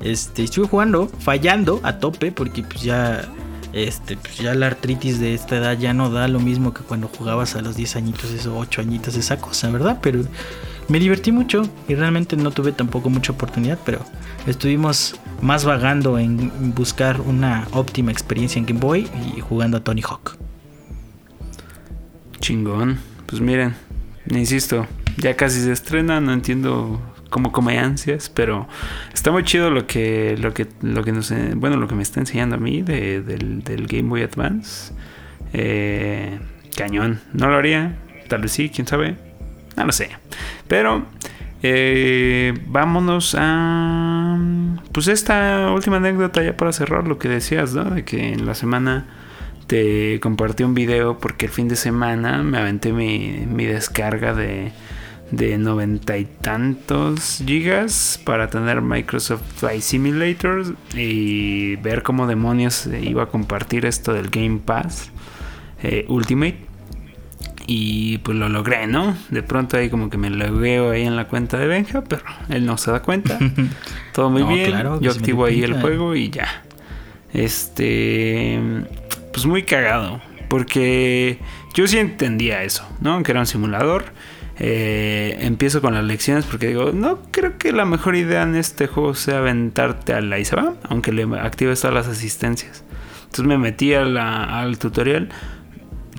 Este, 0.01 0.43
estuve 0.43 0.67
jugando, 0.67 1.09
fallando 1.19 1.79
a 1.83 1.99
tope, 1.99 2.31
porque 2.31 2.63
pues 2.63 2.81
ya. 2.81 3.27
Este, 3.73 4.15
pues 4.15 4.37
ya 4.37 4.55
la 4.55 4.67
artritis 4.67 5.19
de 5.19 5.33
esta 5.33 5.57
edad 5.57 5.77
ya 5.77 5.93
no 5.93 6.09
da 6.09 6.27
lo 6.27 6.39
mismo 6.39 6.73
que 6.73 6.81
cuando 6.81 7.09
jugabas 7.09 7.55
a 7.55 7.61
los 7.61 7.75
10 7.75 7.97
añitos, 7.97 8.31
esos 8.31 8.53
8 8.55 8.81
añitos, 8.81 9.15
esa 9.15 9.37
cosa, 9.37 9.69
¿verdad? 9.69 9.99
Pero 10.01 10.23
me 10.89 10.99
divertí 10.99 11.31
mucho 11.31 11.63
y 11.87 11.95
realmente 11.95 12.35
no 12.37 12.51
tuve 12.51 12.71
tampoco 12.71 13.09
mucha 13.09 13.33
oportunidad, 13.33 13.77
pero 13.85 13.99
estuvimos 14.45 15.19
más 15.41 15.65
vagando 15.65 16.17
en 16.17 16.73
buscar 16.73 17.21
una 17.21 17.67
óptima 17.71 18.11
experiencia 18.11 18.59
en 18.59 18.65
Game 18.65 18.79
Boy 18.79 19.09
y 19.35 19.41
jugando 19.41 19.77
a 19.77 19.83
Tony 19.83 20.01
Hawk. 20.01 20.37
Chingón. 22.39 22.99
Pues 23.25 23.41
miren, 23.41 23.75
insisto, 24.29 24.87
ya 25.17 25.35
casi 25.35 25.59
se 25.59 25.73
estrena, 25.73 26.21
no 26.21 26.31
entiendo 26.31 27.01
cómo 27.29 27.51
come 27.51 27.77
ansias, 27.77 28.29
pero 28.29 28.67
está 29.13 29.31
muy 29.31 29.43
chido 29.43 29.69
lo 29.69 29.85
que 29.85 30.37
lo 30.39 30.53
que 30.53 30.67
lo 30.81 31.03
que 31.03 31.11
nos 31.11 31.33
bueno, 31.55 31.75
lo 31.75 31.89
que 31.89 31.95
me 31.95 32.03
está 32.03 32.21
enseñando 32.21 32.55
a 32.55 32.59
mí 32.59 32.81
del, 32.83 33.87
Game 33.89 34.09
Boy 34.09 34.21
Advance. 34.21 34.93
Eh, 35.51 36.39
cañón. 36.77 37.19
No 37.33 37.49
lo 37.49 37.57
haría, 37.57 37.97
tal 38.29 38.41
vez 38.41 38.53
sí, 38.53 38.69
quién 38.69 38.87
sabe. 38.87 39.26
No 39.77 39.85
lo 39.85 39.91
sé. 39.91 40.09
Pero 40.67 41.05
eh, 41.63 42.53
vámonos 42.67 43.35
a. 43.37 44.37
Pues 44.91 45.07
esta 45.07 45.71
última 45.71 45.97
anécdota 45.97 46.43
ya 46.43 46.57
para 46.57 46.71
cerrar 46.71 47.07
lo 47.07 47.17
que 47.17 47.29
decías, 47.29 47.73
¿no? 47.73 47.85
De 47.85 48.03
que 48.03 48.33
en 48.33 48.45
la 48.45 48.55
semana 48.55 49.05
te 49.67 50.19
compartí 50.19 50.63
un 50.63 50.73
video 50.73 51.19
porque 51.19 51.45
el 51.45 51.51
fin 51.51 51.67
de 51.67 51.75
semana 51.75 52.41
me 52.43 52.57
aventé 52.57 52.93
mi, 52.93 53.45
descarga 53.65 54.33
de, 54.33 54.71
de 55.31 55.57
noventa 55.57 56.17
y 56.17 56.25
tantos 56.25 57.43
gigas 57.45 58.19
para 58.23 58.49
tener 58.49 58.81
Microsoft 58.81 59.43
Flight 59.57 59.81
Simulator 59.81 60.75
y 60.95 61.75
ver 61.77 62.01
cómo 62.01 62.27
demonios 62.27 62.87
iba 62.87 63.23
a 63.23 63.25
compartir 63.27 63.85
esto 63.85 64.13
del 64.13 64.29
Game 64.29 64.59
Pass 64.63 65.11
eh, 65.83 66.05
Ultimate. 66.07 66.66
Y 67.69 68.19
pues 68.19 68.37
lo 68.37 68.47
logré, 68.47 68.87
¿no? 68.87 69.17
De 69.29 69.43
pronto 69.43 69.75
ahí 69.75 69.89
como 69.89 70.09
que 70.09 70.17
me 70.17 70.29
logueo 70.29 70.91
ahí 70.91 71.03
en 71.03 71.17
la 71.17 71.27
cuenta 71.27 71.57
de 71.57 71.67
Benja, 71.67 72.01
pero 72.01 72.23
él 72.47 72.65
no 72.65 72.77
se 72.77 72.91
da 72.91 73.01
cuenta. 73.01 73.37
Todo 74.13 74.29
muy 74.29 74.43
bien. 74.43 74.73
Yo 75.01 75.11
activo 75.11 75.43
ahí 75.43 75.63
el 75.63 75.79
juego 75.81 76.15
y 76.15 76.29
ya. 76.29 76.63
Este. 77.33 78.57
Pues 79.33 79.45
muy 79.45 79.63
cagado. 79.63 80.21
Porque 80.47 81.39
yo 81.73 81.87
sí 81.87 81.97
entendía 81.97 82.63
eso, 82.63 82.87
¿no? 83.01 83.21
Que 83.21 83.31
era 83.31 83.41
un 83.41 83.45
simulador. 83.45 84.05
Eh, 84.59 85.37
empiezo 85.41 85.81
con 85.81 85.93
las 85.93 86.03
lecciones 86.03 86.45
porque 86.45 86.67
digo, 86.67 86.91
no 86.91 87.21
creo 87.31 87.57
que 87.57 87.71
la 87.71 87.85
mejor 87.85 88.15
idea 88.15 88.41
en 88.43 88.55
este 88.55 88.87
juego 88.87 89.13
sea 89.13 89.39
aventarte 89.39 90.13
a 90.13 90.21
la 90.21 90.39
Isabel, 90.39 90.71
aunque 90.83 91.11
le 91.11 91.23
actives 91.37 91.81
todas 91.81 91.93
las 91.93 92.07
asistencias. 92.07 92.83
Entonces 93.25 93.45
me 93.45 93.57
metí 93.57 93.93
al 93.93 94.79
tutorial 94.79 95.29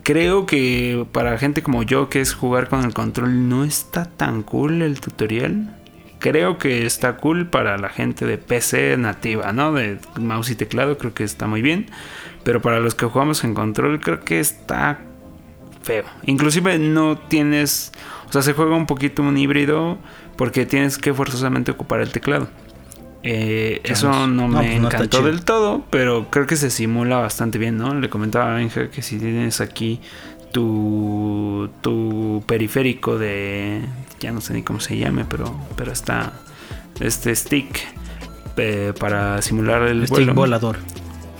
creo 0.09 0.47
que 0.47 1.05
para 1.13 1.37
gente 1.37 1.63
como 1.63 1.83
yo 1.83 2.09
que 2.09 2.23
es 2.23 2.33
jugar 2.33 2.71
con 2.71 2.83
el 2.83 2.95
control 2.95 3.51
no 3.51 3.63
está 3.63 4.07
tan 4.07 4.43
cool 4.43 4.81
el 4.81 5.03
tutorial. 5.03 5.77
Creo 6.19 6.57
que 6.57 6.87
está 6.87 7.19
cool 7.19 7.49
para 7.49 7.77
la 7.77 7.91
gente 7.91 8.25
de 8.25 8.39
PC 8.39 8.97
nativa, 8.97 9.53
¿no? 9.53 9.75
De 9.75 9.99
mouse 10.19 10.49
y 10.49 10.55
teclado 10.55 10.97
creo 10.97 11.13
que 11.13 11.25
está 11.25 11.47
muy 11.47 11.61
bien. 11.61 11.91
Pero 12.43 12.63
para 12.63 12.81
los 12.81 12.95
que 12.95 13.05
jugamos 13.05 13.45
en 13.45 13.53
control 13.53 14.01
creo 14.01 14.21
que 14.21 14.41
está 14.41 14.99
feo. 15.83 16.05
Inclusive 16.25 16.79
no 16.79 17.19
tienes... 17.19 17.93
O 18.31 18.33
sea, 18.33 18.41
se 18.41 18.55
juega 18.55 18.77
un 18.77 18.87
poquito 18.87 19.23
un 19.23 19.37
híbrido 19.37 19.99
porque 20.37 20.65
tienes 20.65 20.97
que 20.97 21.13
forzosamente 21.13 21.73
ocupar 21.73 22.01
el 22.01 22.13
teclado. 22.13 22.49
Eh, 23.23 23.81
eso 23.85 24.27
no, 24.27 24.49
me 24.49 24.59
pues 24.59 24.71
encantó 24.71 25.23
del 25.23 25.45
todo, 25.45 25.85
pero 25.91 26.29
creo 26.31 26.47
que 26.47 26.57
se 26.57 26.71
simula 26.71 27.19
bastante 27.19 27.59
bien, 27.59 27.77
¿no? 27.77 27.95
Le 27.95 28.09
comentaba 28.09 28.53
a 28.53 28.55
Benja 28.55 28.91
que 28.91 29.03
si 29.03 29.19
tienes 29.19 29.61
aquí 29.61 30.01
tu, 30.53 31.69
tu 31.81 32.43
periférico 32.47 33.19
de, 33.19 33.83
ya 34.21 34.31
no 34.31 34.41
sé 34.41 34.55
ni 34.55 34.63
cómo 34.63 34.81
se 34.81 34.97
llame, 34.97 35.25
pero, 35.25 35.55
pero 35.77 35.93
está 35.93 36.33
este 37.01 37.35
stick 37.35 37.81
eh, 38.57 38.93
para 38.99 39.43
simular 39.43 39.83
el, 39.83 40.07
stick 40.07 40.33
volador. 40.35 40.79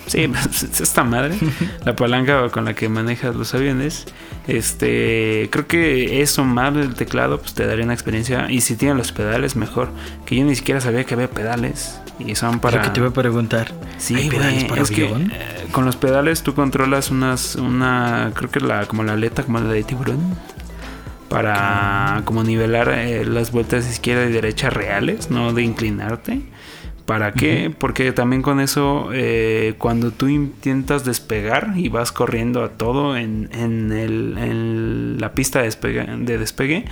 Sí, 0.07 0.27
pues, 0.27 0.63
esta 0.63 1.03
madre, 1.03 1.37
la 1.85 1.95
palanca 1.95 2.49
con 2.49 2.65
la 2.65 2.73
que 2.73 2.89
manejas 2.89 3.35
los 3.35 3.53
aviones. 3.53 4.05
Este, 4.49 5.47
creo 5.51 5.67
que 5.67 6.21
eso 6.23 6.43
más 6.43 6.73
del 6.73 6.95
teclado, 6.95 7.39
pues 7.39 7.53
te 7.53 7.67
daría 7.67 7.85
una 7.85 7.93
experiencia. 7.93 8.49
Y 8.49 8.61
si 8.61 8.75
tienen 8.75 8.97
los 8.97 9.11
pedales, 9.11 9.55
mejor. 9.55 9.89
Que 10.25 10.35
yo 10.35 10.43
ni 10.43 10.55
siquiera 10.55 10.81
sabía 10.81 11.03
que 11.03 11.13
había 11.13 11.29
pedales. 11.29 11.99
Y 12.17 12.33
son 12.33 12.59
para. 12.59 12.77
Lo 12.77 12.83
que 12.83 12.89
te 12.89 12.99
voy 12.99 13.09
a 13.09 13.13
preguntar. 13.13 13.71
Sí, 13.99 14.27
pedales 14.29 14.63
para 14.65 14.81
es 14.81 14.89
que 14.89 15.05
eh, 15.05 15.67
con 15.71 15.85
los 15.85 15.97
pedales 15.97 16.41
tú 16.41 16.55
controlas 16.55 17.11
unas, 17.11 17.55
una, 17.55 18.31
creo 18.33 18.49
que 18.49 18.59
la, 18.59 18.87
como 18.87 19.03
la 19.03 19.13
aleta, 19.13 19.43
como 19.43 19.59
la 19.59 19.71
de 19.71 19.83
tiburón. 19.83 20.35
Para 21.29 22.23
como 22.25 22.43
nivelar 22.43 22.89
eh, 22.89 23.23
las 23.23 23.51
vueltas 23.51 23.87
izquierda 23.87 24.25
y 24.25 24.31
derecha 24.31 24.71
reales, 24.71 25.29
no 25.29 25.53
de 25.53 25.61
inclinarte. 25.61 26.41
¿Para 27.09 27.31
qué? 27.31 27.73
Porque 27.75 28.11
también 28.11 28.43
con 28.43 28.59
eso, 28.59 29.09
eh, 29.11 29.73
cuando 29.79 30.11
tú 30.11 30.27
intentas 30.27 31.05
despegar 31.05 31.73
y 31.75 31.89
vas 31.89 32.11
corriendo 32.11 32.63
a 32.63 32.69
todo 32.69 33.17
en, 33.17 33.49
en, 33.51 35.17
la 35.19 35.33
pista 35.33 35.57
de 35.57 35.65
despegue, 35.65 36.05
de 36.05 36.37
despegue 36.37 36.85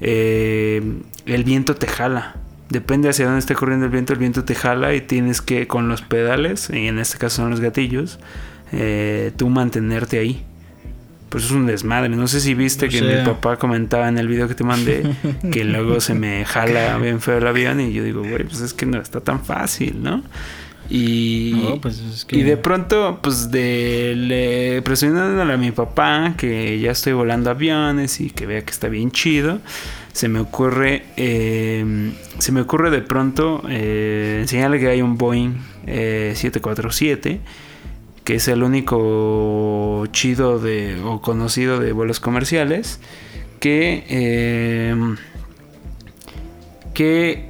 eh, 0.00 0.80
el 1.26 1.44
viento 1.44 1.74
te 1.74 1.88
jala. 1.88 2.36
depende 2.70 3.10
hacia 3.10 3.26
dónde 3.26 3.40
esté 3.40 3.54
corriendo 3.54 3.84
el 3.84 3.92
viento, 3.92 4.14
el 4.14 4.18
viento 4.18 4.44
te 4.44 4.54
jala 4.54 4.94
y 4.94 5.02
tienes 5.02 5.42
que 5.42 5.66
con 5.66 5.88
los 5.88 6.00
pedales, 6.00 6.70
y 6.72 6.86
en 6.86 6.98
este 6.98 7.18
caso 7.18 7.42
son 7.42 7.50
los 7.50 7.60
gatillos, 7.60 8.18
eh, 8.72 9.30
tú 9.36 9.50
mantenerte 9.50 10.20
ahí. 10.20 10.42
Pues 11.30 11.44
es 11.44 11.52
un 11.52 11.66
desmadre. 11.66 12.10
No 12.10 12.28
sé 12.28 12.40
si 12.40 12.54
viste 12.54 12.88
que 12.88 13.00
mi 13.00 13.24
papá 13.24 13.56
comentaba 13.56 14.08
en 14.08 14.18
el 14.18 14.28
video 14.28 14.48
que 14.48 14.54
te 14.54 14.64
mandé 14.64 15.04
que 15.52 15.64
luego 15.64 16.00
se 16.00 16.14
me 16.14 16.44
jala 16.44 16.98
bien 16.98 17.20
feo 17.20 17.38
el 17.38 17.46
avión 17.46 17.80
y 17.80 17.92
yo 17.92 18.04
digo, 18.04 18.20
güey, 18.20 18.44
pues 18.44 18.60
es 18.60 18.74
que 18.74 18.84
no 18.84 19.00
está 19.00 19.20
tan 19.20 19.42
fácil, 19.42 20.02
¿no? 20.02 20.22
Y, 20.92 21.54
pues 21.80 22.26
y 22.30 22.42
de 22.42 22.56
pronto, 22.56 23.20
pues 23.22 23.52
de 23.52 24.14
le, 24.16 24.82
presionándole 24.82 25.52
a 25.52 25.56
mi 25.56 25.70
papá 25.70 26.34
que 26.36 26.80
ya 26.80 26.90
estoy 26.90 27.12
volando 27.12 27.48
aviones 27.48 28.20
y 28.20 28.30
que 28.30 28.44
vea 28.44 28.62
que 28.64 28.72
está 28.72 28.88
bien 28.88 29.12
chido, 29.12 29.60
se 30.12 30.28
me 30.28 30.40
ocurre, 30.40 31.04
eh, 31.16 32.12
se 32.38 32.50
me 32.50 32.60
ocurre 32.60 32.90
de 32.90 33.02
pronto 33.02 33.62
eh, 33.68 34.38
enseñarle 34.40 34.80
que 34.80 34.88
hay 34.88 35.00
un 35.00 35.16
Boeing 35.16 35.52
747 35.86 37.30
eh, 37.30 37.40
que 38.30 38.36
es 38.36 38.46
el 38.46 38.62
único 38.62 40.06
chido 40.12 40.60
de, 40.60 41.00
o 41.04 41.20
conocido 41.20 41.80
de 41.80 41.90
vuelos 41.90 42.20
comerciales 42.20 43.00
que 43.58 44.94
que 46.94 47.48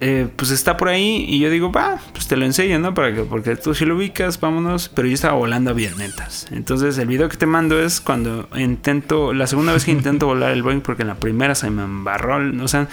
eh, 0.00 0.26
pues 0.34 0.50
está 0.50 0.76
por 0.76 0.88
ahí 0.88 1.26
y 1.28 1.38
yo 1.38 1.48
digo, 1.48 1.70
va, 1.70 2.00
pues 2.12 2.26
te 2.26 2.36
lo 2.36 2.44
enseño, 2.44 2.80
¿no? 2.80 2.92
Para 2.92 3.14
que, 3.14 3.22
porque 3.22 3.54
tú 3.54 3.72
si 3.72 3.84
lo 3.84 3.94
ubicas, 3.94 4.40
vámonos. 4.40 4.88
Pero 4.88 5.06
yo 5.06 5.14
estaba 5.14 5.34
volando 5.34 5.70
avionetas. 5.70 6.48
Entonces 6.50 6.98
el 6.98 7.06
video 7.06 7.28
que 7.28 7.36
te 7.36 7.46
mando 7.46 7.80
es 7.80 8.00
cuando 8.00 8.48
intento, 8.56 9.32
la 9.32 9.46
segunda 9.46 9.72
vez 9.72 9.84
que 9.84 9.92
intento 9.92 10.26
volar 10.26 10.50
el 10.50 10.64
Boeing, 10.64 10.80
porque 10.80 11.02
en 11.02 11.08
la 11.08 11.14
primera 11.14 11.54
se 11.54 11.70
me 11.70 11.84
embarró, 11.84 12.64
o 12.64 12.66
sea, 12.66 12.88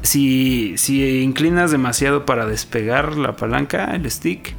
si, 0.00 0.72
si 0.78 1.20
inclinas 1.20 1.70
demasiado 1.70 2.24
para 2.24 2.46
despegar 2.46 3.18
la 3.18 3.36
palanca, 3.36 3.94
el 3.94 4.10
stick, 4.10 4.56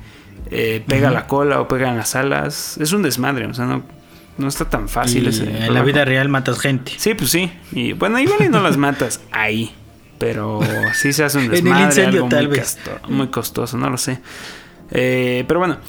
eh, 0.52 0.84
pega 0.88 1.12
la 1.12 1.28
cola 1.28 1.62
o 1.62 1.68
pega 1.68 1.90
en 1.90 1.98
las 1.98 2.16
alas. 2.16 2.78
Es 2.78 2.94
un 2.94 3.02
desmadre, 3.02 3.46
o 3.46 3.54
sea, 3.54 3.66
no, 3.66 3.84
no 4.38 4.48
está 4.48 4.70
tan 4.70 4.90
fácil. 4.90 5.28
ese 5.28 5.66
en 5.66 5.74
la 5.74 5.84
vida 5.84 6.06
real 6.06 6.30
matas 6.30 6.60
gente. 6.60 6.94
Sí, 6.98 7.14
pues 7.14 7.30
sí. 7.30 7.52
Y 7.72 7.94
bueno, 7.94 8.20
igual 8.20 8.40
y 8.46 8.50
no 8.50 8.62
las 8.62 8.78
matas 8.78 9.22
ahí 9.32 9.74
pero 10.24 10.62
sí 10.94 11.12
se 11.12 11.26
hace 11.26 11.38
un 11.38 11.50
desmadre, 11.50 12.06
algo 12.06 12.30
tal 12.30 12.48
muy, 12.48 12.58
vez. 12.58 12.78
muy 13.10 13.28
costoso, 13.28 13.78
no 13.78 13.90
lo 13.90 13.98
sé. 13.98 14.22
Eh, 14.92 15.44
pero 15.50 15.60
bueno, 15.60 15.80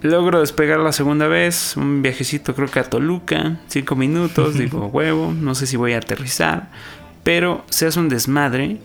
logro 0.00 0.40
despegar 0.40 0.78
la 0.80 0.92
segunda 0.92 1.28
vez, 1.28 1.76
un 1.76 2.00
viajecito 2.00 2.54
creo 2.54 2.70
que 2.70 2.78
a 2.78 2.84
Toluca, 2.84 3.58
cinco 3.68 3.94
minutos, 3.94 4.54
digo 4.58 4.86
huevo, 4.86 5.34
no 5.38 5.54
sé 5.54 5.66
si 5.66 5.76
voy 5.76 5.92
a 5.92 5.98
aterrizar, 5.98 6.70
pero 7.24 7.64
se 7.68 7.86
hace 7.86 8.00
un 8.00 8.08
desmadre. 8.08 8.78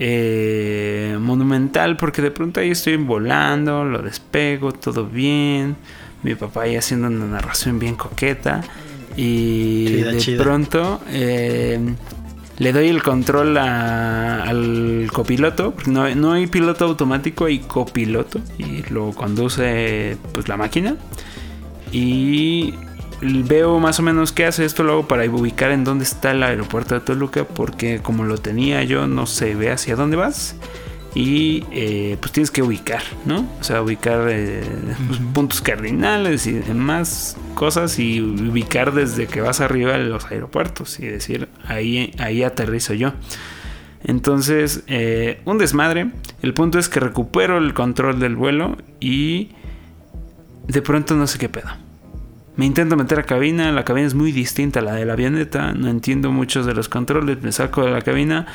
Eh, 0.00 1.16
monumental 1.20 1.96
porque 1.96 2.22
de 2.22 2.30
pronto 2.30 2.60
ahí 2.60 2.70
estoy 2.70 2.96
volando, 2.96 3.84
lo 3.84 4.00
despego, 4.00 4.72
todo 4.72 5.06
bien, 5.06 5.76
mi 6.22 6.36
papá 6.36 6.62
ahí 6.62 6.76
haciendo 6.76 7.08
una 7.08 7.26
narración 7.26 7.80
bien 7.80 7.96
coqueta 7.96 8.62
y 9.16 9.86
de 9.86 10.36
pronto 10.38 11.00
eh, 11.08 11.80
le 12.58 12.72
doy 12.72 12.88
el 12.88 13.02
control 13.02 13.56
al 13.58 15.08
copiloto. 15.12 15.74
No, 15.86 16.12
no 16.14 16.32
hay 16.32 16.46
piloto 16.46 16.84
automático, 16.84 17.46
hay 17.46 17.58
copiloto. 17.60 18.40
Y 18.58 18.82
lo 18.90 19.10
conduce 19.12 20.16
pues 20.32 20.48
la 20.48 20.56
máquina. 20.56 20.96
Y 21.92 22.74
veo 23.20 23.78
más 23.80 23.98
o 23.98 24.02
menos 24.02 24.32
qué 24.32 24.46
hace 24.46 24.64
esto. 24.64 24.82
Lo 24.82 24.92
hago 24.92 25.08
para 25.08 25.24
ubicar 25.24 25.70
en 25.70 25.84
dónde 25.84 26.04
está 26.04 26.32
el 26.32 26.42
aeropuerto 26.42 26.94
de 26.94 27.00
Toluca. 27.00 27.44
Porque 27.44 28.00
como 28.02 28.24
lo 28.24 28.38
tenía 28.38 28.82
yo, 28.84 29.06
no 29.06 29.26
se 29.26 29.54
ve 29.54 29.70
hacia 29.70 29.96
dónde 29.96 30.16
vas 30.16 30.56
y 31.14 31.64
eh, 31.72 32.16
pues 32.20 32.32
tienes 32.32 32.50
que 32.50 32.62
ubicar, 32.62 33.02
¿no? 33.24 33.40
O 33.60 33.64
sea, 33.64 33.82
ubicar 33.82 34.28
eh, 34.30 34.62
pues, 35.06 35.20
puntos 35.32 35.60
cardinales 35.60 36.46
y 36.46 36.52
demás 36.52 37.36
cosas 37.54 37.98
y 37.98 38.20
ubicar 38.20 38.92
desde 38.92 39.26
que 39.26 39.40
vas 39.40 39.60
arriba 39.60 39.94
de 39.94 40.04
los 40.04 40.26
aeropuertos 40.26 41.00
y 41.00 41.06
decir, 41.06 41.48
ahí, 41.66 42.12
ahí 42.18 42.42
aterrizo 42.42 42.94
yo. 42.94 43.14
Entonces, 44.04 44.84
eh, 44.86 45.40
un 45.44 45.58
desmadre. 45.58 46.10
El 46.42 46.54
punto 46.54 46.78
es 46.78 46.88
que 46.88 47.00
recupero 47.00 47.58
el 47.58 47.74
control 47.74 48.20
del 48.20 48.36
vuelo 48.36 48.76
y 49.00 49.50
de 50.68 50.82
pronto 50.82 51.16
no 51.16 51.26
sé 51.26 51.38
qué 51.38 51.48
pedo. 51.48 51.87
Me 52.58 52.66
intento 52.66 52.96
meter 52.96 53.20
a 53.20 53.22
cabina, 53.22 53.70
la 53.70 53.84
cabina 53.84 54.08
es 54.08 54.14
muy 54.14 54.32
distinta 54.32 54.80
a 54.80 54.82
la 54.82 54.94
de 54.94 55.04
la 55.04 55.12
avioneta, 55.12 55.74
no 55.74 55.88
entiendo 55.88 56.32
muchos 56.32 56.66
de 56.66 56.74
los 56.74 56.88
controles, 56.88 57.40
me 57.40 57.52
saco 57.52 57.84
de 57.84 57.92
la 57.92 58.02
cabina 58.02 58.46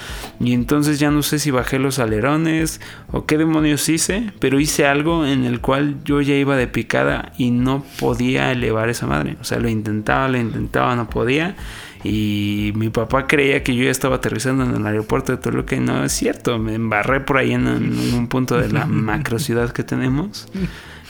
y 0.41 0.51
entonces 0.51 0.99
ya 0.99 1.10
no 1.10 1.24
sé 1.24 1.39
si 1.39 1.51
bajé 1.51 1.80
los 1.80 1.99
alerones 1.99 2.82
o 3.14 3.26
qué 3.26 3.38
demonios 3.38 3.88
hice, 3.88 4.34
pero 4.39 4.60
hice 4.60 4.86
algo 4.86 5.26
en 5.26 5.45
el 5.45 5.62
cual 5.62 6.04
yo 6.04 6.20
ya 6.20 6.36
iba 6.36 6.58
de 6.58 6.68
picada 6.68 7.32
y 7.38 7.51
no 7.51 7.86
podía 7.97 8.51
elevar 8.51 8.89
esa 8.89 9.08
madre. 9.08 9.38
O 9.39 9.45
sea, 9.45 9.60
lo 9.60 9.70
intentaba, 9.70 10.28
lo 10.28 10.38
intentaba, 10.38 10.97
no 10.97 11.10
podía. 11.10 11.56
Y 12.04 12.74
mi 12.76 12.89
papá 12.89 13.28
creía 13.28 13.64
que 13.64 13.74
yo 13.74 13.86
ya 13.86 13.91
estaba 13.91 14.18
aterrizando 14.18 14.66
en 14.66 14.76
el 14.76 14.86
aeropuerto 14.86 15.32
de 15.32 15.38
Toluca 15.38 15.78
y 15.78 15.80
no 15.80 16.04
es 16.04 16.12
cierto. 16.12 16.60
Me 16.60 16.76
embarré 16.76 17.22
por 17.22 17.38
ahí 17.38 17.54
en, 17.54 17.68
un 17.68 18.28
punto 18.28 18.58
de 18.58 18.70
la 18.70 18.86
macro 18.86 19.39
ciudad 19.39 19.72
que 19.72 19.86
tenemos. 19.86 20.45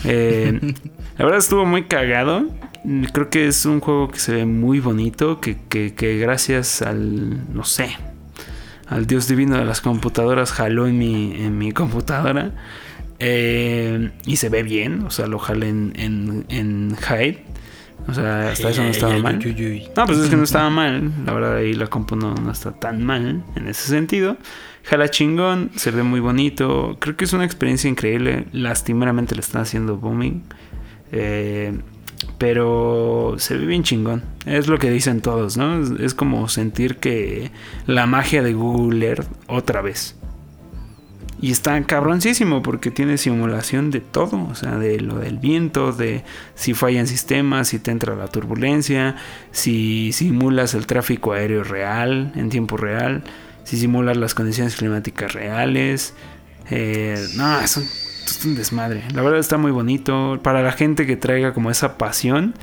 Eh, 0.06 0.60
la 1.18 1.26
verdad 1.26 1.40
estuvo 1.40 1.66
muy 1.66 1.84
cagado. 1.84 2.46
Creo 3.14 3.30
que 3.30 3.48
es 3.48 3.66
un 3.66 3.80
juego 3.80 4.10
que 4.10 4.20
se 4.20 4.34
ve 4.34 4.46
muy 4.46 4.80
bonito, 4.80 5.40
que, 5.40 5.58
que, 5.70 6.18
gracias 6.18 6.82
al, 6.82 7.54
no 7.54 7.64
sé, 7.64 7.96
al 8.88 9.08
Dios 9.08 9.28
divino 9.28 9.58
de 9.58 9.64
las 9.64 9.80
computadoras 9.80 10.52
jaló 10.52 10.88
en 10.88 10.98
mi, 10.98 11.34
en 11.36 11.58
mi 11.58 11.72
computadora. 11.72 12.52
Eh, 13.20 14.12
y 14.26 14.36
se 14.36 14.50
ve 14.50 14.64
bien, 14.64 15.04
o 15.04 15.12
sea, 15.12 15.28
lo 15.28 15.40
jalé 15.40 15.70
en, 15.70 15.94
en, 15.96 16.46
en 16.50 16.98
Hyde. 16.98 17.46
O 18.08 18.14
sea, 18.14 18.50
hasta 18.50 18.70
eso 18.70 18.84
no 18.84 18.90
estaba 18.90 19.18
mal. 19.18 19.40
No, 19.40 20.06
pues 20.06 20.18
es 20.18 20.30
que 20.30 20.36
no 20.36 20.44
estaba 20.44 20.70
mal. 20.70 21.12
La 21.26 21.34
verdad, 21.34 21.56
ahí 21.56 21.74
la 21.74 21.88
compu 21.88 22.16
no, 22.16 22.36
no, 22.36 22.52
está 22.52 22.74
tan 22.74 23.06
mal 23.06 23.44
en 23.56 23.68
ese 23.68 23.88
sentido. 23.88 24.38
Jala 24.84 25.10
chingón, 25.10 25.72
se 25.76 25.92
ve 25.92 26.04
muy 26.04 26.20
bonito. 26.20 26.98
Creo 27.00 27.16
que 27.16 27.26
es 27.26 27.34
una 27.34 27.46
experiencia 27.46 27.90
increíble. 27.90 28.46
Lastimeramente 28.52 29.34
le 29.34 29.42
están 29.42 29.62
haciendo 29.62 29.98
booming. 29.98 30.44
Eh, 31.12 31.74
pero 32.38 33.36
se 33.38 33.58
ve 33.58 33.66
bien 33.66 33.84
chingón. 33.84 34.24
Es 34.46 34.68
lo 34.68 34.78
que 34.80 34.90
dicen 34.90 35.22
todos, 35.22 35.58
¿no? 35.58 35.82
Es, 35.98 36.14
como 36.14 36.50
sentir 36.50 36.98
que 36.98 37.52
la 37.88 38.06
magia 38.06 38.44
de 38.44 38.54
Google 38.54 39.06
Earth 39.06 39.28
otra 39.48 39.82
vez. 39.82 40.18
Y 41.42 41.52
está 41.52 41.82
cabroncísimo 41.84 42.62
porque 42.62 42.90
tiene 42.90 43.18
simulación 43.18 43.92
de 43.92 44.00
todo, 44.00 44.48
o 44.50 44.56
sea, 44.56 44.78
de 44.78 45.02
lo 45.02 45.20
del 45.20 45.40
viento, 45.40 45.92
de 45.92 46.24
si 46.56 46.74
fallan 46.74 47.06
sistemas, 47.06 47.70
si 47.70 47.80
te 47.80 47.92
entra 47.92 48.16
la 48.16 48.28
turbulencia, 48.28 49.18
si 49.52 50.14
simulas 50.14 50.74
el 50.74 50.88
tráfico 50.88 51.34
aéreo 51.34 51.66
real, 51.66 52.32
en 52.36 52.50
tiempo 52.50 52.78
real, 52.78 53.24
si 53.64 53.78
simulas 53.78 54.18
las 54.18 54.34
condiciones 54.34 54.76
climáticas 54.76 55.34
reales. 55.34 56.14
Eh, 56.70 57.28
no, 57.36 57.60
es 57.60 57.78
un 57.78 57.84
es 58.26 58.46
un 58.46 58.56
desmadre. 58.56 59.04
La 59.14 59.22
verdad 59.22 59.40
está 59.40 59.58
muy 59.58 59.72
bonito. 59.72 60.40
Para 60.42 60.62
la 60.62 60.72
gente 60.72 61.06
que 61.06 61.16
traiga 61.16 61.54
como 61.54 61.72
esa 61.72 61.98
pasión, 61.98 62.54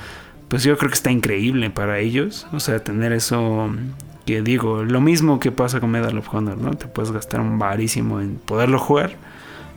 pues 0.49 0.65
yo 0.65 0.77
creo 0.77 0.91
que 0.91 0.95
está 0.95 1.11
increíble 1.11 1.71
para 1.71 1.99
ellos. 1.99 2.47
O 2.53 2.61
sea, 2.61 2.83
tener 2.83 3.13
eso 3.13 3.71
que 4.27 4.43
digo, 4.43 4.85
lo 4.85 5.01
mismo 5.01 5.41
que 5.41 5.53
pasa 5.53 5.81
con 5.81 5.91
Medal 5.91 6.19
of 6.19 6.33
Honor, 6.33 6.59
¿no? 6.59 6.71
Te 6.75 6.87
puedes 6.87 7.13
gastar 7.13 7.41
un 7.41 7.59
barísimo 7.59 8.21
en 8.21 8.37
poderlo 8.37 8.79
jugar. 8.79 9.17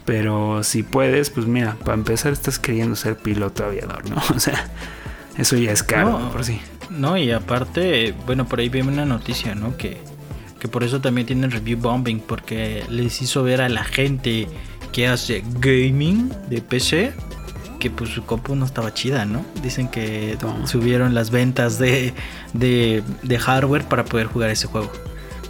Pero 0.06 0.64
si 0.64 0.84
puedes, 0.84 1.30
pues 1.30 1.48
mira, 1.48 1.78
para 1.84 1.94
empezar 1.94 2.34
estás 2.34 2.60
queriendo 2.60 2.95
ser 2.95 3.16
piloto 3.16 3.66
aviador, 3.66 4.10
¿no? 4.10 4.18
O 4.36 4.40
sea, 4.40 4.70
eso 5.38 5.56
ya 5.56 5.72
es 5.72 5.84
caro 5.84 6.30
por 6.32 6.44
sí. 6.44 6.62
No, 6.90 7.18
y 7.18 7.32
aparte, 7.32 8.14
bueno, 8.26 8.45
por 8.45 8.60
ahí 8.60 8.70
vi 8.70 8.82
una 8.82 9.06
noticia, 9.06 9.56
¿no? 9.56 9.78
Que, 9.78 10.02
que 10.64 10.69
por 10.69 10.85
eso 10.85 11.02
también 11.02 11.27
tienen 11.27 11.52
review 11.52 11.77
bombing, 11.77 12.22
porque 12.22 12.85
les 12.90 13.22
hizo 13.22 13.44
ver 13.44 13.60
a 13.60 13.68
la 13.68 13.84
gente 13.84 14.48
que 14.94 15.10
hace 15.10 15.44
gaming 15.60 16.31
de 16.49 16.61
PC, 16.61 17.11
que 17.81 17.90
pues 17.90 18.11
su 18.11 18.23
compu 18.23 18.56
no 18.56 18.64
estaba 18.64 18.94
chida, 18.94 19.26
¿no? 19.26 19.45
Dicen 19.61 19.90
que 19.90 20.38
subieron 20.64 21.14
las 21.14 21.31
ventas 21.31 21.80
de, 21.80 22.14
de, 22.53 23.40
hardware 23.40 23.84
para 23.84 24.06
poder 24.06 24.27
jugar 24.27 24.52
ese 24.52 24.68
juego. 24.68 24.90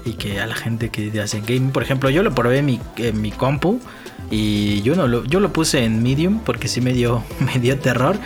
Y 0.04 0.14
que 0.14 0.42
a 0.42 0.48
la 0.48 0.56
gente 0.56 0.90
que 0.90 1.12
hace 1.22 1.42
gaming, 1.42 1.70
por 1.70 1.84
ejemplo, 1.84 2.10
yo 2.10 2.24
lo 2.24 2.34
probé 2.34 2.58
en 2.58 2.66
mi, 2.66 2.80
en 2.98 3.22
mi 3.22 3.30
compu 3.30 3.80
y 4.32 4.82
yo 4.82 4.96
no 4.96 5.08
lo, 5.08 5.24
yo 5.26 5.40
lo 5.40 5.54
puse 5.54 5.84
en 5.84 6.02
medium 6.02 6.40
porque 6.40 6.68
sí 6.68 6.82
me 6.82 6.92
dio, 6.92 7.24
me 7.40 7.60
dio 7.60 7.78
terror 7.78 8.18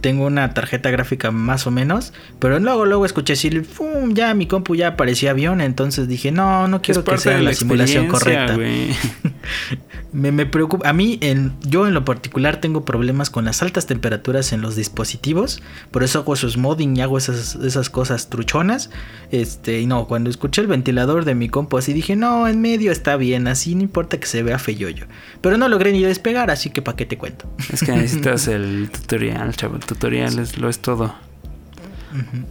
tengo 0.00 0.26
una 0.26 0.54
tarjeta 0.54 0.90
gráfica 0.90 1.30
más 1.30 1.66
o 1.66 1.70
menos, 1.70 2.12
pero 2.38 2.58
luego 2.58 2.86
luego 2.86 3.06
escuché 3.06 3.34
decir, 3.34 3.64
¡fum! 3.64 4.14
ya 4.14 4.34
mi 4.34 4.46
compu 4.46 4.74
ya 4.74 4.96
parecía 4.96 5.30
avión, 5.30 5.60
entonces 5.60 6.08
dije, 6.08 6.32
no, 6.32 6.68
no 6.68 6.82
quiero 6.82 7.04
que 7.04 7.18
sea 7.18 7.40
la 7.40 7.52
simulación 7.52 8.08
correcta. 8.08 8.56
me, 10.12 10.32
me, 10.32 10.46
preocupa. 10.46 10.88
A 10.88 10.92
mí, 10.92 11.18
en, 11.20 11.52
yo 11.66 11.86
en 11.86 11.94
lo 11.94 12.04
particular, 12.04 12.60
tengo 12.60 12.84
problemas 12.84 13.30
con 13.30 13.44
las 13.44 13.62
altas 13.62 13.86
temperaturas 13.86 14.52
en 14.52 14.60
los 14.60 14.76
dispositivos. 14.76 15.62
Por 15.90 16.04
eso 16.04 16.20
hago 16.20 16.34
esos 16.34 16.56
modding 16.56 16.96
y 16.96 17.02
hago 17.02 17.18
esas, 17.18 17.56
esas 17.56 17.90
cosas 17.90 18.30
truchonas. 18.30 18.90
Este, 19.30 19.80
y 19.80 19.86
no, 19.86 20.06
cuando 20.06 20.30
escuché 20.30 20.60
el 20.60 20.68
ventilador 20.68 21.24
de 21.24 21.34
mi 21.34 21.48
compu, 21.48 21.78
así 21.78 21.92
dije, 21.92 22.16
no, 22.16 22.48
en 22.48 22.60
medio 22.60 22.92
está 22.92 23.16
bien, 23.16 23.48
así 23.48 23.74
no 23.74 23.82
importa 23.82 24.18
que 24.18 24.26
se 24.26 24.42
vea 24.42 24.58
feyoyo. 24.58 25.06
Pero 25.40 25.58
no 25.58 25.68
logré 25.68 25.92
ni 25.92 26.02
despegar, 26.02 26.50
así 26.50 26.70
que 26.70 26.80
para 26.80 26.96
qué 26.96 27.06
te 27.06 27.18
cuento. 27.18 27.46
Es 27.72 27.82
que 27.82 27.92
necesitas 27.92 28.48
el 28.48 28.90
tutorial, 28.90 29.54
chavo. 29.56 29.73
El 29.74 29.84
tutorial 29.84 30.38
es, 30.38 30.58
lo 30.58 30.68
es 30.68 30.80
todo. 30.80 31.14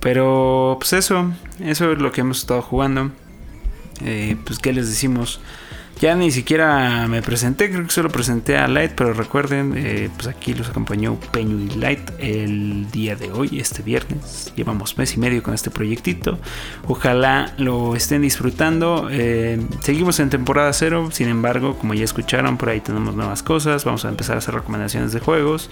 Pero, 0.01 0.75
pues 0.79 0.91
eso, 0.91 1.31
eso 1.61 1.93
es 1.93 1.99
lo 1.99 2.11
que 2.11 2.21
hemos 2.21 2.39
estado 2.39 2.61
jugando. 2.61 3.11
Eh, 4.01 4.35
pues, 4.45 4.59
¿qué 4.59 4.73
les 4.73 4.89
decimos? 4.89 5.39
Ya 6.03 6.15
ni 6.15 6.31
siquiera 6.31 7.07
me 7.07 7.21
presenté, 7.21 7.71
creo 7.71 7.85
que 7.85 7.89
solo 7.89 8.09
presenté 8.09 8.57
a 8.57 8.67
Light, 8.67 8.91
pero 8.93 9.13
recuerden, 9.13 9.73
eh, 9.77 10.09
pues 10.13 10.27
aquí 10.27 10.53
los 10.53 10.67
acompañó 10.67 11.17
Peño 11.31 11.57
y 11.57 11.80
Light 11.80 12.11
el 12.19 12.91
día 12.91 13.15
de 13.15 13.31
hoy, 13.31 13.57
este 13.57 13.84
viernes. 13.84 14.51
Llevamos 14.57 14.97
mes 14.97 15.13
y 15.13 15.19
medio 15.21 15.41
con 15.41 15.53
este 15.53 15.71
proyectito. 15.71 16.39
Ojalá 16.89 17.53
lo 17.57 17.95
estén 17.95 18.21
disfrutando. 18.21 19.07
Eh, 19.09 19.65
seguimos 19.81 20.19
en 20.19 20.30
temporada 20.30 20.73
cero, 20.73 21.07
sin 21.09 21.30
embargo, 21.30 21.77
como 21.77 21.93
ya 21.93 22.03
escucharon, 22.03 22.57
por 22.57 22.67
ahí 22.67 22.81
tenemos 22.81 23.15
nuevas 23.15 23.41
cosas. 23.41 23.85
Vamos 23.85 24.03
a 24.03 24.09
empezar 24.09 24.35
a 24.35 24.39
hacer 24.39 24.55
recomendaciones 24.55 25.13
de 25.13 25.21
juegos. 25.21 25.69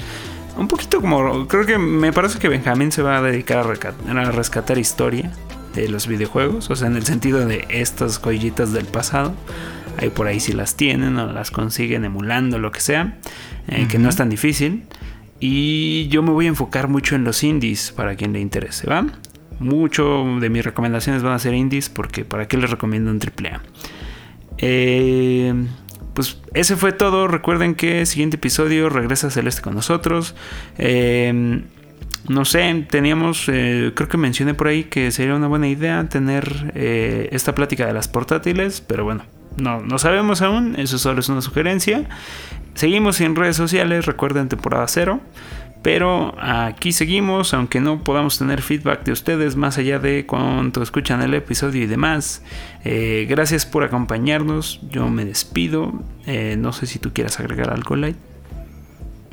Un 0.56 0.70
poquito 0.70 1.02
como, 1.02 1.46
creo 1.50 1.66
que 1.66 1.78
me 1.78 2.14
parece 2.14 2.40
que 2.40 2.48
Benjamín 2.48 2.94
se 2.94 3.02
va 3.02 3.18
a 3.18 3.22
dedicar 3.22 3.68
a 3.68 4.32
rescatar 4.32 4.78
historia 4.78 5.30
de 5.76 5.90
los 5.90 6.08
videojuegos, 6.08 6.70
o 6.70 6.76
sea, 6.78 6.88
en 6.88 6.96
el 6.96 7.06
sentido 7.06 7.46
de 7.46 7.66
estas 7.70 8.22
joyitas 8.22 8.72
del 8.72 8.86
pasado. 8.86 9.34
Ahí 10.02 10.10
por 10.10 10.28
ahí 10.28 10.40
si 10.40 10.54
las 10.54 10.76
tienen 10.76 11.18
o 11.18 11.32
las 11.32 11.52
consiguen 11.52 12.06
emulando, 12.06 12.60
lo 12.60 12.72
que 12.72 12.82
sea, 12.82 13.20
eh, 13.68 13.88
que 13.88 14.00
no 14.00 14.10
es 14.10 14.16
tan 14.16 14.30
difícil. 14.30 14.84
Y 15.40 16.08
yo 16.10 16.24
me 16.24 16.32
voy 16.32 16.46
a 16.46 16.50
enfocar 16.50 16.88
mucho 16.88 17.16
en 17.16 17.24
los 17.24 17.44
indies 17.44 17.92
para 17.92 18.16
quien 18.16 18.34
le 18.34 18.40
interese, 18.40 18.88
¿va? 18.88 19.06
Mucho 19.60 20.26
de 20.40 20.50
mis 20.50 20.66
recomendaciones 20.66 21.24
van 21.24 21.34
a 21.34 21.40
ser 21.40 21.54
indies 21.54 21.90
porque 21.90 22.26
¿para 22.26 22.48
qué 22.48 22.58
les 22.58 22.70
recomiendo 22.70 23.12
un 23.12 23.20
AAA? 23.20 23.62
Eh, 24.58 25.54
pues 26.14 26.40
ese 26.54 26.76
fue 26.76 26.92
todo. 26.92 27.28
Recuerden 27.28 27.76
que 27.76 28.02
el 28.02 28.08
siguiente 28.08 28.38
episodio 28.38 28.90
regresa 28.90 29.30
Celeste 29.30 29.62
con 29.62 29.76
nosotros. 29.76 30.36
Eh, 30.78 31.62
no 32.28 32.46
sé, 32.46 32.86
teníamos, 32.90 33.46
eh, 33.48 33.92
creo 33.96 34.08
que 34.08 34.18
mencioné 34.18 34.54
por 34.54 34.68
ahí 34.68 34.84
que 34.84 35.12
sería 35.12 35.36
una 35.36 35.48
buena 35.48 35.68
idea 35.68 36.08
tener 36.08 36.72
eh, 36.76 37.30
esta 37.32 37.56
plática 37.56 37.86
de 37.88 37.94
las 37.94 38.08
portátiles, 38.08 38.82
pero 38.82 39.04
bueno, 39.04 39.24
no, 39.58 39.82
no 39.82 39.98
sabemos 39.98 40.42
aún, 40.42 40.76
eso 40.78 40.98
solo 40.98 41.20
es 41.20 41.30
una 41.30 41.42
sugerencia. 41.42 42.08
Seguimos 42.74 43.20
en 43.22 43.36
redes 43.36 43.58
sociales, 43.58 44.06
recuerden 44.06 44.50
temporada 44.50 44.88
cero. 44.88 45.22
Pero 45.82 46.36
aquí 46.40 46.92
seguimos, 46.92 47.56
aunque 47.56 47.80
no 47.80 48.04
podamos 48.04 48.38
tener 48.38 48.62
feedback 48.62 49.04
de 49.04 49.14
ustedes 49.14 49.56
más 49.56 49.80
allá 49.80 49.98
de 49.98 50.28
cuando 50.28 50.84
escuchan 50.84 51.24
el 51.24 51.34
episodio 51.34 51.82
y 51.82 51.88
demás. 51.88 52.44
Eh, 52.84 53.26
gracias 53.28 53.66
por 53.66 53.84
acompañarnos, 53.84 54.80
yo 54.92 55.10
me 55.10 55.26
despido. 55.26 55.92
no 56.58 56.72
sé 56.72 56.86
si 56.86 57.00
tú 57.00 57.14
quieras 57.14 57.40
agregar 57.40 57.72
algo, 57.72 57.96
Light. 57.96 58.16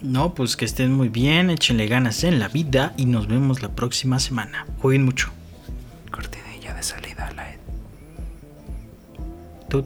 No, 0.03 0.32
pues 0.35 0.57
que 0.57 0.65
estén 0.65 0.93
muy 0.93 1.09
bien, 1.09 1.51
échenle 1.51 1.86
ganas 1.86 2.23
en 2.24 2.39
la 2.39 2.49
vida 2.49 2.95
y 2.97 3.05
nos 3.05 3.27
vemos 3.27 3.62
la 3.62 3.74
próxima 3.74 4.19
semana. 4.19 4.65
Jueguen 4.78 5.05
mucho. 5.05 5.38
Tu. 9.69 9.85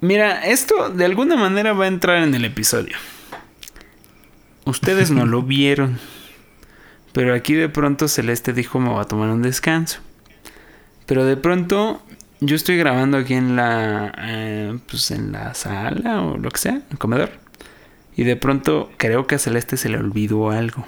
Mira, 0.00 0.46
esto 0.46 0.90
de 0.90 1.04
alguna 1.04 1.34
manera 1.36 1.72
va 1.72 1.84
a 1.84 1.88
entrar 1.88 2.22
en 2.22 2.32
el 2.34 2.44
episodio. 2.44 2.96
Ustedes 4.64 5.10
no 5.10 5.26
lo 5.26 5.42
vieron. 5.42 5.98
Pero 7.12 7.34
aquí 7.34 7.54
de 7.54 7.68
pronto 7.68 8.06
Celeste 8.06 8.52
dijo 8.52 8.78
me 8.78 8.90
voy 8.90 9.00
a 9.00 9.04
tomar 9.06 9.30
un 9.30 9.42
descanso. 9.42 9.98
Pero 11.06 11.24
de 11.24 11.36
pronto 11.36 12.00
yo 12.40 12.56
estoy 12.56 12.76
grabando 12.76 13.16
aquí 13.18 13.34
en 13.34 13.56
la 13.56 14.12
eh, 14.18 14.78
pues 14.88 15.10
en 15.10 15.32
la 15.32 15.54
sala 15.54 16.22
o 16.22 16.36
lo 16.36 16.50
que 16.50 16.58
sea, 16.58 16.72
en 16.72 16.84
el 16.90 16.98
comedor. 16.98 17.30
Y 18.16 18.24
de 18.24 18.36
pronto 18.36 18.90
creo 18.96 19.26
que 19.26 19.36
a 19.36 19.38
Celeste 19.38 19.76
se 19.76 19.88
le 19.88 19.98
olvidó 19.98 20.50
algo. 20.50 20.84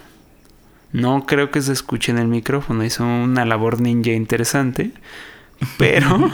No 0.93 1.27
creo 1.27 1.51
que 1.51 1.61
se 1.63 1.73
escuche 1.73 2.11
en 2.11 2.19
el 2.19 2.27
micrófono. 2.27 2.85
Hizo 2.85 3.05
una 3.05 3.45
labor 3.45 3.81
ninja 3.81 4.11
interesante. 4.11 4.91
Pero 5.79 6.31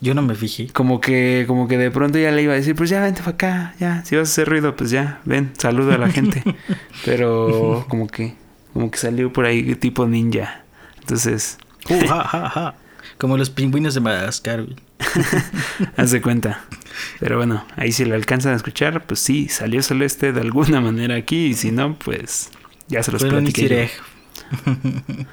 Yo 0.00 0.14
no 0.14 0.22
me 0.22 0.34
fijé. 0.34 0.68
como 0.68 1.00
que, 1.00 1.44
como 1.46 1.66
que 1.68 1.78
de 1.78 1.90
pronto 1.90 2.18
ya 2.18 2.30
le 2.30 2.42
iba 2.42 2.52
a 2.52 2.56
decir, 2.56 2.74
pues 2.74 2.90
ya 2.90 3.00
vente 3.00 3.20
para 3.20 3.32
acá, 3.32 3.74
ya, 3.80 4.04
si 4.04 4.16
vas 4.16 4.28
a 4.28 4.32
hacer 4.32 4.48
ruido, 4.48 4.76
pues 4.76 4.90
ya, 4.90 5.20
ven, 5.24 5.52
saluda 5.56 5.94
a 5.94 5.98
la 5.98 6.08
gente. 6.10 6.42
Pero 7.04 7.86
como 7.88 8.06
que, 8.08 8.34
como 8.72 8.90
que 8.90 8.98
salió 8.98 9.32
por 9.32 9.44
ahí 9.46 9.74
tipo 9.76 10.06
ninja. 10.06 10.62
Entonces, 11.00 11.58
Uh, 11.90 12.06
ja, 12.06 12.22
ja, 12.24 12.50
ja. 12.50 12.74
Como 13.18 13.36
los 13.36 13.50
pingüinos 13.50 13.94
de 13.94 14.00
Madagascar. 14.00 14.62
güey. 14.62 14.76
haz 15.96 16.10
de 16.10 16.22
cuenta. 16.22 16.64
Pero 17.20 17.36
bueno, 17.36 17.64
ahí 17.76 17.92
si 17.92 18.04
lo 18.04 18.14
alcanzan 18.14 18.52
a 18.52 18.56
escuchar, 18.56 19.06
pues 19.06 19.20
sí, 19.20 19.48
salió 19.48 19.82
Celeste 19.82 20.32
de 20.32 20.40
alguna 20.40 20.80
manera 20.80 21.16
aquí. 21.16 21.46
Y 21.46 21.54
si 21.54 21.72
no, 21.72 21.98
pues 21.98 22.50
ya 22.88 23.02
se 23.02 23.12
los 23.12 23.20
Fue 23.20 23.30
platiqué. 23.30 23.90